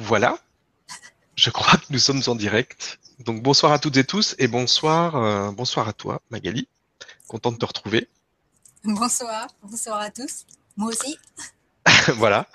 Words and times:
Voilà, 0.00 0.38
je 1.34 1.50
crois 1.50 1.76
que 1.76 1.86
nous 1.90 1.98
sommes 1.98 2.22
en 2.28 2.36
direct. 2.36 3.00
Donc 3.18 3.42
bonsoir 3.42 3.72
à 3.72 3.80
toutes 3.80 3.96
et 3.96 4.04
tous 4.04 4.36
et 4.38 4.46
bonsoir, 4.46 5.16
euh, 5.16 5.50
bonsoir 5.50 5.88
à 5.88 5.92
toi 5.92 6.22
Magali. 6.30 6.68
Content 7.26 7.50
de 7.50 7.56
te 7.56 7.66
retrouver. 7.66 8.08
Bonsoir, 8.84 9.48
bonsoir 9.60 10.00
à 10.00 10.10
tous. 10.10 10.46
Moi 10.76 10.90
aussi. 10.90 11.18
voilà. 12.14 12.46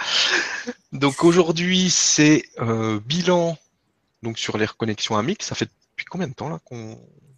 Donc 0.93 1.25
aujourd'hui 1.25 1.89
c'est 1.89 2.45
euh, 2.59 3.01
bilan 3.01 3.57
donc 4.21 4.39
sur 4.39 4.57
les 4.57 4.65
reconnexions 4.65 5.17
amiques. 5.17 5.43
Ça 5.43 5.53
fait 5.53 5.69
depuis 5.91 6.05
combien 6.05 6.29
de 6.29 6.33
temps 6.33 6.47
là 6.47 6.59
qu'on 6.63 6.97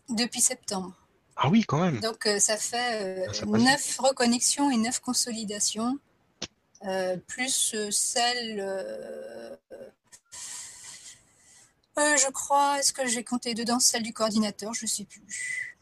Depuis 0.10 0.40
septembre. 0.40 0.94
Ah 1.36 1.50
oui, 1.50 1.64
quand 1.64 1.80
même. 1.80 2.00
Donc 2.02 2.28
euh, 2.28 2.38
ça 2.38 2.58
fait 2.58 3.26
Ah, 3.28 3.46
neuf 3.58 3.98
reconnexions 3.98 4.70
et 4.70 4.78
neuf 4.78 5.00
consolidations, 5.00 5.98
plus 7.28 7.72
euh, 7.76 7.90
celle, 7.92 8.60
euh, 8.60 9.56
euh, 11.98 12.18
je 12.18 12.30
crois, 12.32 12.80
est-ce 12.80 12.92
que 12.94 13.08
j'ai 13.08 13.24
compté 13.24 13.54
dedans 13.54 13.80
celle 13.80 14.04
du 14.04 14.14
coordinateur? 14.14 14.74
Je 14.74 14.86
sais 14.86 15.06
plus. 15.06 15.78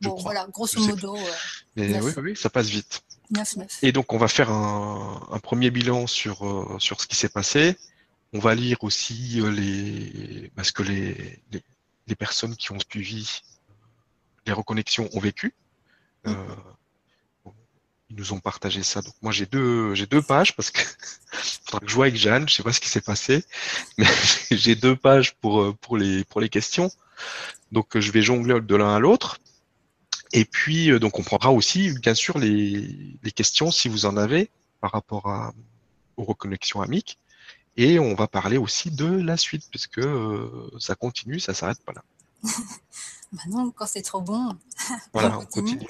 Je 0.00 0.08
Bon, 0.08 0.14
crois. 0.16 0.32
voilà, 0.32 0.46
grosso 0.48 0.80
modo, 0.80 1.16
euh, 1.16 1.32
Mais 1.76 1.88
Neuf. 1.88 2.04
oui, 2.04 2.12
oui, 2.16 2.22
oui, 2.32 2.36
ça 2.36 2.50
passe 2.50 2.66
vite. 2.66 3.02
9-9. 3.32 3.78
Et 3.82 3.92
donc 3.92 4.12
on 4.12 4.18
va 4.18 4.28
faire 4.28 4.50
un, 4.50 5.26
un 5.30 5.38
premier 5.38 5.70
bilan 5.70 6.06
sur, 6.06 6.44
euh, 6.46 6.78
sur 6.78 7.00
ce 7.00 7.06
qui 7.06 7.16
s'est 7.16 7.28
passé. 7.28 7.78
On 8.34 8.38
va 8.40 8.54
lire 8.54 8.78
aussi 8.82 9.40
euh, 9.40 9.50
les 9.50 10.50
parce 10.56 10.72
que 10.72 10.82
les, 10.82 11.40
les, 11.52 11.62
les 12.08 12.14
personnes 12.16 12.56
qui 12.56 12.72
ont 12.72 12.78
suivi 12.90 13.40
les 14.44 14.52
reconnexions 14.52 15.08
ont 15.12 15.20
vécu. 15.20 15.54
Euh, 16.26 16.34
bon, 16.34 16.56
ils 18.12 18.18
nous 18.18 18.32
ont 18.32 18.40
partagé 18.40 18.82
ça. 18.82 19.00
Donc 19.02 19.14
moi 19.22 19.32
j'ai 19.32 19.46
deux 19.46 19.94
j'ai 19.94 20.06
deux 20.06 20.22
pages 20.22 20.54
parce 20.54 20.70
que 20.70 20.80
faudra 21.64 21.80
que 21.80 21.88
je 21.88 21.94
vois 21.94 22.06
avec 22.06 22.16
Jeanne. 22.16 22.48
Je 22.48 22.54
sais 22.54 22.62
pas 22.62 22.72
ce 22.72 22.80
qui 22.80 22.88
s'est 22.88 23.00
passé, 23.00 23.44
mais 23.98 24.06
j'ai 24.50 24.74
deux 24.74 24.96
pages 24.96 25.34
pour 25.36 25.62
euh, 25.62 25.76
pour 25.80 25.96
les 25.96 26.24
pour 26.24 26.40
les 26.40 26.48
questions. 26.48 26.90
Donc 27.72 27.96
euh, 27.96 28.00
je 28.00 28.12
vais 28.12 28.22
jongler 28.22 28.60
de 28.60 28.76
l'un 28.76 28.94
à 28.94 28.98
l'autre. 28.98 29.38
Et 30.32 30.44
puis, 30.46 30.90
euh, 30.90 30.98
donc, 30.98 31.18
on 31.18 31.22
prendra 31.22 31.52
aussi, 31.52 31.92
bien 32.00 32.14
sûr, 32.14 32.38
les, 32.38 33.18
les 33.22 33.32
questions, 33.32 33.70
si 33.70 33.88
vous 33.88 34.06
en 34.06 34.16
avez, 34.16 34.50
par 34.80 34.92
rapport 34.92 35.28
à, 35.28 35.52
aux 36.16 36.24
reconnexions 36.24 36.80
amiques. 36.80 37.18
Et 37.76 37.98
on 37.98 38.14
va 38.14 38.28
parler 38.28 38.56
aussi 38.56 38.90
de 38.90 39.06
la 39.06 39.36
suite, 39.36 39.64
puisque 39.70 39.98
euh, 39.98 40.70
ça 40.78 40.94
continue, 40.94 41.40
ça 41.40 41.54
s'arrête 41.54 41.82
pas 41.84 41.92
là. 41.92 42.02
Bah 43.32 43.42
non, 43.48 43.70
quand 43.70 43.86
c'est 43.86 44.02
trop 44.02 44.20
bon. 44.20 44.54
Voilà, 45.14 45.38
On 45.38 45.42
on 45.42 45.46
continue. 45.46 45.86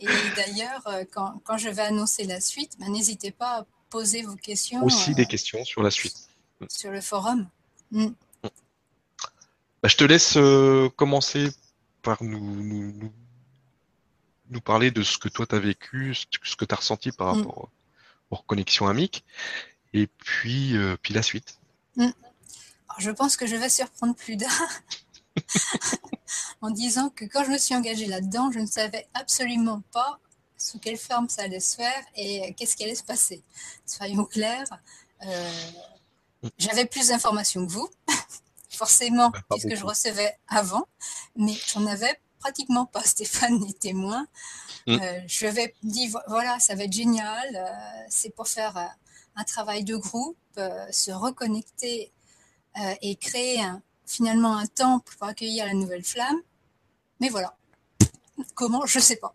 Et 0.00 0.06
d'ailleurs, 0.36 0.86
euh, 0.86 1.04
quand, 1.12 1.40
quand 1.44 1.58
je 1.58 1.68
vais 1.68 1.82
annoncer 1.82 2.24
la 2.24 2.40
suite, 2.40 2.72
bah, 2.78 2.88
n'hésitez 2.88 3.30
pas 3.30 3.60
à 3.60 3.66
poser 3.90 4.22
vos 4.22 4.36
questions 4.36 4.82
Aussi 4.84 5.12
euh, 5.12 5.14
des 5.14 5.26
questions 5.26 5.64
sur 5.64 5.82
la 5.82 5.90
suite. 5.90 6.16
sur 6.68 6.90
le 6.90 7.00
forum. 7.00 7.48
Mm. 7.90 8.08
Bah, 8.42 9.88
je 9.88 9.96
te 9.96 10.04
laisse 10.04 10.36
euh, 10.36 10.88
commencer 10.96 11.50
par 12.02 12.22
nous, 12.22 12.38
nous, 12.62 12.92
nous, 12.92 13.12
nous 14.50 14.60
parler 14.60 14.90
de 14.90 15.02
ce 15.02 15.18
que 15.18 15.28
toi 15.28 15.46
tu 15.46 15.54
as 15.54 15.58
vécu, 15.58 16.14
ce 16.14 16.56
que 16.56 16.64
tu 16.64 16.72
as 16.74 16.76
ressenti 16.76 17.12
par 17.12 17.34
Mm. 17.34 17.38
rapport 17.38 17.68
aux 18.30 18.36
reconnexions 18.36 18.86
amiques, 18.88 19.24
et 19.92 20.06
puis, 20.06 20.76
euh, 20.76 20.96
puis 21.00 21.14
la 21.14 21.22
suite. 21.22 21.58
Alors, 21.98 22.12
je 22.98 23.10
pense 23.10 23.36
que 23.36 23.46
je 23.46 23.54
vais 23.56 23.68
surprendre 23.68 24.14
plus 24.14 24.36
d'un 24.36 24.48
en 26.60 26.70
disant 26.70 27.10
que 27.10 27.24
quand 27.24 27.44
je 27.44 27.50
me 27.50 27.58
suis 27.58 27.74
engagée 27.74 28.06
là-dedans, 28.06 28.50
je 28.52 28.58
ne 28.60 28.66
savais 28.66 29.06
absolument 29.14 29.82
pas 29.92 30.18
sous 30.56 30.78
quelle 30.78 30.96
forme 30.96 31.28
ça 31.28 31.42
allait 31.42 31.60
se 31.60 31.76
faire 31.76 32.02
et 32.16 32.54
qu'est-ce 32.54 32.76
qui 32.76 32.84
allait 32.84 32.94
se 32.94 33.02
passer. 33.04 33.42
Soyons 33.86 34.24
clairs, 34.24 34.68
euh, 35.26 35.50
j'avais 36.58 36.86
plus 36.86 37.08
d'informations 37.08 37.66
que 37.66 37.72
vous, 37.72 37.88
forcément, 38.70 39.30
Bah, 39.30 39.40
puisque 39.50 39.74
je 39.74 39.84
recevais 39.84 40.36
avant, 40.48 40.86
mais 41.36 41.54
j'en 41.72 41.86
avais 41.86 42.20
pratiquement 42.38 42.86
pas. 42.86 43.02
Stéphane 43.04 43.62
est 43.68 43.78
témoin. 43.78 44.26
Mm. 44.86 44.98
Euh, 45.00 45.20
je 45.26 45.46
vais 45.46 45.74
dit 45.82 46.08
vo- 46.08 46.18
voilà, 46.28 46.58
ça 46.60 46.74
va 46.74 46.84
être 46.84 46.92
génial. 46.92 47.56
euh, 47.56 48.04
c'est 48.08 48.30
pour 48.30 48.48
faire 48.48 48.76
euh, 48.76 48.84
un 49.36 49.44
travail 49.44 49.84
de 49.84 49.96
groupe, 49.96 50.36
se 50.92 51.10
reconnecter 51.10 52.12
et 53.02 53.16
créer 53.16 53.60
un- 53.60 53.82
finalement 54.06 54.56
un 54.56 54.66
temple 54.66 55.14
pour 55.16 55.26
accueillir 55.28 55.66
la 55.66 55.74
nouvelle 55.74 56.04
flamme. 56.04 56.40
Mais 57.20 57.28
voilà. 57.28 57.56
Comment 58.54 58.84
Je 58.86 58.98
sais 58.98 59.16
pas. 59.16 59.32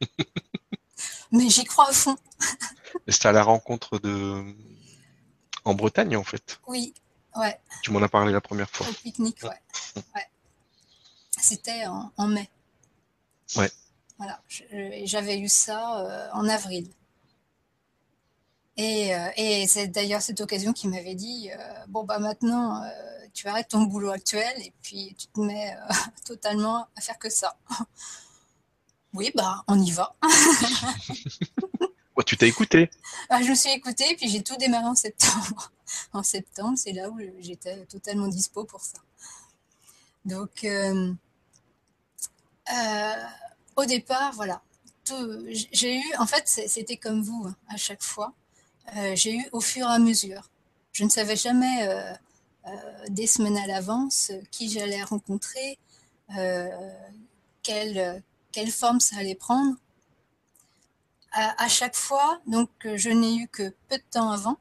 Mais 1.32 1.48
j'y 1.48 1.64
crois 1.64 1.88
à 1.88 1.92
fond. 1.92 2.16
C'était 3.08 3.28
à 3.28 3.32
la 3.32 3.42
rencontre 3.42 3.98
de 3.98 4.44
en 5.64 5.74
Bretagne 5.74 6.16
en 6.16 6.24
fait. 6.24 6.60
Oui, 6.66 6.92
ouais, 7.36 7.60
Tu 7.82 7.90
m'en 7.92 8.02
as 8.02 8.08
parlé 8.08 8.32
la 8.32 8.40
première 8.40 8.68
fois. 8.70 8.88
au 8.88 8.92
pique-nique, 8.92 9.42
ouais. 9.44 10.02
ouais. 10.14 10.26
C'était 11.40 11.86
en, 11.86 12.10
en 12.16 12.26
mai. 12.26 12.50
Ouais. 13.56 13.70
Voilà, 14.18 14.42
j'avais 15.04 15.38
eu 15.38 15.48
ça 15.48 16.00
euh, 16.00 16.28
en 16.32 16.48
avril. 16.48 16.88
Et, 18.80 19.14
euh, 19.14 19.28
et 19.36 19.66
c'est 19.68 19.88
d'ailleurs 19.88 20.22
cette 20.22 20.40
occasion 20.40 20.72
qui 20.72 20.88
m'avait 20.88 21.14
dit 21.14 21.50
euh, 21.52 21.56
bon 21.88 22.04
bah 22.04 22.18
maintenant 22.18 22.82
euh, 22.82 22.88
tu 23.34 23.46
arrêtes 23.46 23.68
ton 23.68 23.82
boulot 23.82 24.10
actuel 24.10 24.54
et 24.56 24.72
puis 24.80 25.14
tu 25.18 25.26
te 25.26 25.40
mets 25.40 25.76
totalement 26.24 26.86
à 26.96 27.00
faire 27.00 27.18
que 27.18 27.30
ça. 27.30 27.56
Oui 29.12 29.32
bah 29.34 29.64
on 29.66 29.80
y 29.80 29.90
va. 29.90 30.14
Tu 32.26 32.36
t'as 32.36 32.46
écouté. 32.46 32.90
Ah, 33.28 33.42
je 33.42 33.50
me 33.50 33.54
suis 33.54 33.70
écoutée, 33.70 34.14
puis 34.16 34.28
j'ai 34.28 34.42
tout 34.42 34.56
démarré 34.56 34.84
en 34.84 34.94
septembre. 34.94 35.72
En 36.12 36.22
septembre, 36.22 36.76
c'est 36.76 36.92
là 36.92 37.08
où 37.10 37.18
j'étais 37.40 37.86
totalement 37.86 38.28
dispo 38.28 38.64
pour 38.64 38.80
ça. 38.80 38.98
Donc, 40.24 40.64
euh, 40.64 41.12
euh, 42.72 43.24
au 43.74 43.84
départ, 43.84 44.32
voilà. 44.34 44.62
J'ai 45.72 45.96
eu, 45.96 46.14
en 46.18 46.26
fait, 46.26 46.46
c'était 46.46 46.96
comme 46.96 47.22
vous 47.22 47.46
hein, 47.48 47.56
à 47.68 47.76
chaque 47.76 48.02
fois. 48.02 48.32
Euh, 48.96 49.14
j'ai 49.14 49.36
eu 49.36 49.48
au 49.52 49.60
fur 49.60 49.86
et 49.86 49.92
à 49.92 49.98
mesure. 49.98 50.50
Je 50.92 51.04
ne 51.04 51.08
savais 51.08 51.36
jamais 51.36 51.88
euh, 51.88 52.12
euh, 52.66 52.70
des 53.08 53.26
semaines 53.26 53.56
à 53.58 53.66
l'avance 53.66 54.32
qui 54.50 54.68
j'allais 54.68 55.02
rencontrer, 55.02 55.78
quelle, 57.62 58.22
quelle 58.52 58.70
forme 58.70 59.00
ça 59.00 59.16
allait 59.16 59.34
prendre 59.34 59.76
à, 61.32 61.68
chaque 61.68 61.96
fois, 61.96 62.40
donc 62.46 62.70
je 62.82 63.10
n'ai 63.10 63.36
eu 63.36 63.48
que 63.48 63.74
peu 63.88 63.96
de 63.96 64.02
temps 64.10 64.30
avant, 64.30 64.56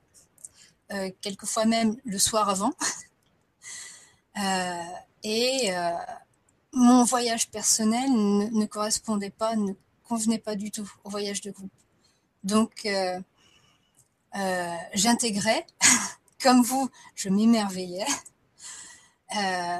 quelquefois 1.21 1.65
même 1.65 1.95
le 2.05 2.17
soir 2.17 2.49
avant. 2.49 2.73
Et 5.23 5.71
mon 6.73 7.03
voyage 7.03 7.49
personnel 7.51 8.11
ne, 8.11 8.65
correspondait 8.65 9.29
pas, 9.29 9.55
ne 9.55 9.73
convenait 10.07 10.39
pas 10.39 10.55
du 10.55 10.71
tout 10.71 10.91
au 11.03 11.09
voyage 11.09 11.41
de 11.41 11.51
groupe. 11.51 11.71
Donc 12.43 12.87
euh, 14.35 14.75
j'intégrais, 14.93 15.65
comme 16.41 16.61
vous, 16.61 16.89
je 17.15 17.29
m'émerveillais. 17.29 18.05
Euh, 19.35 19.79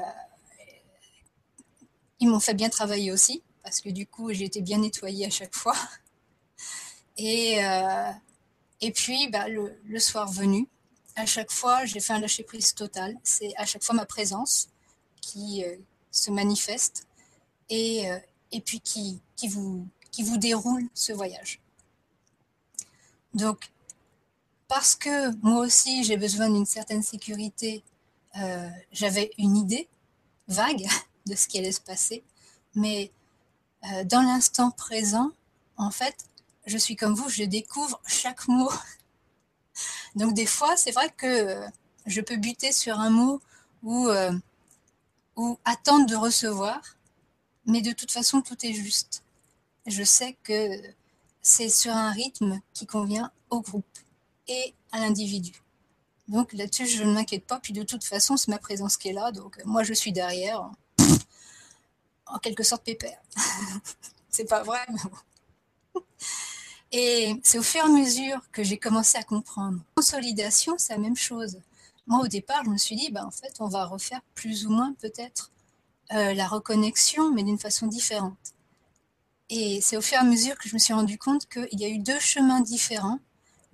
ils 2.20 2.28
m'ont 2.28 2.40
fait 2.40 2.54
bien 2.54 2.68
travailler 2.68 3.12
aussi, 3.12 3.42
parce 3.62 3.80
que 3.80 3.88
du 3.88 4.06
coup 4.06 4.32
j'ai 4.32 4.44
été 4.44 4.60
bien 4.60 4.78
nettoyée 4.78 5.26
à 5.26 5.30
chaque 5.30 5.54
fois. 5.54 5.76
Et, 7.16 7.64
euh, 7.64 8.12
et 8.80 8.92
puis, 8.92 9.28
bah, 9.28 9.46
le, 9.48 9.98
soir 9.98 10.30
venu, 10.30 10.68
à 11.16 11.26
chaque 11.26 11.50
fois, 11.50 11.84
j'ai 11.84 12.00
fait 12.00 12.12
un 12.14 12.20
lâcher-prise 12.20 12.74
total. 12.74 13.16
C'est 13.24 13.52
à 13.56 13.66
chaque 13.66 13.82
fois 13.82 13.94
ma 13.94 14.06
présence 14.06 14.68
qui 15.20 15.62
se 16.10 16.30
manifeste 16.30 17.06
et, 17.68 18.08
et 18.52 18.60
puis 18.62 18.80
qui, 18.80 19.20
qui, 19.36 19.48
vous, 19.48 19.86
qui 20.10 20.22
vous 20.22 20.38
déroule 20.38 20.88
ce 20.94 21.12
voyage. 21.12 21.60
Donc, 23.34 23.70
parce 24.70 24.94
que 24.94 25.34
moi 25.44 25.66
aussi, 25.66 26.04
j'ai 26.04 26.16
besoin 26.16 26.48
d'une 26.48 26.64
certaine 26.64 27.02
sécurité, 27.02 27.82
euh, 28.36 28.70
j'avais 28.92 29.32
une 29.36 29.56
idée 29.56 29.88
vague 30.46 30.86
de 31.26 31.34
ce 31.34 31.48
qui 31.48 31.58
allait 31.58 31.72
se 31.72 31.80
passer, 31.80 32.22
mais 32.76 33.10
euh, 33.84 34.04
dans 34.04 34.22
l'instant 34.22 34.70
présent, 34.70 35.32
en 35.76 35.90
fait, 35.90 36.24
je 36.66 36.78
suis 36.78 36.94
comme 36.94 37.14
vous, 37.14 37.28
je 37.28 37.42
découvre 37.42 38.00
chaque 38.06 38.46
mot. 38.46 38.70
Donc 40.14 40.34
des 40.34 40.46
fois, 40.46 40.76
c'est 40.76 40.92
vrai 40.92 41.10
que 41.16 41.26
euh, 41.26 41.66
je 42.06 42.20
peux 42.20 42.36
buter 42.36 42.70
sur 42.70 43.00
un 43.00 43.10
mot 43.10 43.40
ou, 43.82 44.08
ou 45.36 45.58
attendre 45.64 46.06
de 46.06 46.14
recevoir, 46.14 46.80
mais 47.66 47.80
de 47.82 47.90
toute 47.90 48.12
façon, 48.12 48.40
tout 48.40 48.56
est 48.64 48.72
juste. 48.72 49.24
Je 49.86 50.04
sais 50.04 50.36
que 50.44 50.80
c'est 51.42 51.70
sur 51.70 51.92
un 51.92 52.12
rythme 52.12 52.60
qui 52.72 52.86
convient 52.86 53.32
au 53.48 53.62
groupe 53.62 53.84
et 54.50 54.74
à 54.92 54.98
l'individu. 54.98 55.62
Donc 56.28 56.52
là-dessus, 56.52 56.86
je 56.86 57.04
ne 57.04 57.12
m'inquiète 57.12 57.46
pas. 57.46 57.60
Puis 57.60 57.72
de 57.72 57.82
toute 57.82 58.04
façon, 58.04 58.36
c'est 58.36 58.48
ma 58.48 58.58
présence 58.58 58.96
qui 58.96 59.08
est 59.08 59.12
là. 59.12 59.32
Donc 59.32 59.58
euh, 59.58 59.62
moi, 59.64 59.82
je 59.84 59.94
suis 59.94 60.12
derrière, 60.12 60.70
en, 62.26 62.38
quelque 62.38 62.62
sorte 62.62 62.84
pépère. 62.84 63.20
c'est 64.28 64.48
pas 64.48 64.62
vrai, 64.62 64.80
mais 64.88 65.10
bon. 65.10 66.02
Et 66.92 67.40
c'est 67.44 67.58
au 67.58 67.62
fur 67.62 67.82
et 67.82 67.84
à 67.84 67.88
mesure 67.88 68.40
que 68.50 68.64
j'ai 68.64 68.76
commencé 68.76 69.16
à 69.16 69.22
comprendre. 69.22 69.78
Consolidation, 69.94 70.74
c'est 70.76 70.92
la 70.92 70.98
même 70.98 71.16
chose. 71.16 71.60
Moi, 72.08 72.20
au 72.20 72.26
départ, 72.26 72.64
je 72.64 72.70
me 72.70 72.76
suis 72.76 72.96
dit, 72.96 73.12
bah, 73.12 73.24
en 73.24 73.30
fait, 73.30 73.54
on 73.60 73.68
va 73.68 73.84
refaire 73.84 74.20
plus 74.34 74.66
ou 74.66 74.70
moins 74.70 74.92
peut-être 74.94 75.52
euh, 76.12 76.34
la 76.34 76.48
reconnexion, 76.48 77.32
mais 77.32 77.44
d'une 77.44 77.58
façon 77.60 77.86
différente. 77.86 78.54
Et 79.50 79.80
c'est 79.80 79.96
au 79.96 80.00
fur 80.00 80.18
et 80.18 80.20
à 80.20 80.24
mesure 80.24 80.56
que 80.58 80.68
je 80.68 80.74
me 80.74 80.80
suis 80.80 80.92
rendu 80.92 81.18
compte 81.18 81.46
qu'il 81.48 81.78
y 81.78 81.84
a 81.84 81.88
eu 81.88 81.98
deux 81.98 82.18
chemins 82.18 82.60
différents, 82.60 83.20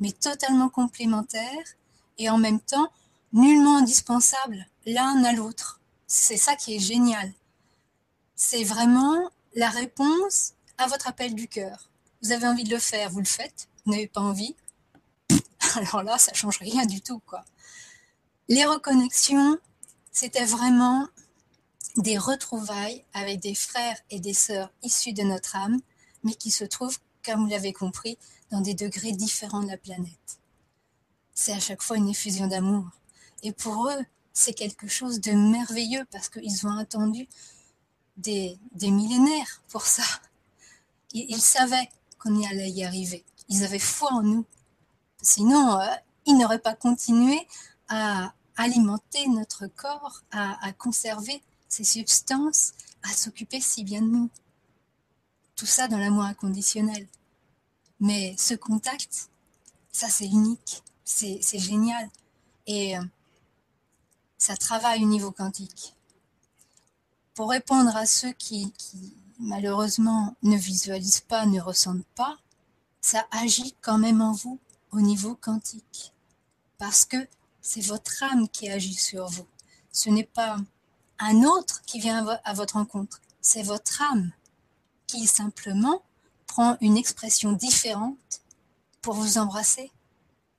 mais 0.00 0.12
totalement 0.12 0.68
complémentaires, 0.68 1.66
et 2.18 2.30
en 2.30 2.38
même 2.38 2.60
temps 2.60 2.90
nullement 3.32 3.78
indispensables 3.78 4.66
l'un 4.86 5.22
à 5.24 5.32
l'autre. 5.32 5.80
C'est 6.06 6.36
ça 6.36 6.56
qui 6.56 6.76
est 6.76 6.80
génial. 6.80 7.32
C'est 8.34 8.64
vraiment 8.64 9.30
la 9.54 9.68
réponse 9.70 10.54
à 10.78 10.86
votre 10.86 11.08
appel 11.08 11.34
du 11.34 11.48
cœur. 11.48 11.90
Vous 12.22 12.32
avez 12.32 12.46
envie 12.46 12.64
de 12.64 12.70
le 12.70 12.78
faire, 12.78 13.10
vous 13.10 13.18
le 13.18 13.24
faites. 13.24 13.68
Vous 13.84 13.92
n'avez 13.92 14.06
pas 14.06 14.20
envie, 14.20 14.56
alors 15.76 16.02
là, 16.02 16.18
ça 16.18 16.32
change 16.34 16.58
rien 16.58 16.86
du 16.86 17.00
tout, 17.00 17.20
quoi. 17.26 17.44
Les 18.48 18.64
reconnexions, 18.64 19.58
c'était 20.12 20.44
vraiment 20.44 21.08
des 21.96 22.18
retrouvailles 22.18 23.04
avec 23.12 23.40
des 23.40 23.54
frères 23.54 23.98
et 24.10 24.20
des 24.20 24.34
sœurs 24.34 24.70
issus 24.82 25.12
de 25.12 25.22
notre 25.22 25.56
âme, 25.56 25.80
mais 26.22 26.34
qui 26.34 26.50
se 26.50 26.64
trouvent, 26.64 26.98
comme 27.24 27.44
vous 27.44 27.50
l'avez 27.50 27.72
compris, 27.72 28.18
dans 28.50 28.60
des 28.60 28.74
degrés 28.74 29.12
différents 29.12 29.62
de 29.62 29.68
la 29.68 29.76
planète. 29.76 30.38
C'est 31.34 31.52
à 31.52 31.60
chaque 31.60 31.82
fois 31.82 31.96
une 31.96 32.08
effusion 32.08 32.46
d'amour. 32.46 32.84
Et 33.42 33.52
pour 33.52 33.88
eux, 33.88 34.04
c'est 34.32 34.54
quelque 34.54 34.88
chose 34.88 35.20
de 35.20 35.32
merveilleux 35.32 36.04
parce 36.10 36.28
qu'ils 36.28 36.66
ont 36.66 36.76
attendu 36.76 37.28
des, 38.16 38.58
millénaires 38.82 39.62
pour 39.68 39.82
ça. 39.82 40.04
Ils, 41.12 41.40
savaient 41.40 41.88
qu'on 42.18 42.34
y 42.36 42.46
allait 42.46 42.70
y 42.70 42.84
arriver. 42.84 43.24
Ils 43.48 43.64
avaient 43.64 43.78
foi 43.78 44.12
en 44.12 44.22
nous. 44.22 44.44
Sinon, 45.22 45.80
euh, 45.80 45.86
ils 46.26 46.36
n'auraient 46.36 46.58
pas 46.58 46.74
continué 46.74 47.46
à 47.88 48.32
alimenter 48.56 49.26
notre 49.28 49.66
corps, 49.66 50.22
à, 50.32 50.72
conserver 50.72 51.42
ces 51.68 51.84
substances, 51.84 52.72
à 53.02 53.12
s'occuper 53.12 53.60
si 53.60 53.84
bien 53.84 54.02
de 54.02 54.08
nous. 54.08 54.30
Tout 55.54 55.66
ça 55.66 55.88
dans 55.88 55.98
l'amour 55.98 56.24
inconditionnel. 56.24 57.06
Mais 58.00 58.34
ce 58.38 58.54
contact, 58.54 59.30
ça 59.92 60.08
c'est 60.08 60.26
unique, 60.26 60.82
c'est 61.04 61.58
génial. 61.58 62.08
Et 62.66 62.98
euh, 62.98 63.02
ça 64.38 64.56
travaille 64.56 65.02
au 65.04 65.08
niveau 65.08 65.30
quantique. 65.30 65.94
Pour 67.34 67.50
répondre 67.50 67.94
à 67.96 68.06
ceux 68.06 68.32
qui, 68.32 68.72
qui 68.72 69.14
malheureusement 69.38 70.34
ne 70.42 70.56
visualisent 70.56 71.20
pas, 71.20 71.46
ne 71.46 71.60
ressentent 71.60 72.06
pas, 72.14 72.38
ça 73.00 73.26
agit 73.30 73.74
quand 73.80 73.98
même 73.98 74.20
en 74.20 74.32
vous 74.32 74.58
au 74.90 75.00
niveau 75.00 75.34
quantique. 75.34 76.12
Parce 76.78 77.04
que 77.04 77.28
c'est 77.60 77.80
votre 77.80 78.22
âme 78.22 78.48
qui 78.48 78.68
agit 78.68 78.94
sur 78.94 79.26
vous. 79.28 79.46
Ce 79.92 80.10
n'est 80.10 80.24
pas 80.24 80.56
un 81.18 81.42
autre 81.44 81.82
qui 81.86 82.00
vient 82.00 82.26
à 82.44 82.52
votre 82.52 82.74
rencontre, 82.74 83.20
c'est 83.40 83.62
votre 83.62 84.02
âme 84.02 84.32
qui 85.06 85.26
simplement 85.26 86.02
prend 86.56 86.78
une 86.80 86.96
expression 86.96 87.52
différente 87.52 88.40
pour 89.02 89.12
vous 89.12 89.36
embrasser, 89.36 89.92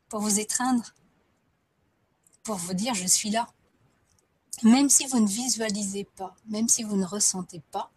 pour 0.09 0.19
vous 0.19 0.39
étreindre, 0.39 0.93
pour 2.43 2.57
vous 2.57 2.75
dire 2.75 2.93
je 2.93 3.07
suis 3.07 3.31
là. 3.31 3.47
Même 4.61 4.89
si 4.89 5.07
vous 5.07 5.19
ne 5.19 5.27
visualisez 5.27 6.03
pas, 6.03 6.35
même 6.49 6.69
si 6.69 6.83
vous 6.83 6.97
ne 6.97 7.05
ressentez 7.05 7.63
pas, 7.71 7.89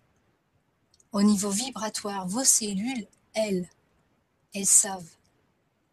au 1.12 1.22
niveau 1.22 1.50
vibratoire, 1.50 2.26
vos 2.26 2.42
cellules, 2.42 3.06
elles, 3.34 3.68
elles 4.54 4.64
savent, 4.64 5.10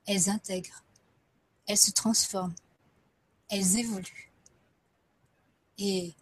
elles 0.06 0.30
intègrent, 0.30 0.86
elles 1.66 1.78
se 1.78 1.92
transforment 1.92 2.56
elles 3.50 3.78
évoluent. 3.80 4.32
Et 5.78 6.14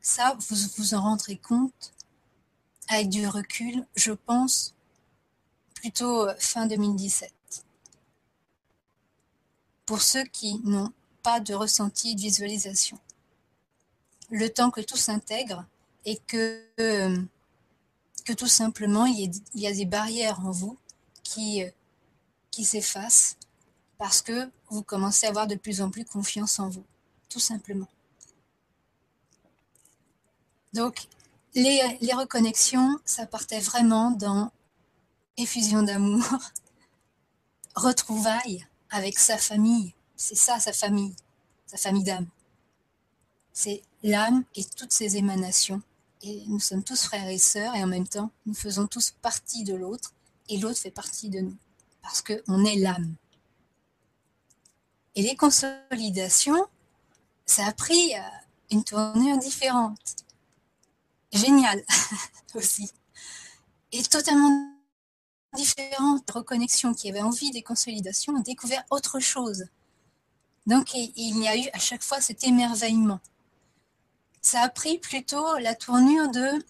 ça, 0.00 0.36
vous 0.38 0.56
vous 0.76 0.94
en 0.94 1.02
rendrez 1.02 1.36
compte 1.36 1.92
avec 2.88 3.08
du 3.08 3.26
recul, 3.26 3.84
je 3.96 4.12
pense, 4.12 4.76
plutôt 5.82 6.28
fin 6.38 6.66
2017. 6.66 7.32
Pour 9.84 10.00
ceux 10.00 10.22
qui 10.22 10.60
n'ont 10.62 10.92
pas 11.24 11.40
de 11.40 11.54
ressenti 11.54 12.14
de 12.14 12.20
visualisation. 12.20 13.00
Le 14.30 14.48
temps 14.48 14.70
que 14.70 14.80
tout 14.80 14.96
s'intègre 14.96 15.66
et 16.04 16.18
que, 16.28 16.64
que 18.24 18.32
tout 18.32 18.46
simplement 18.46 19.06
il 19.06 19.32
y, 19.54 19.66
a, 19.66 19.72
des 19.72 19.84
barrières 19.84 20.38
en 20.46 20.52
vous 20.52 20.78
qui, 21.24 21.64
qui 22.52 22.64
s'effacent 22.64 23.36
parce 23.98 24.22
que 24.22 24.48
vous 24.68 24.84
commencez 24.84 25.26
à 25.26 25.30
avoir 25.30 25.48
de 25.48 25.56
plus 25.56 25.82
en 25.82 25.90
plus 25.90 26.04
confiance 26.04 26.60
en 26.60 26.68
vous, 26.68 26.84
tout 27.28 27.40
simplement. 27.40 27.88
Donc, 30.74 31.08
les, 31.56 31.82
reconnexions, 32.14 33.00
ça 33.04 33.26
partait 33.26 33.58
vraiment 33.58 34.12
dans 34.12 34.52
effusion 35.36 35.82
d'amour, 35.82 36.24
retrouvailles 37.74 38.66
avec 38.90 39.18
sa 39.18 39.38
famille. 39.38 39.94
C'est 40.16 40.36
ça, 40.36 40.60
sa 40.60 40.72
famille, 40.72 41.14
sa 41.66 41.76
famille 41.76 42.04
d'âme. 42.04 42.28
C'est 43.52 43.82
l'âme 44.02 44.44
et 44.54 44.64
toutes 44.64 44.92
ses 44.92 45.16
émanations. 45.16 45.82
Et 46.22 46.44
nous 46.46 46.60
sommes 46.60 46.84
tous 46.84 47.02
frères 47.02 47.28
et 47.28 47.38
sœurs 47.38 47.74
et 47.74 47.82
en 47.82 47.88
même 47.88 48.06
temps, 48.06 48.30
nous 48.46 48.54
faisons 48.54 48.86
tous 48.86 49.12
partie 49.22 49.64
de 49.64 49.74
l'autre 49.74 50.12
et 50.48 50.58
l'autre 50.58 50.78
fait 50.78 50.90
partie 50.90 51.30
de 51.30 51.40
nous. 51.40 51.56
Parce 52.02 52.22
qu'on 52.22 52.64
est 52.64 52.76
l'âme. 52.76 53.14
Et 55.14 55.22
les 55.22 55.36
consolidations, 55.36 56.66
ça 57.44 57.66
a 57.66 57.72
pris 57.72 58.14
euh, 58.14 58.20
une 58.70 58.84
tournure 58.84 59.38
différente. 59.38 60.16
Génial 61.32 61.82
aussi. 62.54 62.90
Et 63.90 64.02
totalement 64.04 64.71
différente. 65.54 66.30
Reconnexion 66.30 66.94
qui 66.94 67.08
avait 67.10 67.22
envie 67.22 67.50
des 67.50 67.62
consolidations 67.62 68.34
ont 68.34 68.40
découvert 68.40 68.84
autre 68.90 69.20
chose. 69.20 69.66
Donc 70.66 70.94
il 70.94 71.38
y 71.38 71.48
a 71.48 71.56
eu 71.56 71.68
à 71.72 71.78
chaque 71.78 72.02
fois 72.02 72.20
cet 72.20 72.44
émerveillement. 72.44 73.20
Ça 74.40 74.62
a 74.62 74.68
pris 74.68 74.98
plutôt 74.98 75.58
la 75.58 75.74
tournure 75.74 76.28
de 76.30 76.64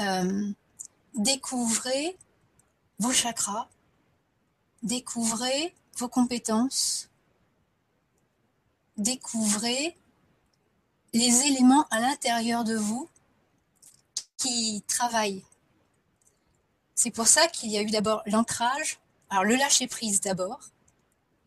euh, 0.00 0.52
découvrir 1.14 2.12
vos 2.98 3.12
chakras, 3.12 3.68
découvrir 4.82 5.70
vos 5.96 6.08
compétences, 6.08 7.08
découvrez 8.96 9.96
les 11.12 11.46
éléments 11.46 11.86
à 11.90 12.00
l'intérieur 12.00 12.64
de 12.64 12.76
vous 12.76 13.08
qui 14.36 14.82
travaillent. 14.86 15.44
C'est 17.02 17.10
pour 17.10 17.28
ça 17.28 17.48
qu'il 17.48 17.70
y 17.70 17.78
a 17.78 17.80
eu 17.80 17.90
d'abord 17.90 18.22
l'ancrage, 18.26 19.00
alors 19.30 19.44
le 19.44 19.56
lâcher-prise 19.56 20.20
d'abord, 20.20 20.60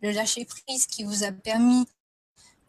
le 0.02 0.10
lâcher-prise 0.10 0.88
qui 0.88 1.04
vous 1.04 1.24
a 1.24 1.32
permis 1.32 1.88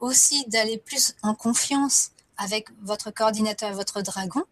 aussi 0.01 0.45
d'aller 0.49 0.77
plus 0.77 1.17
en 1.23 1.35
confiance 1.35 2.11
avec 2.37 2.69
votre 2.83 3.11
coordinateur 3.11 3.73
votre 3.73 4.03
dragon. 4.03 4.45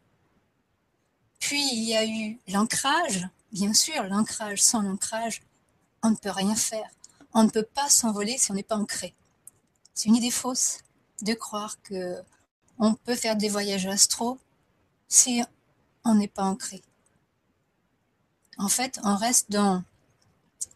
Puis 1.41 1.62
il 1.75 1.83
y 1.83 1.95
a 1.95 2.07
eu 2.07 2.39
l'ancrage, 2.49 3.29
bien 3.53 3.75
sûr, 3.75 4.03
l'ancrage, 4.05 4.62
sans 4.62 4.81
l'ancrage, 4.81 5.43
on 6.03 6.09
ne 6.09 6.17
peut 6.17 6.31
rien 6.31 6.57
faire. 6.57 6.89
On 7.35 7.45
ne 7.45 7.51
peut 7.51 7.69
pas 7.75 7.91
s'envoler 7.91 8.39
si 8.39 8.51
on 8.51 8.55
n'est 8.55 8.62
pas 8.62 8.79
ancré. 8.79 9.15
C'est 9.93 10.09
une 10.09 10.17
idée 10.17 10.31
fausse 10.31 10.79
de 11.21 11.35
croire 11.35 11.83
que 11.83 12.17
on 12.79 12.95
peut 12.95 13.15
faire 13.15 13.37
des 13.37 13.51
voyages 13.51 13.85
astro 13.85 14.39
si 15.07 15.43
on 16.07 16.15
n'est 16.15 16.29
pas 16.29 16.45
ancré. 16.45 16.81
En 18.62 18.69
fait, 18.69 19.00
on 19.02 19.16
reste 19.16 19.50
dans 19.50 19.83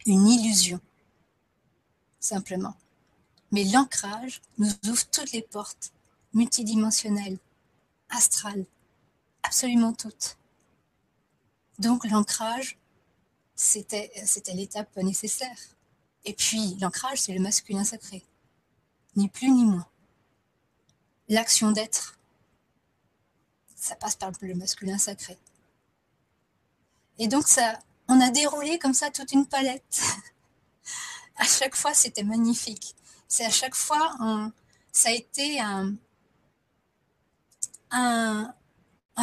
une 0.06 0.26
illusion, 0.26 0.80
simplement. 2.18 2.74
Mais 3.52 3.62
l'ancrage 3.62 4.42
nous 4.58 4.72
ouvre 4.88 5.06
toutes 5.12 5.30
les 5.30 5.42
portes 5.42 5.92
multidimensionnelles, 6.34 7.38
astrales, 8.08 8.66
absolument 9.44 9.92
toutes. 9.92 10.36
Donc 11.78 12.04
l'ancrage, 12.10 12.76
c'était 13.54 14.10
l'étape 14.52 14.96
nécessaire. 14.96 15.58
Et 16.24 16.34
puis 16.34 16.74
l'ancrage, 16.80 17.20
c'est 17.20 17.34
le 17.34 17.40
masculin 17.40 17.84
sacré 17.84 18.24
ni 19.14 19.28
plus 19.28 19.48
ni 19.48 19.64
moins. 19.64 19.86
L'action 21.28 21.70
d'être, 21.70 22.18
ça 23.76 23.94
passe 23.94 24.16
par 24.16 24.32
le 24.40 24.54
masculin 24.56 24.98
sacré. 24.98 25.38
Et 27.18 27.28
donc 27.28 27.48
ça, 27.48 27.78
on 28.08 28.20
a 28.20 28.30
déroulé 28.30 28.78
comme 28.78 28.94
ça 28.94 29.10
toute 29.10 29.32
une 29.32 29.46
palette. 29.46 30.02
à 31.36 31.44
chaque 31.44 31.76
fois, 31.76 31.94
c'était 31.94 32.24
magnifique. 32.24 32.94
C'est 33.28 33.44
à 33.44 33.50
chaque 33.50 33.74
fois, 33.74 34.16
ça 34.92 35.08
a 35.08 35.12
été 35.12 35.60
un, 35.60 35.94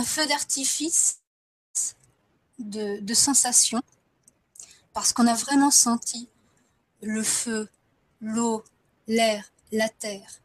feu 0.05 0.25
d'artifice 0.27 1.19
de, 2.59 2.99
de 2.99 3.13
sensations 3.13 3.81
parce 4.93 5.13
qu'on 5.13 5.27
a 5.27 5.33
vraiment 5.33 5.71
senti 5.71 6.29
le 7.01 7.23
feu, 7.23 7.69
l'eau, 8.21 8.63
l'air, 9.07 9.51
la 9.71 9.89
terre. 9.89 10.39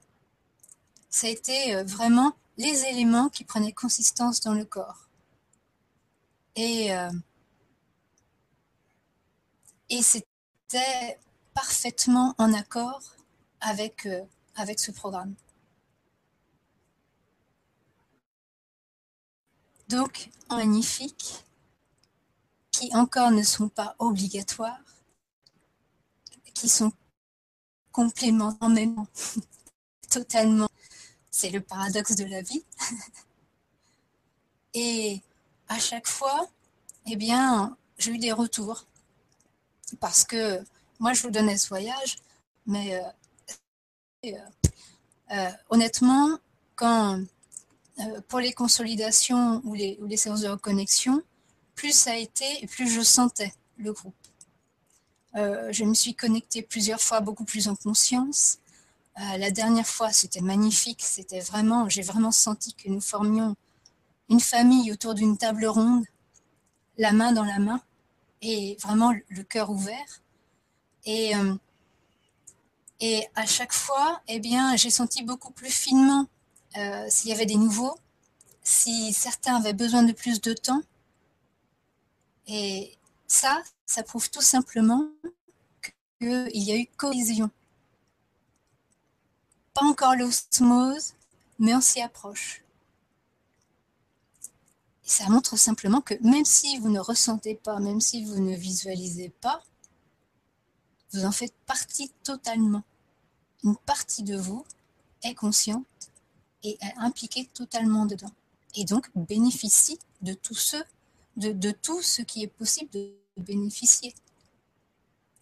Ça 1.11 1.27
a 1.27 1.31
été 1.31 1.75
euh, 1.75 1.85
vraiment 1.85 2.33
les 2.57 2.85
éléments 2.87 3.29
qui 3.29 3.45
prenaient 3.45 3.73
consistance 3.73 4.41
dans 4.41 4.55
le 4.55 4.65
corps. 4.65 5.09
Et, 6.57 6.93
euh, 6.93 7.11
et 9.91 10.03
c'était 10.03 11.19
parfaitement 11.55 12.35
en 12.39 12.53
accord 12.53 13.03
avec, 13.61 14.07
euh, 14.07 14.23
avec 14.55 14.79
ce 14.79 14.91
programme. 14.91 15.35
Donc, 19.89 20.29
magnifique, 20.51 21.45
qui 22.71 22.95
encore 22.95 23.31
ne 23.31 23.43
sont 23.43 23.69
pas 23.69 23.97
obligatoires, 23.99 24.79
qui 26.55 26.69
sont 26.69 26.93
complémentaires 27.93 28.89
totalement. 30.11 30.69
C'est 31.31 31.51
le 31.51 31.61
paradoxe 31.61 32.17
de 32.17 32.25
la 32.25 32.43
vie. 32.43 32.65
Et 34.75 35.23
à 35.69 35.79
chaque 35.79 36.07
fois, 36.07 36.49
eh 37.07 37.17
bien, 37.17 37.77
j'ai 37.99 38.13
eu 38.13 38.19
des 38.19 38.33
retours. 38.33 38.87
Parce 40.01 40.25
que 40.25 40.63
moi, 41.01 41.13
je 41.13 41.23
vous 41.23 41.31
donnais 41.31 41.57
ce 41.57 41.69
voyage, 41.69 42.17
mais 42.67 42.95
euh, 42.95 43.03
euh, 44.27 44.39
euh, 45.33 45.51
honnêtement, 45.71 46.39
quand 46.75 47.23
pour 48.29 48.39
les 48.39 48.53
consolidations 48.53 49.61
ou 49.65 49.75
les, 49.75 50.17
séances 50.17 50.43
de 50.43 50.49
reconnexion, 50.49 51.21
plus 51.75 51.93
ça 51.93 52.13
a 52.13 52.17
été 52.17 52.45
et 52.63 52.69
plus 52.69 52.89
je 52.89 53.01
sentais 53.01 53.53
le 53.77 53.93
groupe. 53.93 54.15
je 55.35 55.85
me 55.85 55.95
suis 55.95 56.15
connectée 56.15 56.63
plusieurs 56.63 57.01
fois, 57.01 57.21
beaucoup 57.21 57.45
plus 57.45 57.67
en 57.67 57.75
conscience. 57.75 58.59
la 59.17 59.51
dernière 59.51 59.87
fois, 59.87 60.13
c'était 60.13 60.41
magnifique. 60.41 61.03
C'était 61.03 61.41
vraiment, 61.41 61.89
j'ai 61.89 62.03
vraiment 62.03 62.31
senti 62.31 62.73
que 62.75 62.89
nous 62.89 63.01
formions 63.01 63.57
une 64.29 64.41
famille 64.41 64.93
autour 64.93 65.15
d'une 65.15 65.37
table 65.37 65.67
ronde, 65.67 66.05
la 66.99 67.13
main 67.13 67.33
dans 67.33 67.45
la 67.45 67.59
main, 67.59 67.81
et 68.43 68.77
vraiment 68.81 69.13
le 69.29 69.43
cœur 69.43 69.71
ouvert. 69.71 70.23
Et, 71.05 71.35
euh, 71.37 71.55
et 73.01 73.27
à 73.35 73.47
chaque 73.47 73.73
fois, 73.73 74.21
eh 74.29 74.41
bien, 74.41 74.77
j'ai 74.77 74.91
senti 74.91 75.23
beaucoup 75.23 75.53
plus 75.53 75.71
finement 75.71 76.27
euh, 76.77 77.07
s'il 77.09 77.31
y 77.31 77.33
avait 77.33 77.47
des 77.47 77.57
nouveaux, 77.57 77.97
si 78.63 79.13
certains 79.13 79.57
avaient 79.57 79.73
besoin 79.73 80.03
de 80.03 80.13
plus 80.13 80.41
de 80.41 80.53
temps. 80.53 80.83
Et 82.47 82.97
ça, 83.27 83.63
ça 83.87 84.03
prouve 84.03 84.31
tout 84.31 84.43
simplement 84.43 85.09
qu'il 86.21 86.51
y 86.53 86.73
a 86.73 86.77
eu 86.77 86.87
cohésion. 86.97 87.51
Pas 89.75 89.85
encore 89.85 90.17
l'osmose, 90.17 91.15
mais 91.59 91.75
on 91.75 91.81
s'y 91.81 92.01
approche. 92.01 92.63
Ça 95.09 95.27
montre 95.31 95.57
simplement 95.57 96.03
que 96.03 96.13
même 96.21 96.45
si 96.45 96.77
vous 96.77 96.91
ne 96.91 97.01
ressentez 97.01 97.55
pas, 97.55 97.81
même 97.81 97.99
si 97.99 98.27
vous 98.27 98.41
ne 98.41 98.55
visualisez 98.55 99.31
pas, 99.41 99.65
vous 101.13 101.25
en 101.25 101.33
faites 101.33 101.55
partie 101.65 102.13
totalement. 102.25 102.83
Une 103.65 103.79
partie 103.79 104.23
de 104.23 104.37
vous 104.37 104.67
est 105.23 105.35
consciente 105.35 105.87
et 106.63 106.77
est 106.83 106.99
impliquée 106.99 107.49
totalement 107.55 108.05
dedans. 108.05 108.31
Et 108.75 108.85
donc 108.85 109.09
bénéficie 109.15 109.99
de 110.21 110.35
tout 110.35 110.55
ce, 110.55 110.77
de, 111.37 111.71
tout 111.71 112.03
ce 112.03 112.21
qui 112.21 112.43
est 112.43 112.47
possible 112.47 112.91
de 112.91 113.11
bénéficier. 113.39 114.15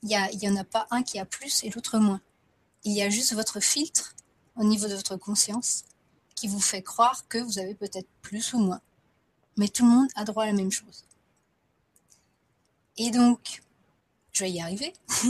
Il 0.04 0.08
n'y 0.08 0.48
en 0.48 0.56
a 0.56 0.64
pas 0.64 0.86
un 0.92 1.02
qui 1.02 1.18
a 1.18 1.24
plus 1.24 1.64
et 1.64 1.70
l'autre 1.70 1.98
moins. 1.98 2.20
Il 2.84 2.92
y 2.92 3.02
a 3.02 3.10
juste 3.10 3.34
votre 3.34 3.58
filtre 3.58 4.14
au 4.54 4.62
niveau 4.62 4.86
de 4.86 4.94
votre 4.94 5.16
conscience 5.16 5.82
qui 6.36 6.46
vous 6.46 6.60
fait 6.60 6.82
croire 6.82 7.26
que 7.26 7.38
vous 7.38 7.58
avez 7.58 7.74
peut-être 7.74 8.08
plus 8.22 8.52
ou 8.52 8.60
moins. 8.60 8.80
Mais 9.56 9.68
tout 9.68 9.84
le 9.84 9.90
monde 9.90 10.08
a 10.14 10.24
droit 10.24 10.44
à 10.44 10.46
la 10.46 10.52
même 10.52 10.70
chose. 10.70 11.04
Et 12.98 13.10
donc, 13.10 13.62
je 14.32 14.44
vais 14.44 14.50
y 14.50 14.60
arriver. 14.60 14.92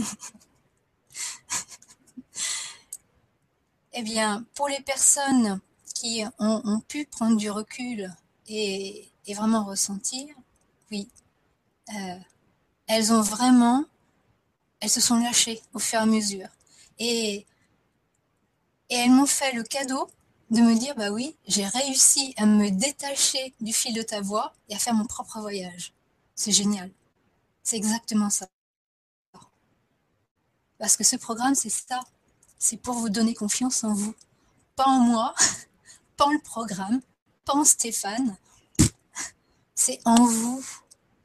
eh 3.92 4.02
bien, 4.02 4.44
pour 4.54 4.68
les 4.68 4.80
personnes 4.80 5.60
qui 5.94 6.24
ont, 6.38 6.80
pu 6.80 7.06
prendre 7.06 7.36
du 7.36 7.50
recul 7.50 8.12
et, 8.48 9.08
vraiment 9.34 9.64
ressentir, 9.64 10.34
oui, 10.90 11.08
euh, 11.94 12.18
elles 12.86 13.12
ont 13.12 13.22
vraiment, 13.22 13.84
elles 14.80 14.90
se 14.90 15.00
sont 15.00 15.18
lâchées 15.18 15.60
au 15.72 15.78
fur 15.78 15.98
et 15.98 16.02
à 16.02 16.06
mesure. 16.06 16.48
Et, 16.98 17.46
et 18.88 18.94
elles 18.94 19.10
m'ont 19.10 19.26
fait 19.26 19.52
le 19.52 19.62
cadeau 19.62 20.08
de 20.50 20.60
me 20.60 20.78
dire, 20.78 20.94
bah 20.94 21.10
oui, 21.10 21.36
j'ai 21.46 21.66
réussi 21.66 22.34
à 22.36 22.46
me 22.46 22.70
détacher 22.70 23.54
du 23.60 23.72
fil 23.72 23.94
de 23.94 24.02
ta 24.02 24.20
voix 24.20 24.52
et 24.68 24.74
à 24.74 24.78
faire 24.78 24.94
mon 24.94 25.06
propre 25.06 25.40
voyage. 25.40 25.92
C'est 26.34 26.52
génial. 26.52 26.90
C'est 27.62 27.76
exactement 27.76 28.30
ça. 28.30 28.46
Parce 30.78 30.96
que 30.96 31.04
ce 31.04 31.16
programme, 31.16 31.54
c'est 31.54 31.70
ça. 31.70 32.00
C'est 32.58 32.76
pour 32.76 32.94
vous 32.94 33.08
donner 33.08 33.34
confiance 33.34 33.82
en 33.84 33.92
vous. 33.92 34.14
Pas 34.76 34.86
en 34.86 35.00
moi, 35.00 35.34
pas 36.16 36.26
en 36.26 36.32
le 36.32 36.38
programme, 36.38 37.00
pas 37.44 37.54
en 37.54 37.64
Stéphane. 37.64 38.36
C'est 39.74 40.00
en 40.04 40.24
vous. 40.24 40.64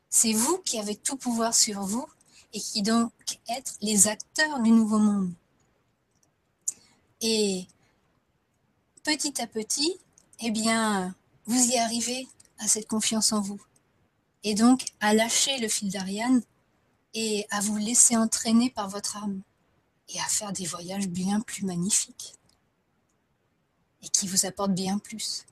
C'est 0.10 0.34
vous 0.34 0.58
qui 0.60 0.78
avez 0.78 0.96
tout 0.96 1.16
pouvoir 1.16 1.54
sur 1.54 1.82
vous 1.82 2.06
et 2.54 2.60
qui 2.60 2.82
donc 2.82 3.12
être 3.50 3.74
les 3.82 4.08
acteurs 4.08 4.60
du 4.60 4.72
nouveau 4.72 5.00
monde. 5.00 5.34
Et 7.22 7.68
petit 9.04 9.42
à 9.42 9.48
petit, 9.48 9.98
eh 10.42 10.52
bien, 10.52 11.16
vous 11.46 11.72
y 11.72 11.78
arrivez 11.78 12.28
à 12.60 12.68
cette 12.68 12.88
confiance 12.88 13.32
en 13.34 13.42
vous. 13.42 13.62
Et 14.44 14.56
donc 14.56 14.86
à 15.00 15.14
lâcher 15.14 15.60
le 15.60 15.68
fil 15.68 15.92
d'Ariane 15.92 16.42
et 17.14 17.46
à 17.50 17.60
vous 17.62 17.78
laisser 17.78 18.16
entraîner 18.16 18.70
par 18.70 18.90
votre 18.90 19.18
âme 19.18 19.42
et 20.10 20.20
à 20.20 20.26
faire 20.26 20.52
des 20.52 20.66
voyages 20.66 21.08
bien 21.08 21.42
plus 21.42 21.64
magnifiques 21.64 22.36
et 24.02 24.10
qui 24.10 24.28
vous 24.28 24.46
apportent 24.46 24.74
bien 24.74 24.98
plus. 24.98 25.46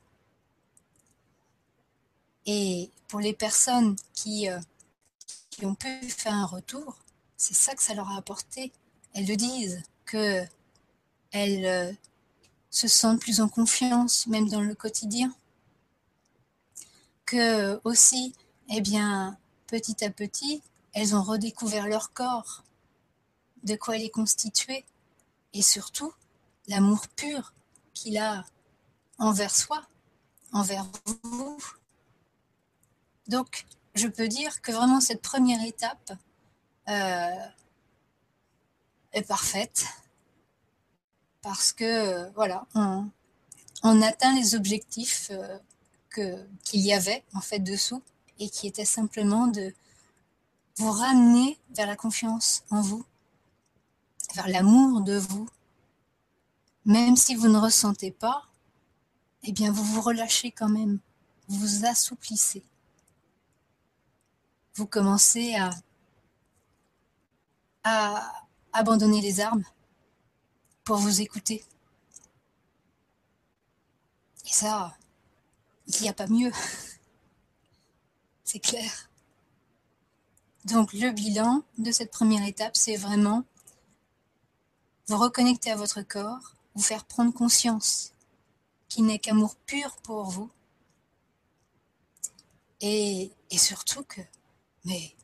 Et 2.45 2.89
pour 3.07 3.19
les 3.19 3.33
personnes 3.33 3.95
qui, 4.13 4.49
euh, 4.49 4.59
qui 5.51 5.65
ont 5.65 5.75
pu 5.75 6.09
faire 6.09 6.33
un 6.33 6.45
retour, 6.45 6.97
c'est 7.37 7.53
ça 7.53 7.75
que 7.75 7.83
ça 7.83 7.93
leur 7.93 8.09
a 8.09 8.17
apporté. 8.17 8.71
Elles 9.13 9.27
le 9.27 9.35
disent, 9.35 9.83
que 10.05 10.43
elles 11.31 11.65
euh, 11.65 11.91
se 12.69 12.87
sentent 12.87 13.21
plus 13.21 13.41
en 13.41 13.49
confiance, 13.49 14.27
même 14.27 14.49
dans 14.49 14.61
le 14.61 14.75
quotidien. 14.75 15.33
Que 17.25 17.79
aussi, 17.83 18.33
eh 18.69 18.81
bien, 18.81 19.37
petit 19.67 20.03
à 20.03 20.09
petit, 20.09 20.61
elles 20.93 21.15
ont 21.15 21.23
redécouvert 21.23 21.87
leur 21.87 22.13
corps, 22.13 22.63
de 23.63 23.75
quoi 23.75 23.97
il 23.97 24.05
est 24.05 24.09
constitué, 24.09 24.85
et 25.53 25.61
surtout 25.61 26.13
l'amour 26.67 27.07
pur 27.15 27.53
qu'il 27.93 28.17
a 28.17 28.45
envers 29.17 29.53
soi, 29.53 29.81
envers 30.51 30.85
vous. 31.23 31.57
Donc, 33.27 33.65
je 33.95 34.07
peux 34.07 34.27
dire 34.27 34.61
que 34.61 34.71
vraiment 34.71 35.01
cette 35.01 35.21
première 35.21 35.63
étape 35.63 36.13
euh, 36.87 37.45
est 39.13 39.27
parfaite 39.27 39.85
parce 41.41 41.71
que 41.71 42.31
voilà, 42.33 42.65
on, 42.75 44.01
atteint 44.01 44.35
les 44.35 44.55
objectifs 44.55 45.31
euh, 45.31 45.57
qu'il 46.63 46.81
y 46.81 46.93
avait 46.93 47.23
en 47.33 47.41
fait 47.41 47.59
dessous 47.59 48.01
et 48.39 48.49
qui 48.49 48.67
était 48.67 48.85
simplement 48.85 49.47
de 49.47 49.73
vous 50.77 50.91
ramener 50.91 51.57
vers 51.71 51.87
la 51.87 51.95
confiance 51.95 52.63
en 52.69 52.81
vous, 52.81 53.05
vers 54.35 54.47
l'amour 54.47 55.01
de 55.01 55.17
vous. 55.17 55.47
Même 56.85 57.15
si 57.15 57.35
vous 57.35 57.47
ne 57.47 57.57
ressentez 57.57 58.11
pas, 58.11 58.43
eh 59.43 59.51
bien 59.51 59.71
vous 59.71 59.83
vous 59.83 60.01
relâchez 60.01 60.51
quand 60.51 60.69
même, 60.69 60.99
vous 61.47 61.59
vous 61.59 61.85
assouplissez. 61.85 62.63
Vous 64.75 64.85
commencez 64.85 65.55
à 67.83 68.41
abandonner 68.73 69.21
les 69.21 69.39
armes 69.39 69.63
pour 70.89 70.97
vous 70.97 71.21
écouter. 71.21 71.63
Et 74.43 74.51
ça, 74.51 74.97
il 75.85 76.01
n'y 76.01 76.09
a 76.09 76.13
pas 76.13 76.25
mieux. 76.25 76.51
C'est 78.43 78.57
clair. 78.59 79.07
Donc 80.65 80.93
le 80.93 81.11
bilan 81.11 81.61
de 81.77 81.91
cette 81.91 82.09
première 82.09 82.43
étape, 82.43 82.75
c'est 82.75 82.95
vraiment 82.95 83.43
vous 85.05 85.17
reconnecter 85.19 85.69
à 85.69 85.75
votre 85.75 86.01
corps, 86.01 86.55
vous 86.73 86.81
faire 86.81 87.05
prendre 87.05 87.35
conscience 87.35 88.13
qu'il 88.87 89.05
n'est 89.05 89.19
qu'amour 89.19 89.57
pur 89.67 89.95
pour 89.97 90.23
vous. 90.23 90.49
Et, 92.81 93.31
et 93.51 93.57
surtout 93.59 94.03
que, 94.05 94.21
mais 94.85 95.15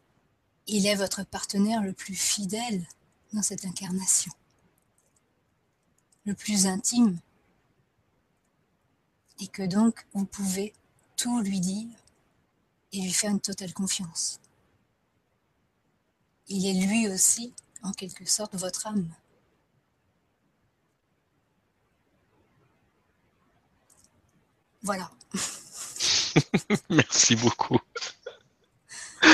il 0.68 0.86
est 0.86 0.94
votre 0.94 1.24
partenaire 1.24 1.82
le 1.82 1.94
plus 1.94 2.14
fidèle 2.14 2.88
dans 3.34 3.42
cette 3.42 3.66
incarnation, 3.66 4.32
le 6.26 6.34
plus 6.34 6.68
intime, 6.68 7.20
et 9.40 9.48
que 9.48 9.64
donc 9.64 10.06
vous 10.14 10.26
pouvez 10.26 10.74
tout 11.18 11.42
lui 11.42 11.60
dire 11.60 11.88
et 12.92 13.02
lui 13.02 13.12
faire 13.12 13.32
une 13.32 13.42
totale 13.42 13.74
confiance. 13.74 14.40
Il 16.48 16.66
est 16.66 16.86
lui 16.86 17.08
aussi, 17.08 17.54
en 17.82 17.92
quelque 17.92 18.26
sorte, 18.26 18.56
votre 18.56 18.88
âme. 18.88 19.10
Voilà. 24.84 25.10
Merci 26.90 27.36
beaucoup. 27.36 27.80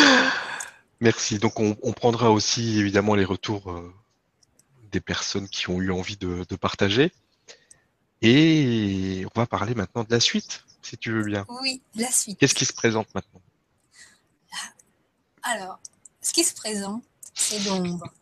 Merci. 1.02 1.40
Donc 1.40 1.60
on, 1.60 1.76
prendra 1.94 2.32
aussi 2.32 2.80
évidemment 2.80 3.16
les 3.16 3.26
retours 3.26 3.70
euh, 3.72 3.94
des 4.92 5.02
personnes 5.02 5.48
qui 5.48 5.70
ont 5.70 5.82
eu 5.82 5.92
envie 5.92 6.18
de, 6.18 6.56
partager. 6.56 7.12
Et 8.22 9.26
on 9.34 9.40
va 9.40 9.48
parler 9.48 9.74
maintenant 9.74 10.04
de 10.04 10.12
la 10.12 10.20
suite, 10.20 10.64
si 10.82 10.98
tu 10.98 11.12
veux 11.12 11.24
bien. 11.24 11.46
Oui, 11.62 11.82
la 11.96 12.12
suite. 12.12 12.38
Qu'est-ce 12.38 12.54
qui 12.54 12.66
se 12.66 12.74
présente 12.74 13.08
maintenant? 13.16 13.42
Alors, 15.44 15.80
ce 16.22 16.34
qui 16.34 16.44
se 16.44 16.54
présente, 16.54 17.04
c'est 17.34 17.60
l'ombre. 17.64 18.04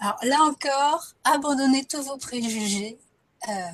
Alors 0.00 0.18
là 0.22 0.42
encore, 0.42 1.14
abandonnez 1.24 1.84
tous 1.84 2.02
vos 2.02 2.18
préjugés. 2.18 2.98
Euh, 3.48 3.70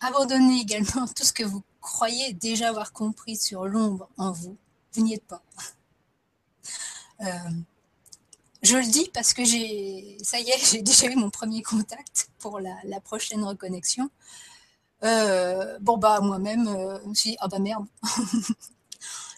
Abandonnez 0.00 0.60
également 0.60 1.06
tout 1.06 1.24
ce 1.24 1.32
que 1.32 1.44
vous 1.44 1.62
croyez 1.80 2.32
déjà 2.32 2.70
avoir 2.70 2.92
compris 2.92 3.36
sur 3.36 3.66
l'ombre 3.66 4.08
en 4.16 4.32
vous. 4.32 4.56
Vous 4.94 5.02
n'y 5.02 5.14
êtes 5.14 5.26
pas. 5.26 5.42
Euh, 7.20 7.50
je 8.62 8.76
le 8.76 8.84
dis 8.84 9.10
parce 9.12 9.32
que 9.32 9.44
j'ai, 9.44 10.16
ça 10.22 10.38
y 10.38 10.50
est, 10.50 10.58
j'ai 10.70 10.82
déjà 10.82 11.06
eu 11.06 11.16
mon 11.16 11.30
premier 11.30 11.62
contact 11.62 12.30
pour 12.38 12.60
la, 12.60 13.00
prochaine 13.00 13.44
reconnexion. 13.44 14.10
Euh, 15.02 15.78
bon 15.80 15.96
bah 15.96 16.20
moi-même, 16.20 16.68
euh, 16.68 17.00
je 17.02 17.08
me 17.08 17.14
suis 17.14 17.30
dit 17.30 17.36
ah 17.40 17.48
bah 17.48 17.58
merde, 17.58 17.86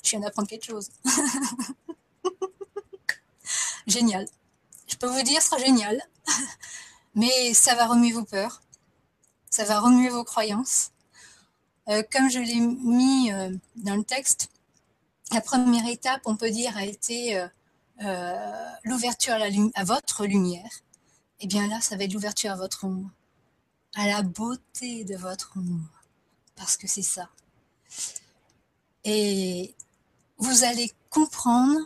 je 0.03 0.11
viens 0.11 0.21
d'apprendre 0.21 0.49
quelque 0.49 0.67
chose. 0.67 0.91
génial. 3.87 4.27
Je 4.89 4.97
peux 4.97 5.07
vous 5.07 5.23
dire, 5.23 5.41
ce 5.41 5.51
sera 5.51 5.59
génial, 5.59 6.03
mais 7.15 7.55
ça 7.55 7.75
va 7.75 7.87
remuer 7.87 8.13
vos 8.13 8.25
peurs 8.25 8.61
ça 9.51 9.65
va 9.65 9.81
remuer 9.81 10.09
vos 10.09 10.25
croyances. 10.25 10.93
Euh, 11.89 12.03
comme 12.11 12.31
je 12.31 12.39
l'ai 12.39 12.59
mis 12.59 13.31
dans 13.77 13.97
le 13.97 14.03
texte, 14.03 14.49
la 15.31 15.43
première 15.43 15.87
étape, 15.89 16.23
on 16.25 16.37
peut 16.37 16.51
dire, 16.51 16.75
a 16.75 16.87
été 16.87 17.39
l'ouverture 18.85 19.35
à, 19.75 19.85
votre 19.85 20.27
lumière. 20.27 20.71
Et 21.41 21.45
eh 21.45 21.47
bien 21.47 21.67
là, 21.69 21.81
ça 21.81 21.97
va 21.97 22.05
être 22.05 22.13
l'ouverture 22.13 22.53
à 22.53 22.57
votre 22.57 22.85
ombre, 22.85 23.11
à 23.97 24.07
la 24.07 24.23
beauté 24.23 25.05
de 25.05 25.17
votre 25.17 25.53
ombre, 25.57 26.05
parce 26.55 26.77
que 26.77 26.87
c'est 26.87 27.03
ça. 27.03 27.29
Et 29.05 29.75
vous 30.39 30.63
allez 30.63 30.93
comprendre, 31.11 31.81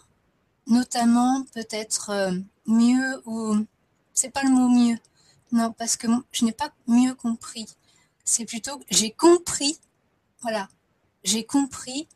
notamment 0.66 1.44
peut-être 1.54 2.32
mieux 2.66 3.22
ou 3.24 3.64
c'est 4.12 4.30
pas 4.30 4.42
le 4.42 4.50
mot 4.50 4.68
mieux, 4.68 4.98
non, 5.52 5.72
parce 5.72 5.96
que 5.96 6.06
je 6.32 6.44
n'ai 6.44 6.52
pas 6.52 6.72
mieux 6.86 7.14
compris. 7.14 7.66
C'est 8.24 8.44
plutôt 8.44 8.80
j'ai 8.90 9.10
compris, 9.10 9.78
voilà, 10.42 10.68
j'ai 11.22 11.44
compris 11.44 12.08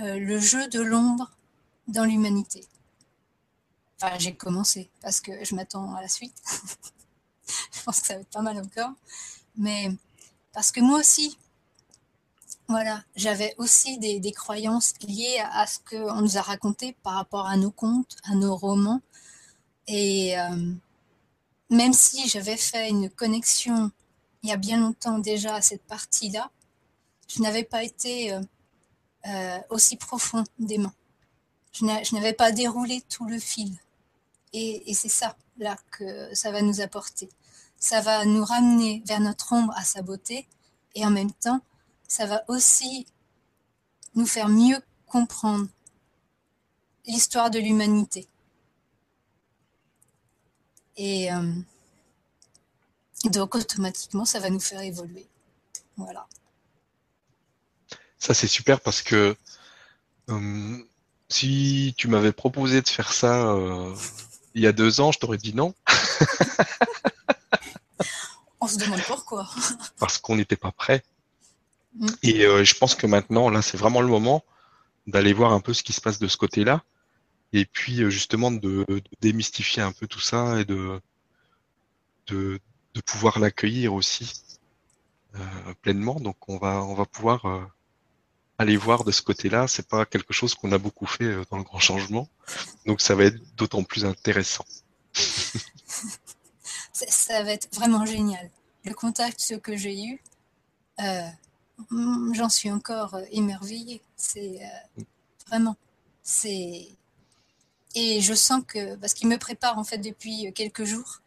euh, 0.00 0.18
le 0.18 0.38
jeu 0.38 0.68
de 0.68 0.80
l'ombre 0.80 1.30
dans 1.88 2.04
l'humanité. 2.04 2.66
Enfin, 4.02 4.18
j'ai 4.18 4.34
commencé 4.34 4.90
parce 5.02 5.20
que 5.20 5.44
je 5.44 5.54
m'attends 5.54 5.94
à 5.94 6.00
la 6.00 6.08
suite. 6.08 6.34
je 7.46 7.82
pense 7.84 8.00
que 8.00 8.06
ça 8.06 8.14
va 8.14 8.20
être 8.20 8.30
pas 8.30 8.42
mal 8.42 8.58
encore. 8.58 8.92
Mais 9.56 9.90
parce 10.52 10.70
que 10.72 10.80
moi 10.80 10.98
aussi, 10.98 11.36
voilà, 12.68 13.04
j'avais 13.16 13.54
aussi 13.58 13.98
des, 13.98 14.32
croyances 14.32 14.94
liées 15.02 15.42
à, 15.52 15.66
ce 15.66 15.78
qu'on 15.80 16.20
nous 16.22 16.38
a 16.38 16.42
raconté 16.42 16.96
par 17.02 17.14
rapport 17.14 17.46
à 17.46 17.56
nos 17.56 17.70
contes, 17.70 18.16
à 18.24 18.34
nos 18.34 18.56
romans. 18.56 19.00
Et. 19.86 20.38
Euh, 20.38 20.74
même 21.70 21.92
si 21.92 22.28
j'avais 22.28 22.56
fait 22.56 22.90
une 22.90 23.08
connexion 23.08 23.92
il 24.42 24.48
y 24.48 24.52
a 24.52 24.56
bien 24.56 24.80
longtemps 24.80 25.18
déjà 25.18 25.54
à 25.54 25.62
cette 25.62 25.84
partie-là, 25.84 26.50
je 27.28 27.42
n'avais 27.42 27.62
pas 27.62 27.84
été 27.84 28.32
euh, 28.32 28.40
euh, 29.26 29.58
aussi 29.68 29.96
profondément. 29.96 30.92
Je 31.72 31.84
n'avais 32.14 32.32
pas 32.32 32.50
déroulé 32.50 33.02
tout 33.02 33.26
le 33.26 33.38
fil. 33.38 33.78
Et, 34.52 34.94
c'est 34.94 35.08
ça, 35.08 35.36
là, 35.58 35.76
que 35.90 36.34
ça 36.34 36.50
va 36.50 36.62
nous 36.62 36.80
apporter. 36.80 37.28
Ça 37.78 38.00
va 38.00 38.24
nous 38.24 38.44
ramener 38.44 39.02
vers 39.06 39.20
notre 39.20 39.52
ombre 39.52 39.72
à 39.76 39.84
sa 39.84 40.02
beauté. 40.02 40.46
Et 40.94 41.06
en 41.06 41.10
même 41.10 41.32
temps, 41.32 41.60
ça 42.08 42.26
va 42.26 42.42
aussi 42.48 43.06
nous 44.14 44.26
faire 44.26 44.48
mieux 44.48 44.78
comprendre 45.06 45.68
l'histoire 47.06 47.50
de 47.50 47.58
l'humanité. 47.58 48.26
Et 50.96 51.32
euh, 51.32 51.52
donc 53.24 53.54
automatiquement, 53.54 54.24
ça 54.24 54.40
va 54.40 54.50
nous 54.50 54.60
faire 54.60 54.80
évoluer. 54.80 55.26
Voilà. 55.96 56.26
Ça, 58.18 58.34
c'est 58.34 58.46
super 58.46 58.80
parce 58.80 59.00
que 59.00 59.36
euh, 60.28 60.78
si 61.28 61.94
tu 61.96 62.08
m'avais 62.08 62.32
proposé 62.32 62.82
de 62.82 62.88
faire 62.88 63.12
ça 63.12 63.52
euh, 63.52 63.94
il 64.54 64.62
y 64.62 64.66
a 64.66 64.72
deux 64.72 65.00
ans, 65.00 65.12
je 65.12 65.18
t'aurais 65.18 65.38
dit 65.38 65.54
non. 65.54 65.74
On 68.60 68.66
se 68.66 68.76
demande 68.76 69.00
pourquoi. 69.06 69.48
parce 69.98 70.18
qu'on 70.18 70.36
n'était 70.36 70.56
pas 70.56 70.72
prêt. 70.72 71.02
Mm. 71.94 72.08
Et 72.22 72.64
je 72.64 72.78
pense 72.78 72.94
que 72.94 73.06
maintenant, 73.06 73.48
là, 73.48 73.62
c'est 73.62 73.78
vraiment 73.78 74.00
le 74.00 74.08
moment 74.08 74.44
d'aller 75.06 75.32
voir 75.32 75.52
un 75.52 75.60
peu 75.60 75.72
ce 75.72 75.82
qui 75.82 75.92
se 75.92 76.00
passe 76.00 76.18
de 76.18 76.28
ce 76.28 76.36
côté-là 76.36 76.82
et 77.52 77.64
puis 77.64 78.02
euh, 78.02 78.10
justement 78.10 78.50
de, 78.50 78.86
démystifier 79.20 79.82
un 79.82 79.92
peu 79.92 80.06
tout 80.06 80.20
ça 80.20 80.60
et 80.60 80.64
de, 80.64 81.00
de, 82.28 82.60
pouvoir 83.06 83.38
l'accueillir 83.38 83.94
aussi 83.94 84.42
euh, 85.34 85.74
pleinement. 85.80 86.20
Donc 86.20 86.48
on 86.48 86.58
va 86.58 86.82
on 86.84 86.94
va 86.94 87.06
pouvoir 87.06 87.46
euh, 87.46 87.64
aller 88.60 88.76
voir 88.76 89.04
de 89.04 89.10
ce 89.10 89.22
côté-là. 89.22 89.66
C'est 89.66 89.88
pas 89.88 90.04
quelque 90.04 90.34
chose 90.34 90.54
qu'on 90.54 90.70
a 90.72 90.78
beaucoup 90.78 91.06
fait 91.06 91.34
dans 91.50 91.56
le 91.56 91.64
grand 91.64 91.78
changement, 91.78 92.28
donc 92.86 93.00
ça 93.00 93.14
va 93.14 93.24
être 93.24 93.40
d'autant 93.56 93.82
plus 93.82 94.04
intéressant. 94.04 94.66
ça, 96.92 97.42
va 97.42 97.52
être 97.52 97.74
vraiment 97.74 98.04
génial. 98.04 98.50
Le 98.84 98.92
contact 98.92 99.58
que 99.60 99.76
j'ai 99.76 100.04
eu, 100.04 100.22
j'en 100.98 102.50
suis 102.50 102.70
encore 102.70 103.18
émerveillée. 103.32 104.02
C'est 104.16 104.60
vraiment, 105.48 105.76
c'est 106.22 106.88
et 107.94 108.20
je 108.20 108.34
sens 108.34 108.62
que, 108.66 108.94
parce 108.96 109.14
qu'il 109.14 109.28
me 109.28 109.36
prépare 109.36 109.78
en 109.78 109.84
fait 109.84 109.98
depuis 109.98 110.52
quelques 110.52 110.84
jours, 110.84 111.22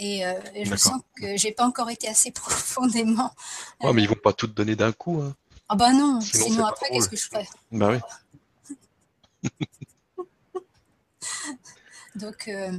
et, 0.00 0.24
euh, 0.24 0.32
je 0.62 0.76
sens 0.76 1.00
que 1.16 1.36
j'ai 1.36 1.52
pas 1.52 1.66
encore 1.66 1.90
été 1.90 2.08
assez 2.08 2.30
profondément. 2.44 3.32
Ouais, 3.80 3.92
mais 3.92 4.02
ils 4.02 4.08
vont 4.08 4.14
pas 4.14 4.32
tout 4.32 4.46
donner 4.46 4.74
d'un 4.74 4.92
coup. 4.92 5.20
Hein. 5.20 5.34
Ah 5.68 5.76
bah 5.76 5.92
non, 5.92 6.20
sinon, 6.20 6.66
après, 6.66 6.88
qu'est-ce 6.90 7.08
que 7.08 7.16
je 7.16 7.28
ferais? 7.28 7.48
Bah 7.70 7.90
oui. 7.90 8.00
Donc, 12.14 12.48
euh, 12.48 12.72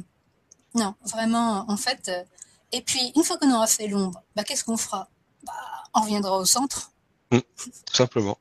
non, 0.74 0.96
vraiment, 1.06 1.66
en 1.70 1.78
fait. 1.78 2.10
Euh, 2.10 2.24
et 2.72 2.82
puis, 2.82 3.12
une 3.16 3.24
fois 3.24 3.38
qu'on 3.38 3.52
aura 3.54 3.68
fait 3.68 3.88
l'ombre, 3.88 4.22
bah, 4.36 4.44
qu'est-ce 4.44 4.64
qu'on 4.64 4.78
fera? 4.78 5.08
Bah, 5.44 5.54
On 5.94 6.02
reviendra 6.02 6.38
au 6.38 6.46
centre. 6.46 6.92
Mmh, 7.32 7.40
tout 7.86 7.96
simplement. 7.96 8.38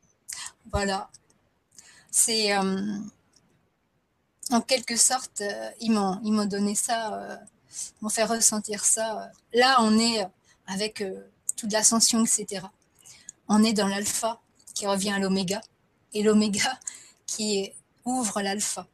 Voilà. 0.72 1.10
C'est 2.10 2.52
en 4.50 4.60
quelque 4.60 4.96
sorte, 4.96 5.40
euh, 5.40 5.70
ils 5.80 5.92
m'ont 5.92 6.20
ils 6.24 6.32
m'ont 6.32 6.46
donné 6.46 6.74
ça, 6.74 7.14
euh, 7.14 7.36
m'ont 8.00 8.08
fait 8.08 8.24
ressentir 8.24 8.84
ça. 8.84 9.30
Là, 9.52 9.76
on 9.80 9.98
est 9.98 10.26
avec 10.66 11.00
euh, 11.00 11.28
toute 11.56 11.72
l'ascension, 11.72 12.24
etc. 12.24 12.66
On 13.48 13.64
est 13.64 13.72
dans 13.72 13.88
l'alpha 13.88 14.40
qui 14.74 14.86
revient 14.86 15.10
à 15.10 15.18
l'oméga 15.18 15.60
et 16.12 16.22
l'oméga 16.22 16.78
qui 17.26 17.72
ouvre 18.04 18.40
l'alpha. 18.40 18.86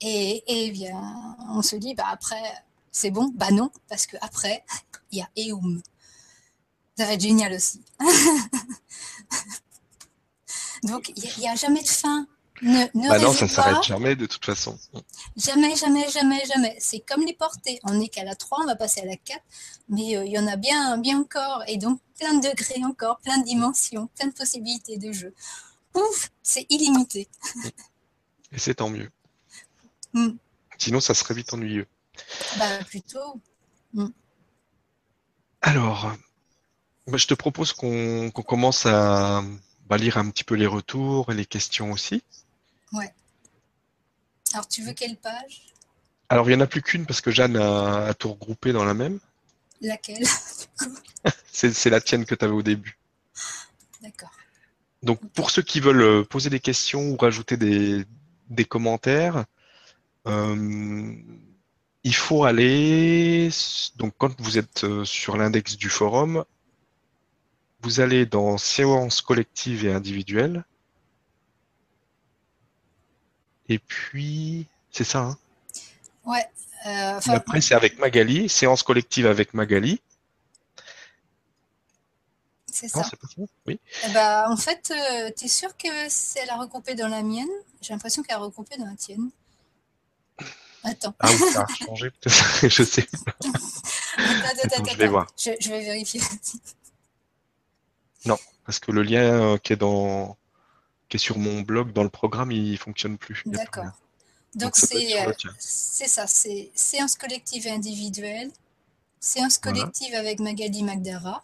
Et, 0.00 0.42
et, 0.46 0.70
bien, 0.70 1.36
on 1.50 1.62
se 1.62 1.76
dit, 1.76 1.94
bah 1.94 2.06
après, 2.08 2.42
c'est 2.90 3.10
bon, 3.10 3.30
bah 3.34 3.50
non, 3.50 3.70
parce 3.88 4.06
que 4.06 4.16
après, 4.20 4.64
il 5.10 5.18
y 5.18 5.22
a 5.22 5.28
Eum. 5.52 5.80
Ça 6.96 7.06
va 7.06 7.12
être 7.12 7.20
génial 7.20 7.54
aussi. 7.54 7.80
Donc, 10.82 11.12
il 11.16 11.22
n'y 11.38 11.48
a, 11.48 11.52
a, 11.52 11.56
jamais 11.56 11.82
de 11.82 11.88
fin 11.88 12.26
ne, 12.62 13.08
bah 13.08 13.18
non, 13.18 13.32
ça 13.32 13.46
ne 13.46 13.50
s'arrête 13.50 13.82
jamais 13.82 14.14
de 14.14 14.26
toute 14.26 14.44
façon. 14.44 14.78
Jamais, 15.36 15.74
jamais, 15.74 16.08
jamais, 16.10 16.44
jamais. 16.46 16.76
C'est 16.78 17.00
comme 17.00 17.24
les 17.26 17.32
portées. 17.34 17.80
On 17.82 17.94
n'est 17.94 18.08
qu'à 18.08 18.22
la 18.22 18.36
3, 18.36 18.60
on 18.62 18.66
va 18.66 18.76
passer 18.76 19.00
à 19.00 19.04
la 19.04 19.16
4, 19.16 19.40
mais 19.88 20.16
euh, 20.16 20.24
il 20.24 20.30
y 20.30 20.38
en 20.38 20.46
a 20.46 20.54
bien, 20.54 20.96
bien 20.98 21.18
encore. 21.18 21.64
Et 21.66 21.76
donc, 21.76 22.00
plein 22.18 22.34
de 22.34 22.48
degrés 22.48 22.84
encore, 22.84 23.18
plein 23.18 23.38
de 23.38 23.44
dimensions, 23.44 24.08
plein 24.16 24.28
de 24.28 24.32
possibilités 24.32 24.96
de 24.96 25.12
jeu. 25.12 25.34
Ouf, 25.94 26.30
c'est 26.42 26.66
illimité. 26.70 27.28
Et 28.52 28.58
c'est 28.58 28.74
tant 28.74 28.88
mieux. 28.88 29.10
Mm. 30.14 30.32
Sinon, 30.76 31.00
ça 31.00 31.14
serait 31.14 31.32
vite 31.32 31.54
ennuyeux. 31.54 31.86
Bah, 32.58 32.84
plutôt. 32.84 33.40
Alors, 35.62 36.12
bah, 37.06 37.16
je 37.16 37.26
te 37.26 37.32
propose 37.32 37.72
qu'on 37.72 38.30
qu'on 38.30 38.42
commence 38.42 38.84
à 38.84 39.42
bah, 39.86 39.96
lire 39.96 40.18
un 40.18 40.28
petit 40.28 40.44
peu 40.44 40.54
les 40.54 40.66
retours 40.66 41.32
et 41.32 41.34
les 41.34 41.46
questions 41.46 41.92
aussi. 41.92 42.22
Ouais. 42.92 43.12
Alors, 44.52 44.68
tu 44.68 44.82
veux 44.82 44.92
quelle 44.92 45.16
page? 45.16 45.72
Alors, 46.28 46.48
il 46.48 46.54
n'y 46.54 46.60
en 46.60 46.64
a 46.64 46.66
plus 46.66 46.82
qu'une 46.82 47.06
parce 47.06 47.20
que 47.20 47.30
Jeanne 47.30 47.56
a, 47.56 48.06
a 48.06 48.14
tout 48.14 48.32
regroupé 48.32 48.72
dans 48.72 48.84
la 48.84 48.94
même. 48.94 49.18
Laquelle 49.80 50.24
C'est 51.52 51.90
la 51.90 52.00
tienne 52.00 52.24
que 52.24 52.34
tu 52.34 52.44
avais 52.44 52.54
au 52.54 52.62
début. 52.62 52.98
D'accord. 54.00 54.30
Donc, 55.02 55.20
pour 55.32 55.50
ceux 55.50 55.62
qui 55.62 55.80
veulent 55.80 56.02
euh, 56.02 56.24
poser 56.24 56.50
des 56.50 56.60
questions 56.60 57.10
ou 57.10 57.16
rajouter 57.16 57.56
des, 57.56 58.04
des 58.48 58.64
commentaires, 58.64 59.44
euh, 60.26 61.14
il 62.04 62.14
faut 62.14 62.44
aller, 62.44 63.48
donc 63.96 64.14
quand 64.18 64.40
vous 64.40 64.58
êtes 64.58 64.84
euh, 64.84 65.04
sur 65.04 65.36
l'index 65.36 65.76
du 65.76 65.88
forum, 65.88 66.44
vous 67.82 68.00
allez 68.00 68.26
dans 68.26 68.58
séances 68.58 69.22
collectives 69.22 69.84
et 69.84 69.92
individuelles. 69.92 70.64
Et 73.72 73.78
puis, 73.78 74.66
c'est 74.90 75.02
ça, 75.04 75.20
hein 75.20 75.38
Ouais. 76.26 76.46
euh, 76.86 77.18
Après, 77.28 77.62
c'est 77.62 77.74
avec 77.74 77.98
Magali, 77.98 78.50
séance 78.50 78.82
collective 78.82 79.26
avec 79.26 79.54
Magali. 79.54 79.98
c'est 82.70 82.94
Non, 82.94 83.02
ça. 83.02 83.08
c'est 83.10 83.18
pas 83.18 83.26
ça 83.28 83.42
Oui. 83.66 83.80
Eh 84.06 84.12
bah, 84.12 84.46
en 84.50 84.56
fait, 84.58 84.92
euh, 84.94 85.30
t'es 85.34 85.48
sûr 85.48 85.74
que 85.78 85.88
c'est 86.10 86.40
elle 86.40 86.50
a 86.50 86.56
recoupé 86.56 86.94
dans 86.94 87.08
la 87.08 87.22
mienne? 87.22 87.48
J'ai 87.80 87.94
l'impression 87.94 88.22
qu'elle 88.22 88.36
a 88.36 88.40
recoupé 88.40 88.76
dans 88.76 88.84
la 88.86 88.94
tienne. 88.96 89.30
Attends, 90.84 91.14
Ah 91.20 91.28
oui, 91.30 91.38
ça 91.52 91.62
a 91.62 91.66
changé, 91.86 92.10
peut-être. 92.10 92.68
je 92.68 92.82
sais. 92.82 93.06
attends, 93.26 93.48
attends, 93.48 93.58
Attends, 94.18 94.76
attends, 94.80 94.84
je 94.92 94.96
vais 94.98 95.08
voir. 95.08 95.26
Je, 95.38 95.50
je 95.60 95.70
vais 95.70 95.80
vérifier. 95.80 96.20
Parce 98.64 98.78
que 98.78 98.92
le 98.92 99.02
lien 99.02 99.22
euh, 99.22 99.58
qui 99.58 99.72
est 99.72 99.76
dans, 99.76 100.36
qui 101.12 101.16
est 101.16 101.18
sur 101.18 101.36
mon 101.36 101.60
blog, 101.60 101.92
dans 101.92 102.04
le 102.04 102.08
programme, 102.08 102.52
il 102.52 102.78
fonctionne 102.78 103.18
plus. 103.18 103.42
D'accord. 103.44 103.90
Donc, 104.54 104.76
c'est 104.76 105.20
euh, 105.20 105.30
c'est 105.58 106.08
ça, 106.08 106.26
c'est 106.26 106.70
séance 106.74 107.16
collective 107.16 107.66
et 107.66 107.70
individuelle, 107.70 108.50
séance 109.20 109.60
Voilà. 109.62 109.80
collective 109.80 110.14
avec 110.14 110.40
Magali 110.40 110.82
Magdara, 110.82 111.42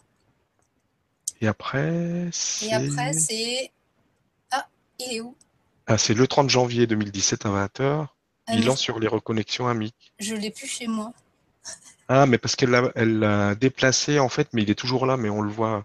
Et 1.43 1.47
après, 1.47 2.31
et 2.63 2.73
après 2.73 3.13
c'est... 3.13 3.71
Ah, 4.51 4.67
il 5.01 5.17
est 5.17 5.21
où? 5.21 5.37
Ah, 5.87 5.99
c'est 5.99 6.15
le 6.15 6.27
30 6.27 6.49
janvier 6.49 6.87
2017 6.87 7.45
à 7.45 7.51
20h. 7.51 8.07
Ah, 8.47 8.57
Bilan 8.57 8.75
sur 8.75 8.99
les 8.99 9.09
reconnexions 9.09 9.69
amiques. 9.69 10.15
Je 10.19 10.35
l'ai 10.35 10.51
plus 10.51 10.67
chez 10.67 10.87
moi. 10.87 11.13
Ah, 12.09 12.25
mais 12.25 12.39
parce 12.39 12.57
qu'elle 12.57 12.71
l'a 12.71 12.91
elle 12.95 13.19
l'a 13.19 13.55
déplacé 13.55 14.19
en 14.19 14.31
fait, 14.31 14.49
mais 14.55 14.63
il 14.63 14.71
est 14.71 14.75
toujours 14.79 15.05
là, 15.05 15.19
mais 15.19 15.29
on 15.29 15.43
le 15.43 15.51
voit. 15.51 15.85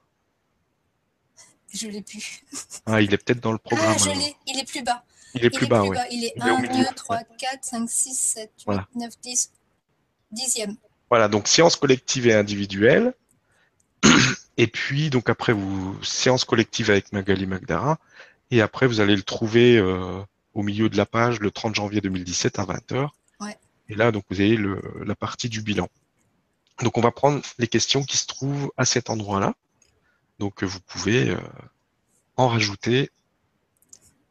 Je 1.73 1.87
l'ai 1.87 2.01
plus. 2.01 2.43
Ah, 2.85 3.01
il 3.01 3.13
est 3.13 3.17
peut-être 3.17 3.39
dans 3.39 3.51
le 3.51 3.57
programme. 3.57 3.95
Ah, 3.95 3.97
je 3.97 4.09
l'ai, 4.09 4.35
il 4.47 4.59
est 4.59 4.67
plus 4.67 4.83
bas. 4.83 5.03
Il 5.33 5.43
est 5.43 5.49
plus 5.49 5.65
bas, 5.65 5.83
ouais. 5.83 5.97
Il 6.11 6.23
est 6.23 6.33
Il 6.35 6.47
est 6.47 6.51
au 6.51 6.55
1, 6.55 6.61
milieu, 6.61 6.83
2, 6.85 6.95
3, 6.95 7.19
4, 7.39 7.65
5, 7.65 7.89
6, 7.89 8.13
7, 8.13 8.51
8, 8.59 8.63
Voilà. 8.65 8.87
9, 8.95 9.13
10. 9.21 9.51
Dixième. 10.31 10.75
Voilà, 11.09 11.27
donc 11.27 11.47
séance 11.47 11.75
collective 11.75 12.27
et 12.27 12.33
individuelle. 12.33 13.13
Et 14.57 14.67
puis, 14.67 15.09
donc 15.09 15.29
après, 15.29 15.53
vous 15.53 15.97
séance 16.03 16.45
collective 16.45 16.91
avec 16.91 17.11
Magali 17.11 17.47
Magdara. 17.47 17.97
Et 18.51 18.61
après, 18.61 18.85
vous 18.85 18.99
allez 18.99 19.15
le 19.15 19.23
trouver 19.23 19.77
euh, 19.77 20.21
au 20.53 20.61
milieu 20.61 20.89
de 20.89 20.97
la 20.97 21.07
page 21.07 21.39
le 21.39 21.49
30 21.49 21.73
janvier 21.73 22.01
2017 22.01 22.59
à 22.59 22.65
20h. 22.65 23.09
Ouais. 23.39 23.57
Et 23.89 23.95
là, 23.95 24.11
donc, 24.11 24.23
vous 24.29 24.39
avez 24.39 24.55
le, 24.55 24.79
la 25.05 25.15
partie 25.15 25.49
du 25.49 25.61
bilan. 25.63 25.89
Donc, 26.83 26.97
on 26.97 27.01
va 27.01 27.11
prendre 27.11 27.41
les 27.57 27.67
questions 27.67 28.03
qui 28.03 28.17
se 28.17 28.27
trouvent 28.27 28.71
à 28.77 28.85
cet 28.85 29.09
endroit-là. 29.09 29.55
Donc, 30.43 30.61
vous 30.61 30.81
pouvez 30.81 31.29
euh, 31.29 31.37
en 32.35 32.49
rajouter. 32.49 33.09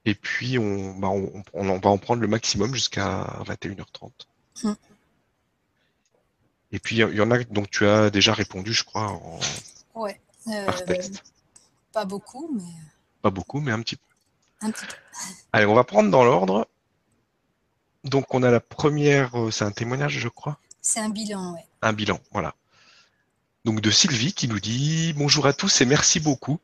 Et 0.05 0.15
puis, 0.15 0.59
on, 0.59 0.93
bah, 0.99 1.09
on, 1.09 1.43
on- 1.55 1.69
on 1.71 1.79
va 1.79 1.89
en 1.89 1.97
prendre 1.97 2.21
le 2.21 2.29
maximum 2.29 2.75
jusqu'à 2.75 3.25
21h30. 3.47 4.11
Hmm. 4.63 4.75
Et 6.71 6.79
puis, 6.79 6.97
il 6.97 7.15
y 7.15 7.21
en 7.23 7.31
a, 7.31 7.43
donc 7.45 7.71
tu 7.71 7.87
as 7.87 8.11
déjà 8.11 8.35
répondu, 8.35 8.75
je 8.75 8.85
crois, 8.85 9.07
en, 9.09 9.41
Ouais. 9.95 10.21
Euh, 10.49 10.67
par 10.67 10.85
texte. 10.85 11.23
pas 11.95 12.05
beaucoup, 12.05 12.51
mais 12.53 12.63
Pas 13.23 13.31
beaucoup, 13.31 13.61
mais 13.61 13.73
un 13.73 13.81
petit 13.81 13.97
peu. 13.97 14.05
un 14.61 14.71
petit 14.71 14.85
peu. 14.85 14.93
Allez, 15.55 15.65
on 15.65 15.75
va 15.75 15.85
prendre 15.85 16.11
dans 16.11 16.25
l'ordre. 16.25 16.69
Donc, 18.05 18.35
on 18.35 18.43
a 18.43 18.51
la 18.51 18.61
première, 18.61 19.35
euh, 19.41 19.51
c'est 19.51 19.65
un 19.65 19.71
témoignage, 19.73 20.19
je 20.19 20.29
crois. 20.29 20.59
C'est 20.83 21.01
un 21.01 21.09
bilan, 21.09 21.55
ouais. 21.55 21.65
Un 21.81 21.95
bilan, 21.95 22.21
voilà. 22.33 22.55
Donc 23.65 23.81
de 23.81 23.91
Sylvie 23.91 24.33
qui 24.33 24.49
nous 24.49 24.59
dit 24.59 25.13
Bonjour 25.13 25.47
à 25.47 25.53
tous 25.53 25.81
et 25.81 25.87
merci 25.87 26.19
beaucoup. 26.19 26.59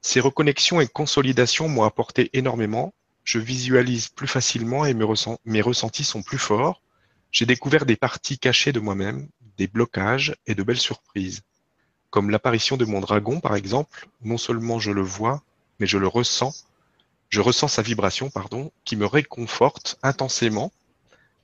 Ces 0.00 0.18
reconnexions 0.18 0.80
et 0.80 0.88
consolidations 0.88 1.68
m'ont 1.68 1.84
apporté 1.84 2.30
énormément. 2.32 2.92
Je 3.22 3.38
visualise 3.38 4.08
plus 4.08 4.26
facilement 4.26 4.84
et 4.84 4.94
mes, 4.94 5.04
ressent- 5.04 5.38
mes 5.44 5.60
ressentis 5.60 6.02
sont 6.04 6.22
plus 6.22 6.38
forts. 6.38 6.82
J'ai 7.30 7.46
découvert 7.46 7.86
des 7.86 7.94
parties 7.94 8.38
cachées 8.38 8.72
de 8.72 8.80
moi-même, 8.80 9.28
des 9.58 9.68
blocages 9.68 10.34
et 10.48 10.56
de 10.56 10.62
belles 10.64 10.80
surprises. 10.80 11.42
Comme 12.10 12.30
l'apparition 12.30 12.76
de 12.76 12.84
mon 12.84 13.00
dragon, 13.00 13.38
par 13.38 13.54
exemple, 13.54 14.08
non 14.24 14.36
seulement 14.38 14.80
je 14.80 14.90
le 14.90 15.02
vois, 15.02 15.44
mais 15.78 15.86
je 15.86 15.98
le 15.98 16.08
ressens. 16.08 16.52
Je 17.28 17.40
ressens 17.40 17.68
sa 17.68 17.82
vibration, 17.82 18.28
pardon, 18.28 18.72
qui 18.84 18.96
me 18.96 19.06
réconforte 19.06 19.98
intensément. 20.02 20.72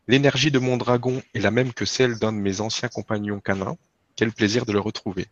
L'énergie 0.09 0.51
de 0.51 0.59
mon 0.59 0.77
dragon 0.77 1.23
est 1.35 1.41
la 1.41 1.53
même 1.53 1.73
que 1.73 1.85
celle 1.85 2.19
d'un 2.19 2.33
de 2.33 2.39
mes 2.39 2.61
anciens 2.61 2.89
compagnons 2.89 3.39
canins. 3.39 3.77
Quel 4.17 4.33
plaisir 4.33 4.65
de 4.65 4.73
le 4.73 4.81
retrouver. 4.81 5.29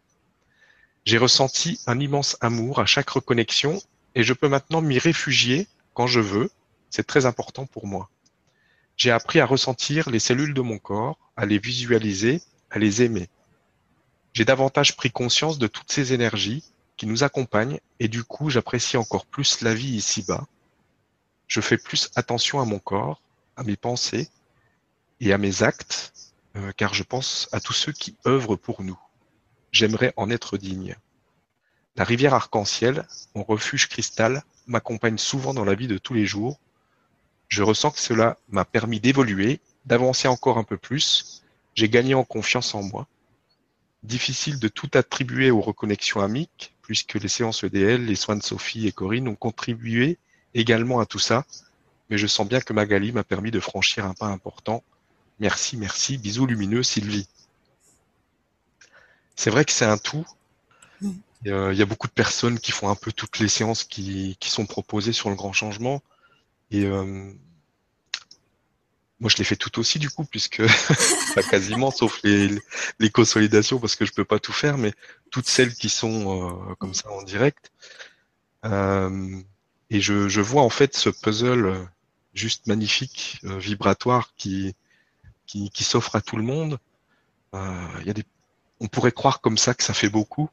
J'ai 1.06 1.16
ressenti 1.16 1.80
un 1.86 1.98
immense 2.00 2.36
amour 2.42 2.80
à 2.80 2.86
chaque 2.86 3.08
reconnexion 3.08 3.80
et 4.14 4.22
je 4.22 4.34
peux 4.34 4.48
maintenant 4.48 4.82
m'y 4.82 4.98
réfugier 4.98 5.68
quand 5.94 6.06
je 6.06 6.20
veux. 6.20 6.50
C'est 6.90 7.06
très 7.06 7.24
important 7.24 7.64
pour 7.64 7.86
moi. 7.86 8.10
J'ai 8.98 9.10
appris 9.10 9.40
à 9.40 9.46
ressentir 9.46 10.10
les 10.10 10.18
cellules 10.18 10.52
de 10.52 10.60
mon 10.60 10.78
corps, 10.78 11.18
à 11.36 11.46
les 11.46 11.58
visualiser, 11.58 12.42
à 12.70 12.78
les 12.78 13.02
aimer. 13.02 13.28
J'ai 14.34 14.44
davantage 14.44 14.96
pris 14.96 15.10
conscience 15.10 15.58
de 15.58 15.66
toutes 15.66 15.90
ces 15.90 16.12
énergies 16.12 16.62
qui 16.98 17.06
nous 17.06 17.24
accompagnent 17.24 17.80
et 18.00 18.08
du 18.08 18.22
coup 18.22 18.50
j'apprécie 18.50 18.98
encore 18.98 19.24
plus 19.24 19.62
la 19.62 19.74
vie 19.74 19.96
ici-bas. 19.96 20.46
Je 21.46 21.60
fais 21.60 21.78
plus 21.78 22.10
attention 22.16 22.60
à 22.60 22.64
mon 22.66 22.78
corps, 22.78 23.22
à 23.56 23.62
mes 23.62 23.76
pensées 23.76 24.28
et 25.20 25.32
à 25.32 25.38
mes 25.38 25.62
actes 25.62 26.12
euh, 26.56 26.72
car 26.76 26.94
je 26.94 27.02
pense 27.02 27.48
à 27.52 27.60
tous 27.60 27.72
ceux 27.72 27.92
qui 27.92 28.16
œuvrent 28.26 28.56
pour 28.56 28.82
nous. 28.82 28.98
J'aimerais 29.72 30.12
en 30.16 30.30
être 30.30 30.56
digne. 30.56 30.96
La 31.96 32.04
rivière 32.04 32.34
arc-en-ciel, 32.34 33.06
mon 33.34 33.44
refuge 33.44 33.88
cristal, 33.88 34.42
m'accompagne 34.66 35.18
souvent 35.18 35.54
dans 35.54 35.64
la 35.64 35.74
vie 35.74 35.88
de 35.88 35.98
tous 35.98 36.14
les 36.14 36.26
jours. 36.26 36.58
Je 37.48 37.62
ressens 37.62 37.90
que 37.90 38.00
cela 38.00 38.38
m'a 38.48 38.64
permis 38.64 39.00
d'évoluer, 39.00 39.60
d'avancer 39.84 40.28
encore 40.28 40.58
un 40.58 40.64
peu 40.64 40.76
plus. 40.76 41.42
J'ai 41.74 41.88
gagné 41.88 42.14
en 42.14 42.24
confiance 42.24 42.74
en 42.74 42.82
moi. 42.82 43.06
Difficile 44.02 44.58
de 44.58 44.68
tout 44.68 44.90
attribuer 44.94 45.50
aux 45.50 45.60
reconnexions 45.60 46.20
amiques, 46.20 46.74
puisque 46.82 47.14
les 47.14 47.28
séances 47.28 47.64
EDL, 47.64 48.04
les 48.04 48.16
soins 48.16 48.36
de 48.36 48.42
Sophie 48.42 48.86
et 48.86 48.92
Corinne 48.92 49.28
ont 49.28 49.34
contribué 49.34 50.18
également 50.54 51.00
à 51.00 51.06
tout 51.06 51.18
ça, 51.18 51.44
mais 52.10 52.18
je 52.18 52.26
sens 52.26 52.46
bien 52.46 52.60
que 52.60 52.72
Magali 52.72 53.12
m'a 53.12 53.24
permis 53.24 53.50
de 53.50 53.60
franchir 53.60 54.04
un 54.04 54.14
pas 54.14 54.26
important 54.26 54.84
Merci, 55.40 55.76
merci. 55.76 56.18
Bisous 56.18 56.46
lumineux, 56.46 56.82
Sylvie. 56.82 57.28
C'est 59.36 59.50
vrai 59.50 59.64
que 59.64 59.72
c'est 59.72 59.84
un 59.84 59.98
tout. 59.98 60.26
Euh, 61.46 61.72
Il 61.72 61.78
y 61.78 61.82
a 61.82 61.86
beaucoup 61.86 62.06
de 62.06 62.12
personnes 62.12 62.58
qui 62.58 62.72
font 62.72 62.88
un 62.88 62.94
peu 62.94 63.12
toutes 63.12 63.38
les 63.38 63.48
séances 63.48 63.84
qui, 63.84 64.36
sont 64.42 64.66
proposées 64.66 65.12
sur 65.12 65.30
le 65.30 65.36
grand 65.36 65.52
changement. 65.52 66.02
Et 66.70 66.84
euh, 66.84 67.32
moi, 69.20 69.28
je 69.28 69.36
les 69.36 69.44
fais 69.44 69.56
toutes 69.56 69.78
aussi 69.78 69.98
du 69.98 70.08
coup, 70.08 70.24
puisque 70.24 70.62
pas 71.34 71.42
quasiment, 71.42 71.90
sauf 71.90 72.20
les, 72.22 72.50
les 73.00 73.10
consolidations, 73.10 73.78
parce 73.78 73.96
que 73.96 74.06
je 74.06 74.12
peux 74.12 74.24
pas 74.24 74.38
tout 74.38 74.52
faire, 74.52 74.78
mais 74.78 74.92
toutes 75.30 75.48
celles 75.48 75.74
qui 75.74 75.88
sont 75.88 76.70
euh, 76.70 76.74
comme 76.76 76.94
ça 76.94 77.10
en 77.10 77.22
direct. 77.22 77.72
Et 79.90 80.00
je, 80.00 80.28
je 80.28 80.40
vois 80.40 80.62
en 80.62 80.70
fait 80.70 80.96
ce 80.96 81.10
puzzle 81.10 81.86
juste 82.32 82.66
magnifique, 82.66 83.38
vibratoire, 83.42 84.32
qui, 84.36 84.74
qui, 85.46 85.70
qui 85.70 85.84
s'offre 85.84 86.16
à 86.16 86.20
tout 86.20 86.36
le 86.36 86.42
monde. 86.42 86.78
Euh, 87.54 87.86
y 88.04 88.10
a 88.10 88.12
des, 88.12 88.24
on 88.80 88.88
pourrait 88.88 89.12
croire 89.12 89.40
comme 89.40 89.58
ça 89.58 89.74
que 89.74 89.82
ça 89.82 89.94
fait 89.94 90.08
beaucoup, 90.08 90.50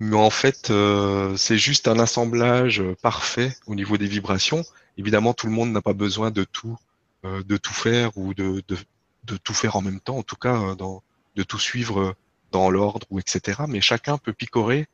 mais 0.00 0.16
en 0.16 0.30
fait, 0.30 0.70
euh, 0.70 1.36
c'est 1.36 1.58
juste 1.58 1.88
un 1.88 1.98
assemblage 1.98 2.82
parfait 3.02 3.56
au 3.66 3.74
niveau 3.74 3.98
des 3.98 4.06
vibrations. 4.06 4.64
Évidemment, 4.96 5.34
tout 5.34 5.46
le 5.46 5.52
monde 5.52 5.72
n'a 5.72 5.82
pas 5.82 5.92
besoin 5.92 6.30
de 6.30 6.44
tout, 6.44 6.78
euh, 7.24 7.42
de 7.42 7.56
tout 7.58 7.74
faire 7.74 8.16
ou 8.16 8.32
de, 8.32 8.62
de, 8.66 8.76
de 9.24 9.36
tout 9.36 9.54
faire 9.54 9.76
en 9.76 9.82
même 9.82 10.00
temps, 10.00 10.16
en 10.16 10.22
tout 10.22 10.36
cas, 10.36 10.56
euh, 10.56 10.74
dans, 10.74 11.02
de 11.36 11.42
tout 11.42 11.58
suivre 11.58 12.14
dans 12.50 12.70
l'ordre 12.70 13.06
ou 13.10 13.18
etc. 13.18 13.62
Mais 13.68 13.80
chacun 13.82 14.16
peut 14.16 14.32
picorer 14.32 14.88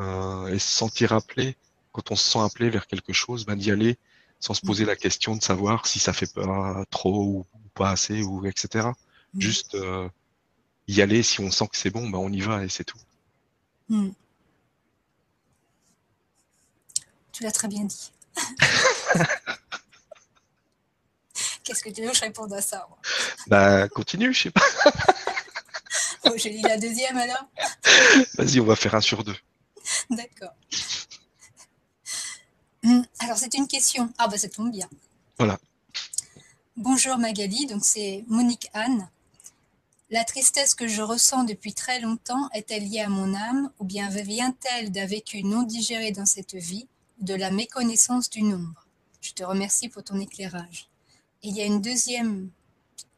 euh, 0.00 0.48
et 0.48 0.58
se 0.58 0.68
sentir 0.68 1.12
appelé. 1.12 1.56
Quand 1.92 2.10
on 2.10 2.16
se 2.16 2.28
sent 2.30 2.40
appelé 2.40 2.70
vers 2.70 2.86
quelque 2.86 3.12
chose, 3.12 3.46
ben, 3.46 3.56
d'y 3.56 3.70
aller 3.70 3.96
sans 4.40 4.54
se 4.54 4.60
poser 4.60 4.84
la 4.84 4.96
question 4.96 5.36
de 5.36 5.42
savoir 5.42 5.86
si 5.86 6.00
ça 6.00 6.12
fait 6.12 6.32
pas 6.32 6.84
trop 6.90 7.24
ou 7.24 7.46
pas 7.74 7.90
assez 7.90 8.22
ou 8.22 8.46
etc. 8.46 8.88
Mm. 9.34 9.40
Juste 9.40 9.74
euh, 9.74 10.08
y 10.88 11.00
aller 11.00 11.22
si 11.22 11.40
on 11.40 11.50
sent 11.50 11.68
que 11.68 11.76
c'est 11.76 11.90
bon, 11.90 12.08
ben 12.08 12.18
on 12.18 12.32
y 12.32 12.40
va 12.40 12.64
et 12.64 12.68
c'est 12.68 12.84
tout. 12.84 12.98
Hmm. 13.88 14.10
Tu 17.32 17.42
l'as 17.42 17.52
très 17.52 17.68
bien 17.68 17.84
dit. 17.84 18.12
Qu'est-ce 21.64 21.82
que 21.82 21.90
tu 21.90 22.02
veux 22.02 22.10
que 22.10 22.16
je 22.16 22.22
réponde 22.22 22.52
à 22.52 22.60
ça 22.60 22.86
moi? 22.88 22.98
Bah 23.46 23.88
continue, 23.88 24.32
je 24.32 24.42
sais 24.42 24.50
pas. 24.50 24.62
Oh, 26.24 26.34
J'ai 26.36 26.50
dit 26.50 26.62
la 26.62 26.78
deuxième 26.78 27.16
alors 27.18 27.44
Vas-y, 28.38 28.60
on 28.60 28.64
va 28.64 28.76
faire 28.76 28.94
un 28.94 29.00
sur 29.00 29.24
deux. 29.24 29.34
D'accord. 30.08 30.54
Hmm, 32.84 33.02
Alors 33.18 33.36
c'est 33.36 33.52
une 33.54 33.66
question. 33.66 34.12
Ah 34.18 34.28
bah 34.28 34.38
ça 34.38 34.48
tombe 34.48 34.70
bien. 34.70 34.88
Voilà. 35.36 35.58
Bonjour 36.78 37.18
Magali, 37.18 37.66
donc 37.66 37.84
c'est 37.84 38.24
Monique 38.28 38.70
Anne. 38.72 39.10
La 40.08 40.24
tristesse 40.24 40.74
que 40.74 40.88
je 40.88 41.02
ressens 41.02 41.44
depuis 41.44 41.74
très 41.74 42.00
longtemps 42.00 42.48
est-elle 42.54 42.88
liée 42.88 43.00
à 43.00 43.10
mon 43.10 43.34
âme 43.34 43.70
ou 43.78 43.84
bien 43.84 44.08
vient-elle 44.08 44.90
d'un 44.90 45.04
vécu 45.04 45.42
non 45.44 45.64
digéré 45.64 46.12
dans 46.12 46.24
cette 46.24 46.54
vie 46.54 46.88
ou 47.20 47.26
de 47.26 47.34
la 47.34 47.50
méconnaissance 47.50 48.30
du 48.30 48.42
nombre? 48.42 48.86
Je 49.20 49.32
te 49.32 49.44
remercie 49.44 49.90
pour 49.90 50.02
ton 50.02 50.18
éclairage. 50.18 50.88
Et 51.42 51.48
il 51.48 51.56
y 51.56 51.60
a 51.60 51.66
une 51.66 51.82
deuxième 51.82 52.48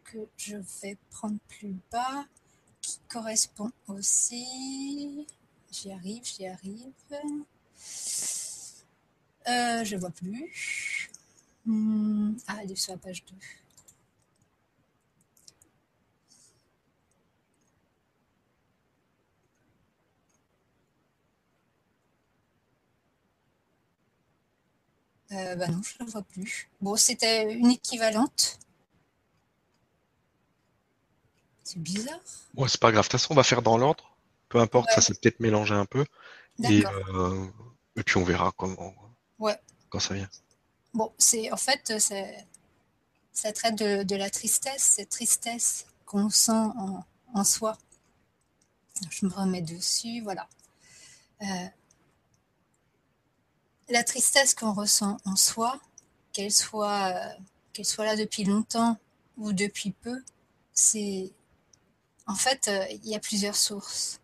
que 0.03 0.19
je 0.37 0.57
vais 0.83 0.99
prendre 1.13 1.39
plus 1.49 1.77
bas 1.93 2.25
qui 2.83 2.99
correspond 3.09 3.71
aussi. 3.87 5.29
J'y 5.71 5.93
arrive, 5.93 6.25
j'y 6.25 6.49
arrive. 6.49 6.93
Euh, 9.47 9.85
je 9.85 9.97
vois 9.97 10.11
plus. 10.11 11.13
Ah, 11.67 12.59
elle 12.63 12.73
est 12.73 12.77
sur 12.77 12.93
la 12.93 12.99
page 12.99 13.25
2. 13.27 13.35
Euh, 25.33 25.57
bah 25.57 25.67
non, 25.69 25.81
je 25.83 25.95
ne 26.01 26.07
la 26.07 26.11
vois 26.13 26.23
plus. 26.23 26.69
Bon, 26.81 26.97
c'était 26.97 27.53
une 27.55 27.71
équivalente. 27.71 28.59
C'est 31.65 31.79
bizarre. 31.81 32.21
Bon, 32.53 32.69
c'est 32.69 32.81
pas 32.81 32.93
grave. 32.93 33.05
De 33.05 33.09
toute 33.09 33.21
façon, 33.21 33.33
on 33.33 33.37
va 33.37 33.43
faire 33.43 33.63
dans 33.63 33.79
l'ordre. 33.79 34.17
Peu 34.49 34.59
importe, 34.59 34.91
ça 34.91 35.01
s'est 35.01 35.15
peut-être 35.15 35.41
mélangé 35.41 35.75
un 35.75 35.87
peu. 35.87 36.05
Et, 36.63 36.85
euh, 36.87 37.47
et 37.97 38.03
puis 38.05 38.19
on 38.19 38.25
verra 38.25 38.53
comment, 38.57 38.95
Ouais. 39.39 39.59
quand 39.89 39.99
ça 39.99 40.15
vient. 40.15 40.29
Bon, 40.95 41.13
c'est 41.19 41.51
en 41.53 41.57
fait, 41.57 41.99
c'est- 41.99 42.47
ça 43.33 43.53
traite 43.53 43.77
de, 43.77 44.17
la 44.17 44.31
tristesse, 44.31 44.83
cette 44.97 45.11
tristesse 45.11 45.87
qu'on 46.07 46.31
sent 46.31 46.53
en, 47.35 47.45
soi. 47.45 47.77
Je 49.11 49.27
me 49.27 49.33
remets 49.33 49.63
dessus, 49.63 50.21
voilà. 50.23 50.49
Euh, 51.43 51.67
la 53.89 54.05
tristesse 54.05 54.55
qu'on 54.55 54.73
ressent 54.73 55.17
en 55.25 55.37
soi, 55.37 55.81
qu'elle 56.33 56.53
soit, 56.53 57.35
euh, 57.79 57.83
soit 57.83 58.05
là 58.05 58.17
depuis 58.17 58.45
longtemps 58.45 58.97
ou 59.37 59.53
depuis 59.53 59.91
peu, 59.91 60.23
c'est 60.73 61.33
en 62.27 62.35
fait, 62.37 62.69
euh, 62.69 62.87
il 62.91 63.09
y 63.09 63.15
a 63.17 63.21
plusieurs 63.21 63.57
sources. 63.57 64.21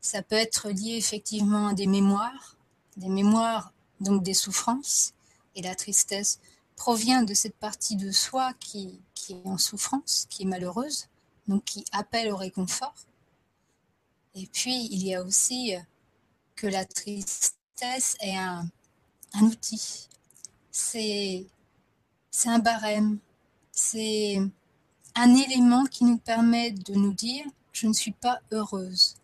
Ça 0.00 0.22
peut 0.22 0.36
être 0.36 0.70
lié 0.70 0.96
effectivement 0.96 1.68
à 1.68 1.74
des 1.74 1.86
mémoires, 1.86 2.56
des 2.96 3.08
mémoires 3.08 3.72
donc 4.00 4.22
des 4.22 4.34
souffrances, 4.34 5.14
et 5.58 5.62
la 5.62 5.74
tristesse 5.74 6.40
provient 6.76 7.24
de 7.24 7.34
cette 7.34 7.56
partie 7.56 7.96
de 7.96 8.12
soi 8.12 8.52
qui, 8.60 9.00
est 9.28 9.46
en 9.46 9.58
souffrance, 9.58 10.26
qui 10.30 10.44
est 10.44 10.46
malheureuse, 10.46 11.08
donc 11.48 11.64
qui 11.64 11.84
appelle 11.92 12.30
au 12.32 12.36
réconfort. 12.36 12.94
Et 14.34 14.46
puis, 14.46 14.86
il 14.90 15.04
y 15.04 15.14
a 15.14 15.22
aussi 15.22 15.74
euh, 15.74 15.80
que 16.54 16.68
la 16.68 16.84
tristesse 16.84 18.16
est 18.20 18.36
un, 18.36 18.70
outil. 19.42 20.08
C'est 20.70 21.46
un 22.44 22.60
barème. 22.60 23.18
C'est 23.72 24.38
un 25.16 25.34
élément 25.34 25.84
qui 25.86 26.04
nous 26.04 26.18
permet 26.18 26.70
de 26.70 26.94
nous 26.94 27.12
dire 27.12 27.44
je 27.72 27.88
ne 27.88 27.92
suis 27.92 28.12
pas 28.12 28.40
heureuse. 28.52 29.16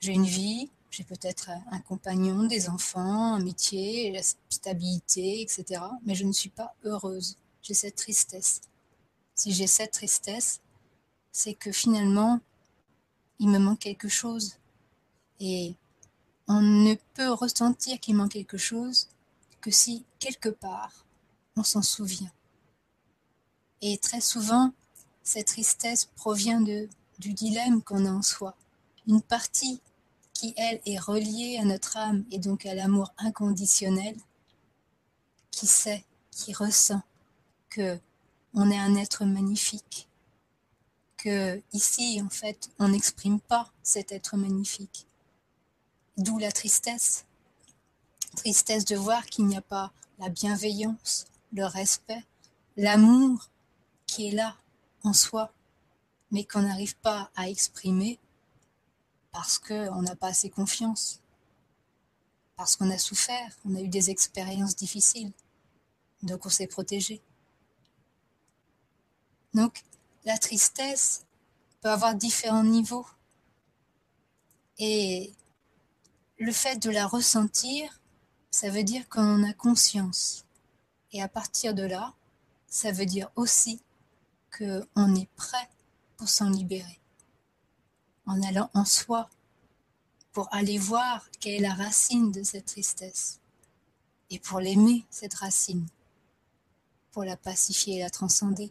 J'ai 0.00 0.12
une 0.12 0.26
vie, 0.26 0.70
j'ai 0.90 1.04
peut-être 1.04 1.50
un 1.70 1.80
compagnon, 1.80 2.44
des 2.44 2.68
enfants, 2.68 3.34
un 3.34 3.40
métier, 3.40 4.12
la 4.12 4.22
stabilité, 4.48 5.42
etc. 5.42 5.82
Mais 6.04 6.14
je 6.14 6.24
ne 6.24 6.32
suis 6.32 6.48
pas 6.48 6.74
heureuse. 6.84 7.36
J'ai 7.62 7.74
cette 7.74 7.96
tristesse. 7.96 8.62
Si 9.34 9.52
j'ai 9.52 9.66
cette 9.66 9.92
tristesse, 9.92 10.60
c'est 11.30 11.54
que 11.54 11.70
finalement, 11.70 12.40
il 13.38 13.48
me 13.48 13.58
manque 13.58 13.80
quelque 13.80 14.08
chose. 14.08 14.54
Et 15.40 15.74
on 16.48 16.62
ne 16.62 16.94
peut 17.14 17.30
ressentir 17.30 18.00
qu'il 18.00 18.16
manque 18.16 18.32
quelque 18.32 18.58
chose 18.58 19.08
que 19.60 19.70
si, 19.70 20.04
quelque 20.18 20.48
part, 20.48 21.04
on 21.56 21.62
s'en 21.62 21.82
souvient. 21.82 22.32
Et 23.82 23.98
très 23.98 24.20
souvent, 24.20 24.72
cette 25.22 25.48
tristesse 25.48 26.06
provient 26.16 26.60
de, 26.60 26.88
du 27.18 27.34
dilemme 27.34 27.82
qu'on 27.82 28.06
a 28.06 28.10
en 28.10 28.22
soi. 28.22 28.56
Une 29.06 29.22
partie 29.22 29.80
qui, 30.38 30.54
elle, 30.56 30.80
est 30.86 31.00
reliée 31.00 31.58
à 31.60 31.64
notre 31.64 31.96
âme 31.96 32.24
et 32.30 32.38
donc 32.38 32.64
à 32.64 32.72
l'amour 32.72 33.12
inconditionnel, 33.18 34.16
qui 35.50 35.66
sait, 35.66 36.04
qui 36.30 36.54
ressent 36.54 37.02
que 37.70 37.98
on 38.54 38.70
est 38.70 38.78
un 38.78 38.94
être 38.94 39.24
magnifique, 39.24 40.08
que 41.16 41.60
ici, 41.72 42.22
en 42.24 42.28
fait, 42.28 42.70
on 42.78 42.90
n'exprime 42.90 43.40
pas 43.40 43.72
cet 43.82 44.12
être 44.12 44.36
magnifique. 44.36 45.08
D'où 46.18 46.38
la 46.38 46.52
tristesse. 46.52 47.24
Tristesse 48.36 48.84
de 48.84 48.94
voir 48.94 49.26
qu'il 49.26 49.46
n'y 49.46 49.56
a 49.56 49.60
pas 49.60 49.90
la 50.20 50.28
bienveillance, 50.28 51.26
le 51.52 51.66
respect, 51.66 52.24
l'amour 52.76 53.50
qui 54.06 54.28
est 54.28 54.36
là 54.36 54.56
en 55.02 55.12
soi, 55.12 55.52
mais 56.30 56.44
qu'on 56.44 56.62
n'arrive 56.62 56.94
pas 56.98 57.28
à 57.34 57.48
exprimer 57.48 58.20
parce 59.32 59.58
qu'on 59.58 60.02
n'a 60.02 60.16
pas 60.16 60.28
assez 60.28 60.50
confiance, 60.50 61.20
parce 62.56 62.76
qu'on 62.76 62.90
a 62.90 62.98
souffert, 62.98 63.56
on 63.64 63.74
a 63.76 63.80
eu 63.80 63.88
des 63.88 64.10
expériences 64.10 64.76
difficiles, 64.76 65.32
donc 66.22 66.46
on 66.46 66.50
s'est 66.50 66.66
protégé. 66.66 67.20
Donc 69.54 69.84
la 70.24 70.38
tristesse 70.38 71.24
peut 71.80 71.90
avoir 71.90 72.14
différents 72.14 72.64
niveaux 72.64 73.06
et 74.78 75.32
le 76.38 76.52
fait 76.52 76.76
de 76.76 76.90
la 76.90 77.06
ressentir, 77.06 78.00
ça 78.50 78.70
veut 78.70 78.84
dire 78.84 79.08
qu'on 79.08 79.22
en 79.22 79.44
a 79.44 79.52
conscience. 79.52 80.44
Et 81.12 81.22
à 81.22 81.28
partir 81.28 81.74
de 81.74 81.82
là, 81.82 82.14
ça 82.68 82.92
veut 82.92 83.06
dire 83.06 83.30
aussi 83.34 83.80
qu'on 84.56 85.14
est 85.14 85.28
prêt 85.36 85.68
pour 86.16 86.28
s'en 86.28 86.50
libérer. 86.50 86.97
En 88.28 88.40
allant 88.42 88.70
en 88.74 88.84
soi, 88.84 89.28
pour 90.32 90.48
aller 90.54 90.78
voir 90.78 91.28
quelle 91.40 91.54
est 91.54 91.68
la 91.68 91.74
racine 91.74 92.30
de 92.30 92.44
cette 92.44 92.66
tristesse. 92.66 93.40
Et 94.30 94.38
pour 94.38 94.60
l'aimer, 94.60 95.04
cette 95.10 95.34
racine. 95.34 95.86
Pour 97.10 97.24
la 97.24 97.36
pacifier 97.36 97.96
et 97.96 98.02
la 98.02 98.10
transcender. 98.10 98.70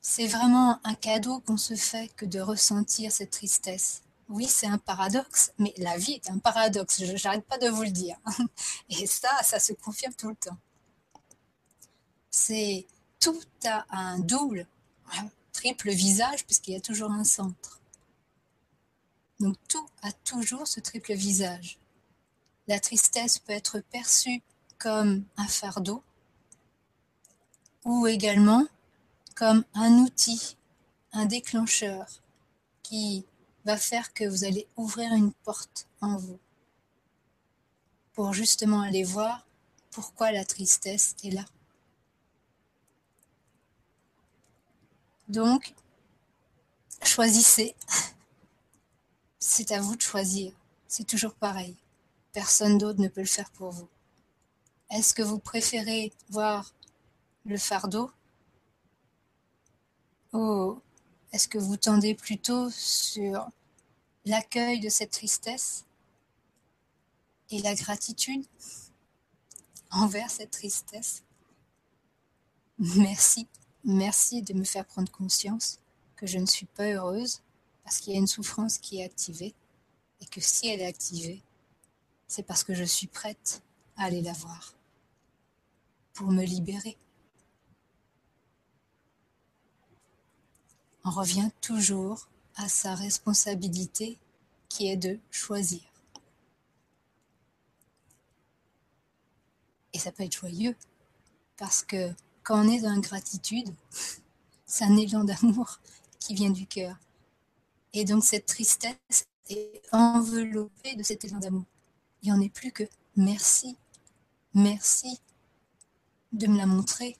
C'est 0.00 0.28
vraiment 0.28 0.80
un 0.84 0.94
cadeau 0.94 1.40
qu'on 1.40 1.56
se 1.56 1.74
fait 1.74 2.08
que 2.14 2.24
de 2.24 2.40
ressentir 2.40 3.10
cette 3.10 3.32
tristesse. 3.32 4.02
Oui, 4.28 4.46
c'est 4.46 4.66
un 4.66 4.78
paradoxe, 4.78 5.52
mais 5.58 5.74
la 5.76 5.98
vie 5.98 6.12
est 6.12 6.30
un 6.30 6.38
paradoxe, 6.38 7.04
je 7.04 7.24
n'arrête 7.24 7.44
pas 7.44 7.58
de 7.58 7.68
vous 7.68 7.82
le 7.82 7.90
dire. 7.90 8.16
Et 8.88 9.06
ça, 9.06 9.30
ça 9.42 9.58
se 9.58 9.72
confirme 9.72 10.14
tout 10.14 10.28
le 10.28 10.36
temps. 10.36 10.56
C'est 12.30 12.86
tout 13.18 13.40
a 13.64 13.84
un 13.90 14.20
double, 14.20 14.66
triple 15.56 15.90
visage, 15.90 16.44
puisqu'il 16.44 16.74
y 16.74 16.76
a 16.76 16.80
toujours 16.80 17.10
un 17.10 17.24
centre. 17.24 17.80
Donc 19.40 19.56
tout 19.68 19.86
a 20.02 20.12
toujours 20.12 20.68
ce 20.68 20.80
triple 20.80 21.14
visage. 21.14 21.78
La 22.68 22.78
tristesse 22.78 23.38
peut 23.38 23.52
être 23.52 23.80
perçue 23.80 24.42
comme 24.78 25.24
un 25.36 25.48
fardeau 25.48 26.02
ou 27.84 28.06
également 28.06 28.66
comme 29.34 29.64
un 29.74 29.92
outil, 29.98 30.56
un 31.12 31.24
déclencheur 31.24 32.06
qui 32.82 33.24
va 33.64 33.76
faire 33.76 34.12
que 34.12 34.24
vous 34.24 34.44
allez 34.44 34.66
ouvrir 34.76 35.12
une 35.14 35.32
porte 35.32 35.88
en 36.00 36.16
vous 36.16 36.38
pour 38.12 38.32
justement 38.32 38.82
aller 38.82 39.04
voir 39.04 39.46
pourquoi 39.90 40.32
la 40.32 40.44
tristesse 40.44 41.14
est 41.24 41.30
là. 41.30 41.44
Donc, 45.28 45.74
choisissez. 47.02 47.74
C'est 49.38 49.72
à 49.72 49.80
vous 49.80 49.96
de 49.96 50.02
choisir. 50.02 50.52
C'est 50.88 51.06
toujours 51.06 51.34
pareil. 51.34 51.76
personne 52.32 52.76
d'autre 52.78 53.00
ne 53.00 53.08
peut 53.08 53.22
le 53.22 53.26
faire 53.26 53.50
pour 53.52 53.70
vous. 53.70 53.88
Est-ce 54.90 55.14
que 55.14 55.22
vous 55.22 55.38
préférez 55.38 56.12
voir 56.28 56.74
le 57.46 57.56
fardeau? 57.56 58.10
Ou 60.32 60.78
est-ce 61.32 61.48
que 61.48 61.58
vous 61.58 61.76
tendez 61.76 62.14
plutôt 62.14 62.68
sur 62.70 63.48
l'accueil 64.26 64.80
de 64.80 64.88
cette 64.88 65.12
tristesse 65.12 65.84
et 67.50 67.62
la 67.62 67.74
gratitude 67.74 68.44
envers 69.90 70.30
cette 70.30 70.50
tristesse? 70.50 71.22
Merci, 72.78 73.48
merci 73.86 74.42
de 74.42 74.52
me 74.52 74.64
faire 74.64 74.84
prendre 74.84 75.10
conscience 75.10 75.78
que 76.16 76.26
je 76.26 76.38
ne 76.38 76.46
suis 76.46 76.66
pas 76.66 76.92
heureuse 76.92 77.40
parce 77.84 77.98
qu'il 77.98 78.12
y 78.12 78.16
a 78.16 78.18
une 78.18 78.26
souffrance 78.26 78.78
qui 78.78 78.98
est 79.00 79.04
activée 79.04 79.54
et 80.20 80.26
que 80.26 80.40
si 80.40 80.68
elle 80.68 80.80
est 80.80 80.86
activée, 80.86 81.42
c'est 82.26 82.42
parce 82.42 82.64
que 82.64 82.74
je 82.74 82.82
suis 82.82 83.06
prête 83.06 83.62
à 83.96 84.04
aller 84.04 84.22
la 84.22 84.32
voir 84.32 84.74
pour 86.14 86.32
me 86.32 86.42
libérer. 86.42 86.96
On 91.04 91.10
revient 91.10 91.50
toujours 91.60 92.28
à 92.56 92.68
sa 92.68 92.96
responsabilité 92.96 94.18
qui 94.68 94.88
est 94.88 94.96
de 94.96 95.20
choisir. 95.30 95.82
Et 99.92 99.98
ça 100.00 100.10
peut 100.10 100.24
être 100.24 100.36
joyeux 100.36 100.74
parce 101.56 101.84
que 101.84 102.12
quand 102.46 102.64
on 102.64 102.68
est 102.68 102.80
dans 102.80 102.96
gratitude, 103.00 103.74
c'est 104.66 104.84
un 104.84 104.96
élan 104.96 105.24
d'amour 105.24 105.80
qui 106.20 106.32
vient 106.32 106.50
du 106.50 106.64
cœur. 106.64 106.96
Et 107.92 108.04
donc 108.04 108.24
cette 108.24 108.46
tristesse 108.46 109.26
est 109.50 109.82
enveloppée 109.90 110.94
de 110.94 111.02
cet 111.02 111.24
élan 111.24 111.40
d'amour. 111.40 111.64
Il 112.22 112.30
n'y 112.30 112.38
en 112.38 112.40
est 112.40 112.48
plus 112.48 112.70
que 112.70 112.84
merci, 113.16 113.76
merci 114.54 115.20
de 116.32 116.46
me 116.46 116.56
la 116.56 116.66
montrer. 116.66 117.16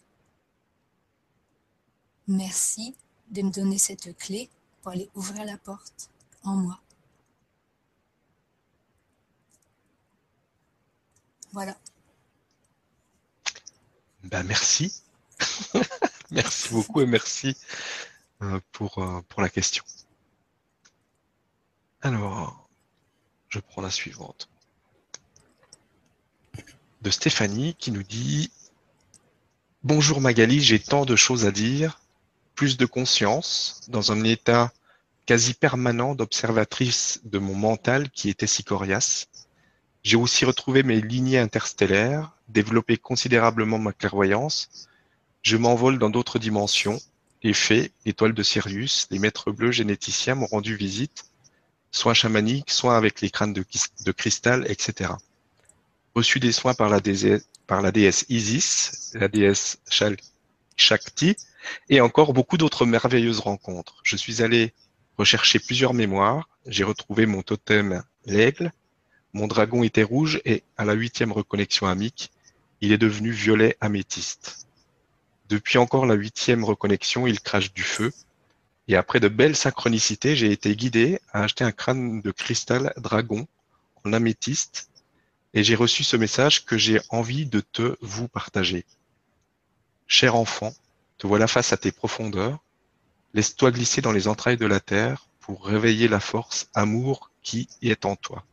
Merci 2.29 2.95
de 3.31 3.43
me 3.43 3.51
donner 3.51 3.79
cette 3.79 4.17
clé 4.17 4.49
pour 4.81 4.93
aller 4.93 5.11
ouvrir 5.17 5.45
la 5.45 5.59
porte 5.59 6.09
en 6.45 6.55
moi. 6.55 6.81
Voilà. 11.53 11.77
Ben 14.23 14.45
merci. 14.45 15.03
merci 16.31 16.73
beaucoup 16.73 17.01
et 17.01 17.07
merci 17.07 17.57
euh, 18.43 18.61
pour, 18.73 18.99
euh, 18.99 19.21
pour 19.29 19.43
la 19.43 19.49
question. 19.49 19.85
Alors, 22.03 22.69
je 23.49 23.59
prends 23.61 23.83
la 23.83 23.91
suivante. 23.91 24.49
De 27.03 27.11
Stéphanie 27.11 27.75
qui 27.75 27.91
nous 27.91 28.03
dit 28.03 28.51
Bonjour 29.83 30.21
Magali, 30.21 30.61
j'ai 30.61 30.81
tant 30.81 31.05
de 31.05 31.17
choses 31.17 31.47
à 31.47 31.53
dire, 31.53 32.01
plus 32.55 32.77
de 32.77 32.87
conscience, 32.87 33.81
dans 33.89 34.13
un 34.13 34.25
état 34.25 34.73
quasi 35.27 35.55
permanent 35.55 36.15
d'observatrice 36.15 37.21
de 37.25 37.39
mon 37.39 37.55
mental 37.55 38.11
qui 38.11 38.29
était 38.29 38.47
si 38.47 38.65
coriace. 38.65 39.29
J'ai 40.03 40.17
aussi 40.17 40.45
retrouvé 40.45 40.83
mes 40.83 41.01
lignées 41.01 41.39
interstellaires, 41.39 42.33
développé 42.49 42.97
considérablement 42.97 43.79
ma 43.79 43.93
clairvoyance. 43.93 44.89
Je 45.47 45.57
m'envole 45.57 46.01
dans 46.01 46.11
d'autres 46.11 46.41
dimensions. 46.41 46.99
Les 47.45 47.55
fées, 47.55 47.93
l'étoile 48.05 48.33
de 48.33 48.43
Sirius, 48.43 49.07
les 49.13 49.21
maîtres 49.21 49.53
bleus 49.53 49.71
généticiens 49.71 50.35
m'ont 50.35 50.47
rendu 50.47 50.75
visite, 50.75 51.27
soit 51.93 52.15
chamaniques, 52.15 52.73
soit 52.73 52.97
avec 52.97 53.21
les 53.21 53.31
crânes 53.31 53.53
de, 53.53 53.65
cristal, 54.11 54.69
etc. 54.69 55.13
Reçu 56.17 56.41
des 56.41 56.51
soins 56.51 56.75
par 56.75 56.89
la, 56.89 57.01
par 57.69 57.81
la 57.81 57.93
déesse 57.93 58.27
Isis, 58.29 59.13
la 59.15 59.29
déesse 59.29 59.79
Shakti, 60.75 61.37
et 61.91 62.01
encore 62.01 62.33
beaucoup 62.33 62.57
d'autres 62.57 62.85
merveilleuses 62.85 63.39
rencontres. 63.39 64.01
Je 64.03 64.17
suis 64.17 64.43
allé 64.43 64.75
rechercher 65.17 65.61
plusieurs 65.61 65.95
mémoires, 65.95 66.49
j'ai 66.67 66.83
retrouvé 66.83 67.25
mon 67.25 67.43
totem 67.43 68.03
l'aigle, 68.25 68.73
mon 69.33 69.47
dragon 69.47 69.85
était 69.85 70.03
rouge 70.03 70.41
et 70.45 70.65
à 70.77 70.85
la 70.85 70.95
huitième 70.95 71.31
reconnexion 71.31 71.87
amique, 71.87 72.33
il 72.81 72.91
est 72.91 72.99
devenu 72.99 73.31
violet 73.31 73.77
améthyste. 73.81 74.66
Depuis 75.49 75.79
encore 75.79 76.07
la 76.07 76.15
huitième 76.15 76.65
reconnexion, 76.65 77.27
il 77.27 77.41
crache 77.41 77.73
du 77.73 77.83
feu, 77.83 78.13
et 78.89 78.97
après 78.97 79.21
de 79.21 79.29
belles 79.29 79.57
synchronicités, 79.57 80.37
j'ai 80.37 80.51
été 80.51 80.75
guidé 80.77 81.21
à 81.33 81.43
acheter 81.43 81.65
un 81.65 81.73
crâne 81.73 82.21
de 82.21 82.31
cristal 82.31 82.93
dragon 82.97 83.47
en 84.05 84.13
améthyste 84.13 84.89
et 85.55 85.65
j'ai 85.65 85.75
reçu 85.75 86.05
ce 86.05 86.17
message 86.17 86.65
que 86.65 86.77
j'ai 86.77 87.01
envie 87.09 87.47
de 87.47 87.61
te 87.61 87.97
vous 88.01 88.29
partager. 88.29 88.85
Cher 90.07 90.37
enfant, 90.37 90.75
te 91.19 91.27
voilà 91.27 91.47
face 91.47 91.73
à 91.73 91.77
tes 91.77 91.93
profondeurs. 91.93 92.59
Laisse-toi 93.35 93.71
glisser 93.71 94.03
dans 94.03 94.13
les 94.13 94.29
entrailles 94.29 94.59
de 94.59 94.67
la 94.67 94.81
terre 94.81 95.29
pour 95.41 95.65
réveiller 95.65 96.09
la 96.09 96.21
force 96.21 96.69
amour 96.75 97.31
qui 97.43 97.69
est 97.81 98.05
en 98.05 98.17
toi. 98.17 98.45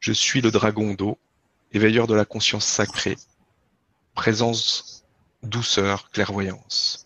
Je 0.00 0.12
suis 0.12 0.40
le 0.40 0.50
dragon 0.50 0.94
d'eau, 0.94 1.18
éveilleur 1.72 2.06
de 2.06 2.14
la 2.14 2.24
conscience 2.24 2.64
sacrée, 2.64 3.18
présence, 4.14 4.97
douceur, 5.42 6.10
clairvoyance. 6.10 7.04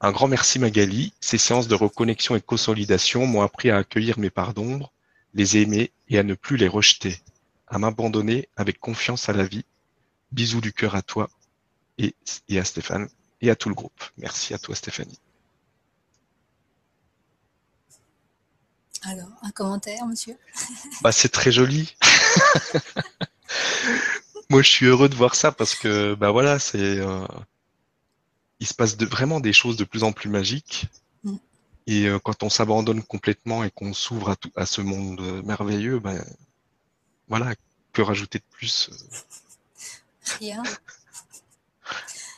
Un 0.00 0.12
grand 0.12 0.28
merci 0.28 0.58
Magali. 0.58 1.12
Ces 1.20 1.38
séances 1.38 1.68
de 1.68 1.74
reconnexion 1.74 2.36
et 2.36 2.40
consolidation 2.40 3.26
m'ont 3.26 3.42
appris 3.42 3.70
à 3.70 3.78
accueillir 3.78 4.18
mes 4.18 4.30
parts 4.30 4.54
d'ombre, 4.54 4.92
les 5.34 5.56
aimer 5.56 5.90
et 6.08 6.18
à 6.18 6.22
ne 6.22 6.34
plus 6.34 6.56
les 6.56 6.68
rejeter 6.68 7.20
à 7.66 7.78
m'abandonner 7.78 8.48
avec 8.56 8.78
confiance 8.78 9.28
à 9.28 9.32
la 9.32 9.44
vie. 9.44 9.64
Bisous 10.32 10.60
du 10.60 10.72
cœur 10.72 10.94
à 10.94 11.02
toi 11.02 11.30
et, 11.98 12.14
à 12.50 12.64
Stéphane 12.64 13.08
et 13.40 13.50
à 13.50 13.56
tout 13.56 13.68
le 13.68 13.74
groupe. 13.74 14.02
Merci 14.16 14.54
à 14.54 14.58
toi 14.58 14.74
Stéphanie. 14.74 15.18
Alors, 19.02 19.28
un 19.42 19.50
commentaire, 19.50 20.04
monsieur? 20.06 20.36
Bah, 21.00 21.12
C'est 21.12 21.28
très 21.28 21.52
joli. 21.52 21.96
Moi, 24.48 24.62
je 24.62 24.70
suis 24.70 24.86
heureux 24.86 25.08
de 25.08 25.14
voir 25.14 25.34
ça 25.34 25.50
parce 25.50 25.74
que, 25.74 26.14
bah 26.14 26.30
voilà, 26.30 26.58
c'est, 26.58 26.98
euh, 26.98 27.26
il 28.60 28.66
se 28.66 28.74
passe 28.74 28.96
vraiment 28.96 29.40
des 29.40 29.52
choses 29.52 29.76
de 29.76 29.84
plus 29.84 30.04
en 30.04 30.12
plus 30.12 30.28
magiques. 30.28 30.86
Mm. 31.24 31.36
Et 31.88 32.06
euh, 32.06 32.18
quand 32.18 32.42
on 32.42 32.50
s'abandonne 32.50 33.02
complètement 33.02 33.64
et 33.64 33.70
qu'on 33.70 33.92
s'ouvre 33.92 34.30
à, 34.30 34.36
à, 34.54 34.66
ce 34.66 34.80
monde 34.80 35.20
merveilleux, 35.44 35.98
ben, 35.98 36.24
voilà, 37.28 37.54
que 37.92 38.02
rajouter 38.02 38.38
de 38.38 38.44
plus 38.50 38.90
euh. 38.90 38.96
Rien. 40.38 40.62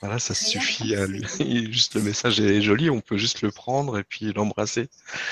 Voilà, 0.01 0.21
ça 0.21 0.33
suffit 0.33 0.95
à 0.95 1.07
lui. 1.07 1.25
Juste 1.73 1.95
le 1.95 2.03
message 2.03 2.39
est 2.39 2.63
joli, 2.63 2.89
on 2.89 3.01
peut 3.01 3.17
juste 3.17 3.43
le 3.43 3.51
prendre 3.51 3.99
et 3.99 4.05
puis 4.05 4.33
l'embrasser. 4.33 4.89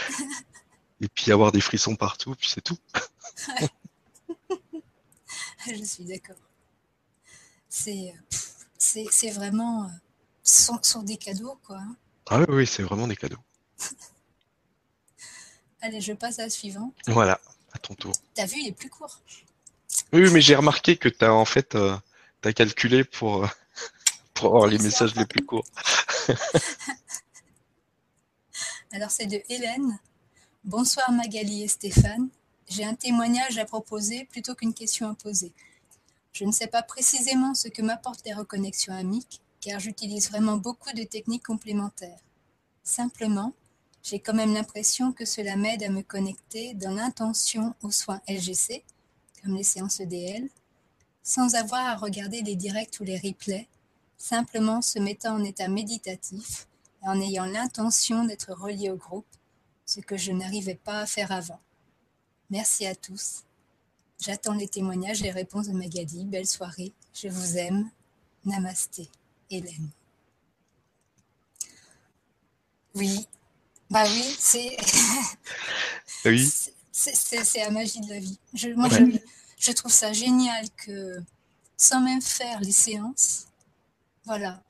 et 1.00 1.06
puis 1.06 1.30
avoir 1.30 1.52
des 1.52 1.60
frissons 1.60 1.94
partout, 1.94 2.34
puis 2.34 2.48
c'est 2.48 2.62
tout. 2.62 2.78
Je 5.68 5.84
suis 5.84 6.04
d'accord. 6.04 6.34
C'est, 7.78 8.14
c'est, 9.10 9.30
vraiment. 9.30 9.84
Euh, 9.84 9.88
sont, 10.42 10.78
sont, 10.82 11.02
des 11.02 11.18
cadeaux, 11.18 11.60
quoi. 11.66 11.76
Hein. 11.76 11.96
Ah 12.30 12.38
oui, 12.40 12.46
oui, 12.48 12.66
c'est 12.66 12.82
vraiment 12.82 13.06
des 13.06 13.16
cadeaux. 13.16 13.36
Allez, 15.82 16.00
je 16.00 16.14
passe 16.14 16.38
à 16.38 16.44
la 16.44 16.50
suivante. 16.50 16.94
Voilà, 17.06 17.38
à 17.72 17.78
ton 17.78 17.94
tour. 17.94 18.12
T'as 18.34 18.46
vu, 18.46 18.60
il 18.60 18.68
est 18.68 18.72
plus 18.72 18.88
court. 18.88 19.20
Oui, 20.12 20.30
mais 20.32 20.40
j'ai 20.40 20.56
remarqué 20.56 20.96
que 20.96 21.10
tu 21.10 21.22
as 21.24 21.34
en 21.34 21.44
fait 21.44 21.74
euh, 21.74 21.96
as 22.44 22.52
calculé 22.54 23.04
pour, 23.04 23.44
euh, 23.44 23.48
pour 24.34 24.46
avoir 24.46 24.66
les 24.68 24.78
messages 24.78 25.14
les 25.14 25.26
plus 25.26 25.44
courts. 25.44 25.66
Alors 28.92 29.10
c'est 29.10 29.26
de 29.26 29.42
Hélène. 29.50 30.00
Bonsoir 30.64 31.12
Magali 31.12 31.64
et 31.64 31.68
Stéphane. 31.68 32.30
J'ai 32.68 32.84
un 32.84 32.94
témoignage 32.94 33.58
à 33.58 33.66
proposer 33.66 34.24
plutôt 34.24 34.54
qu'une 34.54 34.72
question 34.74 35.10
à 35.10 35.14
poser. 35.14 35.52
Je 36.38 36.44
ne 36.44 36.52
sais 36.52 36.66
pas 36.66 36.82
précisément 36.82 37.54
ce 37.54 37.68
que 37.68 37.80
m'apportent 37.80 38.26
les 38.26 38.34
reconnexions 38.34 38.92
amiques, 38.92 39.40
car 39.62 39.80
j'utilise 39.80 40.28
vraiment 40.28 40.58
beaucoup 40.58 40.92
de 40.92 41.02
techniques 41.02 41.46
complémentaires. 41.46 42.20
Simplement, 42.82 43.54
j'ai 44.02 44.20
quand 44.20 44.34
même 44.34 44.52
l'impression 44.52 45.14
que 45.14 45.24
cela 45.24 45.56
m'aide 45.56 45.82
à 45.82 45.88
me 45.88 46.02
connecter 46.02 46.74
dans 46.74 46.90
l'intention 46.90 47.74
aux 47.82 47.90
soins 47.90 48.20
LGC, 48.28 48.84
comme 49.42 49.54
les 49.54 49.62
séances 49.62 49.98
EDL, 50.00 50.50
sans 51.22 51.54
avoir 51.54 51.86
à 51.86 51.96
regarder 51.96 52.42
les 52.42 52.54
directs 52.54 52.98
ou 53.00 53.04
les 53.04 53.16
replays, 53.16 53.66
simplement 54.18 54.82
se 54.82 54.98
mettant 54.98 55.36
en 55.36 55.42
état 55.42 55.68
méditatif 55.68 56.68
et 57.02 57.08
en 57.08 57.18
ayant 57.18 57.46
l'intention 57.46 58.24
d'être 58.24 58.52
relié 58.52 58.90
au 58.90 58.96
groupe, 58.96 59.24
ce 59.86 60.00
que 60.00 60.18
je 60.18 60.32
n'arrivais 60.32 60.74
pas 60.74 61.00
à 61.00 61.06
faire 61.06 61.32
avant. 61.32 61.60
Merci 62.50 62.84
à 62.84 62.94
tous. 62.94 63.45
J'attends 64.20 64.54
les 64.54 64.68
témoignages 64.68 65.20
et 65.20 65.24
les 65.24 65.30
réponses 65.30 65.68
de 65.68 65.72
Magali. 65.72 66.24
Belle 66.24 66.46
soirée. 66.46 66.92
Je 67.14 67.28
vous 67.28 67.58
aime. 67.58 67.90
Namasté. 68.44 69.08
Hélène. 69.50 69.90
Oui. 72.94 73.26
Bah 73.90 74.04
oui, 74.06 74.36
c'est. 74.38 74.76
oui. 76.24 76.50
c'est 76.92 77.58
la 77.58 77.70
magie 77.70 78.00
de 78.00 78.08
la 78.08 78.18
vie. 78.18 78.38
Je, 78.54 78.68
je 79.58 79.72
trouve 79.72 79.92
ça 79.92 80.12
génial 80.12 80.66
que 80.76 81.22
sans 81.76 82.00
même 82.00 82.22
faire 82.22 82.60
les 82.60 82.72
séances, 82.72 83.46
voilà, 84.24 84.62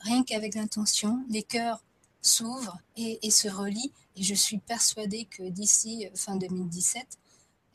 rien 0.00 0.22
qu'avec 0.22 0.54
l'intention, 0.54 1.24
les 1.28 1.42
cœurs 1.42 1.82
s'ouvrent 2.20 2.78
et, 2.96 3.30
se 3.30 3.48
relient. 3.48 3.92
Et 4.16 4.22
je 4.22 4.34
suis 4.34 4.58
persuadée 4.58 5.24
que 5.24 5.42
d'ici 5.42 6.06
fin 6.14 6.36
2017, 6.36 7.18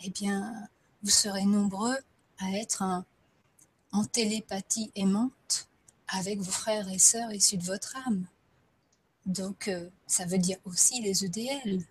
eh 0.03 0.09
bien, 0.11 0.53
vous 1.04 1.10
serez 1.10 1.45
nombreux 1.45 1.98
à 2.39 2.52
être 2.54 2.84
en 3.91 4.06
télépathie 4.06 4.91
aimante 4.95 5.68
avec 6.08 6.39
vos 6.39 6.52
frères 6.52 6.89
et 6.91 7.00
sœurs 7.00 7.34
issus 7.34 7.58
de 7.58 7.64
votre 7.64 7.95
âme. 8.08 8.26
Donc, 9.26 9.68
euh, 9.68 9.89
ça 10.08 10.26
veut 10.26 10.38
dire 10.38 10.58
aussi 10.66 11.02
les 11.02 11.26
EDL. 11.26 11.82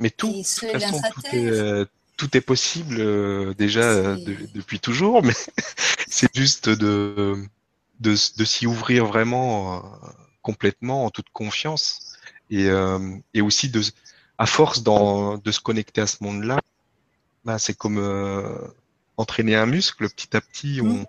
Mais 0.00 0.10
tout, 0.10 0.34
euh, 0.64 1.86
tout, 2.16 2.36
est, 2.36 2.40
possible 2.40 2.96
euh, 2.98 3.54
déjà 3.54 4.16
depuis 4.16 4.80
toujours, 4.80 5.22
mais 5.22 5.32
c'est 6.08 6.34
juste 6.34 6.68
de, 6.68 7.36
de, 8.00 8.14
s'y 8.16 8.66
ouvrir 8.66 9.06
vraiment 9.06 9.82
complètement, 10.42 11.06
en 11.06 11.10
toute 11.10 11.30
confiance. 11.32 12.16
Et, 12.50 12.68
et 13.32 13.40
aussi, 13.40 13.70
de, 13.70 13.80
à 14.36 14.46
force 14.46 14.82
de 14.82 15.50
se 15.50 15.60
connecter 15.60 16.02
à 16.02 16.06
ce 16.06 16.22
monde-là, 16.22 16.60
bah, 17.44 17.58
c'est 17.58 17.74
comme 17.74 17.98
entraîner 19.16 19.54
un 19.56 19.66
muscle. 19.66 20.08
Petit 20.08 20.36
à 20.36 20.40
petit, 20.40 20.80
on, 20.82 21.00
mm 21.00 21.06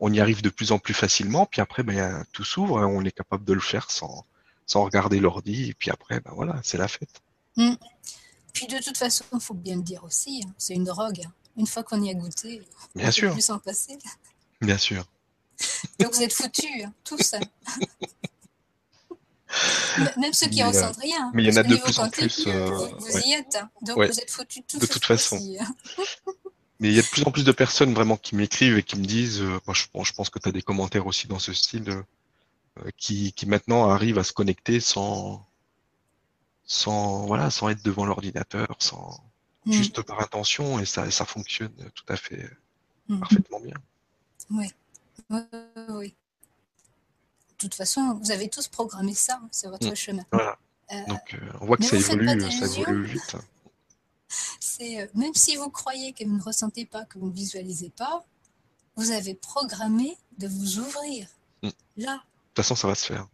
on, 0.00 0.12
y 0.12 0.20
arrive 0.20 0.42
de 0.42 0.48
plus 0.48 0.72
en 0.72 0.78
plus 0.78 0.94
facilement. 0.94 1.46
Puis 1.46 1.60
après, 1.60 1.82
ben, 1.82 2.24
tout 2.32 2.44
s'ouvre, 2.44 2.76
on 2.76 3.04
est 3.04 3.12
capable 3.12 3.44
de 3.44 3.52
le 3.52 3.60
faire 3.60 3.90
sans, 3.90 4.24
sans 4.66 4.84
regarder 4.84 5.20
l'ordi. 5.20 5.70
Et 5.70 5.74
puis 5.74 5.90
après, 5.90 6.20
ben 6.20 6.32
voilà, 6.34 6.60
c'est 6.62 6.78
la 6.78 6.88
fête. 6.88 7.20
Mm. 7.56 7.74
Puis 8.52 8.66
de 8.66 8.78
toute 8.78 8.96
façon, 8.96 9.24
il 9.32 9.40
faut 9.40 9.54
bien 9.54 9.76
le 9.76 9.82
dire 9.82 10.04
aussi, 10.04 10.42
hein, 10.44 10.52
c'est 10.58 10.74
une 10.74 10.84
drogue. 10.84 11.22
Hein. 11.24 11.32
Une 11.56 11.66
fois 11.66 11.82
qu'on 11.82 12.02
y 12.02 12.10
a 12.10 12.14
goûté, 12.14 12.62
bien 12.94 13.08
on 13.08 13.12
sûr. 13.12 13.28
peut 13.28 13.34
plus 13.34 13.44
s'en 13.44 13.58
passer. 13.58 13.98
Bien 14.60 14.78
sûr. 14.78 15.04
Donc 15.98 16.14
vous 16.14 16.22
êtes 16.22 16.32
foutus, 16.32 16.84
hein, 16.84 16.92
tous. 17.04 17.34
Même 20.16 20.32
ceux 20.32 20.48
qui 20.48 20.60
ne 20.60 20.66
ressentent 20.66 20.98
rien. 20.98 21.30
Mais 21.34 21.44
il 21.44 21.52
y 21.52 21.52
en 21.52 21.56
a 21.56 21.62
de 21.62 21.76
plus 21.76 21.98
en 21.98 22.08
plus. 22.08 22.46
Euh, 22.46 22.66
vous, 22.98 23.18
y 23.18 23.32
êtes. 23.32 23.58
Donc 23.82 23.96
vous 23.96 24.20
êtes 24.20 24.30
foutus. 24.30 24.62
De 24.74 24.86
toute 24.86 25.04
façon. 25.04 25.40
Mais 26.78 26.88
il 26.88 26.94
y 26.94 26.98
a 26.98 27.02
de 27.02 27.08
plus 27.08 27.24
en 27.24 27.30
plus 27.30 27.44
de 27.44 27.52
personnes 27.52 27.92
vraiment 27.92 28.16
qui 28.16 28.34
m'écrivent 28.34 28.78
et 28.78 28.82
qui 28.82 28.98
me 28.98 29.04
disent, 29.04 29.42
euh, 29.42 29.60
moi 29.66 29.74
je, 29.74 29.84
je, 30.02 30.12
pense 30.14 30.30
que 30.30 30.38
tu 30.38 30.48
as 30.48 30.52
des 30.52 30.62
commentaires 30.62 31.06
aussi 31.06 31.26
dans 31.26 31.38
ce 31.38 31.52
style, 31.52 31.90
euh, 31.90 32.90
qui, 32.96 33.34
qui, 33.34 33.44
maintenant 33.44 33.90
arrivent 33.90 34.18
à 34.18 34.24
se 34.24 34.32
connecter 34.32 34.80
sans, 34.80 35.46
sans, 36.64 37.26
voilà, 37.26 37.50
sans 37.50 37.68
être 37.68 37.82
devant 37.84 38.06
l'ordinateur, 38.06 38.76
sans 38.78 39.22
mm. 39.66 39.72
juste 39.72 40.00
par 40.00 40.20
intention 40.20 40.80
et 40.80 40.86
ça, 40.86 41.10
ça 41.10 41.26
fonctionne 41.26 41.74
tout 41.94 42.04
à 42.08 42.16
fait 42.16 42.48
mm. 43.08 43.18
parfaitement 43.18 43.60
bien. 43.60 43.76
Oui. 44.50 44.72
oui, 45.28 45.40
oui. 45.90 46.14
De 47.60 47.66
toute 47.68 47.74
façon, 47.74 48.18
vous 48.22 48.30
avez 48.30 48.48
tous 48.48 48.68
programmé 48.68 49.14
ça, 49.14 49.34
hein, 49.42 49.48
c'est 49.50 49.68
votre 49.68 49.90
mm. 49.90 49.94
chemin. 49.94 50.24
Voilà. 50.32 50.58
Euh, 50.92 51.04
Donc 51.06 51.36
on 51.60 51.66
voit 51.66 51.76
que 51.76 51.84
ça 51.84 51.96
évolue, 51.96 52.50
ça 52.50 52.80
évolue 52.80 53.04
vite 53.04 53.36
c'est 54.60 55.00
euh, 55.00 55.06
même 55.14 55.34
si 55.34 55.56
vous 55.56 55.70
croyez 55.70 56.12
que 56.12 56.24
vous 56.24 56.36
ne 56.36 56.42
ressentez 56.42 56.84
pas, 56.84 57.04
que 57.04 57.18
vous 57.18 57.28
ne 57.28 57.32
visualisez 57.32 57.90
pas, 57.90 58.24
vous 58.96 59.10
avez 59.10 59.34
programmé 59.34 60.16
de 60.38 60.48
vous 60.48 60.78
ouvrir. 60.78 61.26
Mm. 61.62 61.68
Là. 61.98 62.14
De 62.14 62.18
toute 62.54 62.56
façon, 62.56 62.74
ça 62.74 62.88
va 62.88 62.94
se 62.94 63.06
faire. 63.06 63.26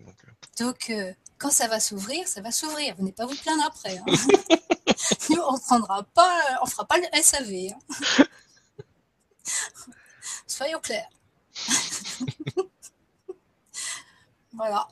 Donc, 0.59 0.91
euh, 0.91 0.95
euh, 0.95 1.13
quand 1.39 1.51
ça 1.51 1.69
va 1.69 1.81
s'ouvrir, 1.81 2.27
ça 2.27 2.41
va 2.41 2.51
s'ouvrir. 2.51 2.95
Vous 2.97 3.05
n'êtes 3.05 3.17
pas 3.17 3.27
vous 3.27 3.37
plaindre 3.37 3.65
après. 3.65 3.99
Hein. 3.99 4.05
Nous, 5.31 5.41
on 5.41 5.59
prendra 5.59 6.03
pas, 6.03 6.59
on 6.63 6.67
fera 6.67 6.85
pas 6.87 6.97
le 6.99 7.23
SAV. 7.23 7.73
Hein. 7.73 8.25
Soyons 10.47 10.81
clairs. 10.81 11.09
Voilà. 14.57 14.89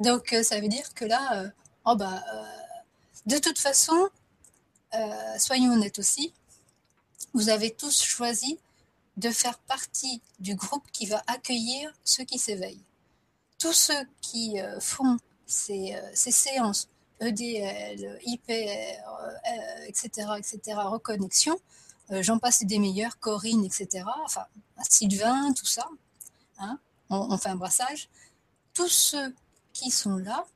Donc, 0.00 0.34
ça 0.42 0.60
veut 0.60 0.68
dire 0.68 0.92
que 0.94 1.04
là, 1.04 1.44
oh 1.84 1.94
bah, 1.94 2.22
de 3.26 3.38
toute 3.38 3.58
façon, 3.58 4.10
euh, 4.94 5.38
soyons 5.38 5.72
honnêtes 5.72 5.98
aussi, 5.98 6.32
vous 7.32 7.48
avez 7.48 7.70
tous 7.70 8.02
choisi 8.02 8.58
de 9.16 9.30
faire 9.30 9.58
partie 9.58 10.20
du 10.40 10.54
groupe 10.54 10.84
qui 10.92 11.06
va 11.06 11.22
accueillir 11.26 11.92
ceux 12.04 12.24
qui 12.24 12.38
s'éveillent. 12.38 12.84
Tous 13.58 13.72
ceux 13.72 14.06
qui 14.20 14.60
euh, 14.60 14.78
font 14.78 15.16
ces, 15.46 15.94
euh, 15.94 16.10
ces, 16.14 16.30
séances 16.30 16.88
EDL, 17.20 18.20
IPR, 18.26 19.00
etc., 19.86 20.28
etc., 20.36 20.60
reconnexion, 20.84 21.56
j'en 22.10 22.38
passe 22.38 22.64
des 22.64 22.78
meilleurs, 22.78 23.18
Corinne, 23.18 23.64
etc., 23.64 24.04
enfin, 24.24 24.44
Sylvain, 24.82 25.52
tout 25.54 25.64
ça, 25.64 25.88
hein, 26.58 26.78
on 27.08 27.38
fait 27.38 27.48
un 27.48 27.56
brassage. 27.56 28.08
Tous 28.74 28.88
ceux 28.88 29.34
qui 29.72 29.90
sont 29.90 30.16
là, 30.16 30.46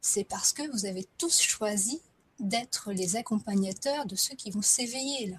c'est 0.00 0.24
parce 0.24 0.52
que 0.52 0.68
vous 0.70 0.86
avez 0.86 1.06
tous 1.18 1.40
choisi 1.40 2.00
d'être 2.40 2.92
les 2.92 3.16
accompagnateurs 3.16 4.06
de 4.06 4.16
ceux 4.16 4.34
qui 4.34 4.50
vont 4.50 4.62
s'éveiller 4.62 5.28
là. 5.28 5.36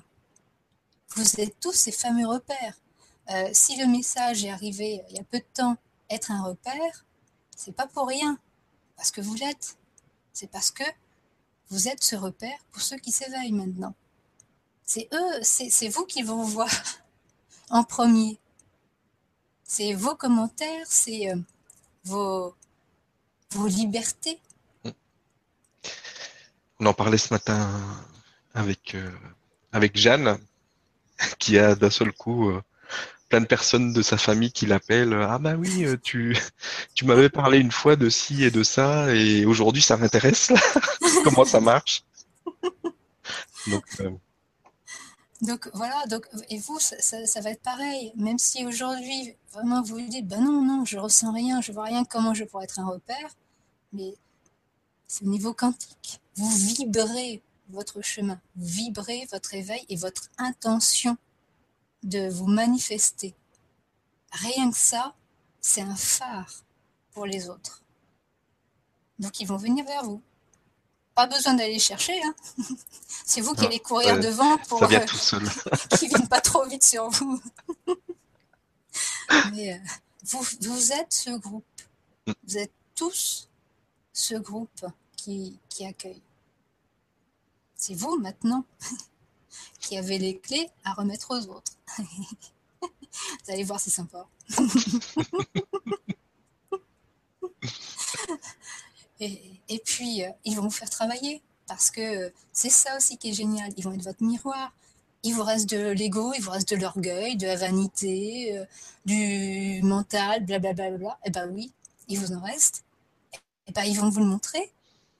Vous 1.15 1.39
êtes 1.39 1.59
tous 1.59 1.73
ces 1.73 1.91
fameux 1.91 2.27
repères. 2.27 2.79
Euh, 3.29 3.49
si 3.53 3.77
le 3.77 3.87
message 3.87 4.43
est 4.43 4.49
arrivé 4.49 5.03
il 5.09 5.15
y 5.15 5.19
a 5.19 5.23
peu 5.23 5.39
de 5.39 5.45
temps, 5.53 5.77
être 6.09 6.31
un 6.31 6.43
repère, 6.43 7.05
c'est 7.55 7.75
pas 7.75 7.87
pour 7.87 8.07
rien, 8.07 8.37
parce 8.95 9.11
que 9.11 9.21
vous 9.21 9.35
l'êtes. 9.35 9.77
C'est 10.33 10.49
parce 10.49 10.71
que 10.71 10.83
vous 11.69 11.87
êtes 11.87 12.03
ce 12.03 12.15
repère 12.15 12.57
pour 12.71 12.81
ceux 12.81 12.97
qui 12.97 13.11
s'éveillent 13.11 13.51
maintenant. 13.51 13.93
C'est 14.85 15.07
eux, 15.13 15.43
c'est 15.43 15.89
vous 15.89 16.05
qui 16.05 16.23
vont 16.23 16.43
voir 16.43 16.69
en 17.69 17.83
premier. 17.83 18.39
C'est 19.75 19.93
vos 19.93 20.15
commentaires, 20.15 20.85
c'est 20.85 21.31
euh, 21.31 21.35
vos, 22.03 22.53
vos 23.53 23.65
libertés 23.65 24.39
on 26.79 26.85
en 26.85 26.93
parlait 26.93 27.17
ce 27.17 27.33
matin 27.33 27.67
avec, 28.53 28.93
euh, 28.93 29.09
avec 29.71 29.97
Jeanne, 29.97 30.37
qui 31.39 31.57
a 31.57 31.73
d'un 31.73 31.89
seul 31.89 32.11
coup 32.11 32.51
euh, 32.51 32.61
plein 33.29 33.41
de 33.41 33.47
personnes 33.47 33.93
de 33.93 34.03
sa 34.03 34.17
famille 34.17 34.51
qui 34.51 34.67
l'appellent. 34.67 35.13
Ah 35.27 35.39
bah 35.39 35.55
oui, 35.55 35.85
euh, 35.85 35.97
tu, 36.03 36.37
tu 36.93 37.05
m'avais 37.05 37.29
parlé 37.29 37.57
une 37.57 37.71
fois 37.71 37.95
de 37.95 38.09
ci 38.09 38.43
et 38.43 38.51
de 38.51 38.61
ça, 38.61 39.11
et 39.15 39.43
aujourd'hui 39.45 39.81
ça 39.81 39.97
m'intéresse. 39.97 40.51
Comment 41.23 41.45
ça 41.45 41.61
marche? 41.61 42.03
Donc, 43.65 43.85
donc, 45.43 45.69
voilà, 45.73 46.05
donc, 46.07 46.25
et 46.49 46.57
vous, 46.57 46.79
ça, 46.79 47.41
va 47.41 47.49
être 47.49 47.61
pareil. 47.61 48.13
Même 48.15 48.39
si 48.39 48.65
aujourd'hui, 48.65 49.35
vraiment, 49.51 49.81
vous 49.81 49.95
vous 49.95 50.07
dites, 50.07 50.25
ben 50.25 50.41
non, 50.41 50.61
non, 50.61 50.85
je 50.85 50.97
ressens 50.97 51.33
rien, 51.33 51.59
je 51.59 51.73
vois 51.73 51.83
rien, 51.83 52.05
comment 52.05 52.33
je 52.33 52.45
pourrais 52.45 52.63
être 52.63 52.79
un 52.79 52.87
repère, 52.87 53.35
mais 53.91 54.15
c'est 55.05 55.25
au 55.25 55.27
niveau 55.27 55.53
quantique. 55.53 56.21
Vous 56.35 56.49
vibrez 56.49 57.43
votre 57.69 58.01
chemin, 58.01 58.39
vous 58.55 58.65
vibrez 58.65 59.27
votre 59.33 59.53
éveil 59.53 59.85
et 59.89 59.97
votre 59.97 60.29
intention 60.37 61.17
de 62.03 62.29
vous 62.29 62.47
manifester. 62.47 63.35
Rien 64.31 64.71
que 64.71 64.77
ça, 64.77 65.13
c'est 65.59 65.81
un 65.81 65.95
phare 65.95 66.63
pour 67.11 67.25
les 67.25 67.49
autres. 67.49 67.83
Donc 69.19 69.41
ils 69.41 69.47
vont 69.47 69.57
venir 69.57 69.83
vers 69.85 70.05
vous. 70.05 70.21
Pas 71.15 71.27
besoin 71.27 71.53
d'aller 71.53 71.79
chercher. 71.79 72.19
Hein. 72.23 72.33
c'est 73.25 73.41
vous 73.41 73.53
qui 73.53 73.65
allez 73.65 73.79
courir 73.79 74.19
devant 74.19 74.57
pour 74.57 74.79
ça 74.79 74.87
vient 74.87 75.05
tout 75.05 75.15
seul. 75.15 75.43
qu'ils 75.97 76.09
ne 76.09 76.15
viennent 76.15 76.27
pas 76.27 76.41
trop 76.41 76.65
vite 76.65 76.83
sur 76.83 77.09
vous. 77.09 77.41
Mais 79.51 79.73
euh, 79.73 79.77
vous, 80.25 80.45
vous 80.61 80.91
êtes 80.91 81.13
ce 81.13 81.37
groupe. 81.37 81.65
Mm. 82.27 82.31
Vous 82.47 82.57
êtes 82.57 82.73
tous 82.95 83.49
ce 84.11 84.35
groupe 84.35 84.85
qui, 85.15 85.59
accueille. 85.87 86.21
C'est 87.75 87.95
vous 87.95 88.17
maintenant 88.19 88.65
qui 89.79 89.97
avez 89.97 90.17
les 90.17 90.37
clés 90.37 90.69
à 90.83 90.93
remettre 90.93 91.31
aux 91.31 91.47
autres. 91.49 91.73
vous 91.97 92.87
allez 93.49 93.63
voir, 93.63 93.79
c'est 93.79 93.89
sympa. 93.89 94.27
Et, 99.69 99.79
puis, 99.79 100.23
euh, 100.23 100.29
ils 100.45 100.55
vont 100.55 100.63
vous 100.63 100.71
faire 100.71 100.89
travailler 100.89 101.41
parce 101.67 101.89
que 101.91 102.31
c'est 102.51 102.69
ça 102.69 102.97
aussi 102.97 103.17
qui 103.17 103.29
est 103.29 103.33
génial. 103.33 103.71
Ils 103.77 103.83
vont 103.83 103.93
être 103.93 104.03
votre 104.03 104.23
miroir. 104.23 104.73
Il 105.23 105.33
vous 105.33 105.43
reste 105.43 105.69
de 105.69 105.91
l'ego, 105.91 106.33
il 106.35 106.41
vous 106.41 106.51
reste 106.51 106.69
de 106.73 106.75
l'orgueil, 106.75 107.37
de 107.37 107.47
la 107.47 107.55
vanité, 107.55 108.57
euh, 108.57 108.65
du 109.05 109.81
mental, 109.81 110.45
blablabla. 110.45 110.73
Bla, 110.73 110.89
bla, 110.89 110.97
bla. 110.97 111.19
Eh 111.25 111.29
bien 111.29 111.47
oui, 111.47 111.71
il 112.09 112.19
vous 112.19 112.33
en 112.33 112.41
reste. 112.41 112.83
Et 113.33 113.37
eh 113.67 113.71
ben, 113.71 113.83
ils 113.83 113.97
vont 113.97 114.09
vous 114.09 114.19
le 114.19 114.25
montrer. 114.25 114.71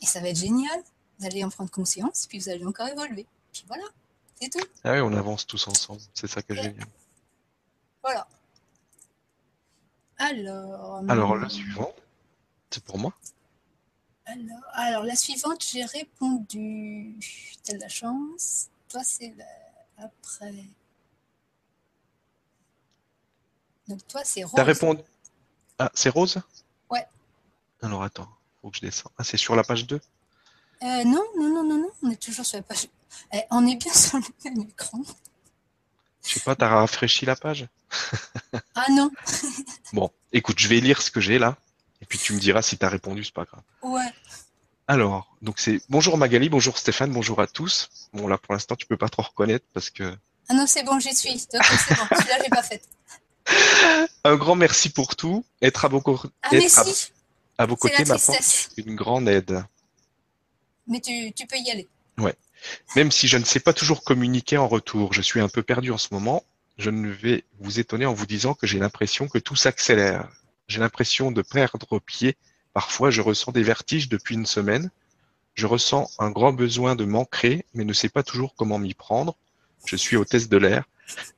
Et 0.01 0.06
ça 0.06 0.20
va 0.20 0.30
être 0.30 0.38
génial. 0.38 0.84
Vous 1.20 1.26
allez 1.26 1.43
en 1.43 1.49
prendre 1.49 1.72
conscience, 1.72 2.28
puis 2.28 2.39
vous 2.39 2.49
allez 2.49 2.66
encore 2.66 2.88
évoluer. 2.88 3.26
Puis 3.54 3.64
voilà, 3.68 3.86
c'est 4.41 4.49
tout. 4.49 4.66
Ah 4.84 4.93
oui, 4.93 4.99
on 4.99 5.14
avance 5.14 5.47
tous 5.47 5.68
ensemble. 5.68 6.01
C'est 6.14 6.28
ça 6.28 6.41
que 6.41 6.54
j'aime. 6.54 6.76
Voilà. 8.04 8.28
Alors. 10.18 11.04
Alors, 11.10 11.36
la 11.38 11.49
suivante, 11.49 11.95
c'est 12.70 12.84
pour 12.84 12.97
moi. 12.97 13.14
Alors, 14.26 14.63
alors, 14.74 15.03
la 15.03 15.15
suivante, 15.15 15.65
j'ai 15.69 15.84
répondu. 15.84 17.17
T'as 17.63 17.74
de 17.74 17.80
la 17.80 17.89
chance. 17.89 18.69
toi, 18.88 19.03
c'est 19.03 19.34
après. 19.97 20.65
Donc 23.88 24.05
toi, 24.07 24.21
c'est 24.24 24.43
rose. 24.43 24.53
T'as 24.55 24.63
répondu. 24.63 25.01
Ah, 25.78 25.91
c'est 25.93 26.09
rose? 26.09 26.41
Ouais. 26.89 27.05
Alors 27.82 28.03
attends, 28.03 28.30
faut 28.61 28.69
que 28.69 28.78
je 28.78 28.82
descende. 28.82 29.11
Ah, 29.17 29.24
c'est 29.24 29.38
sur 29.38 29.55
la 29.55 29.63
page 29.63 29.86
2 29.86 29.95
euh, 29.95 31.03
Non, 31.03 31.24
non, 31.38 31.49
non, 31.49 31.63
non, 31.63 31.78
non, 31.78 31.89
on 32.01 32.11
est 32.11 32.21
toujours 32.21 32.45
sur 32.45 32.57
la 32.57 32.63
page. 32.63 32.88
Eh, 33.34 33.41
on 33.51 33.65
est 33.67 33.76
bien 33.76 33.93
sur 33.93 34.17
le 34.17 34.26
même 34.45 34.67
écran. 34.69 35.01
Je 36.26 36.36
sais 36.36 36.39
pas, 36.39 36.55
t'as 36.55 36.69
rafraîchi 36.69 37.26
la 37.26 37.36
page? 37.36 37.67
Ah 38.76 38.86
non. 38.91 39.11
bon, 39.93 40.09
écoute, 40.32 40.59
je 40.59 40.69
vais 40.69 40.80
lire 40.80 41.01
ce 41.01 41.11
que 41.11 41.19
j'ai 41.19 41.38
là, 41.38 41.57
et 42.04 42.06
puis 42.06 42.20
tu 42.20 42.34
me 42.34 42.39
diras 42.39 42.62
si 42.62 42.78
t'as 42.78 42.89
répondu, 42.89 43.24
c'est 43.24 43.34
pas 43.34 43.45
grave. 43.45 43.64
Ouais. 43.82 44.12
Alors, 44.89 45.34
donc 45.41 45.58
c'est 45.58 45.80
bonjour 45.88 46.18
Magali, 46.18 46.49
bonjour 46.49 46.78
Stéphane, 46.78 47.14
bonjour 47.14 47.39
à 47.39 47.47
tous. 47.47 47.89
Bon 48.12 48.28
là 48.28 48.38
pour 48.38 48.54
l'instant 48.54 48.76
tu 48.76 48.86
peux 48.86 48.97
pas 48.97 49.08
trop 49.08 49.22
reconnaître 49.22 49.66
parce 49.74 49.89
que. 49.89 50.14
Ah 50.49 50.54
non 50.54 50.68
c'est 50.68 50.84
bon, 50.84 50.99
j'y 50.99 51.16
suis. 51.16 51.39
C'est 51.39 51.58
bon, 51.58 51.64
celui-là 52.18 52.39
j'ai 52.43 52.49
pas 52.49 52.62
fait. 52.62 52.84
Un 54.26 54.36
grand 54.36 54.56
merci 54.56 54.89
pour 54.89 55.16
tout. 55.16 55.45
Être 55.62 55.86
à 55.86 55.88
vos, 55.88 56.04
ah, 56.41 56.49
si. 56.49 57.14
à, 57.58 57.66
vos 57.66 57.78
côtés 57.78 58.04
m'apporte 58.04 58.70
une 58.76 58.95
grande 58.95 59.30
aide. 59.30 59.64
Mais 60.88 60.99
tu, 60.99 61.32
tu 61.32 61.47
peux 61.47 61.56
y 61.58 61.72
aller. 61.72 61.88
Ouais. 62.18 62.36
Même 62.97 63.12
si 63.12 63.30
je 63.30 63.38
ne 63.38 63.45
sais 63.45 63.62
pas 63.62 63.72
toujours 63.72 64.04
communiquer 64.04 64.58
en 64.58 64.68
retour, 64.68 65.14
je 65.14 65.22
suis 65.22 65.39
un 65.39 65.47
peu 65.47 65.64
perdu 65.64 65.91
en 65.91 65.97
ce 65.97 66.10
moment. 66.12 66.43
Je 66.78 66.89
ne 66.89 67.10
vais 67.10 67.45
vous 67.62 67.80
étonner 67.80 68.06
en 68.06 68.14
vous 68.14 68.26
disant 68.26 68.56
que 68.56 68.68
j'ai 68.68 68.80
l'impression 68.80 69.30
que 69.30 69.38
tout 69.38 69.56
s'accélère. 69.56 70.28
J'ai 70.68 70.80
l'impression 70.80 71.32
de 71.32 71.41
perdre 71.41 71.99
pied 71.99 72.36
Parfois, 72.74 73.11
je 73.11 73.22
ressens 73.22 73.51
des 73.51 73.64
vertiges 73.64 74.09
depuis 74.09 74.36
une 74.36 74.47
semaine. 74.47 74.89
Je 75.53 75.68
ressens 75.68 76.09
un 76.18 76.32
grand 76.32 76.53
besoin 76.53 76.95
de 76.95 77.05
m'ancrer, 77.05 77.66
mais 77.76 77.86
ne 77.86 77.93
sais 77.93 78.09
pas 78.09 78.24
toujours 78.24 78.55
comment 78.55 78.80
m'y 78.80 78.95
prendre. 78.95 79.38
Je 79.86 79.95
suis 79.95 80.18
hôtesse 80.18 80.49
de 80.49 80.57
l'air. 80.57 80.86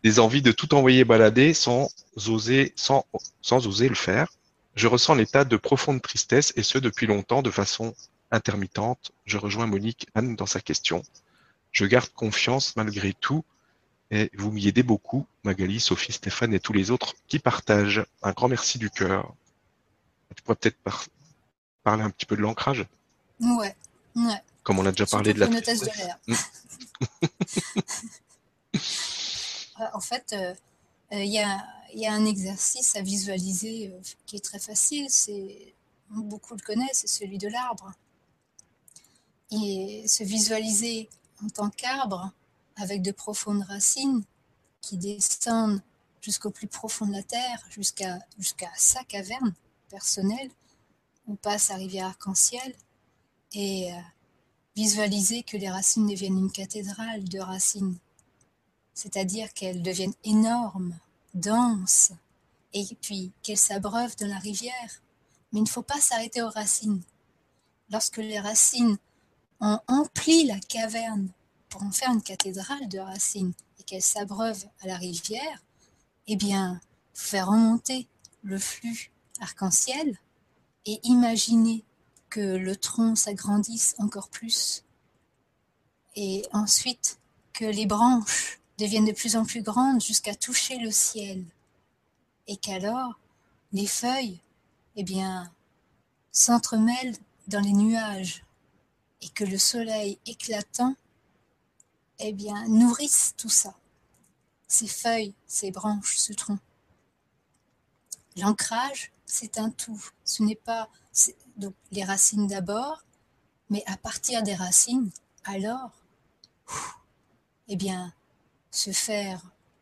Des 0.03 0.19
envies 0.19 0.41
de 0.41 0.53
tout 0.53 0.73
envoyer 0.73 1.03
balader 1.03 1.53
sans 1.53 1.89
oser, 2.27 2.71
sans, 2.77 3.05
sans 3.41 3.67
oser 3.67 3.89
le 3.89 3.95
faire. 3.95 4.31
Je 4.75 4.87
ressens 4.87 5.15
l'état 5.15 5.43
de 5.43 5.57
profonde 5.57 6.01
tristesse 6.01 6.53
et 6.55 6.63
ce 6.63 6.77
depuis 6.77 7.07
longtemps 7.07 7.41
de 7.41 7.51
façon 7.51 7.93
intermittente. 8.31 9.11
Je 9.25 9.37
rejoins 9.37 9.67
Monique 9.67 10.07
Anne 10.15 10.35
dans 10.35 10.45
sa 10.45 10.61
question. 10.61 11.03
Je 11.71 11.85
garde 11.85 12.09
confiance 12.13 12.75
malgré 12.77 13.13
tout 13.13 13.43
et 14.11 14.29
vous 14.35 14.51
m'y 14.51 14.67
aidez 14.67 14.83
beaucoup, 14.83 15.25
Magali, 15.43 15.79
Sophie, 15.79 16.11
Stéphane 16.11 16.53
et 16.53 16.59
tous 16.59 16.73
les 16.73 16.91
autres 16.91 17.15
qui 17.27 17.39
partagent. 17.39 18.05
Un 18.21 18.31
grand 18.31 18.47
merci 18.47 18.77
du 18.77 18.89
cœur. 18.89 19.33
Tu 20.35 20.43
pourrais 20.43 20.57
peut-être 20.57 20.77
parler 21.83 22.03
un 22.03 22.09
petit 22.09 22.25
peu 22.25 22.35
de 22.35 22.41
l'ancrage? 22.41 22.85
Ouais, 23.39 23.75
ouais. 24.15 24.41
Comme 24.63 24.79
on 24.79 24.85
a 24.85 24.91
déjà 24.91 25.05
parlé 25.05 25.33
de 25.33 25.39
la 25.39 25.47
notasse 25.47 25.81
de 25.81 25.85
l'air. 25.85 26.19
Mm. 26.27 26.35
en 29.93 29.99
fait, 29.99 30.29
il 30.31 30.37
euh, 30.37 30.53
euh, 31.13 31.23
y, 31.23 31.39
a, 31.39 31.65
y, 31.93 32.05
a, 32.05 32.13
un 32.13 32.25
exercice 32.25 32.95
à 32.95 33.01
visualiser 33.01 33.91
euh, 33.93 34.01
qui 34.25 34.35
est 34.35 34.43
très 34.43 34.59
facile. 34.59 35.05
C'est 35.09 35.73
beaucoup 36.09 36.55
le 36.55 36.61
connaissent, 36.61 36.99
c'est 37.05 37.07
celui 37.07 37.37
de 37.37 37.47
l'arbre. 37.47 37.91
Et 39.51 40.03
se 40.07 40.23
visualiser 40.23 41.09
en 41.43 41.49
tant 41.49 41.69
qu'arbre 41.69 42.31
avec 42.75 43.01
de 43.01 43.11
profondes 43.11 43.63
racines 43.63 44.23
qui 44.81 44.97
descendent 44.97 45.81
jusqu'au 46.21 46.49
plus 46.49 46.67
profond 46.67 47.05
de 47.05 47.13
la 47.13 47.23
terre, 47.23 47.63
jusqu'à 47.69 48.19
sa 48.75 49.03
caverne 49.03 49.53
personnelle, 49.89 50.49
on 51.27 51.35
passe 51.35 51.71
à 51.71 51.75
Rivière 51.75 52.07
Arc-en-Ciel 52.07 52.75
et 53.53 53.91
euh, 53.91 53.97
visualiser 54.75 55.43
que 55.43 55.57
les 55.57 55.69
racines 55.69 56.07
deviennent 56.07 56.37
une 56.37 56.51
cathédrale 56.51 57.23
de 57.23 57.39
racines, 57.39 57.97
c'est-à-dire 58.93 59.53
qu'elles 59.53 59.81
deviennent 59.81 60.13
énormes, 60.23 60.97
denses, 61.33 62.11
et 62.73 62.85
puis 63.01 63.31
qu'elles 63.41 63.57
s'abreuvent 63.57 64.15
dans 64.17 64.27
la 64.27 64.37
rivière. 64.37 65.01
Mais 65.51 65.59
il 65.59 65.63
ne 65.63 65.69
faut 65.69 65.81
pas 65.81 66.01
s'arrêter 66.01 66.41
aux 66.41 66.49
racines. 66.49 67.01
Lorsque 67.89 68.17
les 68.17 68.39
racines 68.39 68.97
ont 69.61 69.79
empli 69.87 70.45
la 70.45 70.59
caverne 70.59 71.29
pour 71.75 71.83
en 71.83 71.91
faire 71.91 72.13
une 72.13 72.21
cathédrale 72.21 72.87
de 72.87 72.99
racines 72.99 73.51
et 73.77 73.83
qu'elles 73.83 74.01
s'abreuvent 74.01 74.63
à 74.81 74.87
la 74.87 74.95
rivière, 74.95 75.61
eh 76.25 76.37
bien, 76.37 76.79
faire 77.13 77.49
remonter 77.49 78.07
le 78.43 78.57
flux 78.57 79.11
arc-en-ciel 79.41 80.17
et 80.85 81.01
imaginer 81.03 81.83
que 82.29 82.39
le 82.39 82.77
tronc 82.77 83.17
s'agrandisse 83.17 83.93
encore 83.97 84.29
plus 84.29 84.85
et 86.15 86.45
ensuite 86.53 87.19
que 87.51 87.65
les 87.65 87.85
branches 87.85 88.61
deviennent 88.77 89.03
de 89.03 89.11
plus 89.11 89.35
en 89.35 89.43
plus 89.43 89.61
grandes 89.61 90.01
jusqu'à 90.01 90.33
toucher 90.33 90.77
le 90.77 90.91
ciel 90.91 91.43
et 92.47 92.55
qu'alors 92.55 93.19
les 93.73 93.87
feuilles 93.87 94.39
eh 94.95 95.03
bien 95.03 95.51
s'entremêlent 96.31 97.17
dans 97.49 97.59
les 97.59 97.73
nuages 97.73 98.45
et 99.21 99.27
que 99.27 99.43
le 99.43 99.57
soleil 99.57 100.17
éclatant 100.25 100.95
eh 102.19 102.33
bien 102.33 102.67
nourrisse 102.67 103.33
tout 103.37 103.49
ça 103.49 103.75
ces 104.67 104.87
feuilles 104.87 105.33
ces 105.47 105.71
branches 105.71 106.17
ce 106.17 106.33
tronc 106.33 106.59
l'ancrage 108.37 109.11
c'est 109.25 109.57
un 109.57 109.69
tout. 109.69 110.03
Ce 110.23 110.43
n'est 110.43 110.55
pas 110.55 110.89
donc 111.57 111.73
les 111.91 112.03
racines 112.03 112.47
d'abord, 112.47 113.03
mais 113.69 113.83
à 113.87 113.97
partir 113.97 114.43
des 114.43 114.55
racines, 114.55 115.09
alors, 115.43 115.91
eh 117.67 117.75
bien, 117.75 118.13
se 118.71 118.91
faire 118.91 119.41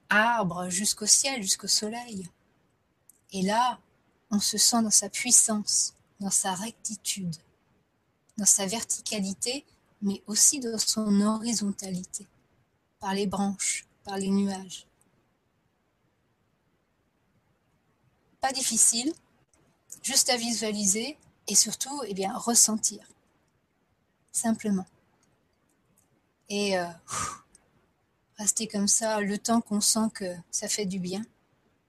arbre 0.09 0.69
jusqu'au 0.69 1.05
ciel, 1.05 1.41
jusqu'au 1.41 1.67
soleil. 1.67 2.29
Et 3.31 3.41
là, 3.41 3.79
on 4.31 4.39
se 4.39 4.57
sent 4.57 4.81
dans 4.83 4.91
sa 4.91 5.09
puissance, 5.09 5.95
dans 6.19 6.29
sa 6.29 6.53
rectitude, 6.53 7.35
dans 8.37 8.45
sa 8.45 8.65
verticalité, 8.65 9.65
mais 10.03 10.21
aussi 10.27 10.59
dans 10.59 10.77
son 10.77 11.21
horizontalité, 11.21 12.27
par 12.99 13.13
les 13.13 13.25
branches, 13.25 13.85
par 14.03 14.17
les 14.17 14.29
nuages. 14.29 14.85
Pas 18.41 18.51
difficile, 18.51 19.13
juste 20.03 20.29
à 20.29 20.37
visualiser 20.37 21.17
et 21.47 21.55
surtout 21.55 22.03
eh 22.05 22.13
bien, 22.13 22.37
ressentir. 22.37 23.07
Simplement. 24.31 24.85
Et 26.49 26.77
euh, 26.77 26.85
rester 28.37 28.67
comme 28.67 28.87
ça 28.87 29.21
le 29.21 29.37
temps 29.37 29.61
qu'on 29.61 29.81
sent 29.81 30.09
que 30.13 30.35
ça 30.51 30.67
fait 30.67 30.85
du 30.85 30.99
bien. 30.99 31.23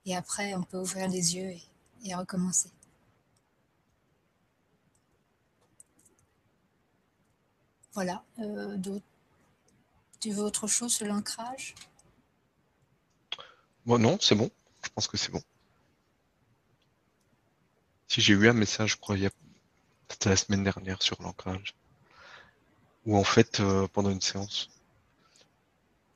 Et 0.05 0.15
après, 0.15 0.55
on 0.55 0.63
peut 0.63 0.79
ouvrir 0.79 1.09
les 1.09 1.35
yeux 1.35 1.53
et, 2.05 2.15
recommencer. 2.15 2.69
Voilà. 7.95 8.23
Euh, 8.39 8.77
tu 10.19 10.31
veux 10.31 10.43
autre 10.43 10.67
chose 10.67 10.93
sur 10.93 11.07
l'ancrage? 11.07 11.73
Non, 13.85 14.17
c'est 14.21 14.35
bon. 14.35 14.51
Je 14.83 14.89
pense 14.89 15.07
que 15.07 15.17
c'est 15.17 15.31
bon. 15.31 15.41
Si 18.07 18.21
j'ai 18.21 18.33
eu 18.33 18.47
un 18.49 18.53
message, 18.53 18.91
je 18.91 18.97
crois, 18.97 19.15
c'était 20.09 20.29
la 20.29 20.35
semaine 20.35 20.63
dernière 20.63 21.01
sur 21.01 21.21
l'ancrage, 21.21 21.73
où 23.05 23.17
en 23.17 23.23
fait, 23.23 23.59
euh, 23.61 23.87
pendant 23.87 24.09
une 24.09 24.21
séance, 24.21 24.69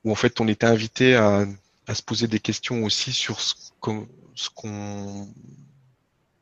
où 0.03 0.11
en 0.11 0.15
fait 0.15 0.39
on 0.41 0.47
était 0.47 0.67
invité 0.67 1.15
à, 1.15 1.45
se 1.93 2.03
poser 2.03 2.27
des 2.27 2.39
questions 2.39 2.83
aussi 2.83 3.11
sur 3.11 3.41
ce 3.41 3.71
qu'on 3.81 4.07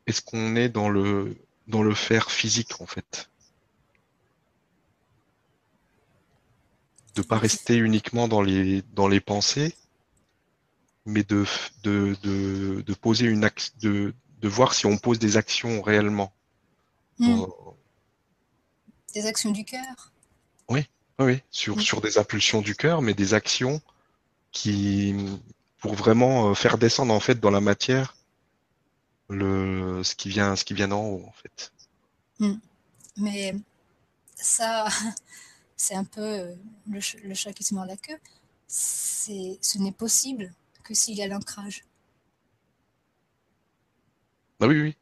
est-ce 0.06 0.20
qu'on 0.20 0.56
est 0.56 0.68
dans 0.68 0.90
le 0.90 1.36
dans 1.68 1.82
le 1.82 1.94
faire 1.94 2.30
physique 2.30 2.80
en 2.80 2.86
fait? 2.86 3.30
De 7.18 7.22
pas 7.24 7.36
rester 7.36 7.74
uniquement 7.74 8.28
dans 8.28 8.42
les 8.42 8.82
dans 8.94 9.08
les 9.08 9.18
pensées, 9.18 9.74
mais 11.04 11.24
de 11.24 11.44
de, 11.82 12.16
de, 12.22 12.80
de 12.86 12.94
poser 12.94 13.26
une 13.26 13.42
axe 13.42 13.76
de 13.78 14.14
de 14.40 14.48
voir 14.48 14.72
si 14.72 14.86
on 14.86 14.96
pose 14.98 15.18
des 15.18 15.36
actions 15.36 15.82
réellement. 15.82 16.32
Hmm. 17.18 17.46
Des 19.14 19.26
actions 19.26 19.50
du 19.50 19.64
cœur 19.64 20.12
Oui, 20.68 20.86
oui, 21.18 21.42
sur, 21.50 21.76
hmm. 21.76 21.80
sur 21.80 22.00
des 22.00 22.18
impulsions 22.18 22.60
du 22.60 22.76
cœur, 22.76 23.02
mais 23.02 23.14
des 23.14 23.34
actions 23.34 23.82
qui, 24.52 25.16
pour 25.78 25.94
vraiment 25.94 26.50
euh, 26.50 26.54
faire 26.54 26.78
descendre 26.78 27.12
en 27.12 27.18
fait 27.18 27.40
dans 27.40 27.50
la 27.50 27.60
matière 27.60 28.14
le, 29.28 30.04
ce 30.04 30.14
qui 30.14 30.28
vient, 30.28 30.54
ce 30.54 30.64
qui 30.64 30.74
vient 30.74 30.86
d'en 30.86 31.04
haut 31.04 31.24
en 31.26 31.32
fait. 31.32 31.72
Hmm. 32.38 32.58
Mais 33.16 33.56
ça, 34.36 34.86
c'est 35.78 35.94
un 35.94 36.04
peu 36.04 36.20
euh, 36.20 36.54
le, 36.90 37.00
le 37.26 37.34
chat 37.34 37.54
qui 37.54 37.64
se 37.64 37.72
mord 37.72 37.86
la 37.86 37.96
queue. 37.96 38.18
Ce 38.66 39.78
n'est 39.78 39.92
possible 39.92 40.52
que 40.82 40.92
s'il 40.92 41.14
y 41.16 41.22
a 41.22 41.28
l'ancrage. 41.28 41.84
Bah 44.60 44.66
oui, 44.66 44.82
oui. 44.82 44.96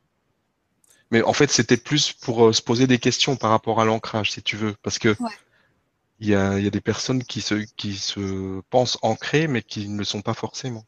Mais 1.10 1.22
en 1.22 1.32
fait, 1.32 1.50
c'était 1.50 1.76
plus 1.76 2.12
pour 2.12 2.46
euh, 2.46 2.52
se 2.52 2.62
poser 2.62 2.86
des 2.86 2.98
questions 2.98 3.36
par 3.36 3.50
rapport 3.50 3.80
à 3.80 3.84
l'ancrage, 3.84 4.32
si 4.32 4.42
tu 4.42 4.56
veux. 4.56 4.74
Parce 4.82 4.98
que 4.98 5.16
il 6.20 6.28
y 6.28 6.34
a, 6.34 6.58
il 6.58 6.64
y 6.64 6.66
a 6.66 6.70
des 6.70 6.80
personnes 6.80 7.24
qui 7.24 7.40
se, 7.40 7.54
qui 7.76 7.96
se 7.96 8.60
pensent 8.70 8.98
ancrées, 9.02 9.48
mais 9.48 9.62
qui 9.62 9.88
ne 9.88 9.98
le 9.98 10.04
sont 10.04 10.22
pas 10.22 10.34
forcément. 10.34 10.84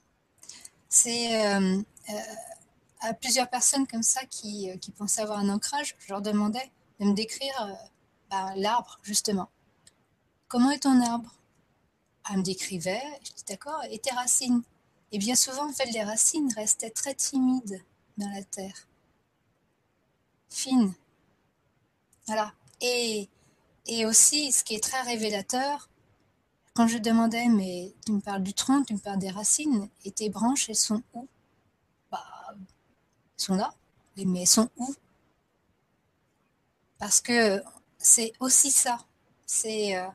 C'est 0.89 1.47
euh, 1.47 1.78
euh, 2.11 2.12
à 3.01 3.14
plusieurs 3.14 3.49
personnes 3.49 3.86
comme 3.86 4.03
ça 4.03 4.24
qui, 4.26 4.70
qui 4.80 4.91
pensaient 4.91 5.22
avoir 5.22 5.39
un 5.39 5.49
ancrage, 5.49 5.97
je 5.99 6.09
leur 6.12 6.22
demandais 6.22 6.70
de 7.01 7.07
me 7.07 7.14
décrire 7.14 7.76
bah, 8.30 8.53
l'arbre, 8.57 8.99
justement. 9.03 9.51
Comment 10.49 10.70
est 10.70 10.80
ton 10.80 11.01
arbre? 11.03 11.34
Elle 12.30 12.38
me 12.38 12.42
décrivait, 12.42 13.03
je 13.22 13.32
dis 13.34 13.44
d'accord, 13.49 13.82
et 13.90 13.99
tes 13.99 14.11
racines 14.14 14.62
Et 15.12 15.18
bien 15.18 15.34
souvent, 15.34 15.68
en 15.68 15.72
fait, 15.72 15.86
les 15.92 16.03
racines 16.03 16.53
restaient 16.55 16.90
très 16.90 17.14
timides 17.14 17.82
dans 18.16 18.30
la 18.30 18.42
terre. 18.42 18.88
Fines. 20.51 20.94
Voilà. 22.26 22.53
Et, 22.80 23.28
et 23.86 24.07
aussi, 24.07 24.53
ce 24.53 24.64
qui 24.64 24.74
est 24.74 24.82
très 24.82 25.03
révélateur, 25.03 25.90
quand 26.74 26.86
je 26.86 26.99
demandais, 26.99 27.49
mais 27.49 27.92
tu 28.07 28.12
me 28.12 28.20
parles 28.20 28.42
du 28.42 28.55
tronc, 28.55 28.84
tu 28.84 28.94
me 28.94 28.99
parles 29.01 29.18
des 29.18 29.30
racines, 29.30 29.88
et 30.05 30.12
tes 30.12 30.30
branches, 30.30 30.68
elles 30.70 30.76
sont 30.76 31.03
où? 31.12 31.28
Bah, 32.11 32.24
elles 32.53 32.57
sont 33.36 33.57
là, 33.57 33.74
mais 34.16 34.42
elles 34.42 34.46
sont 34.46 34.70
où? 34.78 34.94
Parce 36.99 37.20
que 37.20 37.62
c'est 37.99 38.32
aussi 38.40 38.70
ça. 38.70 38.99
C'est 39.46 39.96
euh, 39.96 40.07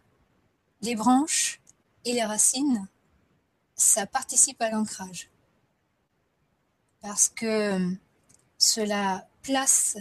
les 0.84 0.96
branches 0.96 1.62
et 2.06 2.14
les 2.14 2.24
racines, 2.24 2.88
ça 3.76 4.06
participe 4.06 4.62
à 4.62 4.70
l'ancrage. 4.70 5.30
Parce 7.02 7.30
que 7.30 7.96
cela 8.58 9.28
place, 9.42 9.98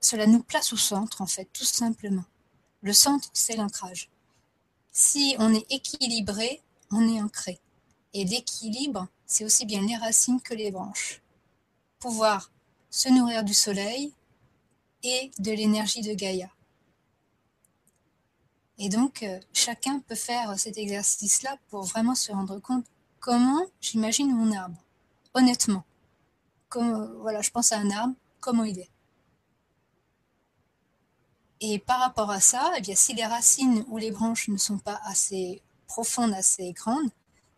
cela 0.00 0.26
nous 0.26 0.42
place 0.42 0.72
au 0.72 0.76
centre, 0.76 1.22
en 1.22 1.26
fait, 1.26 1.48
tout 1.52 1.64
simplement. 1.64 2.24
Le 2.82 2.92
centre, 2.92 3.30
c'est 3.32 3.56
l'ancrage. 3.56 4.10
Si 4.92 5.36
on 5.38 5.54
est 5.54 5.66
équilibré, 5.72 6.62
on 6.90 7.08
est 7.08 7.20
ancré. 7.20 7.58
Et 8.12 8.24
l'équilibre, 8.24 9.08
c'est 9.26 9.44
aussi 9.44 9.64
bien 9.64 9.80
les 9.82 9.96
racines 9.96 10.40
que 10.40 10.54
les 10.54 10.70
branches. 10.70 11.22
Pouvoir 11.98 12.50
se 12.90 13.08
nourrir 13.08 13.42
du 13.42 13.54
soleil 13.54 14.12
et 15.02 15.30
de 15.38 15.52
l'énergie 15.52 16.02
de 16.02 16.12
Gaïa. 16.12 16.50
Et 18.82 18.88
donc, 18.88 19.22
euh, 19.22 19.38
chacun 19.52 20.00
peut 20.00 20.14
faire 20.14 20.58
cet 20.58 20.78
exercice-là 20.78 21.58
pour 21.68 21.82
vraiment 21.82 22.14
se 22.14 22.32
rendre 22.32 22.58
compte 22.60 22.86
comment 23.20 23.60
j'imagine 23.82 24.34
mon 24.34 24.56
arbre, 24.56 24.82
honnêtement. 25.34 25.84
Comme, 26.70 27.14
voilà, 27.20 27.42
je 27.42 27.50
pense 27.50 27.72
à 27.72 27.76
un 27.76 27.90
arbre, 27.90 28.14
comment 28.40 28.64
il 28.64 28.78
est. 28.78 28.88
Et 31.60 31.78
par 31.78 32.00
rapport 32.00 32.30
à 32.30 32.40
ça, 32.40 32.72
eh 32.78 32.80
bien, 32.80 32.94
si 32.94 33.12
les 33.12 33.26
racines 33.26 33.84
ou 33.88 33.98
les 33.98 34.12
branches 34.12 34.48
ne 34.48 34.56
sont 34.56 34.78
pas 34.78 34.98
assez 35.04 35.60
profondes, 35.86 36.32
assez 36.32 36.72
grandes, 36.72 37.10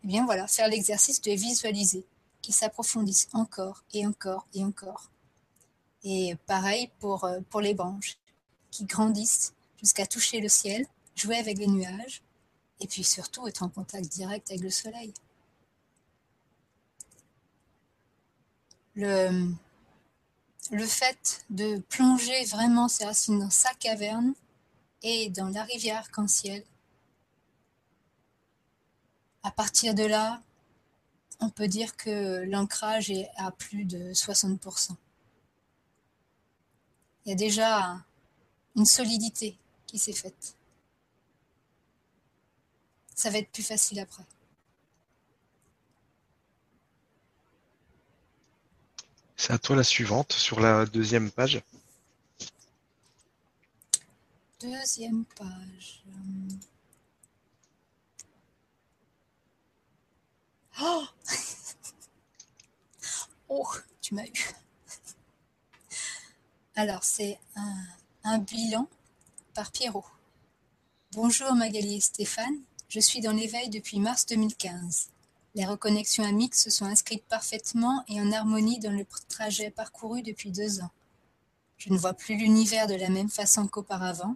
eh 0.03 0.07
bien 0.07 0.25
voilà, 0.25 0.45
faire 0.47 0.67
l'exercice 0.67 1.21
de 1.21 1.31
visualiser, 1.31 2.05
qui 2.41 2.51
s'approfondissent 2.51 3.29
encore 3.31 3.85
et 3.93 4.05
encore 4.05 4.45
et 4.53 4.65
encore. 4.65 5.09
Et 6.03 6.35
pareil 6.47 6.91
euh, 7.05 7.39
pour 7.49 7.61
les 7.61 7.73
branches, 7.73 8.17
qui 8.71 8.83
grandissent 8.83 9.53
jusqu'à 9.77 10.05
toucher 10.05 10.41
le 10.41 10.49
ciel, 10.49 10.85
jouer 11.15 11.37
avec 11.37 11.57
les 11.57 11.67
nuages, 11.67 12.21
et 12.79 12.87
puis 12.87 13.03
surtout 13.03 13.47
être 13.47 13.63
en 13.63 13.69
contact 13.69 14.07
direct 14.09 14.49
avec 14.49 14.61
le 14.61 14.69
soleil. 14.69 15.13
Le, 18.95 19.49
le 20.71 20.85
fait 20.85 21.45
de 21.49 21.77
plonger 21.89 22.45
vraiment 22.45 22.87
ses 22.87 23.05
racines 23.05 23.39
dans 23.39 23.49
sa 23.49 23.73
caverne 23.73 24.33
et 25.01 25.29
dans 25.29 25.49
la 25.49 25.63
rivière 25.63 25.97
arc-en-ciel, 25.97 26.63
à 29.43 29.51
partir 29.51 29.93
de 29.93 30.03
là, 30.03 30.41
on 31.39 31.49
peut 31.49 31.67
dire 31.67 31.97
que 31.97 32.43
l'ancrage 32.45 33.09
est 33.11 33.29
à 33.35 33.51
plus 33.51 33.83
de 33.83 34.13
60%. 34.13 34.95
Il 37.25 37.29
y 37.29 37.31
a 37.33 37.35
déjà 37.35 38.01
une 38.75 38.85
solidité 38.85 39.57
qui 39.85 39.99
s'est 39.99 40.13
faite. 40.13 40.55
Ça 43.15 43.29
va 43.29 43.37
être 43.37 43.51
plus 43.51 43.63
facile 43.63 43.99
après. 43.99 44.23
C'est 49.35 49.51
à 49.51 49.57
toi 49.57 49.75
la 49.75 49.83
suivante 49.83 50.31
sur 50.31 50.59
la 50.59 50.85
deuxième 50.85 51.29
page. 51.29 51.61
Deuxième 54.61 55.25
page. 55.25 56.03
Oh, 60.81 61.03
oh 63.49 63.67
tu 64.01 64.15
m'as 64.15 64.25
eu. 64.25 64.53
Alors, 66.75 67.03
c'est 67.03 67.37
un, 67.55 67.85
un, 68.23 68.39
bilan 68.39 68.87
par 69.53 69.71
Pierrot. 69.71 70.05
Bonjour 71.11 71.53
Magali 71.53 71.97
et 71.97 71.99
Stéphane, 71.99 72.63
je 72.93 72.99
suis 72.99 73.21
dans 73.21 73.31
l'éveil 73.31 73.69
depuis 73.69 73.99
mars 73.99 74.27
2015. 74.27 75.09
Les 75.55 75.65
reconnexions 75.65 76.23
amiques 76.23 76.53
se 76.53 76.69
sont 76.69 76.85
inscrites 76.85 77.25
parfaitement 77.25 78.03
et 78.07 78.21
en 78.21 78.31
harmonie 78.31 78.77
dans 78.77 78.91
le 78.91 79.03
trajet 79.29 79.71
parcouru 79.71 80.21
depuis 80.21 80.51
deux 80.51 80.79
ans. 80.79 80.91
Je 81.79 81.91
ne 81.91 81.97
vois 81.97 82.13
plus 82.13 82.37
l'univers 82.37 82.85
de 82.85 82.93
la 82.93 83.09
même 83.09 83.31
façon 83.31 83.67
qu'auparavant. 83.67 84.35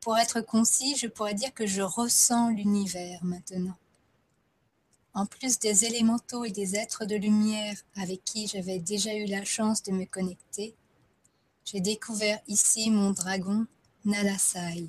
Pour 0.00 0.16
être 0.16 0.40
concis, 0.40 0.96
je 0.96 1.06
pourrais 1.06 1.34
dire 1.34 1.52
que 1.52 1.66
je 1.66 1.82
ressens 1.82 2.48
l'univers 2.48 3.22
maintenant. 3.22 3.76
En 5.12 5.26
plus 5.26 5.58
des 5.58 5.84
élémentaux 5.84 6.46
et 6.46 6.52
des 6.52 6.76
êtres 6.76 7.04
de 7.04 7.16
lumière 7.16 7.76
avec 7.96 8.24
qui 8.24 8.48
j'avais 8.48 8.78
déjà 8.78 9.14
eu 9.14 9.26
la 9.26 9.44
chance 9.44 9.82
de 9.82 9.92
me 9.92 10.06
connecter, 10.06 10.74
j'ai 11.66 11.80
découvert 11.80 12.40
ici 12.48 12.90
mon 12.90 13.10
dragon 13.10 13.66
Nalasai. 14.06 14.88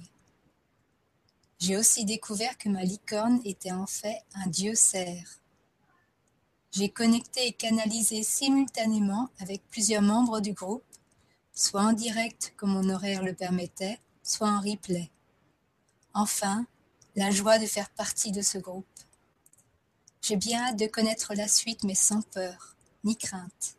J'ai 1.59 1.75
aussi 1.75 2.05
découvert 2.05 2.57
que 2.57 2.69
ma 2.69 2.83
licorne 2.83 3.41
était 3.43 3.71
en 3.71 3.87
fait 3.87 4.23
un 4.35 4.47
dieu 4.47 4.75
cerf. 4.75 5.41
J'ai 6.71 6.89
connecté 6.89 7.47
et 7.47 7.53
canalisé 7.53 8.21
simultanément 8.21 9.29
avec 9.39 9.63
plusieurs 9.67 10.03
membres 10.03 10.39
du 10.39 10.53
groupe, 10.53 10.83
soit 11.53 11.81
en 11.81 11.93
direct 11.93 12.53
comme 12.57 12.73
mon 12.73 12.89
horaire 12.89 13.23
le 13.23 13.33
permettait, 13.33 13.99
soit 14.21 14.49
en 14.49 14.59
replay. 14.59 15.09
Enfin, 16.13 16.67
la 17.15 17.31
joie 17.31 17.57
de 17.57 17.65
faire 17.65 17.89
partie 17.89 18.31
de 18.31 18.43
ce 18.43 18.59
groupe. 18.59 18.85
J'ai 20.21 20.35
bien 20.35 20.61
hâte 20.61 20.77
de 20.77 20.85
connaître 20.85 21.33
la 21.33 21.47
suite, 21.47 21.83
mais 21.83 21.95
sans 21.95 22.21
peur, 22.21 22.75
ni 23.03 23.17
crainte, 23.17 23.77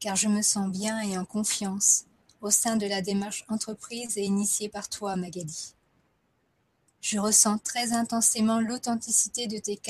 car 0.00 0.16
je 0.16 0.28
me 0.28 0.40
sens 0.40 0.70
bien 0.70 1.00
et 1.02 1.18
en 1.18 1.26
confiance 1.26 2.06
au 2.40 2.50
sein 2.50 2.76
de 2.76 2.86
la 2.86 3.02
démarche 3.02 3.44
entreprise 3.48 4.16
et 4.16 4.24
initiée 4.24 4.70
par 4.70 4.88
toi, 4.88 5.16
Magali. 5.16 5.74
Je 7.00 7.18
ressens 7.18 7.58
très 7.58 7.92
intensément 7.92 8.60
l'authenticité 8.60 9.46
de 9.46 9.58
tes 9.58 9.80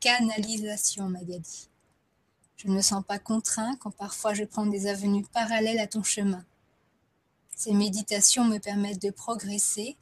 canalisations, 0.00 1.08
Magali. 1.08 1.68
Je 2.56 2.68
ne 2.68 2.74
me 2.74 2.80
sens 2.80 3.04
pas 3.04 3.18
contraint 3.18 3.76
quand 3.76 3.90
parfois 3.90 4.34
je 4.34 4.44
prends 4.44 4.66
des 4.66 4.86
avenues 4.86 5.26
parallèles 5.32 5.80
à 5.80 5.86
ton 5.86 6.02
chemin. 6.02 6.44
Ces 7.56 7.72
méditations 7.72 8.44
me 8.44 8.58
permettent 8.58 9.02
de 9.02 9.10
progresser 9.10 9.96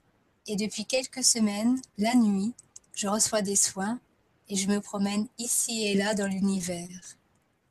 et 0.46 0.57
depuis 0.57 0.84
quelques 0.84 1.24
semaines, 1.24 1.80
la 1.98 2.14
nuit, 2.14 2.55
je 2.94 3.09
reçois 3.09 3.42
des 3.42 3.57
soins 3.57 3.98
et 4.48 4.57
je 4.57 4.68
me 4.68 4.80
promène 4.80 5.26
ici 5.38 5.86
et 5.86 5.94
là 5.94 6.14
dans 6.14 6.26
l'univers. 6.26 7.16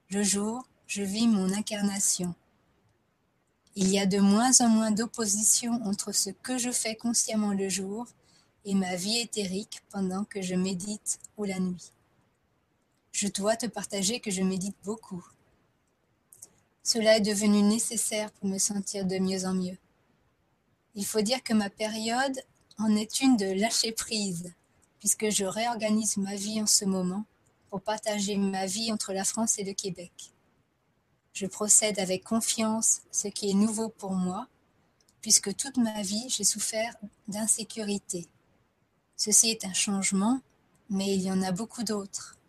Le 0.09 0.23
jour, 0.23 0.65
je 0.87 1.03
vis 1.03 1.27
mon 1.27 1.53
incarnation. 1.53 2.33
Il 3.75 3.87
y 3.87 3.99
a 3.99 4.05
de 4.05 4.19
moins 4.19 4.59
en 4.59 4.67
moins 4.67 4.91
d'opposition 4.91 5.79
entre 5.85 6.11
ce 6.11 6.29
que 6.29 6.57
je 6.57 6.71
fais 6.71 6.95
consciemment 6.95 7.53
le 7.53 7.69
jour 7.69 8.07
et 8.65 8.75
ma 8.75 8.95
vie 8.95 9.19
éthérique 9.19 9.81
pendant 9.89 10.23
que 10.23 10.41
je 10.41 10.55
médite 10.55 11.19
ou 11.37 11.45
la 11.45 11.59
nuit. 11.59 11.91
Je 13.11 13.27
dois 13.27 13.55
te 13.55 13.65
partager 13.65 14.19
que 14.19 14.31
je 14.31 14.41
médite 14.41 14.75
beaucoup. 14.83 15.25
Cela 16.83 17.17
est 17.17 17.21
devenu 17.21 17.61
nécessaire 17.61 18.31
pour 18.31 18.47
me 18.47 18.57
sentir 18.57 19.05
de 19.05 19.17
mieux 19.17 19.45
en 19.45 19.53
mieux. 19.53 19.77
Il 20.95 21.05
faut 21.05 21.21
dire 21.21 21.43
que 21.43 21.53
ma 21.53 21.69
période 21.69 22.41
en 22.77 22.95
est 22.95 23.21
une 23.21 23.37
de 23.37 23.45
lâcher 23.45 23.91
prise, 23.91 24.53
puisque 24.99 25.29
je 25.29 25.45
réorganise 25.45 26.17
ma 26.17 26.35
vie 26.35 26.61
en 26.61 26.67
ce 26.67 26.85
moment 26.85 27.25
pour 27.69 27.81
partager 27.81 28.37
ma 28.37 28.65
vie 28.65 28.91
entre 28.91 29.13
la 29.13 29.23
France 29.23 29.57
et 29.59 29.63
le 29.63 29.73
Québec. 29.73 30.11
Je 31.33 31.45
procède 31.45 31.99
avec 31.99 32.23
confiance, 32.23 33.01
ce 33.11 33.27
qui 33.27 33.49
est 33.49 33.53
nouveau 33.53 33.89
pour 33.89 34.11
moi, 34.11 34.47
puisque 35.21 35.55
toute 35.55 35.77
ma 35.77 36.01
vie 36.01 36.25
j'ai 36.27 36.43
souffert 36.43 36.95
d'insécurité, 37.27 38.27
Ceci 39.23 39.51
est 39.51 39.65
un 39.65 39.73
changement, 39.73 40.41
mais 40.89 41.13
il 41.13 41.21
y 41.21 41.31
en 41.31 41.43
a 41.43 41.51
beaucoup 41.51 41.83
d'autres. 41.83 42.39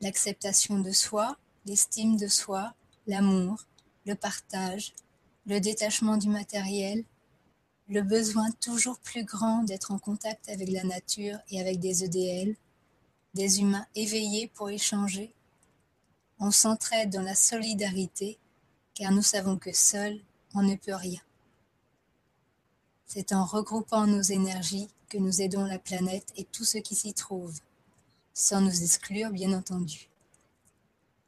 L'acceptation 0.00 0.80
de 0.80 0.90
soi, 0.90 1.36
l'estime 1.66 2.16
de 2.16 2.26
soi, 2.26 2.74
l'amour, 3.06 3.64
le 4.06 4.16
partage, 4.16 4.92
le 5.46 5.60
détachement 5.60 6.16
du 6.16 6.28
matériel, 6.28 7.04
le 7.88 8.02
besoin 8.02 8.50
toujours 8.60 8.98
plus 8.98 9.22
grand 9.22 9.62
d'être 9.62 9.92
en 9.92 10.00
contact 10.00 10.48
avec 10.48 10.68
la 10.70 10.82
nature 10.82 11.38
et 11.48 11.60
avec 11.60 11.78
des 11.78 12.02
EDL, 12.02 12.56
des 13.34 13.60
humains 13.60 13.86
éveillés 13.94 14.48
pour 14.48 14.68
échanger. 14.68 15.32
On 16.40 16.50
s'entraide 16.50 17.10
dans 17.10 17.22
la 17.22 17.36
solidarité 17.36 18.36
car 18.94 19.12
nous 19.12 19.22
savons 19.22 19.58
que 19.58 19.72
seul, 19.72 20.20
on 20.54 20.62
ne 20.64 20.74
peut 20.74 20.92
rien. 20.92 21.20
C'est 23.06 23.32
en 23.32 23.44
regroupant 23.44 24.08
nos 24.08 24.22
énergies 24.22 24.88
que 25.10 25.18
nous 25.18 25.42
aidons 25.42 25.66
la 25.66 25.78
planète 25.78 26.32
et 26.36 26.44
tout 26.44 26.64
ce 26.64 26.78
qui 26.78 26.94
s'y 26.94 27.12
trouve, 27.12 27.58
sans 28.32 28.62
nous 28.62 28.82
exclure 28.82 29.30
bien 29.30 29.52
entendu. 29.52 30.08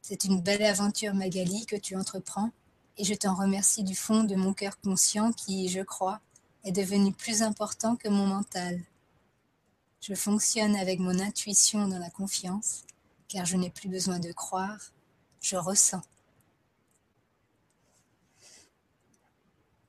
C'est 0.01 0.25
une 0.25 0.41
belle 0.41 0.63
aventure 0.63 1.15
Magali 1.15 1.67
que 1.67 1.77
tu 1.77 1.97
entreprends 1.97 2.51
et 2.97 3.05
je 3.05 3.15
t'en 3.15 3.35
remercie 3.35 3.83
du 3.83 3.95
fond 3.95 4.25
de 4.25 4.37
mon 4.37 4.55
cœur 4.55 4.81
conscient 4.81 5.33
qui, 5.33 5.69
je 5.69 5.81
crois, 5.81 6.21
est 6.65 6.73
devenu 6.73 7.13
plus 7.13 7.43
important 7.43 7.97
que 7.97 8.09
mon 8.09 8.27
mental. 8.27 8.81
Je 10.01 10.15
fonctionne 10.15 10.77
avec 10.77 10.99
mon 11.01 11.19
intuition 11.19 11.89
dans 11.89 11.99
la 11.99 12.11
confiance, 12.11 12.85
car 13.29 13.47
je 13.47 13.57
n'ai 13.57 13.71
plus 13.71 13.89
besoin 13.89 14.19
de 14.19 14.33
croire, 14.33 14.93
je 15.41 15.57
ressens. 15.57 16.03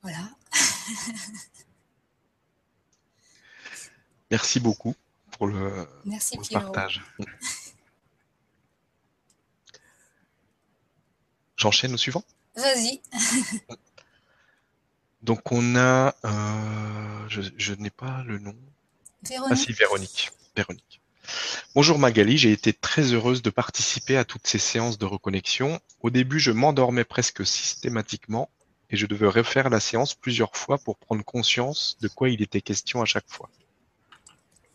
Voilà. 0.01 0.29
Merci 4.31 4.59
beaucoup 4.59 4.95
pour 5.31 5.47
le, 5.47 5.87
Merci 6.05 6.37
pour 6.37 6.45
le 6.49 6.53
partage. 6.53 7.01
J'enchaîne 11.55 11.93
au 11.93 11.97
suivant? 11.97 12.23
Vas-y. 12.55 13.01
Donc 15.21 15.51
on 15.51 15.75
a, 15.75 16.13
euh, 16.25 17.29
je, 17.29 17.41
je 17.57 17.73
n'ai 17.73 17.89
pas 17.89 18.23
le 18.25 18.39
nom. 18.39 18.55
Ah 19.25 19.29
Véronique. 19.29 19.57
si, 19.57 19.71
Véronique. 19.71 20.31
Véronique. 20.55 21.01
Bonjour 21.75 21.97
Magali, 21.97 22.37
j'ai 22.37 22.51
été 22.51 22.73
très 22.73 23.13
heureuse 23.13 23.41
de 23.41 23.49
participer 23.49 24.17
à 24.17 24.25
toutes 24.25 24.45
ces 24.45 24.59
séances 24.59 24.97
de 24.97 25.05
reconnexion. 25.05 25.79
Au 26.01 26.09
début, 26.09 26.39
je 26.39 26.51
m'endormais 26.51 27.05
presque 27.05 27.45
systématiquement 27.45 28.49
et 28.89 28.97
je 28.97 29.05
devais 29.05 29.27
refaire 29.27 29.69
la 29.69 29.79
séance 29.79 30.13
plusieurs 30.13 30.55
fois 30.55 30.77
pour 30.77 30.97
prendre 30.97 31.23
conscience 31.23 31.97
de 32.01 32.09
quoi 32.09 32.29
il 32.29 32.41
était 32.41 32.61
question 32.61 33.01
à 33.01 33.05
chaque 33.05 33.29
fois. 33.29 33.49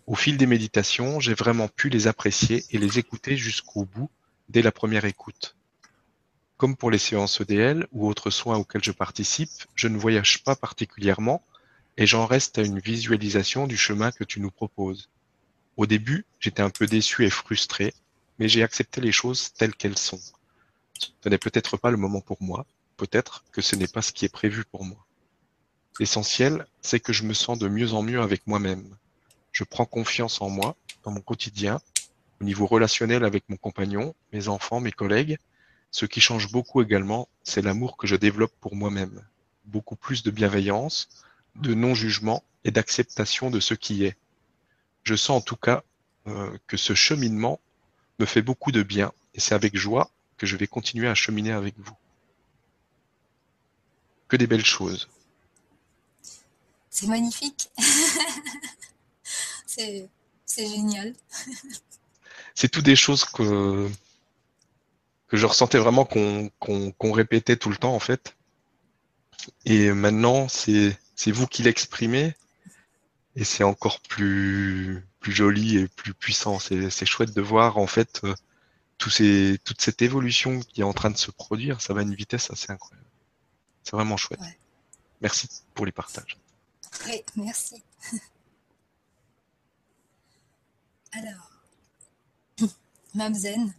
Au 0.09 0.15
fil 0.15 0.39
des 0.39 0.47
méditations, 0.47 1.21
j'ai 1.21 1.35
vraiment 1.35 1.69
pu 1.69 1.91
les 1.91 2.07
apprécier 2.07 2.65
et 2.71 2.79
les 2.79 2.99
écouter 2.99 3.37
jusqu'au 3.37 3.85
bout 3.85 4.09
dès 4.49 4.63
la 4.63 4.73
première 4.73 5.05
écoute. 5.05 5.55
Comme 6.57 6.77
pour 6.77 6.91
les 6.91 6.97
séances 6.97 7.43
EDL 7.43 7.87
ou 7.93 8.09
autres 8.09 8.31
soins 8.31 8.57
auxquels 8.57 8.83
je 8.83 8.91
participe, 8.91 9.51
je 9.75 9.87
ne 9.87 9.99
voyage 9.99 10.43
pas 10.45 10.57
particulièrement 10.57 11.45
et 11.99 12.07
j'en 12.07 12.25
reste 12.25 12.57
à 12.57 12.63
une 12.63 12.79
visualisation 12.79 13.67
du 13.67 13.77
chemin 13.77 14.11
que 14.11 14.25
tu 14.25 14.41
nous 14.41 14.51
proposes. 14.51 15.11
Au 15.77 15.85
début, 15.85 16.25
j'étais 16.41 16.63
un 16.63 16.71
peu 16.71 16.87
déçu 16.87 17.27
et 17.27 17.31
frustré, 17.31 17.93
mais 18.39 18.49
j'ai 18.49 18.63
accepté 18.63 19.03
les 19.03 19.13
choses 19.13 19.53
telles 19.53 19.75
qu'elles 19.75 19.99
sont. 19.99 20.23
Ce 21.23 21.29
n'est 21.29 21.37
peut-être 21.37 21.77
pas 21.77 21.91
le 21.91 21.99
moment 21.99 22.23
pour 22.23 22.43
moi, 22.43 22.65
peut-être 22.97 23.45
que 23.53 23.61
ce 23.61 23.77
n'est 23.77 23.87
pas 23.87 24.01
ce 24.01 24.15
qui 24.15 24.25
est 24.25 24.33
prévu 24.33 24.65
pour 24.65 24.87
moi. 24.87 25.05
L'essentiel, 26.01 26.67
c'est 26.81 26.99
que 26.99 27.13
je 27.13 27.25
me 27.25 27.35
sens 27.35 27.59
de 27.59 27.69
mieux 27.69 27.93
en 27.93 28.03
mieux 28.03 28.23
avec 28.23 28.47
moi-même. 28.47 28.97
Je 29.59 29.65
prends 29.65 29.87
confiance 29.87 30.41
en 30.41 30.51
moi, 30.51 30.77
dans 31.03 31.11
mon 31.11 31.21
quotidien, 31.21 31.81
au 32.41 32.45
niveau 32.45 32.65
relationnel 32.65 33.25
avec 33.25 33.43
mon 33.49 33.57
compagnon, 33.57 34.15
mes 34.33 34.47
enfants, 34.47 34.79
mes 34.79 34.93
collègues. 34.93 35.37
Ce 35.91 36.07
qui 36.07 36.21
change 36.21 36.53
beaucoup 36.53 36.81
également, 36.81 37.29
c'est 37.43 37.61
l'amour 37.61 37.97
que 37.97 38.07
je 38.07 38.15
développe 38.15 38.53
pour 38.61 38.77
moi-même. 38.77 39.21
Beaucoup 39.65 39.97
plus 39.97 40.23
de 40.23 40.31
bienveillance, 40.31 41.09
de 41.57 41.75
non-jugement 41.75 42.45
et 42.63 42.71
d'acceptation 42.71 43.51
de 43.51 43.59
ce 43.59 43.75
qui 43.75 44.05
est. 44.05 44.17
Je 45.03 45.17
sens 45.17 45.39
en 45.39 45.41
tout 45.41 45.57
cas 45.57 45.83
euh, 46.29 46.57
que 46.69 46.77
ce 46.77 46.95
cheminement 46.95 47.59
me 48.21 48.27
fait 48.27 48.43
beaucoup 48.43 48.71
de 48.71 48.85
bien 48.85 49.11
et 49.35 49.41
c'est 49.41 49.57
avec 49.57 49.77
joie 49.77 50.09
que 50.37 50.47
je 50.47 50.57
vais 50.57 50.69
continuer 50.69 51.09
à 51.09 51.17
cheminer 51.17 51.51
avec 51.51 51.75
vous. 51.79 51.97
Que 54.29 54.37
des 54.37 54.47
belles 54.47 54.65
choses. 54.65 55.09
C'est 56.91 57.09
magnifique. 57.09 57.71
c'est 60.45 60.67
génial. 60.67 61.15
C'est 62.55 62.69
tout 62.69 62.83
des 62.83 62.97
choses 62.97 63.25
que, 63.25 63.89
que 65.29 65.37
je 65.37 65.47
ressentais 65.47 65.79
vraiment 65.79 66.05
qu'on 66.05 67.13
répétait 67.13 67.57
tout 67.57 67.71
le 67.71 67.77
temps 67.77 67.95
en 67.95 68.01
fait. 68.01 68.37
Et 69.65 69.93
maintenant, 69.93 70.49
c'est 70.49 70.97
vous 71.27 71.47
qui 71.47 71.63
l'exprimez 71.63 72.35
et 73.37 73.45
c'est 73.45 73.65
encore 73.65 74.01
plus 74.01 75.05
plus 75.21 75.33
joli 75.33 75.79
et 75.79 75.89
plus 75.89 76.15
puissant. 76.15 76.59
C'est 76.59 76.91
c'est 76.91 77.07
chouette 77.07 77.35
de 77.35 77.41
voir 77.41 77.79
en 77.79 77.87
fait 77.87 78.21
euh, 78.25 78.35
ces 79.09 79.59
toute 79.65 79.81
cette 79.81 80.03
évolution 80.03 80.61
qui 80.61 80.81
est 80.81 80.85
en 80.85 80.93
train 80.93 81.11
de 81.11 81.17
se 81.17 81.31
produire. 81.31 81.81
Ça 81.81 81.95
va 81.95 82.01
à 82.01 82.03
une 82.03 82.15
vitesse 82.15 82.51
assez 82.51 82.73
incroyable. 82.73 83.09
C'est 83.85 83.93
vraiment 83.93 84.17
chouette. 84.17 84.41
Ouais. 84.41 84.59
Merci 85.21 85.49
pour 85.75 85.87
les 85.87 85.93
partages. 85.93 86.37
Oui, 87.07 87.23
merci. 87.37 87.83
Alors, 91.19 91.51
Mamzen. 93.15 93.75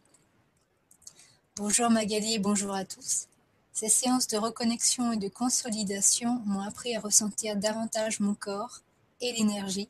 Bonjour 1.56 1.90
Magali 1.90 2.34
et 2.34 2.40
bonjour 2.40 2.74
à 2.74 2.84
tous. 2.84 3.28
Ces 3.72 3.88
séances 3.88 4.28
de 4.28 4.38
reconnexion 4.38 5.14
et 5.14 5.18
de 5.18 5.30
consolidation 5.30 6.42
m'ont 6.46 6.60
appris 6.60 6.98
à 6.98 7.00
ressentir 7.00 7.56
davantage 7.56 8.20
mon 8.20 8.34
corps 8.34 8.82
et 9.22 9.32
l'énergie. 9.32 9.88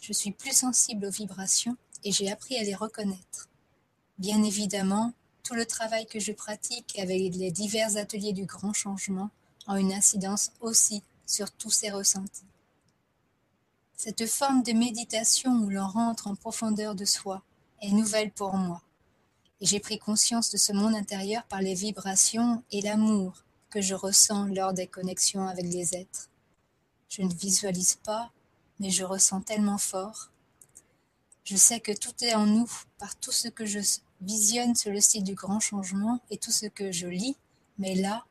Je 0.00 0.14
suis 0.14 0.30
plus 0.30 0.54
sensible 0.54 1.04
aux 1.04 1.10
vibrations 1.10 1.76
et 2.02 2.12
j'ai 2.12 2.30
appris 2.30 2.56
à 2.56 2.62
les 2.62 2.74
reconnaître. 2.74 3.50
Bien 4.18 4.42
évidemment, 4.42 5.12
tout 5.42 5.54
le 5.54 5.66
travail 5.66 6.06
que 6.06 6.18
je 6.18 6.32
pratique 6.32 6.98
avec 6.98 7.34
les 7.34 7.50
divers 7.50 7.98
ateliers 7.98 8.32
du 8.32 8.46
grand 8.46 8.72
changement 8.72 9.28
ont 9.66 9.76
une 9.76 9.92
incidence 9.92 10.52
aussi 10.60 11.02
sur 11.26 11.50
tous 11.50 11.70
ces 11.70 11.90
ressentis. 11.90 12.46
Cette 14.02 14.26
forme 14.26 14.62
de 14.62 14.72
méditation 14.72 15.52
où 15.52 15.68
l'on 15.68 15.86
rentre 15.86 16.26
en 16.26 16.34
profondeur 16.34 16.94
de 16.94 17.04
soi 17.04 17.42
est 17.82 17.90
nouvelle 17.90 18.30
pour 18.30 18.54
moi. 18.54 18.80
Et 19.60 19.66
j'ai 19.66 19.78
pris 19.78 19.98
conscience 19.98 20.50
de 20.50 20.56
ce 20.56 20.72
monde 20.72 20.94
intérieur 20.94 21.44
par 21.48 21.60
les 21.60 21.74
vibrations 21.74 22.64
et 22.72 22.80
l'amour 22.80 23.44
que 23.68 23.82
je 23.82 23.94
ressens 23.94 24.46
lors 24.46 24.72
des 24.72 24.86
connexions 24.86 25.46
avec 25.46 25.66
les 25.66 25.94
êtres. 25.94 26.30
Je 27.10 27.20
ne 27.20 27.34
visualise 27.34 27.96
pas, 27.96 28.32
mais 28.78 28.88
je 28.88 29.04
ressens 29.04 29.42
tellement 29.42 29.76
fort. 29.76 30.30
Je 31.44 31.56
sais 31.56 31.80
que 31.80 31.92
tout 31.92 32.24
est 32.24 32.34
en 32.34 32.46
nous 32.46 32.70
par 32.96 33.16
tout 33.16 33.32
ce 33.32 33.48
que 33.48 33.66
je 33.66 33.80
visionne 34.22 34.76
sur 34.76 34.92
le 34.92 35.00
site 35.02 35.24
du 35.24 35.34
grand 35.34 35.60
changement 35.60 36.20
et 36.30 36.38
tout 36.38 36.52
ce 36.52 36.64
que 36.64 36.90
je 36.90 37.06
lis, 37.06 37.36
mais 37.76 37.94
là, 37.96 38.24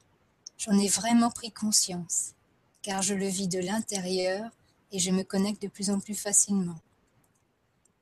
j'en 0.57 0.75
ai 0.79 0.87
vraiment 0.87 1.29
pris 1.29 1.51
conscience, 1.51 2.33
car 2.81 3.03
je 3.03 3.13
le 3.13 3.27
vis 3.27 3.47
de 3.47 3.59
l'intérieur 3.59 4.49
et 4.91 4.99
je 4.99 5.11
me 5.11 5.23
connecte 5.23 5.61
de 5.61 5.67
plus 5.67 5.89
en 5.89 5.99
plus 5.99 6.15
facilement. 6.15 6.79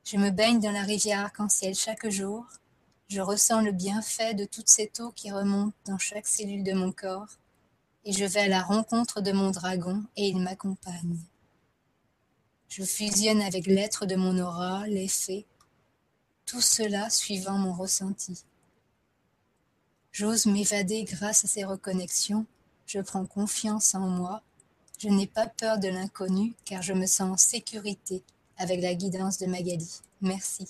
Je 0.03 0.17
me 0.17 0.29
baigne 0.29 0.59
dans 0.59 0.71
la 0.71 0.83
rivière 0.83 1.19
arc-en-ciel 1.19 1.75
chaque 1.75 2.09
jour. 2.09 2.45
Je 3.09 3.19
ressens 3.19 3.61
le 3.61 3.71
bienfait 3.71 4.33
de 4.33 4.45
toute 4.45 4.69
cette 4.69 4.99
eau 4.99 5.11
qui 5.11 5.31
remonte 5.31 5.73
dans 5.85 5.97
chaque 5.97 6.27
cellule 6.27 6.63
de 6.63 6.73
mon 6.73 6.91
corps. 6.91 7.27
Et 8.05 8.13
je 8.13 8.23
vais 8.23 8.41
à 8.41 8.47
la 8.47 8.61
rencontre 8.61 9.19
de 9.19 9.33
mon 9.33 9.51
dragon 9.51 10.03
et 10.15 10.29
il 10.29 10.39
m'accompagne. 10.39 11.19
Je 12.69 12.83
fusionne 12.83 13.41
avec 13.41 13.65
l'être 13.67 14.05
de 14.05 14.15
mon 14.15 14.37
aura, 14.39 14.87
les 14.87 15.07
fées. 15.07 15.45
Tout 16.45 16.61
cela 16.61 17.09
suivant 17.09 17.57
mon 17.57 17.73
ressenti. 17.73 18.45
J'ose 20.13 20.45
m'évader 20.45 21.03
grâce 21.03 21.43
à 21.43 21.47
ces 21.47 21.65
reconnexions. 21.65 22.45
Je 22.85 22.99
prends 22.99 23.25
confiance 23.25 23.93
en 23.93 24.07
moi 24.07 24.41
je 24.97 25.09
n'ai 25.09 25.27
pas 25.27 25.47
peur 25.47 25.77
de 25.79 25.87
l'inconnu 25.87 26.55
car 26.65 26.81
je 26.81 26.93
me 26.93 27.05
sens 27.05 27.31
en 27.31 27.37
sécurité 27.37 28.23
avec 28.57 28.81
la 28.81 28.95
guidance 28.95 29.37
de 29.37 29.45
Magali. 29.45 30.01
Merci. 30.21 30.67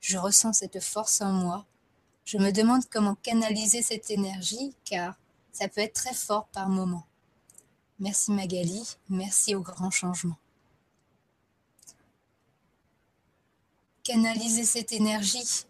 Je 0.00 0.16
ressens 0.16 0.54
cette 0.54 0.82
force 0.82 1.20
en 1.20 1.32
moi. 1.32 1.66
Je 2.24 2.38
me 2.38 2.52
demande 2.52 2.82
comment 2.90 3.16
canaliser 3.16 3.82
cette 3.82 4.10
énergie 4.10 4.74
car 4.84 5.16
ça 5.52 5.68
peut 5.68 5.80
être 5.82 5.94
très 5.94 6.14
fort 6.14 6.46
par 6.46 6.68
moments. 6.68 7.06
Merci 7.98 8.32
Magali, 8.32 8.96
merci 9.10 9.54
au 9.54 9.60
grand 9.60 9.90
changement. 9.90 10.38
Canaliser 14.02 14.64
cette 14.64 14.92
énergie, 14.92 15.66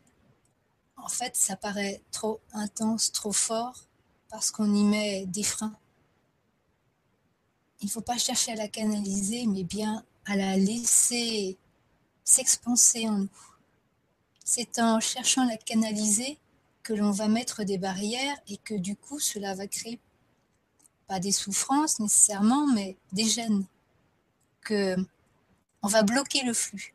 en 0.96 1.08
fait, 1.08 1.34
ça 1.34 1.56
paraît 1.56 2.00
trop 2.12 2.40
intense, 2.52 3.10
trop 3.10 3.32
fort, 3.32 3.84
parce 4.28 4.52
qu'on 4.52 4.72
y 4.72 4.84
met 4.84 5.26
des 5.26 5.42
freins 5.42 5.74
il 7.80 7.86
ne 7.86 7.90
faut 7.90 8.00
pas 8.00 8.18
chercher 8.18 8.52
à 8.52 8.56
la 8.56 8.68
canaliser, 8.68 9.46
mais 9.46 9.64
bien 9.64 10.04
à 10.26 10.36
la 10.36 10.56
laisser 10.56 11.56
s'expanser 12.24 13.08
en 13.08 13.18
nous. 13.18 13.28
C'est 14.44 14.78
en 14.78 15.00
cherchant 15.00 15.42
à 15.42 15.50
la 15.50 15.56
canaliser 15.56 16.38
que 16.82 16.92
l'on 16.92 17.10
va 17.10 17.28
mettre 17.28 17.64
des 17.64 17.78
barrières 17.78 18.38
et 18.48 18.56
que 18.58 18.74
du 18.74 18.96
coup 18.96 19.18
cela 19.18 19.54
va 19.54 19.66
créer 19.66 19.98
pas 21.06 21.20
des 21.20 21.32
souffrances 21.32 21.98
nécessairement, 21.98 22.66
mais 22.68 22.96
des 23.12 23.24
gènes, 23.24 23.64
que 24.60 24.96
on 25.82 25.88
va 25.88 26.02
bloquer 26.02 26.44
le 26.44 26.52
flux. 26.52 26.94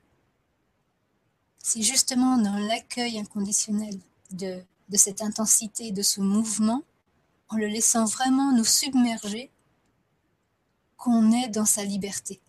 C'est 1.61 1.81
justement 1.81 2.37
dans 2.37 2.57
l'accueil 2.57 3.19
inconditionnel 3.19 3.99
de 4.31 4.63
cette 4.93 5.21
intensité, 5.21 5.91
de 5.91 6.01
ce 6.01 6.21
mouvement, 6.21 6.83
en 7.49 7.57
le 7.57 7.67
laissant 7.67 8.05
vraiment 8.05 8.51
nous 8.51 8.63
submerger, 8.63 9.51
qu'on 11.05 11.31
est 11.31 11.49
dans 11.49 11.65
sa 11.65 11.83
liberté. 11.83 12.41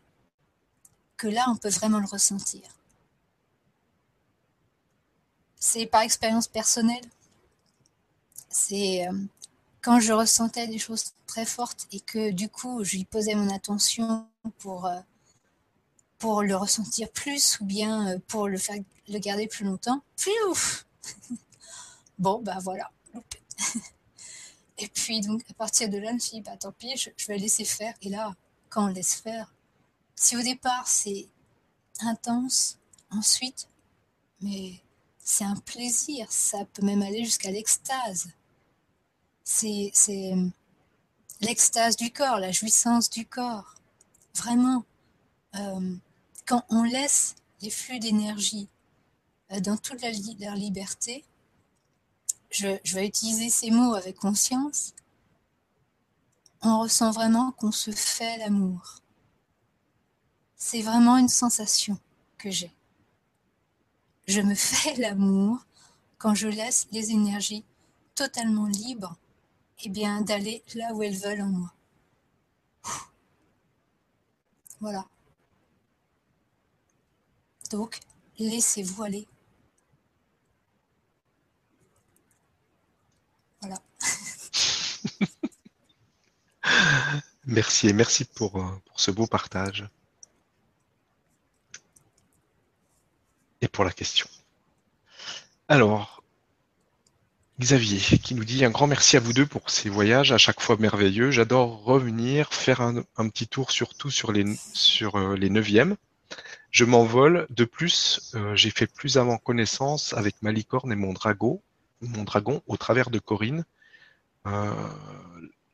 Que 1.19 1.27
là, 1.27 1.45
on 1.51 1.57
peut 1.57 1.69
vraiment 1.69 1.99
le 1.99 2.07
ressentir. 2.07 2.63
C'est 5.57 5.85
par 5.85 6.01
expérience 6.01 6.49
personnelle. 6.49 7.05
C'est 8.49 9.07
euh, 9.07 9.13
quand 9.83 10.01
je 10.01 10.15
ressentais 10.15 10.69
des 10.69 10.79
choses 10.79 11.13
très 11.27 11.45
fortes 11.45 11.87
et 11.93 12.01
que 12.01 12.31
du 12.31 12.49
coup, 12.49 12.83
j'y 12.83 13.05
posais 13.05 13.35
mon 13.35 13.55
attention 13.55 14.27
pour, 14.59 14.87
euh, 14.87 15.01
pour 16.19 16.43
le 16.43 16.57
ressentir 16.57 17.11
plus 17.11 17.61
ou 17.61 17.67
bien 17.67 18.09
euh, 18.09 18.19
pour 18.27 18.49
le 18.49 18.57
faire 18.57 18.77
le 19.09 19.19
garder 19.19 19.49
plus 19.49 19.67
longtemps. 19.67 20.01
ouf 20.49 20.87
Bon, 22.19 22.41
bah 22.41 22.57
voilà, 22.63 22.91
Et 24.79 24.89
puis, 24.89 25.21
donc, 25.21 25.43
à 25.51 25.55
partir 25.55 25.91
de 25.91 25.99
là, 25.99 26.09
je 26.09 26.15
me 26.15 26.19
suis 26.19 26.37
dit, 26.39 26.41
bah 26.41 26.57
tant 26.57 26.73
pis, 26.73 26.97
je 26.97 27.27
vais 27.27 27.37
laisser 27.37 27.67
faire. 27.67 27.93
Et 28.01 28.09
là, 28.09 28.35
on 28.83 28.89
laisse 28.89 29.15
faire, 29.15 29.53
si 30.15 30.37
au 30.37 30.43
départ 30.43 30.87
c'est 30.89 31.27
intense, 32.01 32.79
ensuite, 33.11 33.69
mais 34.41 34.81
c'est 35.19 35.45
un 35.45 35.57
plaisir, 35.57 36.31
ça 36.31 36.65
peut 36.73 36.85
même 36.85 37.03
aller 37.03 37.25
jusqu'à 37.25 37.51
l'extase. 37.51 38.29
C'est 39.45 39.93
l'extase 41.41 41.97
du 41.97 42.11
corps, 42.11 42.39
la 42.39 42.53
jouissance 42.53 43.11
du 43.11 43.27
corps. 43.27 43.75
Vraiment, 44.35 44.85
euh, 45.55 45.97
quand 46.47 46.65
on 46.69 46.83
laisse 46.83 47.37
les 47.63 47.71
flux 47.71 47.99
d'énergie 47.99 48.69
euh, 49.53 49.61
dans 49.61 49.77
toute 49.77 50.03
leur 50.03 50.55
liberté, 50.55 51.25
je, 52.51 52.95
vais 52.95 53.07
utiliser 53.07 53.51
ces 53.51 53.71
mots 53.71 53.95
avec 53.95 54.17
conscience, 54.17 54.95
on 56.63 56.81
ressent 56.81 57.11
vraiment 57.11 57.53
qu'on 57.53 57.73
se 57.73 57.91
fait 57.91 58.39
l'amour. 58.39 58.97
C'est 60.57 60.83
vraiment 60.83 61.17
une 61.17 61.29
sensation 61.29 61.99
que 62.39 62.51
j'ai 62.51 62.77
je 64.27 64.41
me 64.41 64.55
fais 64.55 64.95
l'amour 64.97 65.65
quand 66.19 66.35
je 66.35 66.49
laisse 66.49 66.87
les 66.93 67.13
énergies 67.13 67.65
totalement 68.15 68.67
libres 68.67 69.17
eh 69.85 69.89
bien 69.89 70.23
d'aller 70.23 70.63
là 70.75 70.93
où 70.95 71.03
elles 71.03 71.17
veulent 71.17 71.43
en 71.43 71.49
moi. 71.49 71.73
Voilà. 74.81 75.07
Donc, 77.71 78.01
laissez-vous 78.39 79.03
aller. 79.03 79.27
Voilà. 83.61 83.77
merci 87.47 87.93
merci 87.93 88.25
pour, 88.25 88.61
euh, 88.61 88.83
ce 88.97 89.11
beau 89.11 89.27
partage. 89.27 89.89
et 93.61 93.69
pour 93.69 93.85
la 93.85 93.91
question. 93.91 94.29
Alors, 95.69 96.23
Xavier 97.59 98.19
qui 98.19 98.35
nous 98.35 98.45
dit 98.45 98.65
un 98.65 98.71
grand 98.71 98.87
merci 98.87 99.17
à 99.17 99.21
vous 99.21 99.33
deux 99.33 99.47
pour 99.47 99.71
ces 99.71 99.89
voyages 99.89 100.33
à 100.33 100.39
chaque 100.39 100.61
fois 100.61 100.77
merveilleux. 100.79 101.31
J'adore 101.31 101.83
revenir, 101.83 102.53
faire 102.53 102.81
un, 102.81 103.03
petit 103.29 103.49
tour 103.49 103.71
surtout 103.71 104.11
sur 104.11 104.31
les, 104.33 104.45
euh, 104.45 105.37
les 105.37 105.51
neuvièmes. 105.51 105.97
Je 106.71 106.85
m'envole. 106.85 107.47
De 107.51 107.65
plus, 107.65 108.33
euh, 108.35 108.55
j'ai 108.55 108.71
fait 108.71 108.87
plus 108.87 109.17
avant 109.17 109.39
connaissance 109.39 110.13
avec 110.13 110.37
ma 110.43 110.53
licorne 110.53 110.93
et 110.93 110.97
mon 110.97 111.13
dragon, 111.13 111.63
mon 112.03 112.25
dragon 112.25 112.63
au 112.67 112.77
travers 112.77 113.11
de 113.11 113.19
Corinne, 113.19 113.65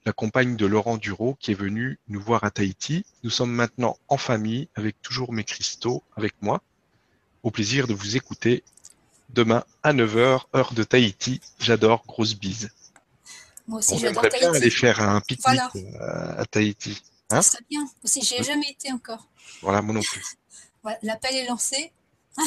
la 0.04 0.12
compagne 0.12 0.56
de 0.56 0.66
Laurent 0.66 0.96
Duro 0.96 1.36
qui 1.40 1.52
est 1.52 1.54
venue 1.54 1.98
nous 2.08 2.20
voir 2.20 2.44
à 2.44 2.50
Tahiti. 2.50 3.04
Nous 3.22 3.30
sommes 3.30 3.52
maintenant 3.52 3.96
en 4.08 4.16
famille 4.16 4.68
avec 4.74 5.00
toujours 5.02 5.32
mes 5.32 5.44
cristaux 5.44 6.02
avec 6.16 6.34
moi 6.42 6.62
au 7.42 7.50
plaisir 7.50 7.86
de 7.86 7.94
vous 7.94 8.16
écouter 8.16 8.62
demain 9.30 9.64
à 9.82 9.92
9h, 9.92 10.42
heure 10.54 10.72
de 10.74 10.82
Tahiti. 10.82 11.40
J'adore, 11.58 12.04
grosse 12.06 12.34
bise. 12.34 12.70
Moi 13.66 13.78
aussi, 13.78 13.98
j'adore 13.98 14.22
Tahiti. 14.22 14.40
bien 14.40 14.52
aller 14.54 14.70
faire 14.70 15.00
un 15.00 15.20
pique-nique 15.20 15.60
euh, 15.76 16.40
à 16.40 16.44
Tahiti. 16.46 17.02
Hein 17.30 17.42
Ça 17.42 17.52
serait 17.52 17.64
bien. 17.70 17.88
Aussi, 18.04 18.22
j'ai 18.22 18.40
ai 18.40 18.42
jamais 18.42 18.70
été 18.70 18.92
encore. 18.92 19.26
Voilà, 19.62 19.82
moi 19.82 19.94
non 19.94 20.02
plus. 20.02 20.22
L'appel 21.02 21.36
est 21.36 21.46
lancé. 21.46 21.92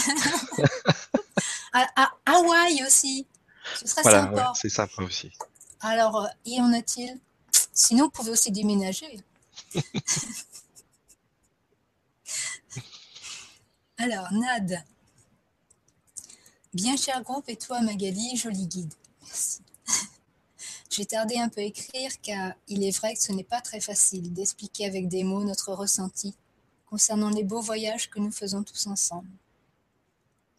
à, 1.73 2.11
Hawaï 2.25 2.83
aussi. 2.85 3.25
Ce 3.75 3.87
serait 3.87 4.01
voilà, 4.03 4.23
sympa. 4.23 4.53
c'est 4.55 4.69
sympa 4.69 5.03
aussi. 5.03 5.31
Alors, 5.79 6.27
y 6.45 6.59
en 6.61 6.71
a-t-il? 6.73 7.19
Sinon, 7.77 8.05
vous 8.05 8.09
pouvez 8.11 8.31
aussi 8.31 8.51
déménager. 8.51 9.19
Alors, 13.97 14.31
Nad. 14.31 14.81
Bien 16.73 16.95
cher 16.95 17.21
groupe 17.21 17.49
et 17.49 17.57
toi 17.57 17.81
Magali, 17.81 18.37
joli 18.37 18.65
guide. 18.67 18.93
Merci. 19.21 19.59
J'ai 20.89 21.05
tardé 21.05 21.37
un 21.37 21.49
peu 21.49 21.59
à 21.59 21.65
écrire 21.65 22.11
car 22.21 22.53
il 22.69 22.85
est 22.85 22.97
vrai 22.97 23.13
que 23.13 23.21
ce 23.21 23.33
n'est 23.33 23.43
pas 23.43 23.59
très 23.59 23.81
facile 23.81 24.31
d'expliquer 24.33 24.85
avec 24.85 25.09
des 25.09 25.25
mots 25.25 25.43
notre 25.43 25.73
ressenti 25.73 26.33
concernant 26.85 27.29
les 27.29 27.43
beaux 27.43 27.61
voyages 27.61 28.09
que 28.09 28.19
nous 28.19 28.31
faisons 28.31 28.63
tous 28.63 28.87
ensemble. 28.87 29.29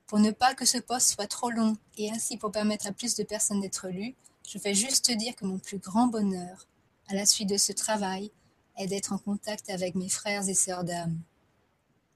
Pour 0.07 0.19
ne 0.19 0.33
pas 0.33 0.55
que 0.55 0.67
ce 0.67 0.77
poste 0.77 1.09
soit 1.15 1.29
trop 1.29 1.51
long 1.51 1.79
et 1.97 2.11
ainsi 2.11 2.37
pour 2.37 2.53
permettre 2.53 2.87
à 2.87 2.93
plus 2.93 3.15
de 3.15 3.25
personnes 3.25 3.63
d'être 3.63 3.89
lues, 3.89 4.15
je 4.47 4.59
vais 4.59 4.75
juste 4.75 5.11
dire 5.13 5.35
que 5.35 5.47
mon 5.47 5.59
plus 5.59 5.79
grand 5.79 6.09
bonheur, 6.09 6.67
à 7.09 7.15
la 7.15 7.27
suite 7.27 7.49
de 7.49 7.57
ce 7.57 7.73
travail, 7.73 8.31
est 8.77 8.87
d'être 8.87 9.13
en 9.13 9.19
contact 9.19 9.71
avec 9.71 9.95
mes 9.95 10.09
frères 10.09 10.49
et 10.49 10.55
sœurs 10.55 10.85
d'âme. 10.85 11.19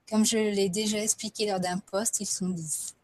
Comme 0.08 0.24
je 0.24 0.36
l'ai 0.36 0.68
déjà 0.68 0.98
expliqué 0.98 1.46
lors 1.46 1.60
d'un 1.60 1.78
poste, 1.78 2.20
ils 2.20 2.26
sont 2.26 2.48
dix. 2.48 2.94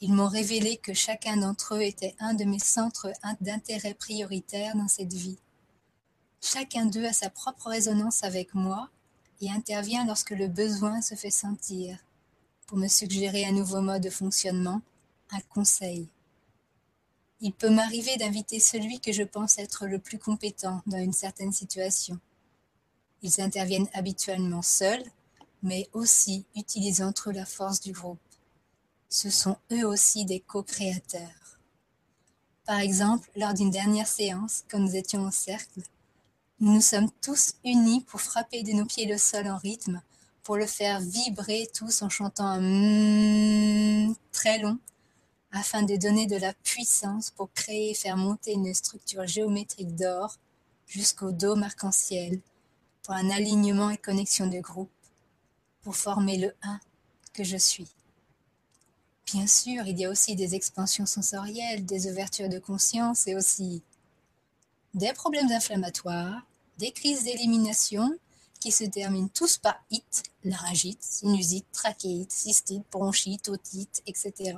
Ils 0.00 0.12
m'ont 0.12 0.28
révélé 0.28 0.76
que 0.76 0.94
chacun 0.94 1.36
d'entre 1.36 1.74
eux 1.74 1.82
était 1.82 2.14
un 2.18 2.34
de 2.34 2.44
mes 2.44 2.58
centres 2.58 3.12
d'intérêt 3.40 3.94
prioritaires 3.94 4.76
dans 4.76 4.88
cette 4.88 5.12
vie. 5.12 5.38
Chacun 6.40 6.86
d'eux 6.86 7.04
a 7.04 7.12
sa 7.12 7.30
propre 7.30 7.68
résonance 7.68 8.22
avec 8.22 8.54
moi 8.54 8.88
et 9.40 9.50
intervient 9.50 10.06
lorsque 10.06 10.30
le 10.30 10.48
besoin 10.48 11.02
se 11.02 11.14
fait 11.14 11.30
sentir 11.30 11.98
pour 12.66 12.78
me 12.78 12.88
suggérer 12.88 13.44
un 13.44 13.52
nouveau 13.52 13.80
mode 13.80 14.02
de 14.02 14.10
fonctionnement, 14.10 14.80
un 15.30 15.40
conseil. 15.48 16.08
Il 17.40 17.52
peut 17.52 17.70
m'arriver 17.70 18.16
d'inviter 18.16 18.60
celui 18.60 19.00
que 19.00 19.12
je 19.12 19.22
pense 19.22 19.58
être 19.58 19.86
le 19.86 19.98
plus 19.98 20.18
compétent 20.18 20.82
dans 20.86 20.98
une 20.98 21.12
certaine 21.12 21.52
situation. 21.52 22.18
Ils 23.22 23.40
interviennent 23.40 23.88
habituellement 23.94 24.62
seuls 24.62 25.04
mais 25.62 25.88
aussi 25.92 26.44
utilisent 26.54 27.02
entre 27.02 27.32
la 27.32 27.44
force 27.44 27.80
du 27.80 27.92
groupe. 27.92 28.18
Ce 29.08 29.30
sont 29.30 29.56
eux 29.72 29.86
aussi 29.86 30.24
des 30.24 30.40
co-créateurs. 30.40 31.58
Par 32.66 32.80
exemple, 32.80 33.30
lors 33.36 33.54
d'une 33.54 33.70
dernière 33.70 34.06
séance, 34.06 34.64
quand 34.70 34.78
nous 34.78 34.96
étions 34.96 35.24
en 35.24 35.30
cercle, 35.30 35.80
nous 36.60 36.74
nous 36.74 36.80
sommes 36.80 37.10
tous 37.22 37.54
unis 37.64 38.02
pour 38.02 38.20
frapper 38.20 38.62
de 38.62 38.72
nos 38.72 38.84
pieds 38.84 39.06
le 39.06 39.16
sol 39.16 39.48
en 39.48 39.56
rythme, 39.56 40.02
pour 40.42 40.56
le 40.56 40.66
faire 40.66 41.00
vibrer 41.00 41.68
tous 41.74 42.02
en 42.02 42.08
chantant 42.08 42.46
un 42.46 42.60
mm 42.60 44.14
très 44.32 44.58
long, 44.58 44.78
afin 45.52 45.82
de 45.82 45.96
donner 45.96 46.26
de 46.26 46.36
la 46.36 46.52
puissance 46.52 47.30
pour 47.30 47.52
créer 47.52 47.90
et 47.90 47.94
faire 47.94 48.16
monter 48.16 48.52
une 48.52 48.72
structure 48.74 49.26
géométrique 49.26 49.94
d'or 49.96 50.36
jusqu'au 50.86 51.32
dôme 51.32 51.62
arc-en-ciel, 51.62 52.40
pour 53.02 53.14
un 53.14 53.30
alignement 53.30 53.90
et 53.90 53.96
connexion 53.96 54.46
de 54.46 54.60
groupe 54.60 54.90
pour 55.82 55.96
former 55.96 56.36
le 56.36 56.54
un 56.62 56.78
que 57.32 57.44
je 57.44 57.56
suis. 57.56 57.88
Bien 59.26 59.46
sûr, 59.46 59.86
il 59.86 59.98
y 59.98 60.04
a 60.04 60.10
aussi 60.10 60.34
des 60.36 60.54
expansions 60.54 61.06
sensorielles, 61.06 61.84
des 61.84 62.10
ouvertures 62.10 62.48
de 62.48 62.58
conscience 62.58 63.26
et 63.26 63.34
aussi 63.34 63.82
des 64.94 65.12
problèmes 65.12 65.50
inflammatoires, 65.50 66.42
des 66.78 66.92
crises 66.92 67.24
d'élimination 67.24 68.10
qui 68.60 68.72
se 68.72 68.84
terminent 68.84 69.30
tous 69.32 69.58
par 69.58 69.82
it, 69.90 70.22
laryngite, 70.44 71.02
sinusite, 71.02 71.66
trachéite, 71.72 72.32
cystite, 72.32 72.84
bronchite, 72.90 73.48
otite, 73.48 74.02
etc. 74.06 74.54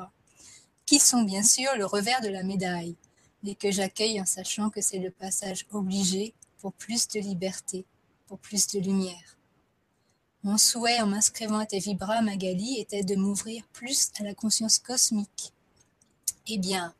Qui 0.90 0.98
sont 0.98 1.22
bien 1.22 1.44
sûr 1.44 1.70
le 1.76 1.86
revers 1.86 2.20
de 2.20 2.26
la 2.26 2.42
médaille, 2.42 2.96
mais 3.44 3.54
que 3.54 3.70
j'accueille 3.70 4.20
en 4.20 4.26
sachant 4.26 4.70
que 4.70 4.80
c'est 4.80 4.98
le 4.98 5.12
passage 5.12 5.64
obligé 5.70 6.34
pour 6.58 6.72
plus 6.72 7.06
de 7.06 7.20
liberté, 7.20 7.84
pour 8.26 8.40
plus 8.40 8.66
de 8.66 8.80
lumière. 8.80 9.38
Mon 10.42 10.58
souhait 10.58 11.00
en 11.00 11.06
m'inscrivant 11.06 11.60
à 11.60 11.66
tes 11.66 11.78
vibras, 11.78 12.22
Magali, 12.22 12.80
était 12.80 13.04
de 13.04 13.14
m'ouvrir 13.14 13.62
plus 13.72 14.10
à 14.18 14.24
la 14.24 14.34
conscience 14.34 14.80
cosmique. 14.80 15.52
Eh 16.48 16.58
bien, 16.58 16.92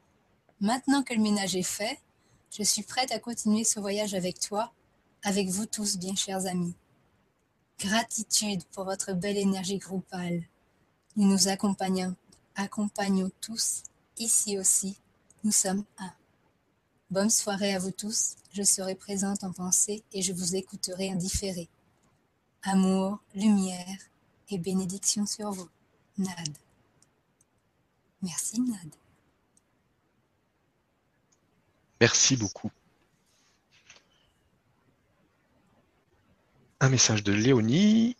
maintenant 0.60 1.02
que 1.02 1.14
le 1.14 1.20
ménage 1.20 1.56
est 1.56 1.64
fait, 1.64 1.98
je 2.56 2.62
suis 2.62 2.84
prête 2.84 3.10
à 3.10 3.18
continuer 3.18 3.64
ce 3.64 3.80
voyage 3.80 4.14
avec 4.14 4.38
toi 4.38 4.72
avec 5.24 5.48
vous 5.48 5.66
tous, 5.66 5.98
bien 5.98 6.14
chers 6.14 6.46
amis. 6.46 6.76
Gratitude 7.80 8.62
pour 8.66 8.84
votre 8.84 9.14
belle 9.14 9.36
énergie 9.36 9.78
groupale. 9.78 10.44
Nous 11.16 11.26
nous 11.26 11.48
accompagnons, 11.48 12.14
accompagnons 12.60 13.30
tous, 13.40 13.82
ici 14.18 14.58
aussi. 14.58 14.98
Nous 15.44 15.52
sommes 15.52 15.84
un. 15.98 16.12
Bonne 17.10 17.30
soirée 17.30 17.74
à 17.74 17.78
vous 17.78 17.90
tous. 17.90 18.36
Je 18.52 18.62
serai 18.62 18.94
présente 18.94 19.42
en 19.44 19.52
pensée 19.52 20.04
et 20.12 20.22
je 20.22 20.32
vous 20.32 20.56
écouterai 20.56 21.10
en 21.10 21.16
différé. 21.16 21.68
Amour, 22.62 23.20
lumière 23.34 23.98
et 24.50 24.58
bénédiction 24.58 25.26
sur 25.26 25.50
vous. 25.50 25.68
Nad. 26.18 26.58
Merci 28.22 28.60
Nad. 28.60 28.94
Merci 32.00 32.36
beaucoup. 32.36 32.70
Un 36.80 36.88
message 36.88 37.22
de 37.22 37.32
Léonie. 37.32 38.16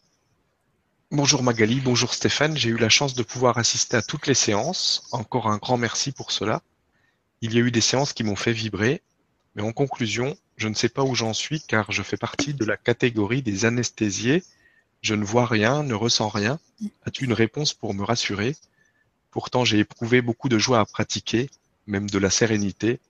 Bonjour 1.13 1.43
Magali, 1.43 1.81
bonjour 1.81 2.15
Stéphane. 2.15 2.57
J'ai 2.57 2.69
eu 2.69 2.77
la 2.77 2.89
chance 2.89 3.15
de 3.15 3.25
pouvoir 3.25 3.59
assister 3.59 3.97
à 3.97 4.03
toutes 4.03 4.29
les 4.29 4.35
séances. 4.35 5.03
Encore 5.11 5.49
un 5.49 5.57
grand 5.57 5.77
merci 5.77 6.13
pour 6.13 6.31
cela. 6.31 6.63
Il 7.41 7.53
y 7.53 7.57
a 7.57 7.63
eu 7.63 7.73
des 7.73 7.81
séances 7.81 8.13
qui 8.13 8.23
m'ont 8.23 8.37
fait 8.37 8.53
vibrer. 8.53 9.03
Mais 9.57 9.63
en 9.63 9.73
conclusion, 9.73 10.37
je 10.57 10.69
ne 10.69 10.75
sais 10.75 10.89
pas 10.89 11.03
où 11.03 11.17
j'en 11.17 11.35
suis 11.35 11.63
car 11.63 11.91
je 11.91 12.05
fais 12.05 12.17
partie 12.17 12.55
de 12.55 12.65
la 12.65 12.77
catégorie 12.77 13.43
des 13.43 13.65
anesthésiés. 13.65 14.45
Je 15.03 15.17
ne 15.17 15.25
vois 15.25 15.47
rien, 15.47 15.83
ne 15.83 15.95
ressens 15.95 16.29
rien. 16.29 16.61
As-tu 17.05 17.25
une 17.25 17.33
réponse 17.33 17.75
pour 17.75 17.93
me 17.93 18.05
rassurer? 18.05 18.55
Pourtant, 19.33 19.65
j'ai 19.65 19.81
éprouvé 19.81 20.23
beaucoup 20.23 20.49
de 20.49 20.59
joie 20.59 20.79
à 20.79 20.85
pratiquer, 20.85 21.51
même 21.89 22.09
de 22.09 22.19
la 22.19 22.31
sérénité. 22.31 23.01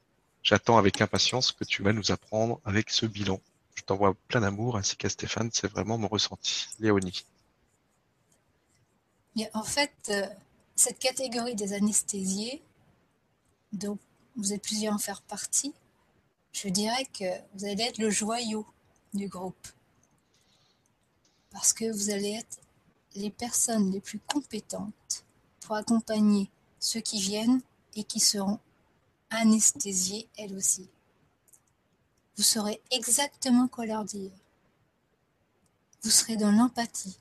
J'attends 0.42 0.78
avec 0.78 1.02
impatience 1.02 1.52
que 1.52 1.64
tu 1.64 1.82
vas 1.82 1.92
nous 1.92 2.12
apprendre 2.12 2.62
avec 2.64 2.88
ce 2.88 3.04
bilan. 3.04 3.42
Je 3.74 3.82
t'envoie 3.82 4.16
plein 4.28 4.40
d'amour 4.40 4.78
ainsi 4.78 4.96
qu'à 4.96 5.10
Stéphane, 5.10 5.50
c'est 5.52 5.70
vraiment 5.70 5.98
mon 5.98 6.08
ressenti. 6.08 6.66
Léonie. 6.78 7.26
En 9.54 9.62
fait, 9.62 9.92
euh, 10.10 10.26
cette 10.76 10.98
catégorie 10.98 11.54
des 11.54 11.72
anesthésiés, 11.72 12.62
dont 13.72 13.98
vous 14.36 14.52
êtes 14.52 14.62
plusieurs 14.62 14.94
en 14.94 14.98
faire 14.98 15.22
partie, 15.22 15.72
je 16.52 16.68
dirais 16.68 17.04
que 17.06 17.24
vous 17.54 17.64
allez 17.64 17.84
être 17.84 17.98
le 17.98 18.10
joyau 18.10 18.66
du 19.14 19.28
groupe. 19.28 19.68
Parce 21.50 21.72
que 21.72 21.90
vous 21.90 22.10
allez 22.10 22.32
être 22.32 22.58
les 23.14 23.30
personnes 23.30 23.90
les 23.90 24.00
plus 24.00 24.20
compétentes 24.20 25.24
pour 25.60 25.76
accompagner 25.76 26.50
ceux 26.78 27.00
qui 27.00 27.20
viennent 27.20 27.60
et 27.94 28.04
qui 28.04 28.20
seront 28.20 28.58
anesthésiés 29.30 30.28
elles 30.36 30.56
aussi 30.56 30.88
vous 32.40 32.44
saurez 32.44 32.80
exactement 32.90 33.68
quoi 33.68 33.84
leur 33.84 34.02
dire. 34.02 34.30
Vous 36.02 36.08
serez 36.08 36.38
dans 36.38 36.50
l'empathie. 36.50 37.18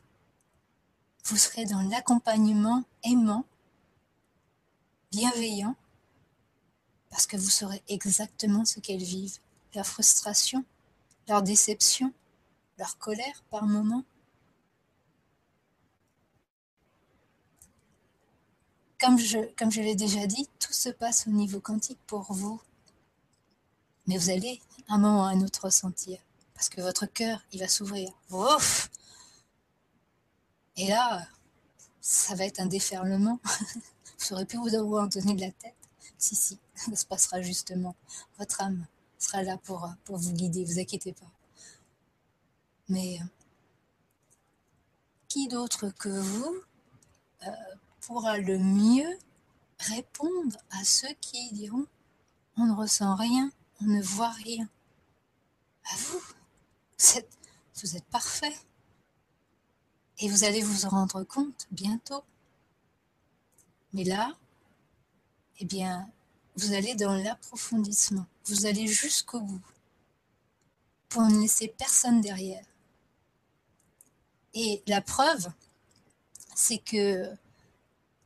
Vous 1.25 1.37
serez 1.37 1.65
dans 1.65 1.81
l'accompagnement 1.81 2.83
aimant, 3.03 3.45
bienveillant, 5.11 5.75
parce 7.09 7.25
que 7.25 7.37
vous 7.37 7.49
saurez 7.49 7.83
exactement 7.87 8.65
ce 8.65 8.79
qu'elles 8.79 9.03
vivent, 9.03 9.39
leur 9.75 9.85
frustration, 9.85 10.63
leur 11.27 11.43
déception, 11.43 12.13
leur 12.77 12.97
colère 12.97 13.43
par 13.49 13.65
moments. 13.65 14.03
Comme 18.99 19.17
je, 19.17 19.81
l'ai 19.81 19.95
déjà 19.95 20.27
dit, 20.27 20.49
tout 20.59 20.73
se 20.73 20.89
passe 20.89 21.25
au 21.27 21.31
niveau 21.31 21.59
quantique 21.59 21.99
pour 22.05 22.31
vous. 22.33 22.59
Mais 24.07 24.17
vous 24.17 24.29
allez 24.29 24.59
un 24.89 24.97
moment 24.97 25.21
ou 25.21 25.25
un 25.25 25.41
autre 25.41 25.65
ressentir. 25.65 26.19
Parce 26.53 26.67
que 26.67 26.81
votre 26.81 27.05
cœur, 27.05 27.41
il 27.53 27.59
va 27.59 27.69
s'ouvrir. 27.69 28.11
Et 30.79 30.87
là, 30.87 31.27
ça 31.99 32.35
va 32.35 32.45
être 32.45 32.61
un 32.61 32.65
déferlement. 32.65 33.39
vous 34.19 34.33
aurez 34.33 34.45
plus 34.45 34.57
vous 34.57 34.75
avoir 34.75 35.09
donner 35.09 35.33
de 35.33 35.41
la 35.41 35.51
tête. 35.51 35.75
Si, 36.17 36.35
si, 36.35 36.57
ça 36.75 36.95
se 36.95 37.05
passera 37.05 37.41
justement. 37.41 37.95
Votre 38.37 38.61
âme 38.61 38.87
sera 39.17 39.43
là 39.43 39.57
pour, 39.57 39.89
pour 40.05 40.15
vous 40.15 40.31
guider, 40.31 40.63
vous 40.63 40.79
inquiétez 40.79 41.11
pas. 41.11 41.31
Mais 42.87 43.19
qui 45.27 45.49
d'autre 45.49 45.89
que 45.89 46.07
vous 46.07 46.61
euh, 47.45 47.51
pourra 47.99 48.37
le 48.37 48.57
mieux 48.57 49.19
répondre 49.79 50.57
à 50.71 50.83
ceux 50.85 51.13
qui 51.19 51.51
diront 51.51 51.85
on 52.57 52.65
ne 52.67 52.73
ressent 52.73 53.15
rien 53.15 53.51
on 53.81 53.85
ne 53.85 54.01
voit 54.01 54.31
rien. 54.31 54.67
À 55.91 55.95
vous, 55.97 56.21
vous 57.75 57.95
êtes, 57.95 58.05
parfait. 58.05 58.53
Et 60.19 60.29
vous 60.29 60.43
allez 60.43 60.61
vous 60.61 60.85
en 60.85 60.89
rendre 60.89 61.23
compte 61.23 61.67
bientôt. 61.71 62.23
Mais 63.93 64.03
là, 64.03 64.35
eh 65.59 65.65
bien, 65.65 66.09
vous 66.55 66.73
allez 66.73 66.95
dans 66.95 67.13
l'approfondissement. 67.15 68.25
Vous 68.45 68.65
allez 68.65 68.87
jusqu'au 68.87 69.39
bout 69.39 69.61
pour 71.07 71.23
ne 71.23 71.41
laisser 71.41 71.69
personne 71.69 72.21
derrière. 72.21 72.65
Et 74.53 74.83
la 74.87 75.01
preuve, 75.01 75.51
c'est 76.53 76.79
que 76.79 77.33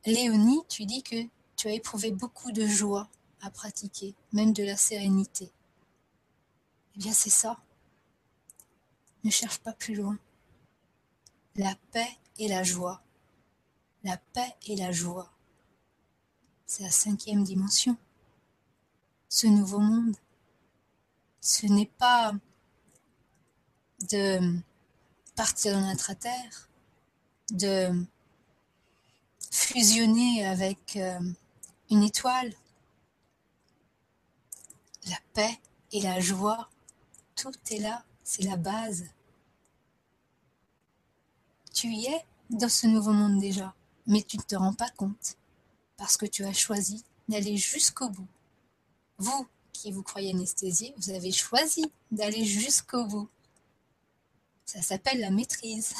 Léonie, 0.04 0.62
tu 0.68 0.84
dis 0.84 1.02
que 1.02 1.16
tu 1.56 1.68
as 1.68 1.72
éprouvé 1.72 2.10
beaucoup 2.10 2.52
de 2.52 2.66
joie 2.66 3.08
à 3.40 3.50
pratiquer, 3.50 4.14
même 4.32 4.52
de 4.52 4.64
la 4.64 4.76
sérénité. 4.76 5.50
Eh 6.96 6.98
bien, 6.98 7.12
c'est 7.12 7.30
ça. 7.30 7.58
Ne 9.22 9.30
cherche 9.30 9.58
pas 9.58 9.72
plus 9.72 9.94
loin. 9.94 10.18
La 11.56 11.76
paix 11.92 12.18
et 12.38 12.48
la 12.48 12.62
joie. 12.64 13.02
La 14.02 14.16
paix 14.16 14.54
et 14.66 14.76
la 14.76 14.90
joie. 14.90 15.30
C'est 16.66 16.82
la 16.82 16.90
cinquième 16.90 17.44
dimension. 17.44 17.96
Ce 19.28 19.46
nouveau 19.46 19.78
monde. 19.78 20.16
Ce 21.40 21.66
n'est 21.66 21.90
pas 21.98 22.32
de 24.10 24.58
partir 25.36 25.74
dans 25.74 25.86
notre 25.86 26.14
terre, 26.14 26.68
de 27.50 28.04
fusionner 29.50 30.46
avec 30.46 30.96
euh, 30.96 31.20
une 31.90 32.02
étoile, 32.02 32.52
la 35.08 35.18
paix 35.34 35.60
et 35.92 36.00
la 36.00 36.20
joie, 36.20 36.68
tout 37.36 37.52
est 37.70 37.78
là, 37.78 38.04
c'est 38.24 38.42
la 38.42 38.56
base. 38.56 39.04
Tu 41.84 41.92
es 41.96 42.24
dans 42.48 42.70
ce 42.70 42.86
nouveau 42.86 43.12
monde 43.12 43.38
déjà, 43.38 43.74
mais 44.06 44.22
tu 44.22 44.38
ne 44.38 44.42
te 44.42 44.56
rends 44.56 44.72
pas 44.72 44.88
compte, 44.88 45.36
parce 45.98 46.16
que 46.16 46.24
tu 46.24 46.42
as 46.42 46.54
choisi 46.54 47.04
d'aller 47.28 47.58
jusqu'au 47.58 48.08
bout. 48.08 48.26
Vous, 49.18 49.46
qui 49.70 49.92
vous 49.92 50.02
croyez 50.02 50.30
anesthésié, 50.30 50.94
vous 50.96 51.10
avez 51.10 51.30
choisi 51.30 51.84
d'aller 52.10 52.46
jusqu'au 52.46 53.04
bout. 53.04 53.28
Ça 54.64 54.80
s'appelle 54.80 55.20
la 55.20 55.30
maîtrise. 55.30 55.92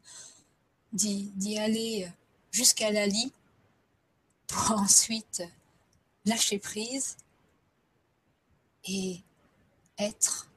D'y 0.94 1.58
aller 1.58 2.10
jusqu'à 2.50 2.90
la 2.90 3.06
lit 3.06 3.34
pour 4.46 4.70
ensuite 4.78 5.42
lâcher 6.24 6.58
prise 6.58 7.18
et 8.86 9.20
être. 9.98 10.48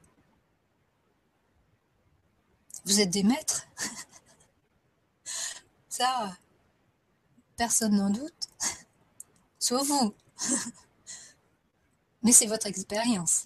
Vous 2.88 3.00
êtes 3.00 3.10
des 3.10 3.22
maîtres 3.22 3.66
Ça, 5.90 6.34
personne 7.58 7.96
n'en 7.96 8.08
doute, 8.08 8.48
sauf 9.58 9.86
vous. 9.86 10.14
Mais 12.22 12.32
c'est 12.32 12.46
votre 12.46 12.66
expérience. 12.66 13.44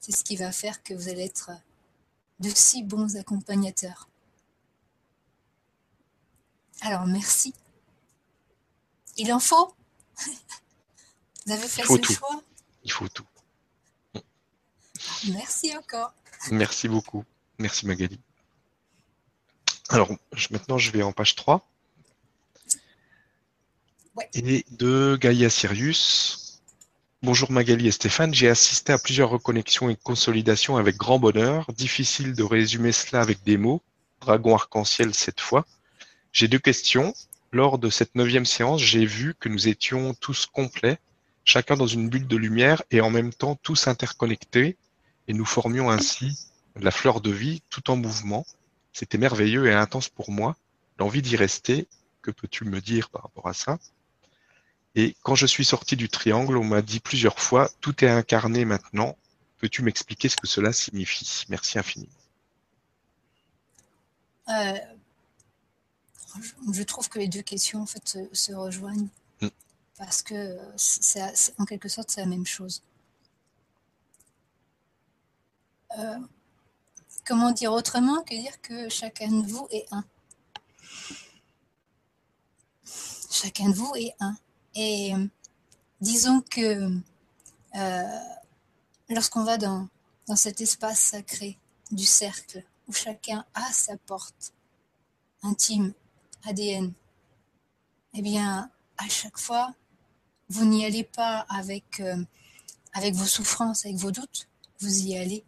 C'est 0.00 0.10
ce 0.10 0.24
qui 0.24 0.34
va 0.34 0.50
faire 0.50 0.82
que 0.82 0.94
vous 0.94 1.08
allez 1.08 1.26
être 1.26 1.52
de 2.40 2.50
si 2.50 2.82
bons 2.82 3.16
accompagnateurs. 3.16 4.08
Alors 6.80 7.06
merci. 7.06 7.54
Il 9.16 9.32
en 9.32 9.38
faut 9.38 9.76
Vous 11.46 11.52
avez 11.52 11.68
fait 11.68 11.84
ce 11.84 12.02
choix 12.02 12.42
Il 12.82 12.90
faut 12.90 13.08
tout. 13.08 13.26
Merci 15.28 15.76
encore. 15.76 16.12
Merci 16.50 16.88
beaucoup. 16.88 17.24
Merci 17.62 17.86
Magali. 17.86 18.18
Alors, 19.88 20.10
maintenant, 20.50 20.78
je 20.78 20.90
vais 20.90 21.02
en 21.02 21.12
page 21.12 21.36
3. 21.36 21.64
Et 24.34 24.66
de 24.72 25.16
Gaïa 25.20 25.48
Sirius. 25.48 26.60
Bonjour 27.22 27.52
Magali 27.52 27.86
et 27.86 27.92
Stéphane. 27.92 28.34
J'ai 28.34 28.48
assisté 28.48 28.92
à 28.92 28.98
plusieurs 28.98 29.30
reconnexions 29.30 29.88
et 29.90 29.94
consolidations 29.94 30.76
avec 30.76 30.96
grand 30.96 31.20
bonheur. 31.20 31.72
Difficile 31.72 32.34
de 32.34 32.42
résumer 32.42 32.90
cela 32.90 33.22
avec 33.22 33.44
des 33.44 33.56
mots. 33.56 33.80
Dragon 34.20 34.56
arc-en-ciel 34.56 35.14
cette 35.14 35.40
fois. 35.40 35.64
J'ai 36.32 36.48
deux 36.48 36.58
questions. 36.58 37.14
Lors 37.52 37.78
de 37.78 37.90
cette 37.90 38.16
neuvième 38.16 38.46
séance, 38.46 38.82
j'ai 38.82 39.06
vu 39.06 39.36
que 39.38 39.48
nous 39.48 39.68
étions 39.68 40.14
tous 40.14 40.46
complets, 40.46 40.98
chacun 41.44 41.76
dans 41.76 41.86
une 41.86 42.08
bulle 42.08 42.26
de 42.26 42.36
lumière 42.36 42.82
et 42.90 43.00
en 43.00 43.10
même 43.10 43.32
temps 43.32 43.54
tous 43.54 43.86
interconnectés 43.86 44.76
et 45.28 45.32
nous 45.32 45.44
formions 45.44 45.90
ainsi 45.90 46.51
la 46.76 46.90
fleur 46.90 47.20
de 47.20 47.30
vie 47.30 47.62
tout 47.70 47.90
en 47.90 47.96
mouvement. 47.96 48.46
C'était 48.92 49.18
merveilleux 49.18 49.66
et 49.66 49.72
intense 49.72 50.08
pour 50.08 50.30
moi. 50.30 50.56
L'envie 50.98 51.22
d'y 51.22 51.36
rester, 51.36 51.88
que 52.20 52.30
peux-tu 52.30 52.64
me 52.64 52.80
dire 52.80 53.10
par 53.10 53.22
rapport 53.22 53.48
à 53.48 53.54
ça? 53.54 53.78
Et 54.94 55.16
quand 55.22 55.34
je 55.34 55.46
suis 55.46 55.64
sorti 55.64 55.96
du 55.96 56.08
triangle, 56.08 56.56
on 56.56 56.64
m'a 56.64 56.82
dit 56.82 57.00
plusieurs 57.00 57.38
fois, 57.38 57.70
tout 57.80 58.04
est 58.04 58.10
incarné 58.10 58.64
maintenant. 58.64 59.16
Peux-tu 59.58 59.82
m'expliquer 59.82 60.28
ce 60.28 60.36
que 60.36 60.46
cela 60.46 60.72
signifie? 60.72 61.44
Merci 61.48 61.78
infiniment. 61.78 62.12
Euh, 64.48 64.78
je 66.72 66.82
trouve 66.82 67.08
que 67.08 67.18
les 67.18 67.28
deux 67.28 67.42
questions 67.42 67.82
en 67.82 67.86
fait 67.86 68.18
se, 68.32 68.52
rejoignent 68.52 69.08
mm. 69.40 69.48
parce 69.96 70.20
que 70.22 70.58
c'est, 70.76 71.22
en 71.58 71.64
quelque 71.64 71.88
sorte 71.88 72.10
c'est 72.10 72.20
la 72.20 72.26
même 72.26 72.46
chose. 72.46 72.82
Euh, 75.98 76.18
comment 77.24 77.52
dire 77.52 77.72
autrement 77.72 78.22
que 78.22 78.34
dire 78.34 78.60
que 78.60 78.88
chacun 78.88 79.30
de 79.30 79.46
vous 79.46 79.66
est 79.70 79.86
un. 79.90 80.04
Chacun 83.30 83.70
de 83.70 83.74
vous 83.74 83.92
est 83.96 84.14
un. 84.20 84.36
Et 84.74 85.12
disons 86.00 86.40
que 86.42 86.90
euh, 87.74 88.18
lorsqu'on 89.08 89.44
va 89.44 89.58
dans, 89.58 89.88
cet 90.34 90.60
espace 90.60 90.98
sacré 90.98 91.58
du 91.90 92.06
cercle, 92.06 92.64
où 92.88 92.92
chacun 92.92 93.44
a 93.54 93.70
sa 93.72 93.96
porte 93.98 94.54
intime, 95.42 95.92
ADN, 96.44 96.92
eh 98.14 98.22
bien, 98.22 98.70
à 98.96 99.08
chaque 99.08 99.38
fois, 99.38 99.74
vous 100.48 100.64
n'y 100.64 100.84
allez 100.84 101.04
pas 101.04 101.40
avec, 101.48 102.00
euh, 102.00 102.24
avec 102.92 103.14
vos 103.14 103.26
souffrances, 103.26 103.84
avec 103.84 103.96
vos 103.96 104.10
doutes, 104.10 104.48
vous 104.80 105.06
y 105.06 105.16
allez. 105.16 105.44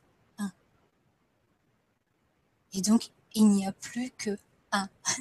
Et 2.75 2.83
donc, 2.83 3.11
il 3.35 3.49
n'y 3.49 3.67
a 3.67 3.73
plus 3.73 4.11
que 4.11 4.37
un. 4.73 4.89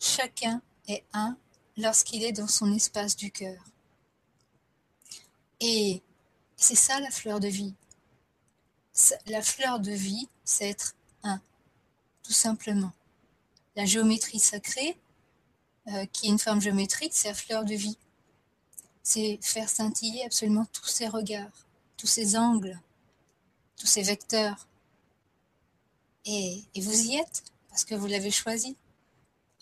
Chacun 0.00 0.62
est 0.86 1.04
un 1.12 1.36
lorsqu'il 1.76 2.22
est 2.24 2.32
dans 2.32 2.48
son 2.48 2.72
espace 2.72 3.16
du 3.16 3.30
cœur. 3.30 3.62
Et 5.60 6.02
c'est 6.56 6.76
ça 6.76 7.00
la 7.00 7.10
fleur 7.10 7.40
de 7.40 7.48
vie. 7.48 7.74
La 9.26 9.42
fleur 9.42 9.80
de 9.80 9.90
vie, 9.90 10.28
c'est 10.44 10.68
être 10.68 10.94
un, 11.24 11.40
tout 12.22 12.32
simplement. 12.32 12.92
La 13.74 13.86
géométrie 13.86 14.38
sacrée, 14.38 14.96
euh, 15.88 16.06
qui 16.06 16.26
est 16.26 16.30
une 16.30 16.38
forme 16.38 16.60
géométrique, 16.60 17.12
c'est 17.12 17.28
la 17.28 17.34
fleur 17.34 17.64
de 17.64 17.74
vie. 17.74 17.98
C'est 19.02 19.38
faire 19.42 19.68
scintiller 19.68 20.24
absolument 20.24 20.66
tous 20.66 20.86
ces 20.86 21.08
regards, 21.08 21.66
tous 21.96 22.06
ces 22.06 22.36
angles, 22.36 22.80
tous 23.76 23.86
ces 23.86 24.02
vecteurs. 24.02 24.68
Et, 26.26 26.64
vous 26.76 27.08
y 27.08 27.16
êtes, 27.16 27.44
parce 27.68 27.84
que 27.84 27.94
vous 27.94 28.06
l'avez 28.06 28.30
choisi. 28.30 28.76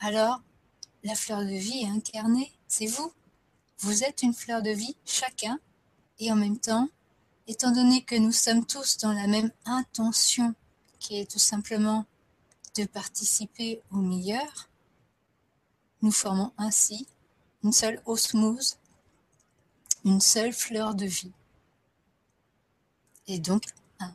Alors, 0.01 0.41
la 1.05 1.15
fleur 1.15 1.41
de 1.41 1.57
vie 1.57 1.83
est 1.83 1.89
incarnée, 1.89 2.53
c'est 2.69 2.87
vous. 2.87 3.13
Vous 3.79 4.05
êtes 4.05 4.23
une 4.23 4.35
fleur 4.35 4.63
de 4.63 4.71
vie, 4.71 4.97
chacun, 5.05 5.59
et 6.19 6.31
en 6.31 6.37
même 6.37 6.59
temps, 6.59 6.89
étant 7.49 7.73
donné 7.73 8.03
que 8.05 8.15
nous 8.15 8.33
sommes 8.33 8.65
tous 8.65 8.99
dans 8.99 9.13
la 9.13 9.27
même 9.27 9.51
intention, 9.65 10.55
qui 11.01 11.19
est 11.19 11.31
tout 11.31 11.41
simplement 11.41 12.07
de 12.77 12.85
participer 12.85 13.83
au 13.91 13.97
meilleur, 13.97 14.69
nous 16.01 16.13
formons 16.13 16.53
ainsi 16.59 17.07
une 17.63 17.73
seule 17.73 18.03
osmose, 18.07 18.77
une 20.05 20.21
seule 20.21 20.53
fleur 20.53 20.95
de 20.95 21.07
vie. 21.07 21.33
Et 23.29 23.39
donc 23.39 23.65
un. 24.01 24.15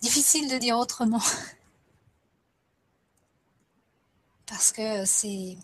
Difficile 0.00 0.48
de 0.48 0.58
dire 0.58 0.78
autrement. 0.78 1.20
Parce 4.46 4.72
que 4.72 5.04
c'est 5.04 5.58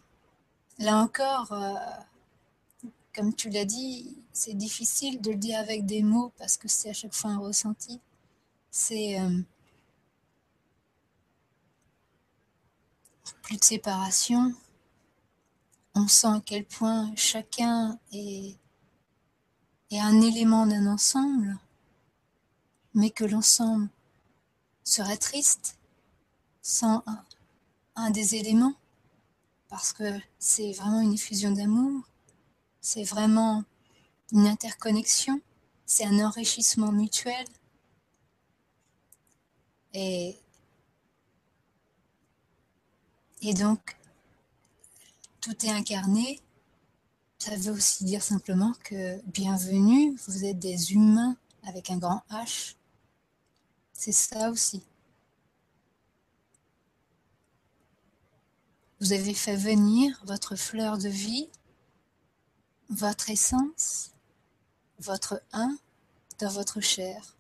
là 0.78 0.99
encore, 0.99 1.53
euh, 1.53 1.74
comme 3.14 3.35
tu 3.35 3.49
l'as 3.49 3.64
dit, 3.64 4.18
c'est 4.32 4.55
difficile 4.55 5.20
de 5.20 5.30
le 5.30 5.37
dire 5.37 5.59
avec 5.61 5.87
des 5.87 6.03
mots 6.03 6.32
parce 6.37 6.57
que 6.57 6.68
c'est 6.68 6.91
à 6.91 6.93
chaque 6.93 7.14
fois 7.14 7.30
un 7.30 7.39
ressenti. 7.39 8.01
C'est 8.70 9.20
euh, 9.20 9.41
plus 13.43 13.57
de 13.57 13.64
séparation. 13.64 14.53
On 15.95 16.09
sent 16.09 16.26
à 16.26 16.43
quel 16.45 16.64
point 16.64 17.12
chacun 17.14 17.99
est, 18.12 18.57
est 19.93 20.01
un 20.01 20.20
élément 20.20 20.66
d'un 20.66 20.89
ensemble, 20.89 21.57
mais 22.95 23.11
que 23.11 23.24
l'ensemble 23.24 23.89
serait 24.85 25.16
triste 25.16 25.78
sans 26.62 27.03
un, 27.97 28.11
des 28.11 28.37
éléments, 28.37 28.74
parce 29.68 29.93
que 29.93 30.05
c'est 30.39 30.72
vraiment 30.72 31.01
une 31.01 31.14
effusion 31.14 31.51
d'amour 31.51 32.05
c'est 32.85 33.03
vraiment 33.03 33.64
une 34.30 34.47
interconnexion, 34.47 35.41
c'est 35.87 36.05
un 36.05 36.20
enrichissement 36.20 36.93
mutuel. 36.93 37.47
Et, 39.95 40.37
et 43.41 43.55
donc, 43.55 43.97
tout 45.41 45.64
est 45.64 45.70
incarné. 45.70 46.41
Ça 47.39 47.57
veut 47.57 47.72
aussi 47.72 48.05
dire 48.05 48.22
simplement 48.22 48.74
que 48.85 49.18
bienvenue, 49.30 50.14
vous 50.28 50.45
êtes 50.45 50.59
des 50.59 50.93
humains 50.93 51.37
avec 51.66 51.91
un 51.91 51.97
grand 51.97 52.22
H. 52.30 52.74
C'est 54.05 54.12
ça 54.12 54.50
aussi. 54.50 54.82
Vous 59.00 59.14
avez 59.14 59.32
fait 59.32 59.57
venir 59.57 60.20
votre 60.26 60.57
fleur 60.57 60.98
de 60.98 61.09
vie 61.09 61.48
votre 62.90 63.30
essence, 63.30 64.12
votre 64.98 65.42
un 65.55 65.78
dans 66.38 66.50
votre 66.50 66.82
chair. 66.82 67.34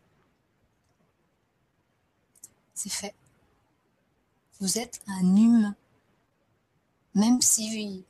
C'est 2.72 2.88
fait. 2.88 3.14
Vous 4.58 4.78
êtes 4.78 5.02
un 5.06 5.36
humain. 5.36 5.76
Même 7.14 7.42
si, 7.42 8.06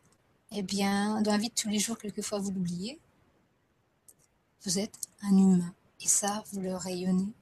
eh 0.53 0.63
bien, 0.63 1.21
dans 1.23 1.33
la 1.33 1.39
vie 1.39 1.51
tous 1.51 1.71
les 1.71 1.81
jours, 1.81 1.99
quelquefois 1.99 2.39
vous 2.39 2.53
l'oubliez, 2.53 3.01
vous 4.63 4.79
êtes 4.79 4.97
un 5.23 5.37
humain. 5.37 5.75
Et 6.01 6.07
ça, 6.07 6.45
vous 6.53 6.61
le 6.61 6.77
rayonnez. 6.77 7.35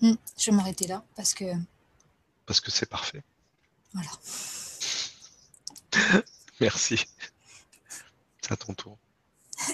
Hmm, 0.00 0.14
je 0.38 0.50
vais 0.50 0.56
m'arrêter 0.56 0.86
là 0.86 1.04
parce 1.14 1.34
que 1.34 1.44
parce 2.44 2.60
que 2.60 2.70
c'est 2.70 2.86
parfait. 2.86 3.24
Voilà. 3.92 4.10
Merci. 6.60 7.04
C'est 8.40 8.52
à 8.52 8.56
ton 8.56 8.74
tour. 8.74 8.98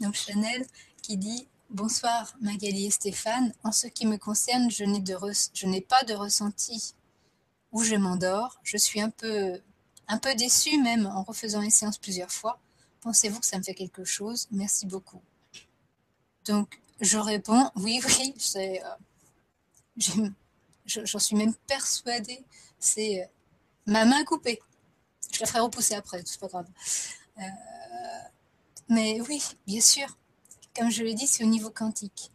Donc 0.00 0.14
Chanel 0.14 0.66
qui 1.02 1.16
dit 1.16 1.48
Bonsoir 1.70 2.34
Magali 2.40 2.86
et 2.86 2.90
Stéphane. 2.90 3.52
En 3.62 3.72
ce 3.72 3.86
qui 3.86 4.06
me 4.06 4.16
concerne, 4.16 4.70
je 4.70 4.84
n'ai, 4.84 5.00
de 5.00 5.16
je 5.54 5.66
n'ai 5.66 5.80
pas 5.80 6.04
de 6.04 6.14
ressenti 6.14 6.94
où 7.72 7.82
je 7.82 7.96
m'endors. 7.96 8.60
Je 8.62 8.76
suis 8.76 9.00
un 9.00 9.10
peu, 9.10 9.60
un 10.08 10.18
peu 10.18 10.34
déçue 10.34 10.80
même 10.80 11.06
en 11.06 11.22
refaisant 11.22 11.60
les 11.60 11.70
séances 11.70 11.98
plusieurs 11.98 12.30
fois. 12.30 12.60
Pensez-vous 13.00 13.40
que 13.40 13.46
ça 13.46 13.58
me 13.58 13.62
fait 13.62 13.74
quelque 13.74 14.04
chose? 14.04 14.46
Merci 14.50 14.86
beaucoup. 14.86 15.22
Donc 16.44 16.80
je 17.00 17.18
réponds 17.18 17.70
Oui, 17.76 18.00
oui, 18.04 18.34
c'est, 18.38 18.82
euh, 18.84 20.28
j'en 20.86 21.18
suis 21.18 21.36
même 21.36 21.54
persuadée, 21.66 22.44
c'est 22.78 23.22
euh, 23.22 23.26
ma 23.86 24.04
main 24.04 24.24
coupée. 24.24 24.60
Je 25.32 25.40
la 25.40 25.46
ferai 25.46 25.60
repousser 25.60 25.94
après, 25.94 26.22
c'est 26.24 26.38
pas 26.38 26.48
grave. 26.48 26.66
Euh, 27.38 27.42
mais 28.88 29.20
oui, 29.22 29.42
bien 29.66 29.80
sûr, 29.80 30.06
comme 30.76 30.90
je 30.90 31.02
l'ai 31.02 31.14
dit, 31.14 31.26
c'est 31.26 31.44
au 31.44 31.48
niveau 31.48 31.70
quantique. 31.70 32.30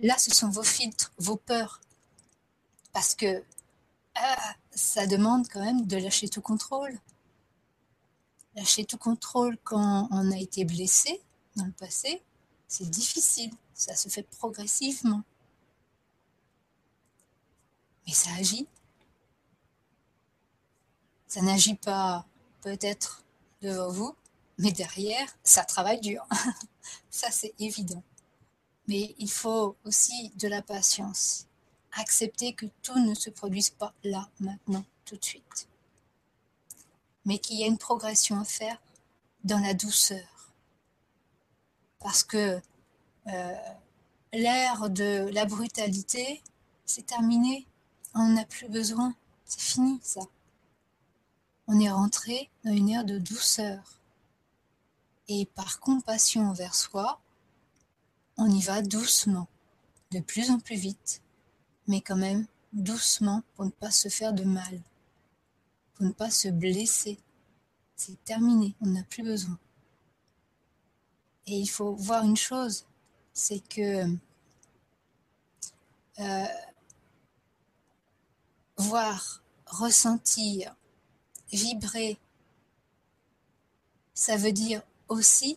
Là, 0.00 0.18
ce 0.18 0.30
sont 0.30 0.48
vos 0.50 0.62
filtres, 0.62 1.12
vos 1.18 1.36
peurs. 1.36 1.80
Parce 2.92 3.14
que 3.14 3.42
ah, 4.14 4.54
ça 4.70 5.06
demande 5.06 5.48
quand 5.48 5.64
même 5.64 5.86
de 5.86 5.96
lâcher 5.96 6.28
tout 6.28 6.42
contrôle. 6.42 6.98
Lâcher 8.56 8.84
tout 8.84 8.98
contrôle 8.98 9.56
quand 9.64 10.08
on 10.10 10.30
a 10.30 10.36
été 10.36 10.64
blessé 10.64 11.22
dans 11.56 11.64
le 11.64 11.72
passé, 11.72 12.22
c'est 12.68 12.88
difficile. 12.90 13.52
Ça 13.82 13.96
se 13.96 14.08
fait 14.08 14.22
progressivement. 14.22 15.24
Mais 18.06 18.12
ça 18.12 18.30
agit. 18.38 18.68
Ça 21.26 21.42
n'agit 21.42 21.74
pas 21.74 22.24
peut-être 22.60 23.24
devant 23.60 23.90
vous, 23.90 24.14
mais 24.58 24.70
derrière, 24.70 25.26
ça 25.42 25.64
travaille 25.64 26.00
dur. 26.00 26.24
ça, 27.10 27.32
c'est 27.32 27.54
évident. 27.58 28.04
Mais 28.86 29.16
il 29.18 29.30
faut 29.30 29.76
aussi 29.84 30.30
de 30.36 30.46
la 30.46 30.62
patience. 30.62 31.48
accepter 31.94 32.54
que 32.54 32.66
tout 32.82 32.98
ne 33.00 33.14
se 33.14 33.30
produise 33.30 33.70
pas 33.70 33.92
là, 34.04 34.28
maintenant, 34.38 34.84
tout 35.04 35.16
de 35.16 35.24
suite. 35.24 35.68
Mais 37.24 37.38
qu'il 37.38 37.58
y 37.58 37.64
a 37.64 37.66
une 37.66 37.78
progression 37.78 38.38
à 38.38 38.44
faire 38.44 38.80
dans 39.42 39.58
la 39.58 39.74
douceur. 39.74 40.54
Parce 41.98 42.22
que 42.22 42.62
l'ère 43.26 44.90
de 44.90 45.30
la 45.32 45.44
brutalité, 45.44 46.42
c'est 46.84 47.06
terminé. 47.06 47.66
On 48.14 48.28
n'a 48.28 48.44
plus 48.44 48.68
besoin. 48.68 49.14
C'est 49.44 49.60
fini, 49.60 50.00
ça. 50.02 50.20
On 51.66 51.78
est 51.80 51.90
rentré 51.90 52.50
dans 52.64 52.72
une 52.72 52.88
ère 52.88 53.04
de 53.04 53.18
douceur. 53.18 54.00
Et 55.28 55.46
par 55.46 55.80
compassion 55.80 56.48
envers 56.48 56.74
soi, 56.74 57.20
on 58.36 58.50
y 58.50 58.60
va 58.62 58.82
doucement, 58.82 59.46
de 60.10 60.20
plus 60.20 60.50
en 60.50 60.58
plus 60.58 60.76
vite, 60.76 61.22
mais 61.86 62.00
quand 62.00 62.16
même 62.16 62.46
doucement 62.72 63.42
pour 63.54 63.64
ne 63.64 63.70
pas 63.70 63.90
se 63.90 64.08
faire 64.08 64.32
de 64.32 64.44
mal, 64.44 64.80
pour 65.94 66.06
ne 66.06 66.12
pas 66.12 66.30
se 66.30 66.48
blesser. 66.48 67.18
C'est 67.94 68.22
terminé, 68.24 68.74
on 68.80 68.86
n'a 68.86 69.04
plus 69.04 69.22
besoin. 69.22 69.58
Et 71.46 71.58
il 71.58 71.68
faut 71.68 71.94
voir 71.94 72.24
une 72.24 72.36
chose, 72.36 72.86
c'est 73.32 73.60
que 73.68 74.06
euh, 76.18 76.46
voir, 78.76 79.42
ressentir, 79.66 80.74
vibrer, 81.52 82.18
ça 84.14 84.36
veut 84.36 84.52
dire 84.52 84.82
aussi 85.08 85.56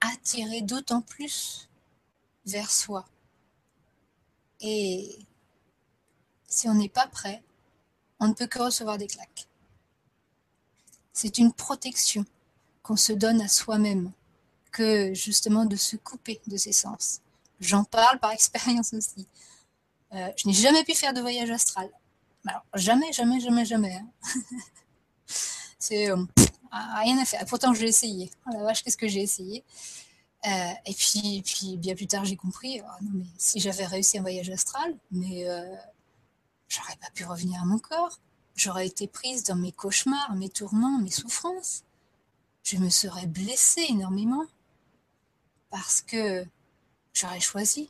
attirer 0.00 0.62
d'autant 0.62 1.02
plus 1.02 1.68
vers 2.46 2.70
soi. 2.70 3.06
Et 4.60 5.18
si 6.46 6.68
on 6.68 6.74
n'est 6.74 6.88
pas 6.88 7.06
prêt, 7.06 7.42
on 8.18 8.28
ne 8.28 8.34
peut 8.34 8.46
que 8.46 8.58
recevoir 8.58 8.98
des 8.98 9.06
claques. 9.06 9.46
C'est 11.12 11.38
une 11.38 11.52
protection 11.52 12.24
qu'on 12.82 12.96
se 12.96 13.12
donne 13.12 13.40
à 13.40 13.48
soi-même 13.48 14.12
que 14.70 15.12
justement 15.14 15.64
de 15.64 15.76
se 15.76 15.96
couper 15.96 16.40
de 16.46 16.56
ses 16.56 16.72
sens. 16.72 17.20
J'en 17.60 17.84
parle 17.84 18.18
par 18.18 18.32
expérience 18.32 18.92
aussi. 18.94 19.26
Euh, 20.12 20.28
je 20.36 20.48
n'ai 20.48 20.54
jamais 20.54 20.84
pu 20.84 20.94
faire 20.94 21.12
de 21.12 21.20
voyage 21.20 21.50
astral. 21.50 21.88
Alors, 22.46 22.64
jamais, 22.74 23.12
jamais, 23.12 23.38
jamais, 23.40 23.64
jamais. 23.64 23.94
Hein. 23.94 24.08
C'est 25.78 26.10
euh, 26.10 26.24
rien 26.72 27.18
à 27.18 27.24
faire. 27.24 27.44
Pourtant, 27.46 27.72
j'ai 27.74 27.86
essayé. 27.86 28.30
Oh 28.46 28.50
la 28.52 28.62
vache, 28.64 28.82
qu'est-ce 28.82 28.96
que 28.96 29.08
j'ai 29.08 29.22
essayé. 29.22 29.64
Euh, 30.46 30.72
et 30.86 30.94
puis, 30.94 31.42
puis, 31.44 31.76
bien 31.76 31.94
plus 31.94 32.06
tard, 32.06 32.24
j'ai 32.24 32.36
compris, 32.36 32.80
mais 33.02 33.24
si 33.38 33.60
j'avais 33.60 33.86
réussi 33.86 34.18
un 34.18 34.22
voyage 34.22 34.50
astral, 34.50 34.96
mais 35.10 35.46
j'aurais 36.68 36.96
pas 36.96 37.10
pu 37.14 37.24
revenir 37.24 37.62
à 37.62 37.64
mon 37.64 37.78
corps. 37.78 38.18
J'aurais 38.56 38.86
été 38.86 39.06
prise 39.06 39.44
dans 39.44 39.56
mes 39.56 39.72
cauchemars, 39.72 40.34
mes 40.34 40.48
tourments, 40.48 40.98
mes 40.98 41.10
souffrances. 41.10 41.84
Je 42.62 42.76
me 42.76 42.90
serais 42.90 43.26
blessée 43.26 43.86
énormément 43.88 44.44
parce 45.70 46.02
que 46.02 46.44
j'aurais 47.12 47.40
choisi. 47.40 47.88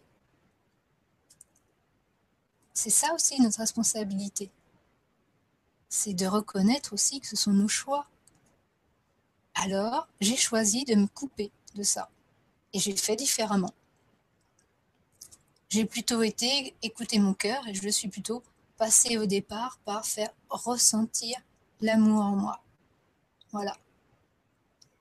C'est 2.75 2.91
ça 2.91 3.13
aussi 3.15 3.41
notre 3.41 3.59
responsabilité. 3.59 4.51
C'est 5.89 6.15
de 6.15 6.27
reconnaître 6.27 6.93
aussi 6.93 7.21
que 7.21 7.27
ce 7.27 7.37
sont 7.37 7.53
nos 7.53 7.69
choix. 7.69 8.07
Alors, 9.55 10.09
j'ai 10.21 10.37
choisi 10.37 10.85
de 10.85 10.95
me 10.95 11.07
couper 11.07 11.51
de 11.75 11.83
ça 11.83 12.09
et 12.73 12.79
j'ai 12.79 12.97
fait 12.97 13.17
différemment. 13.17 13.75
J'ai 15.69 15.85
plutôt 15.85 16.23
été 16.23 16.75
écouter 16.83 17.19
mon 17.19 17.35
cœur 17.35 17.67
et 17.69 17.75
je 17.75 17.89
suis 17.89 18.09
plutôt 18.09 18.43
passé 18.77 19.19
au 19.19 19.27
départ 19.27 19.79
par 19.85 20.07
faire 20.07 20.31
ressentir 20.49 21.39
l'amour 21.81 22.25
en 22.25 22.37
moi. 22.37 22.63
Voilà. 23.53 23.77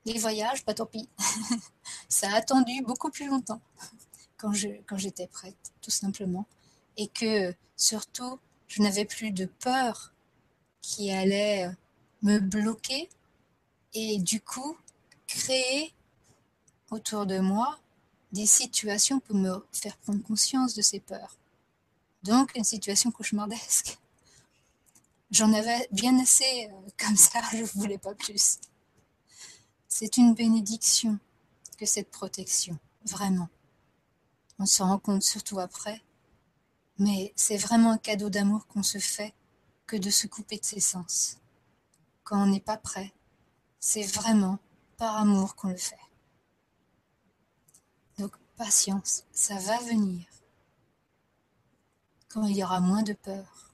Les 0.04 0.18
voyages, 0.18 0.64
pas 0.64 0.74
tant 0.74 0.86
pis. 0.86 1.08
Ça 2.08 2.30
a 2.32 2.36
attendu 2.36 2.82
beaucoup 2.82 3.10
plus 3.10 3.28
longtemps 3.28 3.60
quand 4.36 4.52
quand 4.86 4.96
j'étais 4.96 5.26
prête, 5.26 5.72
tout 5.80 5.90
simplement. 5.90 6.46
Et 6.96 7.08
que 7.08 7.54
surtout, 7.76 8.38
je 8.68 8.82
n'avais 8.82 9.04
plus 9.04 9.30
de 9.30 9.46
peur 9.46 10.12
qui 10.80 11.10
allait 11.10 11.70
me 12.22 12.38
bloquer 12.38 13.08
et 13.94 14.18
du 14.18 14.40
coup 14.40 14.76
créer 15.26 15.92
autour 16.90 17.26
de 17.26 17.38
moi 17.38 17.78
des 18.32 18.46
situations 18.46 19.20
pour 19.20 19.36
me 19.36 19.66
faire 19.72 19.96
prendre 19.98 20.22
conscience 20.22 20.74
de 20.74 20.82
ces 20.82 21.00
peurs. 21.00 21.36
Donc 22.22 22.52
une 22.54 22.64
situation 22.64 23.10
cauchemardesque. 23.10 23.98
J'en 25.30 25.52
avais 25.52 25.88
bien 25.92 26.18
assez 26.20 26.68
euh, 26.70 26.90
comme 26.98 27.16
ça, 27.16 27.40
je 27.52 27.58
ne 27.58 27.64
voulais 27.64 27.98
pas 27.98 28.14
plus. 28.14 28.58
C'est 29.90 30.16
une 30.16 30.32
bénédiction 30.32 31.18
que 31.76 31.84
cette 31.84 32.10
protection, 32.10 32.78
vraiment. 33.04 33.50
On 34.58 34.64
se 34.64 34.82
rend 34.82 34.98
compte 34.98 35.22
surtout 35.22 35.60
après, 35.60 36.00
mais 36.98 37.34
c'est 37.36 37.58
vraiment 37.58 37.90
un 37.90 37.98
cadeau 37.98 38.30
d'amour 38.30 38.66
qu'on 38.66 38.82
se 38.82 38.96
fait 38.96 39.34
que 39.86 39.98
de 39.98 40.08
se 40.08 40.26
couper 40.26 40.56
de 40.56 40.64
ses 40.64 40.80
sens. 40.80 41.36
Quand 42.24 42.42
on 42.42 42.46
n'est 42.46 42.60
pas 42.60 42.78
prêt, 42.78 43.12
c'est 43.78 44.06
vraiment 44.06 44.58
par 44.96 45.18
amour 45.18 45.54
qu'on 45.56 45.68
le 45.68 45.76
fait 45.76 45.98
patience, 48.60 49.24
ça 49.32 49.54
va 49.54 49.78
venir. 49.78 50.26
Quand 52.28 52.44
il 52.44 52.58
y 52.58 52.62
aura 52.62 52.78
moins 52.80 53.02
de 53.02 53.14
peur, 53.14 53.72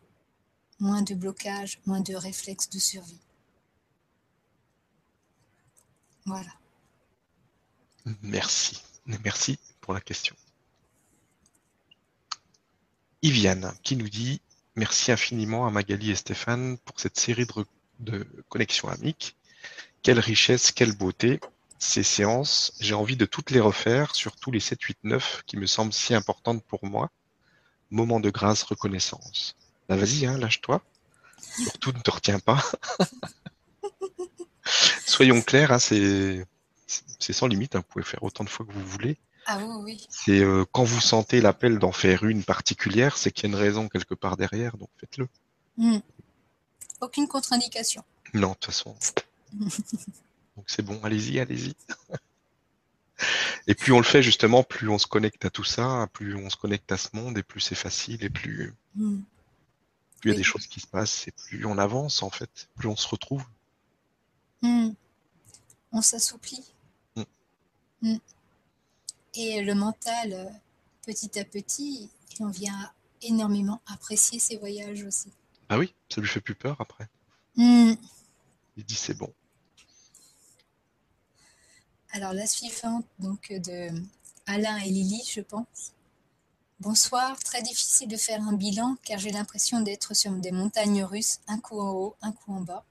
moins 0.78 1.02
de 1.02 1.12
blocage, 1.16 1.80
moins 1.86 2.00
de 2.00 2.14
réflexes 2.14 2.70
de 2.70 2.78
survie. 2.78 3.25
Voilà. 6.26 6.50
Merci. 8.22 8.82
Merci 9.24 9.58
pour 9.80 9.94
la 9.94 10.00
question. 10.00 10.36
Iviane 13.22 13.72
qui 13.82 13.96
nous 13.96 14.08
dit 14.08 14.40
Merci 14.74 15.10
infiniment 15.10 15.66
à 15.66 15.70
Magali 15.70 16.10
et 16.10 16.14
Stéphane 16.14 16.76
pour 16.78 17.00
cette 17.00 17.18
série 17.18 17.46
de, 17.46 17.64
de 18.00 18.26
connexions 18.48 18.88
amiques. 18.88 19.36
Quelle 20.02 20.20
richesse, 20.20 20.70
quelle 20.70 20.92
beauté 20.92 21.40
ces 21.78 22.02
séances, 22.02 22.72
j'ai 22.80 22.94
envie 22.94 23.16
de 23.16 23.26
toutes 23.26 23.50
les 23.50 23.60
refaire, 23.60 24.14
surtout 24.14 24.50
les 24.50 24.60
7, 24.60 24.80
8, 24.80 24.98
9 25.04 25.42
qui 25.46 25.56
me 25.56 25.66
semblent 25.66 25.92
si 25.92 26.14
importantes 26.14 26.64
pour 26.64 26.84
moi. 26.84 27.10
Moment 27.90 28.20
de 28.20 28.30
grâce, 28.30 28.62
reconnaissance. 28.62 29.56
Bah 29.88 29.96
vas-y, 29.96 30.26
hein, 30.26 30.38
lâche-toi. 30.38 30.82
Surtout 31.38 31.92
ne 31.92 32.00
te 32.00 32.10
retiens 32.10 32.40
pas. 32.40 32.62
Soyons 35.04 35.42
clairs, 35.42 35.72
hein, 35.72 35.78
c'est 35.78 36.46
sans 37.32 37.46
limite, 37.46 37.74
hein, 37.74 37.78
vous 37.78 37.92
pouvez 37.92 38.04
faire 38.04 38.22
autant 38.22 38.44
de 38.44 38.48
fois 38.48 38.66
que 38.66 38.72
vous 38.72 38.86
voulez. 38.86 39.16
Ah 39.46 39.58
oui, 39.58 39.64
oui. 39.82 40.06
C'est 40.10 40.40
euh, 40.40 40.64
quand 40.72 40.82
vous 40.82 41.00
sentez 41.00 41.40
l'appel 41.40 41.78
d'en 41.78 41.92
faire 41.92 42.24
une 42.24 42.42
particulière, 42.42 43.16
c'est 43.16 43.30
qu'il 43.30 43.44
y 43.44 43.46
a 43.46 43.50
une 43.50 43.62
raison 43.62 43.88
quelque 43.88 44.14
part 44.14 44.36
derrière, 44.36 44.76
donc 44.76 44.88
faites-le. 44.98 45.28
Hmm. 45.76 45.98
Aucune 47.00 47.28
contre-indication. 47.28 48.02
Non, 48.34 48.50
de 48.50 48.54
toute 48.54 48.66
façon. 48.66 48.96
Donc 50.56 50.64
c'est 50.68 50.82
bon, 50.82 50.98
allez-y, 51.04 51.38
allez-y. 51.38 51.74
et 53.66 53.74
plus 53.74 53.92
on 53.92 53.98
le 53.98 54.04
fait 54.04 54.22
justement, 54.22 54.62
plus 54.64 54.88
on 54.88 54.98
se 54.98 55.06
connecte 55.06 55.44
à 55.44 55.50
tout 55.50 55.64
ça, 55.64 56.08
plus 56.14 56.34
on 56.34 56.48
se 56.48 56.56
connecte 56.56 56.90
à 56.90 56.96
ce 56.96 57.08
monde, 57.12 57.36
et 57.36 57.42
plus 57.42 57.60
c'est 57.60 57.74
facile, 57.74 58.24
et 58.24 58.30
plus, 58.30 58.74
hmm. 58.94 59.20
plus 60.20 60.30
il 60.30 60.32
y 60.32 60.34
a 60.34 60.38
des 60.38 60.42
choses 60.42 60.66
qui 60.66 60.80
se 60.80 60.86
passent, 60.86 61.28
et 61.28 61.32
plus 61.32 61.66
on 61.66 61.76
avance 61.76 62.22
en 62.22 62.30
fait, 62.30 62.68
plus 62.74 62.88
on 62.88 62.96
se 62.96 63.06
retrouve. 63.06 63.44
Hmm. 64.62 64.90
On 65.92 66.02
s'assouplit. 66.02 66.64
Hmm. 68.02 68.16
Et 69.34 69.62
le 69.62 69.74
mental, 69.74 70.32
euh, 70.32 70.50
petit 71.06 71.38
à 71.38 71.44
petit, 71.44 72.10
on 72.40 72.48
vient 72.48 72.92
énormément 73.22 73.80
apprécier 73.86 74.38
ces 74.38 74.56
voyages 74.56 75.04
aussi. 75.04 75.30
Ah 75.68 75.78
oui, 75.78 75.94
ça 76.08 76.20
lui 76.20 76.28
fait 76.28 76.40
plus 76.40 76.54
peur 76.54 76.80
après. 76.80 77.08
Il 77.56 78.84
dit 78.84 78.94
c'est 78.94 79.14
bon. 79.14 79.32
Alors 82.12 82.32
la 82.32 82.46
suivante, 82.46 83.06
donc 83.18 83.50
de 83.50 83.90
Alain 84.46 84.76
et 84.78 84.88
Lily, 84.88 85.22
je 85.28 85.40
pense. 85.40 85.92
Bonsoir, 86.80 87.38
très 87.38 87.62
difficile 87.62 88.08
de 88.08 88.16
faire 88.16 88.42
un 88.42 88.52
bilan 88.52 88.96
car 89.02 89.18
j'ai 89.18 89.30
l'impression 89.30 89.80
d'être 89.80 90.14
sur 90.14 90.30
des 90.32 90.52
montagnes 90.52 91.04
russes, 91.04 91.40
un 91.48 91.58
coup 91.58 91.80
en 91.80 91.90
haut, 91.90 92.16
un 92.20 92.32
coup 92.32 92.52
en 92.52 92.60
bas. 92.60 92.84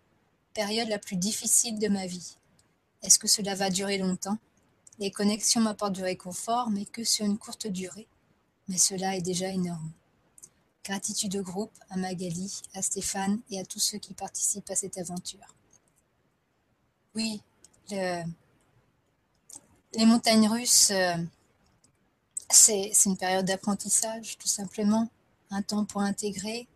Période 0.55 0.87
la 0.87 0.99
plus 0.99 1.17
difficile 1.17 1.79
de 1.79 1.89
ma 1.89 2.07
vie. 2.07 2.37
Est-ce 3.03 3.19
que 3.19 3.27
cela 3.27 3.55
va 3.55 3.69
durer 3.69 3.97
longtemps? 3.97 4.37
Les 4.99 5.11
connexions 5.11 5.59
m'apportent 5.59 5.93
du 5.93 6.01
réconfort, 6.01 6.69
mais 6.69 6.85
que 6.85 7.03
sur 7.03 7.25
une 7.25 7.37
courte 7.37 7.67
durée. 7.67 8.07
Mais 8.69 8.77
cela 8.77 9.17
est 9.17 9.21
déjà 9.21 9.49
énorme. 9.49 9.91
Gratitude 10.85 11.35
au 11.35 11.43
groupe, 11.43 11.77
à 11.89 11.97
Magali, 11.97 12.61
à 12.73 12.81
Stéphane 12.81 13.41
et 13.51 13.59
à 13.59 13.65
tous 13.65 13.79
ceux 13.79 13.97
qui 13.97 14.13
participent 14.13 14.69
à 14.69 14.75
cette 14.75 14.97
aventure. 14.97 15.55
Oui, 17.15 17.41
le, 17.91 18.23
les 19.93 20.05
montagnes 20.05 20.47
russes, 20.47 20.91
euh, 20.91 21.17
c'est 22.49 22.93
une 23.05 23.17
période 23.17 23.45
d'apprentissage, 23.45 24.37
tout 24.37 24.47
simplement. 24.47 25.09
un 25.51 25.61
temps 25.61 25.83
pour 25.83 26.01
intégrer, 26.01 26.67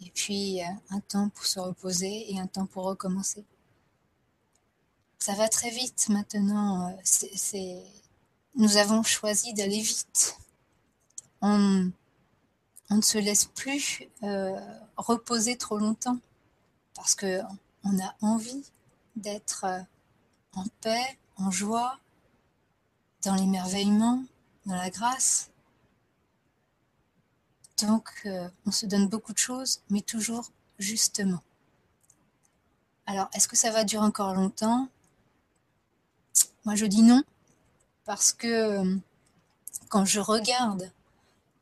et 0.00 0.10
puis 0.10 0.60
un 0.90 1.00
temps 1.00 1.28
pour 1.30 1.46
se 1.46 1.58
reposer 1.58 2.32
et 2.32 2.38
un 2.38 2.46
temps 2.46 2.66
pour 2.66 2.84
recommencer. 2.84 3.44
Ça 5.18 5.34
va 5.34 5.48
très 5.48 5.70
vite 5.70 6.08
maintenant. 6.08 6.96
C'est, 7.04 7.82
Nous 8.54 8.76
avons 8.76 9.02
choisi 9.02 9.52
d'aller 9.52 9.80
vite. 9.80 10.36
On, 11.42 11.90
ne 12.90 13.02
se 13.02 13.18
laisse 13.18 13.44
plus 13.44 14.02
euh, 14.22 14.58
reposer 14.96 15.56
trop 15.56 15.78
longtemps 15.78 16.18
parce 16.94 17.14
que 17.14 17.42
on 17.84 17.98
a 18.00 18.14
envie 18.22 18.64
d'être 19.16 19.64
euh, 19.64 19.80
en 20.54 20.64
paix, 20.80 21.18
en 21.36 21.50
joie, 21.50 21.98
dans 23.24 23.34
l'émerveillement, 23.34 24.24
dans 24.66 24.76
la 24.76 24.90
grâce. 24.90 25.50
Donc, 27.82 28.28
on 28.66 28.70
se 28.70 28.86
donne 28.86 29.08
beaucoup 29.08 29.32
de 29.32 29.38
choses, 29.38 29.80
mais 29.90 30.00
toujours 30.00 30.50
justement. 30.78 31.42
Alors, 33.06 33.28
est-ce 33.32 33.48
que 33.48 33.56
ça 33.56 33.70
va 33.70 33.84
durer 33.84 34.04
encore 34.04 34.34
longtemps? 34.34 34.88
Moi, 36.64 36.74
je 36.74 36.86
dis 36.86 37.02
non, 37.02 37.22
parce 38.04 38.32
que 38.32 38.82
quand 39.88 40.04
je 40.04 40.20
regarde 40.20 40.90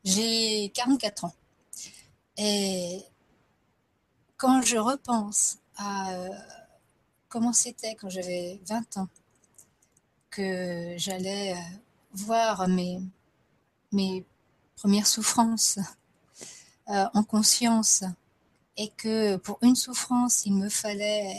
j'ai 0.07 0.71
44 0.73 1.25
ans. 1.25 1.33
Et 2.37 3.03
quand 4.37 4.61
je 4.61 4.77
repense 4.77 5.57
à 5.75 6.11
comment 7.27 7.51
c'était 7.51 7.95
quand 7.95 8.09
j'avais 8.09 8.61
20 8.67 8.97
ans, 8.97 9.09
que 10.29 10.93
j'allais 10.97 11.53
euh, 11.53 11.77
voir 12.13 12.67
mes 12.69 13.01
premières 14.75 15.07
souffrances 15.07 15.79
euh, 16.89 17.05
en 17.13 17.23
conscience 17.23 18.03
et 18.77 18.89
que 18.89 19.37
pour 19.37 19.57
une 19.61 19.75
souffrance, 19.75 20.45
il 20.45 20.53
me 20.53 20.69
fallait 20.69 21.35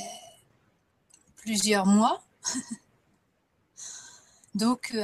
plusieurs 1.37 1.87
mois. 1.87 2.23
Donc, 4.55 4.97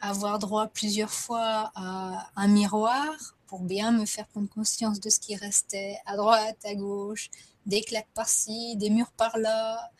avoir 0.00 0.38
droit 0.38 0.68
plusieurs 0.68 1.10
fois 1.10 1.72
à 1.74 2.30
un 2.36 2.48
miroir 2.48 3.36
pour 3.46 3.60
bien 3.60 3.92
me 3.92 4.06
faire 4.06 4.26
prendre 4.26 4.48
conscience 4.48 5.00
de 5.00 5.10
ce 5.10 5.20
qui 5.20 5.36
restait 5.36 5.98
à 6.06 6.16
droite, 6.16 6.58
à 6.64 6.74
gauche, 6.74 7.30
des 7.64 7.82
claques 7.82 8.08
par-ci, 8.14 8.76
des 8.76 8.90
murs 8.90 9.12
par-là. 9.12 9.90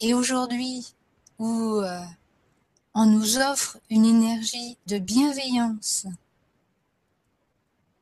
Et 0.00 0.14
aujourd'hui, 0.14 0.94
où 1.38 1.80
euh, 1.80 2.00
on 2.94 3.06
nous 3.06 3.38
offre 3.38 3.78
une 3.90 4.04
énergie 4.04 4.78
de 4.86 4.98
bienveillance 4.98 6.06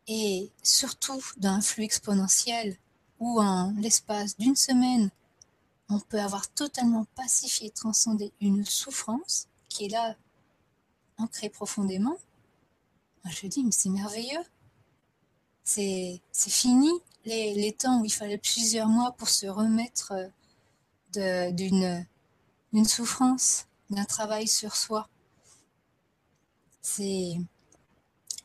et 0.09 0.51
surtout 0.63 1.23
d'un 1.37 1.61
flux 1.61 1.85
exponentiel 1.85 2.77
où 3.19 3.41
en 3.41 3.73
l'espace 3.79 4.37
d'une 4.37 4.57
semaine, 4.57 5.11
on 5.89 6.01
peut 6.01 6.21
avoir 6.21 6.49
totalement 6.53 7.07
pacifié, 7.15 7.71
transcendé 7.71 8.33
une 8.41 8.65
souffrance 8.65 9.49
qui 9.69 9.87
est 9.87 9.91
là 9.91 10.17
ancré 11.19 11.49
profondément, 11.49 12.19
je 13.31 13.47
dis, 13.47 13.65
mais 13.65 13.73
c'est 13.73 13.89
merveilleux. 13.89 14.45
C'est 15.65 16.21
fini 16.37 16.91
les, 17.25 17.55
les, 17.55 17.73
temps 17.73 18.01
où 18.01 18.05
il 18.05 18.13
fallait 18.13 18.39
plusieurs 18.39 18.89
mois 18.89 19.13
pour 19.13 19.29
se 19.29 19.47
remettre 19.47 20.13
d'une 21.13 22.05
souffrance, 22.85 23.67
d'un 23.91 24.05
travail 24.05 24.47
sur 24.47 24.77
soi. 24.77 25.09
C'est 26.83 27.35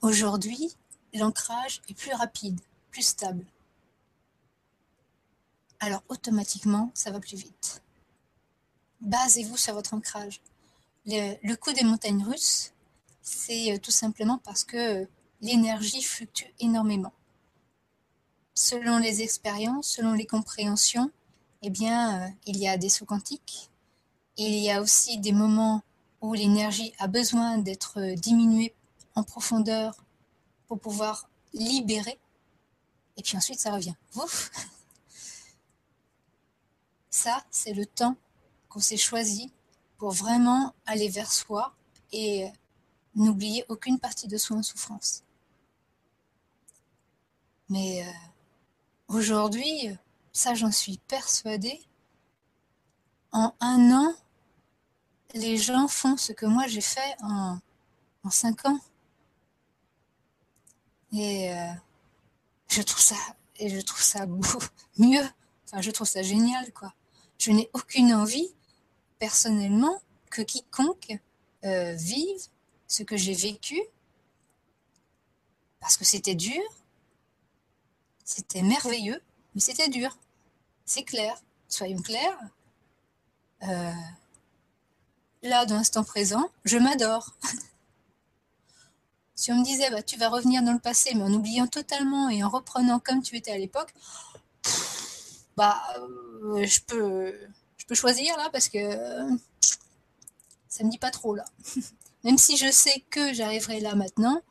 aujourd'hui, 0.01 0.75
l'ancrage 1.13 1.81
est 1.89 1.93
plus 1.93 2.13
rapide, 2.13 2.59
plus 2.91 3.03
stable. 3.03 3.45
Alors 5.79 6.03
automatiquement, 6.09 6.91
ça 6.93 7.11
va 7.11 7.19
plus 7.19 7.37
vite. 7.37 7.81
Basez-vous 9.01 9.57
sur 9.57 9.73
votre 9.73 9.93
ancrage. 9.95 10.41
Le, 11.07 11.55
coup 11.55 11.73
des 11.73 11.83
montagnes 11.83 12.23
russes, 12.23 12.73
c'est 13.23 13.73
euh, 13.73 13.79
tout 13.79 13.91
simplement 13.91 14.37
parce 14.37 14.63
que 14.63 15.07
l'énergie 15.41 16.03
fluctue 16.03 16.53
énormément. 16.59 17.13
Selon 18.53 18.99
les 18.99 19.23
expériences, 19.23 19.87
selon 19.87 20.13
les 20.13 20.27
compréhensions, 20.27 21.09
eh 21.63 21.71
bien, 21.71 22.21
euh, 22.21 22.29
il 22.45 22.57
y 22.57 22.67
a 22.67 22.77
des 22.77 22.89
sauts 22.89 23.05
quantiques. 23.05 23.71
Il 24.37 24.53
y 24.53 24.69
a 24.69 24.81
aussi 24.81 25.17
des 25.17 25.31
moments 25.31 25.81
où 26.21 26.33
l'énergie 26.33 26.93
a 26.99 27.07
besoin 27.07 27.57
d'être 27.57 27.99
euh, 27.99 28.13
diminuée 28.13 28.75
en 29.15 29.23
profondeur 29.23 29.95
pouvoir 30.77 31.29
libérer. 31.53 32.19
Et 33.17 33.23
puis 33.23 33.37
ensuite, 33.37 33.59
ça 33.59 33.73
revient. 33.73 33.95
Ça, 37.09 37.43
c'est 37.51 37.73
le 37.73 37.85
temps 37.85 38.15
qu'on 38.69 38.79
s'est 38.79 38.97
choisi 38.97 39.51
pour 39.97 40.11
vraiment 40.11 40.73
aller 40.85 41.09
vers 41.09 41.31
soi 41.31 41.75
et 42.11 42.49
n'oublier 43.15 43.65
aucune 43.67 43.99
partie 43.99 44.27
de 44.27 44.37
soi 44.37 44.57
en 44.57 44.63
souffrance. 44.63 45.23
Mais 47.69 48.05
euh, 48.05 48.11
aujourd'hui, 49.09 49.89
ça 50.33 50.53
j'en 50.53 50.71
suis 50.71 50.97
persuadée, 51.07 51.81
en 53.31 53.53
un 53.59 53.91
an, 53.91 54.15
les 55.33 55.57
gens 55.57 55.87
font 55.87 56.17
ce 56.17 56.33
que 56.33 56.45
moi 56.45 56.67
j'ai 56.67 56.81
fait 56.81 57.15
en, 57.21 57.59
en 58.23 58.29
cinq 58.29 58.65
ans. 58.65 58.79
Et 61.13 61.51
euh, 61.51 61.71
je 62.69 62.81
trouve 62.81 63.01
ça, 63.01 63.15
et 63.57 63.69
je 63.69 63.81
trouve 63.81 64.01
ça 64.01 64.25
mieux. 64.97 65.27
Je 65.79 65.91
trouve 65.91 66.07
ça 66.07 66.21
génial, 66.21 66.71
quoi. 66.73 66.93
Je 67.37 67.51
n'ai 67.51 67.69
aucune 67.73 68.13
envie 68.13 68.53
personnellement 69.19 70.01
que 70.29 70.41
quiconque 70.41 71.17
euh, 71.63 71.93
vive 71.93 72.41
ce 72.87 73.03
que 73.03 73.17
j'ai 73.17 73.33
vécu, 73.33 73.79
parce 75.79 75.97
que 75.97 76.05
c'était 76.05 76.35
dur, 76.35 76.61
c'était 78.23 78.61
merveilleux, 78.61 79.21
mais 79.53 79.61
c'était 79.61 79.89
dur. 79.89 80.17
C'est 80.85 81.03
clair, 81.03 81.41
soyons 81.67 82.01
clairs. 82.01 82.37
Euh, 83.63 83.91
là, 85.43 85.65
dans 85.65 85.75
l'instant 85.75 86.03
présent, 86.03 86.49
je 86.65 86.77
m'adore. 86.77 87.35
si 89.41 89.51
on 89.51 89.55
me 89.55 89.65
disait, 89.65 89.89
bah, 89.89 90.03
tu 90.03 90.17
vas 90.17 90.29
revenir 90.29 90.61
dans 90.61 90.71
le 90.71 90.77
passé, 90.77 91.15
mais 91.15 91.23
en 91.23 91.33
oubliant 91.33 91.65
totalement 91.65 92.29
et 92.29 92.43
en 92.43 92.49
reprenant 92.49 92.99
comme 92.99 93.23
tu 93.23 93.35
étais 93.35 93.49
à 93.49 93.57
l'époque, 93.57 93.91
bah, 95.57 95.81
euh, 95.97 96.63
je 96.63 96.79
peux, 96.81 97.33
choisir 97.95 98.37
là 98.37 98.51
parce 98.51 98.69
que 98.69 98.77
ça 100.69 100.83
me 100.83 100.91
dit 100.91 100.99
pas 100.99 101.09
trop 101.09 101.33
là. 101.33 101.45
Même 102.23 102.37
si 102.37 102.55
je 102.55 102.69
sais 102.69 103.03
que 103.09 103.33
j'arriverai 103.33 103.79
là 103.79 103.95
maintenant, 103.95 104.43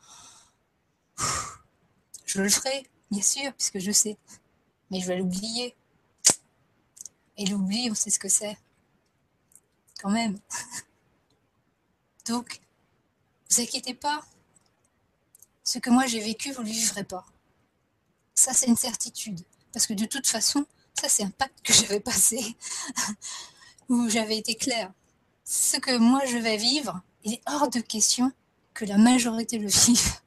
je 2.25 2.41
le 2.41 2.49
ferai, 2.49 2.85
bien 3.11 3.21
sûr, 3.21 3.53
puisque 3.53 3.79
je 3.79 3.93
sais. 3.93 4.17
Mais 4.89 4.99
je 4.99 5.07
vais 5.07 5.15
l'oublier. 5.19 5.73
Et 7.37 7.45
l'oubli, 7.45 7.87
on 7.89 7.95
sait 7.95 8.09
ce 8.09 8.19
que 8.19 8.27
c'est. 8.27 8.57
Quand 10.01 10.11
même. 10.11 10.37
Donc, 12.27 12.59
vous 13.49 13.61
inquiétez 13.61 13.93
pas. 13.93 14.21
Ce 15.71 15.79
que 15.79 15.89
moi 15.89 16.05
j'ai 16.05 16.19
vécu, 16.19 16.51
vous 16.51 16.63
ne 16.63 16.67
le 16.67 16.73
vivrez 16.73 17.05
pas. 17.05 17.25
Ça, 18.35 18.51
c'est 18.51 18.67
une 18.67 18.75
certitude. 18.75 19.39
Parce 19.71 19.87
que 19.87 19.93
de 19.93 20.03
toute 20.03 20.27
façon, 20.27 20.65
ça, 20.99 21.07
c'est 21.07 21.23
un 21.23 21.29
pacte 21.29 21.61
que 21.63 21.71
j'avais 21.73 22.01
passé, 22.01 22.57
où 23.87 24.09
j'avais 24.09 24.37
été 24.37 24.55
claire. 24.55 24.91
Ce 25.45 25.77
que 25.77 25.97
moi 25.97 26.25
je 26.25 26.37
vais 26.37 26.57
vivre, 26.57 27.01
il 27.23 27.35
est 27.35 27.41
hors 27.45 27.69
de 27.69 27.79
question 27.79 28.33
que 28.73 28.83
la 28.83 28.97
majorité 28.97 29.59
le 29.59 29.69
vive. 29.69 30.19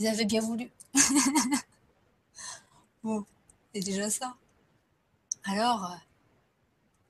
Ils 0.00 0.08
avaient 0.08 0.24
bien 0.24 0.40
voulu. 0.40 0.68
bon, 3.04 3.24
c'est 3.72 3.82
déjà 3.82 4.10
ça. 4.10 4.34
Alors, 5.44 5.96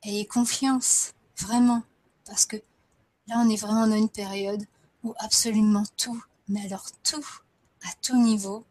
ayez 0.03 0.27
confiance, 0.27 1.15
vraiment, 1.39 1.83
parce 2.27 2.45
que 2.45 2.57
là, 3.29 3.37
on 3.39 3.49
est 3.49 3.57
vraiment 3.57 3.87
dans 3.87 3.97
une 3.97 4.11
période 4.11 4.67
où 5.03 5.15
absolument 5.19 5.85
tout, 5.97 6.23
mais 6.49 6.65
alors 6.65 6.91
tout, 7.03 7.27
à 7.83 7.93
tout 8.03 8.17
niveau, 8.17 8.65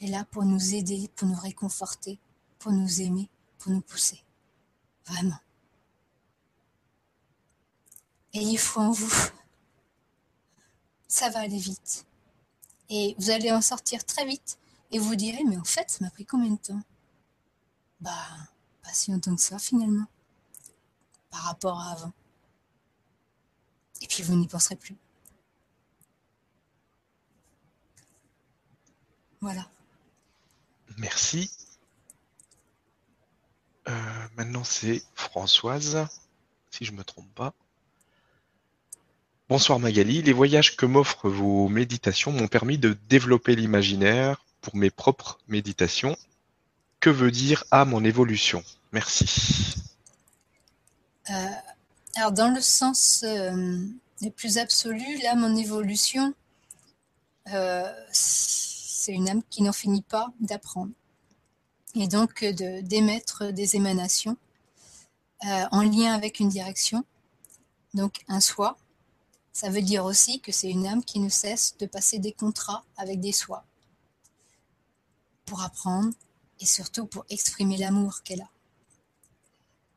est 0.00 0.08
là 0.08 0.24
pour 0.24 0.44
nous 0.44 0.74
aider, 0.74 1.10
pour 1.14 1.28
nous 1.28 1.38
réconforter, 1.38 2.18
pour 2.58 2.72
nous 2.72 3.00
aimer, 3.00 3.28
pour 3.58 3.72
nous 3.72 3.82
pousser. 3.82 4.24
Vraiment. 5.06 5.38
Ayez 8.32 8.56
foi 8.56 8.84
en 8.84 8.92
vous. 8.92 9.12
Ça 11.08 11.28
va 11.30 11.40
aller 11.40 11.58
vite. 11.58 12.06
Et 12.88 13.14
vous 13.18 13.30
allez 13.30 13.50
en 13.52 13.60
sortir 13.60 14.04
très 14.04 14.24
vite. 14.24 14.58
Et 14.90 14.98
vous 14.98 15.14
direz, 15.16 15.44
mais 15.44 15.56
en 15.56 15.64
fait, 15.64 15.90
ça 15.90 15.98
m'a 16.04 16.10
pris 16.10 16.24
combien 16.24 16.50
de 16.52 16.56
temps? 16.56 16.82
Bah, 18.00 18.26
pas 18.82 18.92
si 18.92 19.10
longtemps 19.10 19.34
que 19.34 19.42
ça 19.42 19.58
finalement. 19.58 20.06
Par 21.30 21.42
rapport 21.42 21.80
à 21.80 21.92
avant. 21.92 22.12
Et 24.00 24.06
puis 24.06 24.22
vous 24.22 24.34
n'y 24.34 24.48
penserez 24.48 24.76
plus. 24.76 24.96
Voilà. 29.40 29.66
Merci. 30.98 31.50
Euh, 33.88 33.92
maintenant, 34.36 34.64
c'est 34.64 35.02
Françoise, 35.14 36.06
si 36.70 36.84
je 36.84 36.92
ne 36.92 36.98
me 36.98 37.04
trompe 37.04 37.32
pas. 37.34 37.54
Bonsoir 39.48 39.80
Magali, 39.80 40.22
les 40.22 40.32
voyages 40.32 40.76
que 40.76 40.86
m'offrent 40.86 41.28
vos 41.28 41.68
méditations 41.68 42.30
m'ont 42.30 42.46
permis 42.46 42.78
de 42.78 42.96
développer 43.08 43.56
l'imaginaire 43.56 44.44
pour 44.60 44.76
mes 44.76 44.90
propres 44.90 45.40
méditations. 45.48 46.16
Que 47.00 47.10
veut 47.10 47.32
dire 47.32 47.64
âme 47.70 47.94
en 47.94 48.04
évolution? 48.04 48.62
Merci. 48.92 49.74
Euh, 51.30 51.46
alors 52.14 52.32
dans 52.32 52.54
le 52.54 52.60
sens 52.60 53.24
euh, 53.26 53.78
le 54.20 54.30
plus 54.30 54.58
absolu, 54.58 55.04
l'âme 55.22 55.42
en 55.42 55.56
évolution, 55.56 56.34
euh, 57.52 57.92
c'est 59.00 59.12
une 59.12 59.28
âme 59.28 59.42
qui 59.48 59.62
n'en 59.62 59.72
finit 59.72 60.02
pas 60.02 60.28
d'apprendre 60.40 60.92
et 61.94 62.06
donc 62.06 62.44
d'émettre 62.44 63.46
des 63.52 63.76
émanations 63.76 64.36
en 65.42 65.82
lien 65.82 66.12
avec 66.12 66.38
une 66.38 66.50
direction, 66.50 67.02
donc 67.94 68.22
un 68.28 68.40
soi, 68.40 68.76
ça 69.52 69.70
veut 69.70 69.80
dire 69.80 70.04
aussi 70.04 70.40
que 70.40 70.52
c'est 70.52 70.70
une 70.70 70.86
âme 70.86 71.02
qui 71.02 71.18
ne 71.18 71.30
cesse 71.30 71.76
de 71.78 71.86
passer 71.86 72.18
des 72.18 72.32
contrats 72.32 72.84
avec 72.98 73.20
des 73.20 73.32
soi 73.32 73.64
pour 75.46 75.62
apprendre 75.62 76.12
et 76.60 76.66
surtout 76.66 77.06
pour 77.06 77.24
exprimer 77.30 77.78
l'amour 77.78 78.22
qu'elle 78.22 78.42
a. 78.42 78.50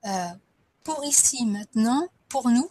Euh, 0.06 0.36
pour 0.84 1.04
ici 1.06 1.46
maintenant, 1.46 2.08
pour 2.30 2.50
nous, 2.50 2.70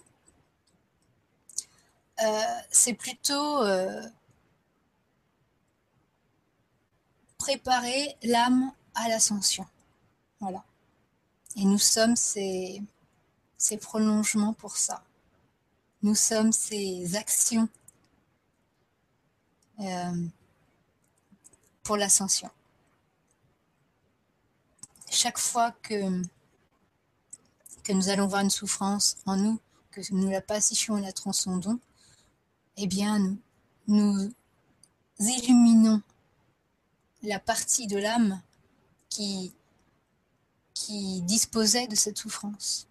euh, 2.23 2.41
c'est 2.71 2.95
plutôt 2.95 3.63
euh, 3.63 4.03
préparer 7.43 8.17
l'âme 8.23 8.73
à 8.95 9.09
l'ascension. 9.09 9.67
Voilà. 10.39 10.63
Et 11.57 11.65
nous 11.65 11.79
sommes 11.79 12.15
ces, 12.15 12.81
ces 13.59 13.79
prolongements 13.79 14.53
pour 14.53 14.77
ça. 14.77 15.03
Nous 16.05 16.15
sommes 16.15 16.53
ces 16.53 17.17
actions 17.17 17.69
euh, 19.81 20.27
pour 21.83 21.97
l'ascension. 21.97 22.49
Chaque 25.11 25.39
fois 25.39 25.73
que, 25.83 26.23
que 27.83 27.93
nous 27.93 28.09
allons 28.09 28.29
voir 28.29 28.43
une 28.43 28.51
souffrance 28.51 29.17
en 29.27 29.37
nous, 29.37 29.59
que 29.91 30.01
nous 30.13 30.31
la 30.31 30.41
pacifions 30.41 30.97
et 30.97 31.03
la 31.03 31.13
transcendons, 31.13 31.81
eh 32.77 32.87
bien, 32.87 33.19
nous, 33.19 33.37
nous 33.89 34.33
illuminons 35.19 36.03
la 37.23 37.39
partie 37.39 37.87
de 37.87 37.99
l'âme 37.99 38.41
qui, 39.09 39.53
disposait 41.23 41.87
de 41.87 41.95
cette 41.95 42.19
souffrance. 42.19 42.87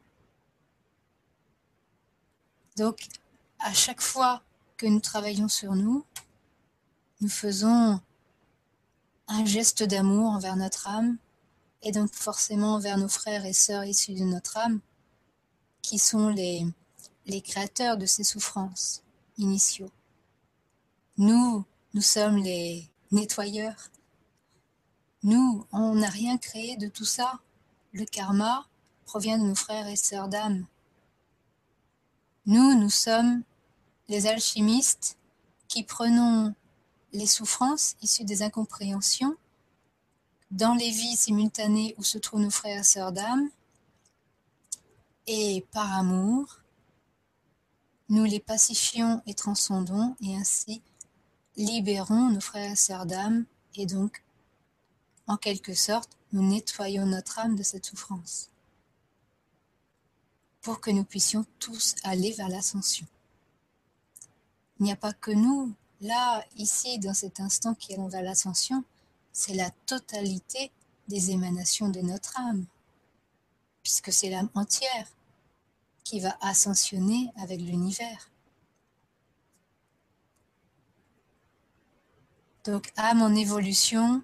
Donc, 2.77 3.07
à 3.59 3.73
chaque 3.73 4.01
fois 4.01 4.41
que 4.77 4.87
nous 4.87 5.01
travaillons 5.01 5.49
sur 5.49 5.75
nous, 5.75 6.05
nous 7.19 7.29
faisons 7.29 7.99
un 9.27 9.45
geste 9.45 9.83
d'amour 9.83 10.31
envers 10.31 10.55
notre 10.55 10.87
âme 10.87 11.17
et 11.83 11.91
donc 11.91 12.13
forcément 12.13 12.75
envers 12.75 12.97
nos 12.97 13.09
frères 13.09 13.45
et 13.45 13.53
sœurs 13.53 13.85
issus 13.85 14.13
de 14.13 14.23
notre 14.23 14.57
âme, 14.57 14.79
qui 15.81 15.99
sont 15.99 16.29
les, 16.29 16.65
les 17.25 17.41
créateurs 17.41 17.97
de 17.97 18.05
ces 18.05 18.23
souffrances 18.23 19.03
initiaux. 19.37 19.91
Nous, 21.17 21.65
nous 21.93 22.01
sommes 22.01 22.37
les 22.37 22.89
nettoyeurs. 23.11 23.90
Nous, 25.23 25.65
on 25.71 25.95
n'a 25.95 26.09
rien 26.09 26.37
créé 26.37 26.77
de 26.77 26.87
tout 26.87 27.05
ça. 27.05 27.39
Le 27.93 28.05
karma 28.05 28.67
provient 29.05 29.37
de 29.37 29.43
nos 29.43 29.55
frères 29.55 29.87
et 29.87 29.95
sœurs 29.95 30.27
d'âme. 30.27 30.65
Nous, 32.45 32.75
nous 32.75 32.89
sommes 32.89 33.43
les 34.07 34.27
alchimistes 34.27 35.17
qui 35.67 35.83
prenons 35.83 36.53
les 37.13 37.27
souffrances 37.27 37.95
issues 38.01 38.23
des 38.23 38.41
incompréhensions 38.41 39.35
dans 40.51 40.73
les 40.73 40.91
vies 40.91 41.15
simultanées 41.15 41.95
où 41.97 42.03
se 42.03 42.17
trouvent 42.17 42.41
nos 42.41 42.49
frères 42.49 42.81
et 42.81 42.83
sœurs 42.83 43.13
d'âme, 43.13 43.49
et 45.27 45.65
par 45.71 45.93
amour, 45.93 46.59
nous 48.09 48.25
les 48.25 48.41
pacifions 48.41 49.21
et 49.25 49.33
transcendons, 49.33 50.15
et 50.21 50.35
ainsi 50.35 50.81
libérons 51.55 52.29
nos 52.29 52.41
frères 52.41 52.71
et 52.71 52.75
sœurs 52.75 53.05
d'âme, 53.05 53.45
et 53.75 53.85
donc, 53.85 54.23
en 55.27 55.37
quelque 55.37 55.73
sorte, 55.73 56.17
nous 56.31 56.47
nettoyons 56.47 57.05
notre 57.05 57.39
âme 57.39 57.55
de 57.55 57.63
cette 57.63 57.85
souffrance 57.85 58.49
pour 60.61 60.79
que 60.79 60.91
nous 60.91 61.03
puissions 61.03 61.45
tous 61.59 61.95
aller 62.03 62.31
vers 62.33 62.49
l'ascension. 62.49 63.07
Il 64.79 64.83
n'y 64.83 64.91
a 64.91 64.95
pas 64.95 65.13
que 65.13 65.31
nous, 65.31 65.73
là, 66.01 66.45
ici, 66.55 66.99
dans 66.99 67.13
cet 67.13 67.39
instant 67.39 67.73
qui 67.73 67.93
allons 67.93 68.07
vers 68.07 68.21
l'ascension, 68.21 68.83
c'est 69.33 69.53
la 69.53 69.71
totalité 69.85 70.71
des 71.07 71.31
émanations 71.31 71.89
de 71.89 72.01
notre 72.01 72.39
âme, 72.39 72.65
puisque 73.83 74.13
c'est 74.13 74.29
l'âme 74.29 74.49
entière 74.53 75.07
qui 76.03 76.19
va 76.19 76.37
ascensionner 76.41 77.31
avec 77.37 77.59
l'univers. 77.59 78.29
Donc 82.63 82.91
âme 82.95 83.21
en 83.21 83.33
évolution, 83.33 84.21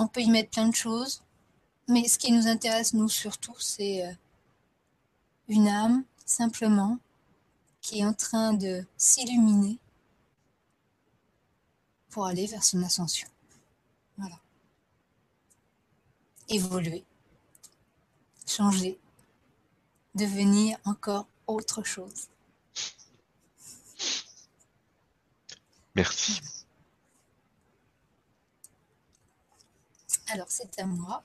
on 0.00 0.08
peut 0.08 0.22
y 0.22 0.30
mettre 0.30 0.50
plein 0.50 0.68
de 0.68 0.74
choses, 0.74 1.22
mais 1.86 2.08
ce 2.08 2.18
qui 2.18 2.32
nous 2.32 2.46
intéresse, 2.46 2.94
nous, 2.94 3.08
surtout, 3.08 3.54
c'est 3.58 4.06
euh, 4.06 4.12
une 5.48 5.68
âme, 5.68 6.04
simplement, 6.24 6.98
qui 7.82 8.00
est 8.00 8.04
en 8.04 8.14
train 8.14 8.54
de 8.54 8.84
s'illuminer 8.96 9.78
pour 12.08 12.26
aller 12.26 12.46
vers 12.46 12.64
son 12.64 12.82
ascension. 12.82 13.28
Voilà. 14.16 14.40
Évoluer, 16.48 17.04
changer, 18.46 18.98
devenir 20.14 20.78
encore 20.84 21.26
autre 21.46 21.82
chose. 21.82 22.28
Merci. 25.94 26.59
Alors, 30.32 30.46
c'est 30.48 30.78
à 30.78 30.86
moi. 30.86 31.24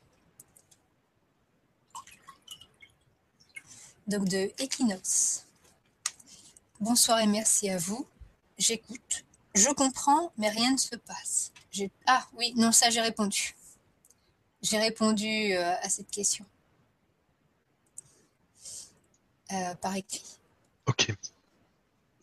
donc 4.07 4.25
de 4.25 4.51
Equinox. 4.59 5.45
Bonsoir 6.79 7.19
et 7.19 7.27
merci 7.27 7.69
à 7.69 7.77
vous. 7.77 8.07
J'écoute. 8.57 9.25
Je 9.53 9.69
comprends, 9.69 10.31
mais 10.37 10.49
rien 10.49 10.71
ne 10.71 10.77
se 10.77 10.95
passe. 10.95 11.51
Ah 12.05 12.27
oui, 12.37 12.53
non, 12.55 12.71
ça 12.71 12.89
j'ai 12.89 13.01
répondu. 13.01 13.55
J'ai 14.61 14.77
répondu 14.77 15.53
euh, 15.53 15.75
à 15.81 15.89
cette 15.89 16.09
question. 16.09 16.45
Euh, 19.51 19.75
par 19.75 19.95
écrit. 19.95 20.39
Ok. 20.87 21.13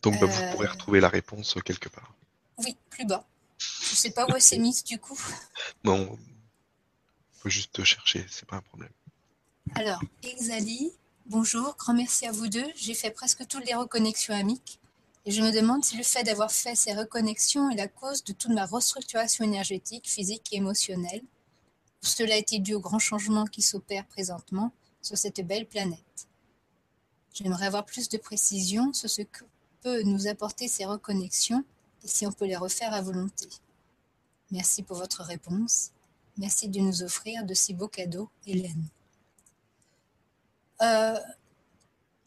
Donc 0.03 0.19
bah, 0.21 0.27
vous 0.27 0.53
pourrez 0.53 0.67
euh, 0.67 0.73
retrouver 0.73 1.01
la 1.01 1.09
réponse 1.09 1.57
quelque 1.65 1.89
part. 1.89 2.15
Oui, 2.59 2.77
plus 2.91 3.07
bas. 3.07 3.25
Je 3.59 3.93
ne 3.93 3.97
sais 3.97 4.11
pas 4.11 4.27
où 4.27 4.35
elle 4.35 4.43
s'est 4.43 4.59
mise 4.59 4.83
du 4.85 4.99
coup. 4.99 5.19
Non, 5.85 6.19
juste 7.49 7.83
chercher, 7.85 8.27
c'est 8.29 8.47
pas 8.47 8.57
un 8.57 8.63
problème. 8.63 8.93
Alors, 9.75 10.01
Exali, 10.23 10.93
Bonjour, 11.27 11.77
grand 11.79 11.95
merci 11.95 12.27
à 12.27 12.33
vous 12.33 12.49
deux. 12.49 12.67
J'ai 12.75 12.95
fait 12.95 13.13
presque 13.13 13.47
toutes 13.47 13.65
les 13.65 13.75
reconnexions 13.75 14.35
amiques 14.35 14.81
et 15.25 15.31
je 15.31 15.41
me 15.41 15.53
demande 15.53 15.85
si 15.85 15.97
le 15.97 16.03
fait 16.03 16.25
d'avoir 16.25 16.51
fait 16.51 16.75
ces 16.75 16.93
reconnexions 16.93 17.71
est 17.71 17.77
la 17.77 17.87
cause 17.87 18.25
de 18.25 18.33
toute 18.33 18.51
ma 18.51 18.67
restructuration 18.67 19.45
énergétique, 19.45 20.11
physique 20.11 20.53
et 20.53 20.57
émotionnelle, 20.57 21.23
cela 22.01 22.35
a 22.35 22.39
été 22.39 22.59
dû 22.59 22.75
au 22.75 22.81
grand 22.81 22.99
changement 22.99 23.45
qui 23.47 23.63
s'opère 23.63 24.05
présentement 24.07 24.73
sur 25.01 25.17
cette 25.17 25.47
belle 25.47 25.67
planète. 25.67 26.27
J'aimerais 27.33 27.67
avoir 27.67 27.87
plus 27.87 28.09
de 28.09 28.19
précision 28.19 28.93
sur 28.93 29.09
ce 29.09 29.23
que 29.23 29.45
peut 29.81 30.03
nous 30.03 30.27
apporter 30.27 30.67
ces 30.67 30.85
reconnexions 30.85 31.65
et 32.03 32.09
si 32.09 32.27
on 32.27 32.33
peut 32.33 32.47
les 32.47 32.57
refaire 32.57 32.93
à 32.93 33.01
volonté. 33.01 33.49
Merci 34.51 34.83
pour 34.83 34.97
votre 34.97 35.23
réponse. 35.23 35.93
Merci 36.39 36.69
de 36.69 36.81
nous 36.81 37.03
offrir 37.03 37.45
de 37.45 37.55
si 37.55 37.75
beaux 37.75 37.89
cadeaux, 37.89 38.31
Hélène. 38.47 38.89
Euh, 40.81 41.19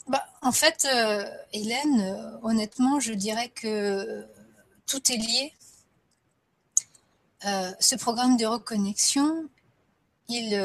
bah, 0.07 0.23
en 0.41 0.51
fait, 0.51 0.85
euh, 0.85 1.25
Hélène, 1.51 2.01
euh, 2.01 2.37
honnêtement, 2.43 2.99
je 2.99 3.13
dirais 3.13 3.49
que 3.49 4.25
tout 4.85 5.11
est 5.11 5.17
lié. 5.17 5.53
ce 7.79 7.95
programme 7.95 8.37
de 8.37 8.45
reconnexion, 8.45 9.47
il, 10.29 10.55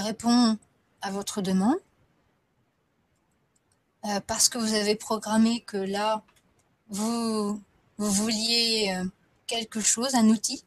répond 0.00 0.58
à 1.02 1.10
votre 1.10 1.42
demande 1.42 1.78
parce 4.26 4.48
que 4.48 4.58
vous 4.58 4.74
avez 4.74 4.94
programmé 4.96 5.60
que 5.62 5.76
là, 5.76 6.22
vous, 6.88 7.60
vouliez 7.98 8.94
quelque 9.50 9.80
chose, 9.80 10.14
un 10.14 10.28
outil 10.28 10.64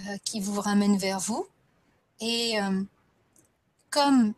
euh, 0.00 0.18
qui 0.24 0.40
vous 0.40 0.60
ramène 0.60 0.98
vers 0.98 1.20
vous. 1.20 1.46
Et 2.20 2.58
comme 3.88 4.34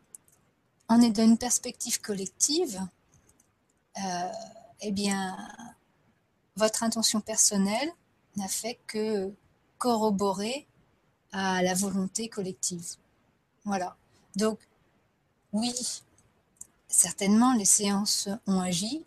on 0.89 1.01
est 1.01 1.11
dans 1.11 1.25
une 1.25 1.37
perspective 1.37 2.01
collective, 2.01 2.81
eh 4.83 4.93
bien, 4.93 5.37
votre 6.55 6.85
intention 6.85 7.21
personnelle 7.21 7.91
n'a 8.37 8.47
fait 8.47 8.79
que 8.87 9.35
corroborer 9.79 10.69
à 11.33 11.61
la 11.63 11.75
volonté 11.75 12.29
collective. 12.29 12.87
Voilà. 13.65 13.97
Donc, 14.37 14.61
oui, 15.53 15.75
certainement, 16.87 17.53
les 17.55 17.65
séances 17.65 18.29
ont 18.47 18.61
agi, 18.61 19.05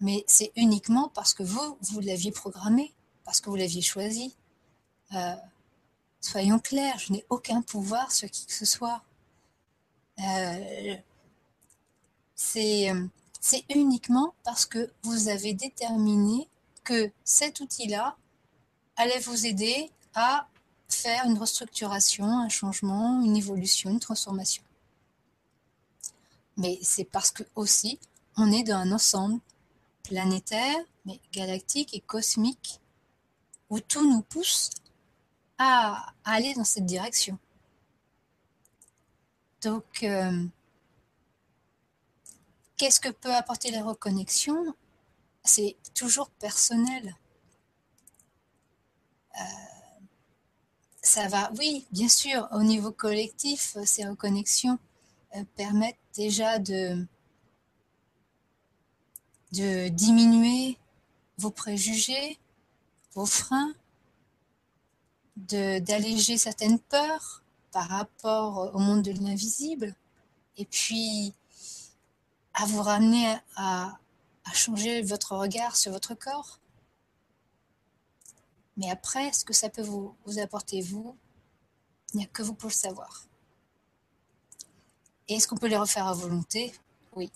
mais 0.00 0.24
c'est 0.26 0.52
uniquement 0.56 1.10
parce 1.14 1.34
que 1.34 1.42
vous, 1.42 1.76
vous 1.82 2.00
l'aviez 2.00 2.32
programmé, 2.32 2.94
parce 3.26 3.40
que 3.40 3.50
vous 3.50 3.56
l'aviez 3.56 3.82
choisi. 3.82 4.34
Euh, 5.14 5.34
soyons 6.20 6.58
clairs, 6.58 6.98
je 6.98 7.12
n'ai 7.12 7.26
aucun 7.28 7.60
pouvoir 7.60 8.10
sur 8.12 8.30
qui 8.30 8.46
que 8.46 8.52
ce 8.52 8.64
soit. 8.64 9.02
Euh, 10.20 10.96
c'est 12.34 12.94
uniquement 13.68 14.34
parce 14.44 14.64
que 14.64 14.90
vous 15.02 15.28
avez 15.28 15.52
déterminé 15.52 16.48
que 16.84 17.10
cet 17.24 17.60
outil-là 17.60 18.16
allait 18.96 19.18
vous 19.20 19.46
aider 19.46 19.90
à 20.14 20.48
faire 20.88 21.26
une 21.26 21.36
restructuration, 21.36 22.26
un 22.26 22.48
changement, 22.48 23.20
une 23.22 23.36
évolution, 23.36 23.90
une 23.90 24.00
transformation. 24.00 24.62
Mais 26.56 26.78
c'est 26.82 27.04
parce 27.04 27.32
que 27.32 27.42
aussi, 27.56 27.98
on 28.36 28.52
est 28.52 28.62
dans 28.62 28.76
un 28.76 28.92
ensemble 28.92 29.40
planétaire, 30.04 30.78
mais 31.04 31.20
galactique 31.32 31.92
et 31.92 32.00
cosmique, 32.00 32.80
où 33.70 33.80
tout 33.80 34.08
nous 34.08 34.22
pousse 34.22 34.70
à, 35.58 36.12
aller 36.24 36.54
dans 36.54 36.64
cette 36.64 36.86
direction. 36.86 37.38
Donc, 39.62 40.02
euh, 40.02 40.46
qu'est-ce 42.76 43.00
que 43.00 43.08
peut 43.08 43.34
apporter 43.34 43.70
la 43.70 43.82
reconnexion 43.82 44.74
C'est 45.44 45.76
toujours 45.94 46.30
personnel. 46.30 47.16
Euh, 49.40 49.44
ça 51.02 51.28
va, 51.28 51.50
oui, 51.58 51.86
bien 51.90 52.08
sûr, 52.08 52.48
au 52.52 52.62
niveau 52.62 52.92
collectif, 52.92 53.76
ces 53.84 54.06
reconnexions 54.06 54.78
euh, 55.36 55.44
permettent 55.56 55.98
déjà 56.14 56.58
de, 56.58 57.06
de 59.52 59.88
diminuer 59.88 60.78
vos 61.38 61.50
préjugés, 61.50 62.38
freins, 63.24 63.72
d'alléger 65.36 66.36
certaines 66.36 66.78
peurs 66.78 67.42
par 67.72 67.88
rapport 67.88 68.74
au 68.74 68.78
monde 68.78 69.02
de 69.02 69.12
l'invisible, 69.12 69.94
et 70.56 70.64
puis 70.64 71.34
à 72.54 72.64
vous 72.66 72.82
ramener 72.82 73.36
à, 73.56 73.98
changer 74.54 75.02
votre 75.02 75.36
regard 75.36 75.76
sur 75.76 75.92
votre 75.92 76.14
corps. 76.14 76.60
Mais 78.76 78.90
après, 78.90 79.32
ce 79.32 79.44
que 79.44 79.52
ça 79.52 79.68
peut 79.68 79.82
vous, 79.82 80.14
vous 80.24 80.38
apporter, 80.38 80.80
vous, 80.80 81.16
il 82.14 82.18
n'y 82.18 82.24
a 82.24 82.28
que 82.28 82.42
vous 82.42 82.54
pour 82.54 82.70
le 82.70 82.74
savoir. 82.74 83.24
Et 85.28 85.34
est-ce 85.34 85.48
qu'on 85.48 85.56
peut 85.56 85.66
les 85.66 85.76
refaire 85.76 86.06
à 86.06 86.14
volonté? 86.14 86.72
Oui. 87.14 87.30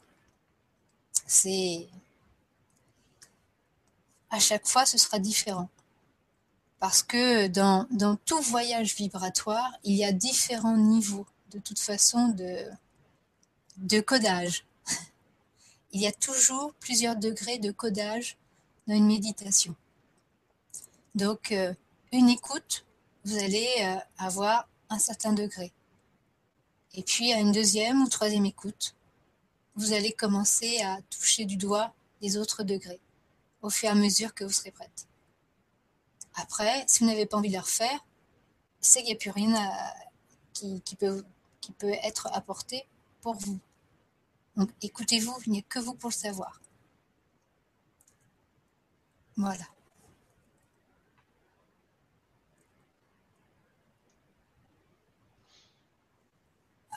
C'est. 1.27 1.89
À 4.31 4.39
chaque 4.39 4.66
fois, 4.66 4.86
ce 4.86 4.98
sera 4.98 5.19
différent. 5.19 5.69
Parce 6.78 7.02
que 7.02 7.48
dans, 7.48 7.86
tout 8.24 8.40
voyage 8.40 8.94
vibratoire, 8.94 9.70
il 9.85 9.97
y 9.97 10.05
a 10.05 10.12
différents 10.12 10.77
niveaux, 10.77 11.27
de 11.51 11.59
toute 11.59 11.78
façon, 11.78 12.28
de, 12.28 12.65
de 13.77 14.01
codage. 14.01 14.65
Il 15.93 16.01
y 16.01 16.07
a 16.07 16.12
toujours 16.12 16.73
plusieurs 16.74 17.16
degrés 17.16 17.59
de 17.59 17.73
codage 17.73 18.39
dans 18.86 18.94
une 18.94 19.07
méditation. 19.07 19.74
Donc, 21.16 21.51
euh, 21.51 21.74
une 22.12 22.28
écoute, 22.28 22.86
vous 23.24 23.36
allez 23.36 23.69
euh, 23.81 23.97
avoir 24.19 24.69
un 24.89 25.01
certain 25.01 25.32
degré. 25.32 25.73
Et 26.94 27.02
puis 27.02 27.32
à 27.32 27.39
une 27.39 27.52
deuxième 27.52 28.02
ou 28.02 28.09
troisième 28.09 28.47
écoute, 28.47 28.94
vous 29.74 29.93
allez 29.93 30.12
commencer 30.12 30.81
à 30.81 30.98
toucher 31.11 31.44
du 31.44 31.57
doigt 31.57 31.93
les 32.23 32.36
autres 32.36 32.62
degrés 32.62 33.01
au 33.62 33.70
fur 33.70 33.89
et 33.89 33.93
à 33.93 33.95
mesure 33.95 34.35
que 34.35 34.45
vous 34.45 34.53
serez 34.53 34.70
prête. 34.70 35.07
Après, 36.35 36.85
si 36.87 37.01
vous 37.01 37.07
n'avez 37.07 37.27
pas 37.27 37.37
envie 37.37 37.49
de 37.49 37.55
le 37.55 37.61
refaire, 37.61 38.05
c'est 38.81 39.01
qu'il 39.01 39.09
n'y 39.09 39.15
a 39.15 39.16
plus 39.16 39.31
rien 39.31 39.70
qui, 40.53 40.82
peut, 40.99 41.24
qui 41.61 41.73
peut 41.73 41.93
être 42.03 42.28
apporté 42.32 42.87
pour 43.20 43.35
vous. 43.35 43.59
Donc 44.57 44.70
écoutez-vous, 44.82 45.37
il 45.47 45.53
n'y 45.53 45.59
a 45.59 45.62
que 45.62 45.78
vous 45.78 45.95
pour 45.95 46.11
le 46.11 46.15
savoir. 46.15 46.61
Voilà. 49.37 49.65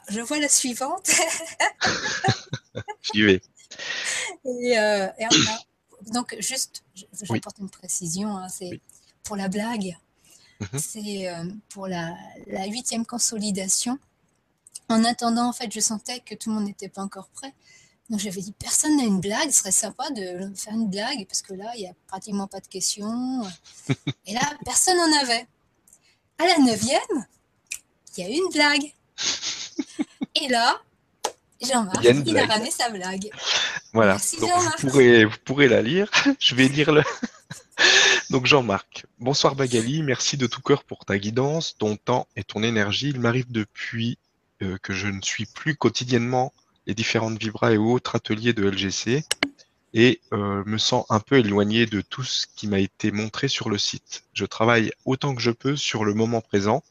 je 0.10 0.22
vois 0.22 0.40
la 0.40 0.50
suivante. 0.50 1.10
Suivez. 3.02 3.42
Et, 4.46 4.78
euh, 4.78 5.08
donc, 6.12 6.36
juste, 6.40 6.84
j'apporte 7.22 7.60
une 7.60 7.70
précision, 7.70 8.38
hein, 8.38 8.50
c'est 8.50 8.82
pour 9.24 9.36
la 9.36 9.48
blague, 9.48 9.98
mhm. 10.60 10.80
c'est 10.80 11.30
euh, 11.30 11.46
pour 11.70 11.88
la, 11.88 12.16
huitième 12.68 13.06
consolidation. 13.06 13.98
En 14.90 15.04
attendant, 15.06 15.48
en 15.48 15.54
fait, 15.54 15.72
je 15.72 15.80
sentais 15.80 16.20
que 16.20 16.36
tout 16.36 16.50
le 16.50 16.56
monde 16.56 16.66
n'était 16.66 16.90
pas 16.90 17.02
encore 17.02 17.30
prêt. 17.30 17.54
Donc 18.10 18.20
j'avais 18.20 18.42
dit, 18.42 18.52
personne 18.52 18.98
n'a 18.98 19.04
une 19.04 19.22
blague, 19.22 19.50
ce 19.50 19.60
serait 19.60 19.72
sympa 19.72 20.10
de 20.12 20.52
faire 20.56 20.74
une 20.74 20.90
blague, 20.90 21.26
parce 21.26 21.42
que 21.42 21.54
là, 21.54 21.72
il 21.76 21.82
n'y 21.82 21.88
a 21.88 21.94
pratiquement 22.08 22.48
pas 22.48 22.60
de 22.60 22.68
questions. 22.68 23.44
Et 24.26 24.34
là, 24.34 24.42
personne 24.66 24.98
n'en 24.98 25.22
avait. 25.22 25.48
À 26.38 26.46
la 26.46 26.58
neuvième, 26.60 27.28
il 28.18 28.24
y 28.24 28.28
a 28.28 28.30
une 28.30 28.50
blague. 28.52 28.94
Et 30.36 30.48
là, 30.50 30.82
Jean-Marc, 31.64 32.04
il, 32.04 32.38
a 32.38 32.46
ramené 32.46 32.72
sa 32.72 32.90
blague. 32.90 33.30
Voilà. 33.94 34.18
vous, 34.40 34.48
pourrez, 34.90 35.26
vous 35.26 35.38
pourrez 35.46 35.68
la 35.68 35.82
lire. 35.82 36.10
Je 36.40 36.56
vais 36.56 36.68
lire 36.68 36.92
le. 36.92 37.04
Donc 38.30 38.46
Jean-Marc, 38.46 39.06
bonsoir 39.20 39.56
Bagali, 39.56 40.02
merci 40.02 40.38
de 40.38 40.48
tout 40.48 40.62
cœur 40.62 40.84
pour 40.84 41.06
ta 41.06 41.18
guidance, 41.18 41.76
ton 41.78 41.96
temps 41.96 42.28
et 42.36 42.44
ton 42.44 42.64
énergie. 42.64 43.10
Il 43.10 43.20
m'arrive 43.20 43.52
depuis 43.52 44.18
euh, 44.62 44.78
que 44.82 44.94
je 44.94 45.08
ne 45.08 45.22
suis 45.22 45.46
plus 45.46 45.76
quotidiennement 45.76 46.54
les 46.88 46.94
différentes 46.94 47.40
vibras 47.40 47.74
et 47.74 47.78
autres 47.78 48.16
ateliers 48.16 48.54
de 48.54 48.68
LGC 48.68 49.24
et 49.94 50.20
euh, 50.34 50.64
me 50.66 50.78
sens 50.78 51.06
un 51.10 51.20
peu 51.20 51.38
éloigné 51.38 51.86
de 51.86 52.02
tout 52.02 52.24
ce 52.24 52.48
qui 52.56 52.68
m'a 52.68 52.80
été 52.80 53.12
montré 53.12 53.48
sur 53.48 53.70
le 53.70 53.78
site. 53.78 54.24
Je 54.34 54.46
travaille 54.46 54.92
autant 55.06 55.36
que 55.36 55.42
je 55.42 55.52
peux 55.52 55.76
sur 55.76 56.04
le 56.04 56.14
moment 56.14 56.42
présent 56.42 56.84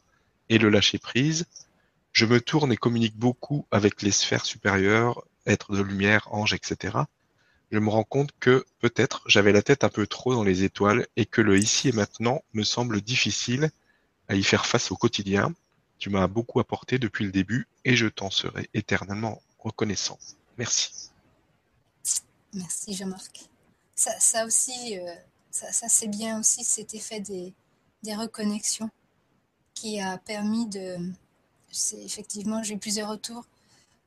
et 0.49 0.57
le 0.57 0.69
lâcher 0.69 0.97
prise 0.97 1.45
je 2.13 2.25
me 2.25 2.39
tourne 2.39 2.71
et 2.71 2.77
communique 2.77 3.17
beaucoup 3.17 3.65
avec 3.71 4.01
les 4.03 4.11
sphères 4.11 4.45
supérieures, 4.45 5.25
êtres 5.47 5.75
de 5.75 5.81
lumière, 5.81 6.27
anges, 6.31 6.53
etc. 6.53 6.99
Je 7.71 7.79
me 7.79 7.89
rends 7.89 8.03
compte 8.03 8.31
que 8.39 8.65
peut-être 8.79 9.23
j'avais 9.25 9.51
la 9.51 9.63
tête 9.63 9.83
un 9.83 9.89
peu 9.89 10.05
trop 10.05 10.35
dans 10.35 10.43
les 10.43 10.63
étoiles 10.63 11.07
et 11.15 11.25
que 11.25 11.41
le 11.41 11.57
ici 11.57 11.89
et 11.89 11.91
maintenant 11.91 12.43
me 12.53 12.63
semble 12.63 13.01
difficile 13.01 13.71
à 14.29 14.35
y 14.35 14.43
faire 14.43 14.67
face 14.67 14.91
au 14.91 14.95
quotidien. 14.95 15.53
Tu 15.97 16.11
m'as 16.11 16.27
beaucoup 16.27 16.59
apporté 16.59 16.99
depuis 16.99 17.25
le 17.25 17.31
début 17.31 17.67
et 17.83 17.95
je 17.95 18.07
t'en 18.07 18.29
serai 18.29 18.69
éternellement 18.75 19.41
reconnaissant. 19.57 20.19
Merci. 20.59 21.09
Merci 22.53 22.93
Jean-Marc. 22.93 23.49
Ça, 23.95 24.45
aussi, 24.45 24.99
euh, 24.99 25.13
ça, 25.49 25.87
c'est 25.87 26.07
bien 26.07 26.39
aussi 26.39 26.63
cet 26.63 26.93
effet 26.93 27.21
des, 27.21 27.53
des 28.03 28.15
reconnexions 28.15 28.91
qui 29.73 29.99
a 29.99 30.17
permis 30.19 30.67
de, 30.67 30.97
effectivement, 32.03 32.63
j'ai 32.63 32.75
eu 32.75 32.77
plusieurs 32.77 33.09
retours 33.09 33.45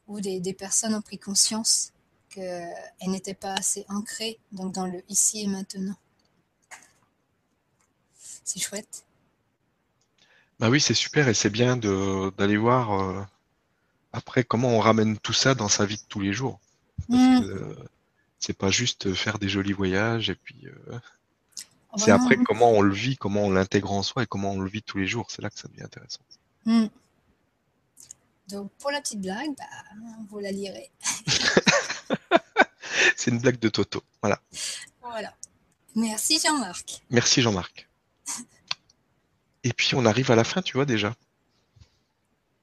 où 0.08 0.20
des, 0.20 0.54
personnes 0.54 0.94
ont 0.94 1.02
pris 1.02 1.18
conscience 1.18 1.92
qu'elles 2.30 2.70
n'étaient 3.02 3.34
pas 3.34 3.54
assez 3.54 3.84
ancrées 3.88 4.38
donc 4.52 4.72
dans 4.72 4.86
le 4.86 5.02
ici 5.08 5.42
et 5.42 5.46
maintenant. 5.46 5.96
C'est 8.44 8.60
chouette. 8.60 9.04
Bah 10.58 10.70
oui, 10.70 10.80
c'est 10.80 10.94
super 10.94 11.28
et 11.28 11.34
c'est 11.34 11.50
bien 11.50 11.76
d'aller 11.76 12.56
voir 12.56 13.00
euh, 13.00 13.22
après 14.12 14.44
comment 14.44 14.68
on 14.68 14.80
ramène 14.80 15.18
tout 15.18 15.32
ça 15.32 15.54
dans 15.54 15.68
sa 15.68 15.84
vie 15.84 15.96
de 15.96 16.02
tous 16.08 16.20
les 16.20 16.32
jours. 16.32 16.60
Parce 17.08 17.22
mm. 17.22 17.40
que 17.40 17.46
euh, 17.46 17.76
c'est 18.38 18.56
pas 18.56 18.70
juste 18.70 19.12
faire 19.14 19.38
des 19.38 19.48
jolis 19.48 19.72
voyages 19.72 20.30
et 20.30 20.34
puis 20.34 20.66
euh, 20.66 20.98
ah 21.90 21.98
c'est 21.98 22.10
bah 22.10 22.18
après 22.22 22.36
comment 22.36 22.70
on 22.70 22.80
le 22.80 22.94
vit, 22.94 23.16
comment 23.16 23.42
on 23.42 23.50
l'intègre 23.50 23.92
en 23.92 24.02
soi 24.02 24.22
et 24.22 24.26
comment 24.26 24.52
on 24.52 24.60
le 24.60 24.70
vit 24.70 24.82
tous 24.82 24.98
les 24.98 25.06
jours. 25.06 25.30
C'est 25.30 25.42
là 25.42 25.50
que 25.50 25.58
ça 25.58 25.68
devient 25.68 25.82
intéressant. 25.82 26.20
Mm. 26.64 26.86
Donc 28.48 28.70
pour 28.78 28.90
la 28.90 29.00
petite 29.00 29.20
blague, 29.20 29.54
bah, 29.56 29.64
vous 30.28 30.38
la 30.38 30.52
lirez. 30.52 30.90
c'est 33.16 33.30
une 33.30 33.38
blague 33.38 33.58
de 33.58 33.68
Toto. 33.68 34.02
Voilà. 34.22 34.40
Voilà. 35.02 35.34
Merci 35.94 36.38
Jean-Marc. 36.38 37.02
Merci 37.10 37.42
Jean-Marc. 37.42 37.88
Et 39.64 39.72
puis 39.72 39.94
on 39.94 40.04
arrive 40.04 40.30
à 40.30 40.36
la 40.36 40.44
fin, 40.44 40.62
tu 40.62 40.74
vois 40.74 40.84
déjà. 40.84 41.14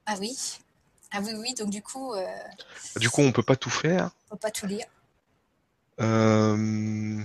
Ah 0.05 0.15
oui. 0.19 0.37
Ah 1.11 1.19
oui, 1.21 1.31
oui, 1.35 1.53
donc 1.53 1.69
du 1.69 1.81
coup. 1.81 2.13
Euh, 2.13 2.25
du 2.97 3.09
coup, 3.09 3.21
on 3.21 3.31
peut 3.31 3.43
pas 3.43 3.55
tout 3.55 3.69
faire. 3.69 4.11
On 4.27 4.35
peut 4.35 4.41
pas 4.41 4.51
tout 4.51 4.65
lire. 4.65 4.85
Euh, 5.99 7.23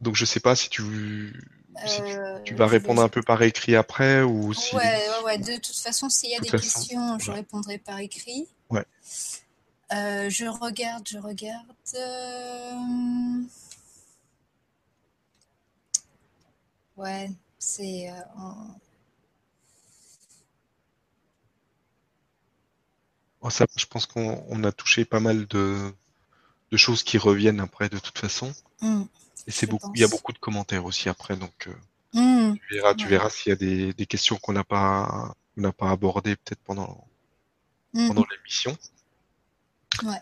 donc 0.00 0.14
je 0.14 0.24
sais 0.24 0.40
pas 0.40 0.54
si 0.54 0.68
tu, 0.68 1.48
euh, 1.76 2.40
tu 2.44 2.54
vas 2.54 2.66
répondre 2.66 3.02
un 3.02 3.08
peu 3.08 3.22
par 3.22 3.42
écrit 3.42 3.76
après 3.76 4.22
ou 4.22 4.52
si. 4.52 4.74
Ouais, 4.74 5.06
ouais, 5.24 5.38
De 5.38 5.56
toute 5.56 5.78
façon, 5.78 6.08
s'il 6.08 6.30
y 6.30 6.34
a 6.34 6.40
des 6.40 6.50
questions, 6.50 7.18
je 7.18 7.30
répondrai 7.30 7.78
par 7.78 7.98
écrit. 7.98 8.48
Ouais. 8.70 8.84
je 9.90 10.46
regarde, 10.46 11.06
je 11.08 11.18
regarde. 11.18 11.66
Ouais, 16.96 17.30
c'est. 17.58 18.10
Ça, 23.48 23.66
je 23.74 23.86
pense 23.86 24.06
qu'on 24.06 24.64
a 24.64 24.72
touché 24.72 25.04
pas 25.04 25.18
mal 25.18 25.46
de, 25.46 25.92
de, 26.70 26.76
choses 26.76 27.02
qui 27.02 27.16
reviennent 27.16 27.60
après 27.60 27.88
de 27.88 27.98
toute 27.98 28.18
façon. 28.18 28.52
Mmh, 28.82 29.04
Et 29.50 29.52
c'est 29.52 29.66
beaucoup, 29.66 29.90
il 29.96 30.00
y 30.00 30.04
a 30.04 30.08
beaucoup 30.08 30.32
de 30.32 30.38
commentaires 30.38 30.84
aussi 30.84 31.08
après, 31.08 31.36
donc 31.36 31.66
euh, 31.66 31.74
mmh, 32.20 32.54
tu 32.54 32.74
verras, 32.76 32.94
tu 32.94 33.08
verras 33.08 33.30
s'il 33.30 33.50
y 33.50 33.52
a 33.52 33.56
des, 33.56 33.92
des 33.92 34.06
questions 34.06 34.36
qu'on 34.36 34.52
n'a 34.52 34.62
pas, 34.62 35.34
n'a 35.56 35.72
pas 35.72 35.90
abordées 35.90 36.36
peut-être 36.36 36.60
pendant, 36.60 37.04
mmh. 37.94 38.06
pendant 38.06 38.24
l'émission. 38.30 38.78
Ouais. 40.04 40.20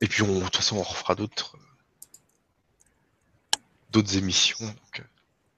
Et 0.00 0.08
puis 0.08 0.22
on, 0.22 0.38
de 0.38 0.44
toute 0.44 0.56
façon, 0.56 0.78
on 0.78 0.82
refera 0.82 1.14
d'autres, 1.14 1.58
d'autres 3.90 4.16
émissions. 4.16 4.64
Donc, 4.64 5.00
euh, 5.00 5.04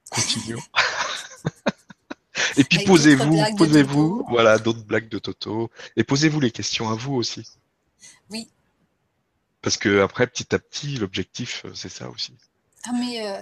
continuons. 0.09 0.59
Et 2.57 2.65
puis 2.65 2.83
posez-vous, 2.83 3.41
posez-vous, 3.55 4.25
voilà, 4.27 4.57
d'autres 4.57 4.83
blagues 4.83 5.07
de 5.07 5.19
Toto. 5.19 5.71
Et 5.95 6.03
posez-vous 6.03 6.41
les 6.41 6.51
questions 6.51 6.89
à 6.89 6.95
vous 6.95 7.13
aussi. 7.13 7.47
Oui. 8.29 8.49
Parce 9.61 9.77
que 9.77 10.01
après, 10.01 10.27
petit 10.27 10.53
à 10.53 10.59
petit, 10.59 10.97
l'objectif, 10.97 11.63
euh, 11.63 11.73
c'est 11.73 11.87
ça 11.87 12.09
aussi. 12.09 12.33
Ah 12.85 12.91
mais 12.93 13.25
euh, 13.25 13.39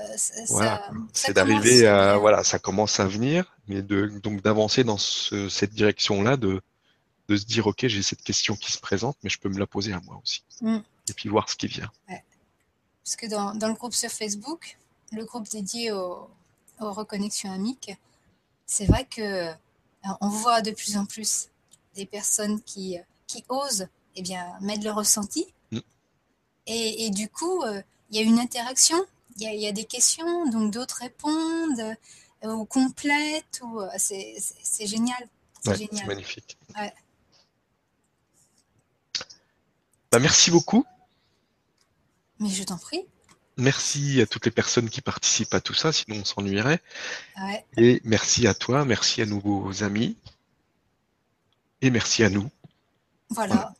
voilà. 0.49 0.91
c'est 1.13 1.33
d'arriver 1.33 1.87
à, 1.87 2.17
voilà, 2.17 2.43
ça 2.43 2.59
commence 2.59 2.99
à 2.99 3.07
venir, 3.07 3.57
mais 3.67 3.81
de 3.81 4.07
donc 4.21 4.41
d'avancer 4.41 4.83
dans 4.83 4.97
cette 4.97 5.73
direction-là, 5.73 6.37
de 6.37 6.61
de 7.27 7.37
se 7.37 7.45
dire 7.45 7.65
ok, 7.65 7.87
j'ai 7.87 8.03
cette 8.03 8.21
question 8.21 8.55
qui 8.55 8.71
se 8.71 8.79
présente, 8.79 9.17
mais 9.23 9.29
je 9.29 9.39
peux 9.39 9.49
me 9.49 9.57
la 9.57 9.67
poser 9.67 9.93
à 9.93 10.01
moi 10.01 10.19
aussi. 10.21 10.43
Mm. 10.61 10.77
Et 11.09 11.13
puis 11.13 11.29
voir 11.29 11.49
ce 11.49 11.55
qui 11.55 11.67
vient. 11.67 11.91
Parce 13.03 13.15
que 13.15 13.27
dans, 13.27 13.55
dans 13.55 13.67
le 13.67 13.73
groupe 13.73 13.93
sur 13.93 14.11
Facebook, 14.11 14.77
le 15.11 15.25
groupe 15.25 15.49
dédié 15.49 15.91
aux, 15.91 16.29
aux 16.79 16.93
reconnexions 16.93 17.51
amiques, 17.51 17.91
c'est 18.65 18.85
vrai 18.85 19.05
que 19.05 19.21
euh, 19.21 19.53
on 20.21 20.29
voit 20.29 20.61
de 20.61 20.71
plus 20.71 20.97
en 20.97 21.05
plus 21.05 21.49
des 21.95 22.05
personnes 22.05 22.61
qui, 22.61 22.97
euh, 22.97 23.01
qui 23.27 23.43
osent 23.49 23.87
eh 24.15 24.21
bien, 24.21 24.45
mettre 24.61 24.83
le 24.83 24.91
ressenti. 24.91 25.45
Mm. 25.71 25.79
Et, 26.67 27.09
du 27.09 27.27
coup, 27.29 27.63
euh, 27.63 27.81
il 28.09 28.17
y 28.17 28.19
a 28.19 28.23
une 28.23 28.39
interaction, 28.39 28.97
il 29.37 29.59
y, 29.59 29.67
a, 29.67 29.71
des 29.71 29.85
questions, 29.85 30.49
donc 30.49 30.71
d'autres 30.71 30.97
répondent 30.97 31.97
ou 32.43 32.65
complètent. 32.65 33.61
Ou, 33.63 33.81
c'est, 33.97 34.35
génial. 34.85 35.27
C'est 35.63 36.05
magnifique. 36.05 36.57
Bah, 40.11 40.19
merci 40.19 40.51
beaucoup. 40.51 40.85
Mais 42.39 42.49
je 42.49 42.63
t'en 42.63 42.77
prie. 42.77 43.05
Merci 43.57 44.21
à 44.21 44.25
toutes 44.25 44.45
les 44.45 44.51
personnes 44.51 44.89
qui 44.89 45.01
participent 45.01 45.53
à 45.53 45.61
tout 45.61 45.73
ça, 45.73 45.93
sinon 45.93 46.21
on 46.21 46.25
s'ennuierait. 46.25 46.81
Et 47.77 48.01
merci 48.03 48.47
à 48.47 48.53
toi, 48.53 48.85
merci 48.85 49.21
à 49.21 49.25
nos 49.25 49.83
amis. 49.83 50.17
Et 51.81 51.91
merci 51.91 52.23
à 52.23 52.29
nous. 52.29 52.49
Voilà. 53.29 53.73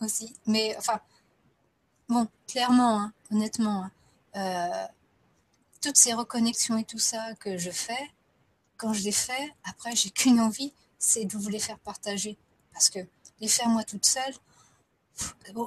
Aussi. 0.00 0.34
Mais 0.46 0.74
enfin, 0.78 1.00
bon, 2.08 2.28
clairement, 2.46 3.00
hein, 3.00 3.12
honnêtement, 3.30 3.84
hein, 3.84 3.90
euh, 4.36 4.86
toutes 5.80 5.96
ces 5.96 6.14
reconnexions 6.14 6.78
et 6.78 6.84
tout 6.84 6.98
ça 6.98 7.34
que 7.34 7.58
je 7.58 7.70
fais, 7.70 8.10
quand 8.76 8.92
je 8.92 9.02
les 9.02 9.12
fais, 9.12 9.52
après, 9.64 9.94
j'ai 9.94 10.10
qu'une 10.10 10.40
envie, 10.40 10.72
c'est 10.98 11.24
de 11.24 11.36
vous 11.36 11.48
les 11.48 11.58
faire 11.58 11.78
partager. 11.78 12.36
Parce 12.72 12.90
que 12.90 12.98
les 13.40 13.48
faire 13.48 13.68
moi 13.68 13.84
toute 13.84 14.06
seule, 14.06 14.34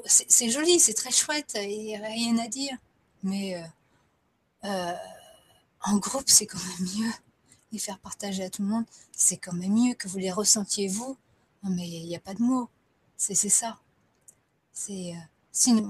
c'est 0.06 0.50
joli, 0.50 0.80
c'est 0.80 0.94
très 0.94 1.12
chouette, 1.12 1.58
il 1.62 1.84
n'y 1.84 1.96
a 1.96 2.02
rien 2.02 2.38
à 2.38 2.48
dire. 2.48 2.78
Mais 3.24 3.56
euh, 3.56 3.68
euh, 4.66 4.96
en 5.82 5.98
groupe, 5.98 6.28
c'est 6.28 6.46
quand 6.46 6.60
même 6.64 6.90
mieux. 6.98 7.14
Les 7.72 7.80
faire 7.80 8.00
partager 8.00 8.44
à 8.44 8.50
tout 8.50 8.62
le 8.62 8.70
monde, 8.70 8.86
c'est 9.12 9.38
quand 9.38 9.54
même 9.54 9.74
mieux 9.74 9.94
que 9.94 10.08
vous 10.08 10.18
les 10.20 10.32
ressentiez 10.32 10.88
vous. 10.88 11.18
Non, 11.64 11.72
mais 11.72 11.88
il 11.88 12.08
n'y 12.08 12.16
a 12.16 12.20
pas 12.20 12.34
de 12.34 12.42
mots. 12.42 12.70
C'est 13.18 13.36
ça. 13.36 13.80
Euh, 14.90 15.14
s'il 15.52 15.84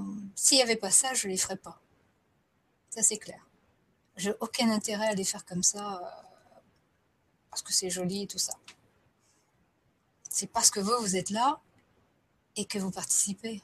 n'y 0.52 0.62
avait 0.62 0.76
pas 0.76 0.92
ça, 0.92 1.14
je 1.14 1.28
ne 1.28 1.34
les 1.34 1.38
ferais 1.38 1.58
pas. 1.58 1.82
Ça, 2.90 3.04
c'est 3.04 3.18
clair. 3.18 3.40
J'ai 4.16 4.34
aucun 4.40 4.70
intérêt 4.72 5.08
à 5.08 5.14
les 5.14 5.24
faire 5.24 5.46
comme 5.46 5.64
ça 5.64 6.02
parce 7.50 7.62
que 7.62 7.74
c'est 7.74 7.90
joli 7.90 8.24
et 8.24 8.28
tout 8.28 8.38
ça. 8.38 8.54
C'est 10.30 10.48
parce 10.48 10.70
que 10.70 10.80
vous, 10.80 10.94
vous 11.00 11.16
êtes 11.16 11.30
là 11.30 11.60
et 12.56 12.66
que 12.66 12.78
vous 12.78 12.92
participez. 12.92 13.62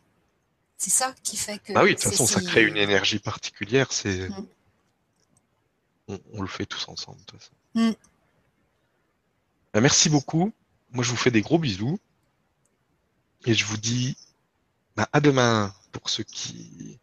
C'est 0.78 0.90
ça 0.90 1.14
qui 1.24 1.38
fait 1.38 1.60
que. 1.60 1.74
Ah 1.76 1.84
oui, 1.84 1.96
de 1.96 2.02
toute 2.02 2.12
façon, 2.12 2.26
ça 2.26 2.42
crée 2.42 2.64
une 2.64 2.78
énergie 2.78 3.20
particulière. 3.20 3.92
C'est. 3.92 4.30
Mm. 4.30 4.48
On, 6.34 6.42
le 6.42 6.48
fait 6.48 6.66
tous 6.66 6.88
ensemble, 6.90 7.20
de 7.20 7.26
toute 7.26 7.40
façon. 7.40 7.54
Mm. 7.76 7.92
Bah, 9.74 9.82
merci 9.82 10.10
beaucoup. 10.10 10.52
Moi, 10.92 11.04
je 11.04 11.12
vous 11.12 11.18
fais 11.18 11.32
des 11.32 11.42
gros 11.42 11.58
bisous. 11.58 12.00
Et 13.46 13.54
je 13.54 13.66
vous 13.66 13.78
dis 13.78 14.18
bah, 14.96 15.08
à 15.12 15.20
demain 15.20 15.74
pour 15.92 16.10
ceux 16.10 16.24
qui, 16.24 17.00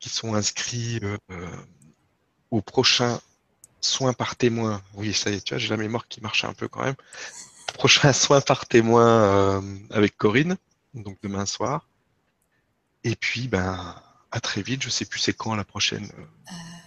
qui 0.00 0.08
sont 0.08 0.34
inscrits 0.34 0.98
euh, 1.02 1.16
euh, 1.30 1.56
au 2.50 2.62
prochain 2.62 3.20
soin 3.80 4.12
par 4.12 4.36
témoin. 4.36 4.82
Oui, 4.94 5.14
ça 5.14 5.30
y 5.30 5.34
est, 5.34 5.40
tu 5.40 5.54
vois, 5.54 5.58
j'ai 5.58 5.68
la 5.68 5.76
mémoire 5.76 6.08
qui 6.08 6.20
marche 6.20 6.44
un 6.44 6.54
peu 6.54 6.68
quand 6.68 6.82
même. 6.82 6.96
Prochain 7.74 8.12
soin 8.12 8.40
par 8.40 8.66
témoin 8.66 9.06
euh, 9.06 9.78
avec 9.90 10.16
Corinne, 10.16 10.56
donc 10.94 11.18
demain 11.22 11.46
soir. 11.46 11.86
Et 13.04 13.16
puis, 13.16 13.48
ben, 13.48 13.94
à 14.30 14.40
très 14.40 14.62
vite. 14.62 14.82
Je 14.82 14.90
sais 14.90 15.04
plus 15.04 15.20
c'est 15.20 15.32
quand 15.32 15.54
la 15.54 15.64
prochaine 15.64 16.10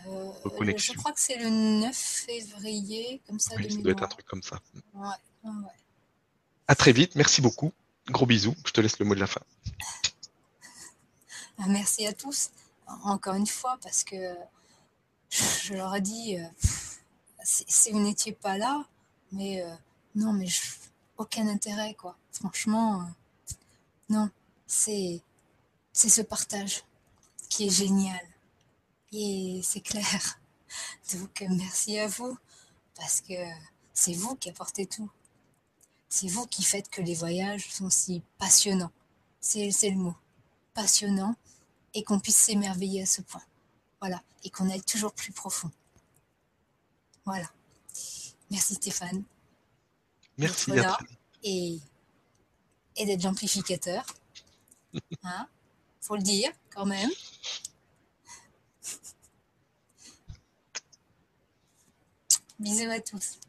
euh, 0.08 0.32
reconnexion. 0.44 0.94
Je 0.94 1.00
crois 1.00 1.12
que 1.14 1.22
c'est 1.22 1.38
le 1.38 1.50
9 1.50 1.96
février, 1.96 3.22
comme 3.28 3.40
ça. 3.40 3.56
Oui, 3.58 3.72
ça 3.72 3.78
doit 3.78 3.92
être 3.92 4.04
un 4.04 4.08
truc 4.08 4.26
comme 4.26 4.44
ça. 4.44 4.60
Ouais, 4.94 5.08
ouais. 5.44 5.52
À 6.68 6.76
très 6.76 6.92
vite. 6.92 7.16
Merci 7.16 7.42
beaucoup. 7.42 7.74
Gros 8.10 8.26
bisous. 8.26 8.56
Je 8.66 8.72
te 8.72 8.82
laisse 8.82 9.00
le 9.00 9.06
mot 9.06 9.16
de 9.16 9.20
la 9.20 9.28
fin. 9.28 9.42
Ah, 11.60 11.66
merci 11.68 12.06
à 12.06 12.14
tous. 12.14 12.50
Encore 13.04 13.36
une 13.36 13.48
fois, 13.48 13.78
parce 13.82 14.04
que 14.04 14.36
je 15.30 15.74
leur 15.74 15.96
ai 15.96 16.02
dit, 16.02 16.38
euh, 16.38 16.48
si 17.44 17.92
vous 17.92 18.00
n'étiez 18.00 18.34
pas 18.34 18.58
là, 18.58 18.86
mais 19.32 19.62
euh, 19.62 19.76
non, 20.16 20.34
mais 20.34 20.48
aucun 21.18 21.48
intérêt, 21.48 21.96
quoi. 21.96 22.18
Franchement, 22.32 23.08
non, 24.10 24.30
c'est 24.68 25.22
c'est 25.92 26.10
ce 26.10 26.22
partage 26.22 26.84
qui 27.50 27.68
est 27.68 27.70
génial. 27.70 28.26
Et 29.12 29.62
c'est 29.64 29.82
clair. 29.82 30.40
Donc 31.14 31.44
merci 31.50 32.00
à 32.00 32.08
vous, 32.08 32.38
parce 32.96 33.22
que 33.22 33.34
c'est 33.94 34.14
vous 34.14 34.36
qui 34.36 34.50
apportez 34.50 34.86
tout. 34.88 35.10
C'est 36.10 36.28
vous 36.28 36.46
qui 36.48 36.64
faites 36.64 36.90
que 36.90 37.02
les 37.02 37.16
voyages 37.16 37.72
sont 37.72 37.90
si 37.90 38.22
passionnants. 38.38 38.92
C'est 39.40 39.72
le 39.84 39.96
mot. 39.96 40.16
Passionnant 40.74 41.36
et 41.94 42.04
qu'on 42.04 42.20
puisse 42.20 42.38
s'émerveiller 42.38 43.04
à 43.04 43.06
ce 43.06 43.22
point. 43.22 43.44
Voilà. 44.00 44.22
Et 44.44 44.50
qu'on 44.50 44.70
aille 44.70 44.82
toujours 44.84 45.14
plus 45.14 45.32
profond. 45.32 45.72
Voilà. 47.26 47.50
Merci 48.50 48.76
Stéphane. 48.76 49.24
Merci. 50.38 50.72
et, 51.44 51.80
et 52.96 53.06
d'être 53.06 53.24
l'amplificateur. 53.24 54.06
Hein? 55.24 55.48
Faut 56.02 56.16
le 56.16 56.22
dire 56.22 56.52
quand 56.70 56.86
même. 56.86 57.10
Bisous 62.60 62.92
à 62.92 63.00
tous. 63.00 63.40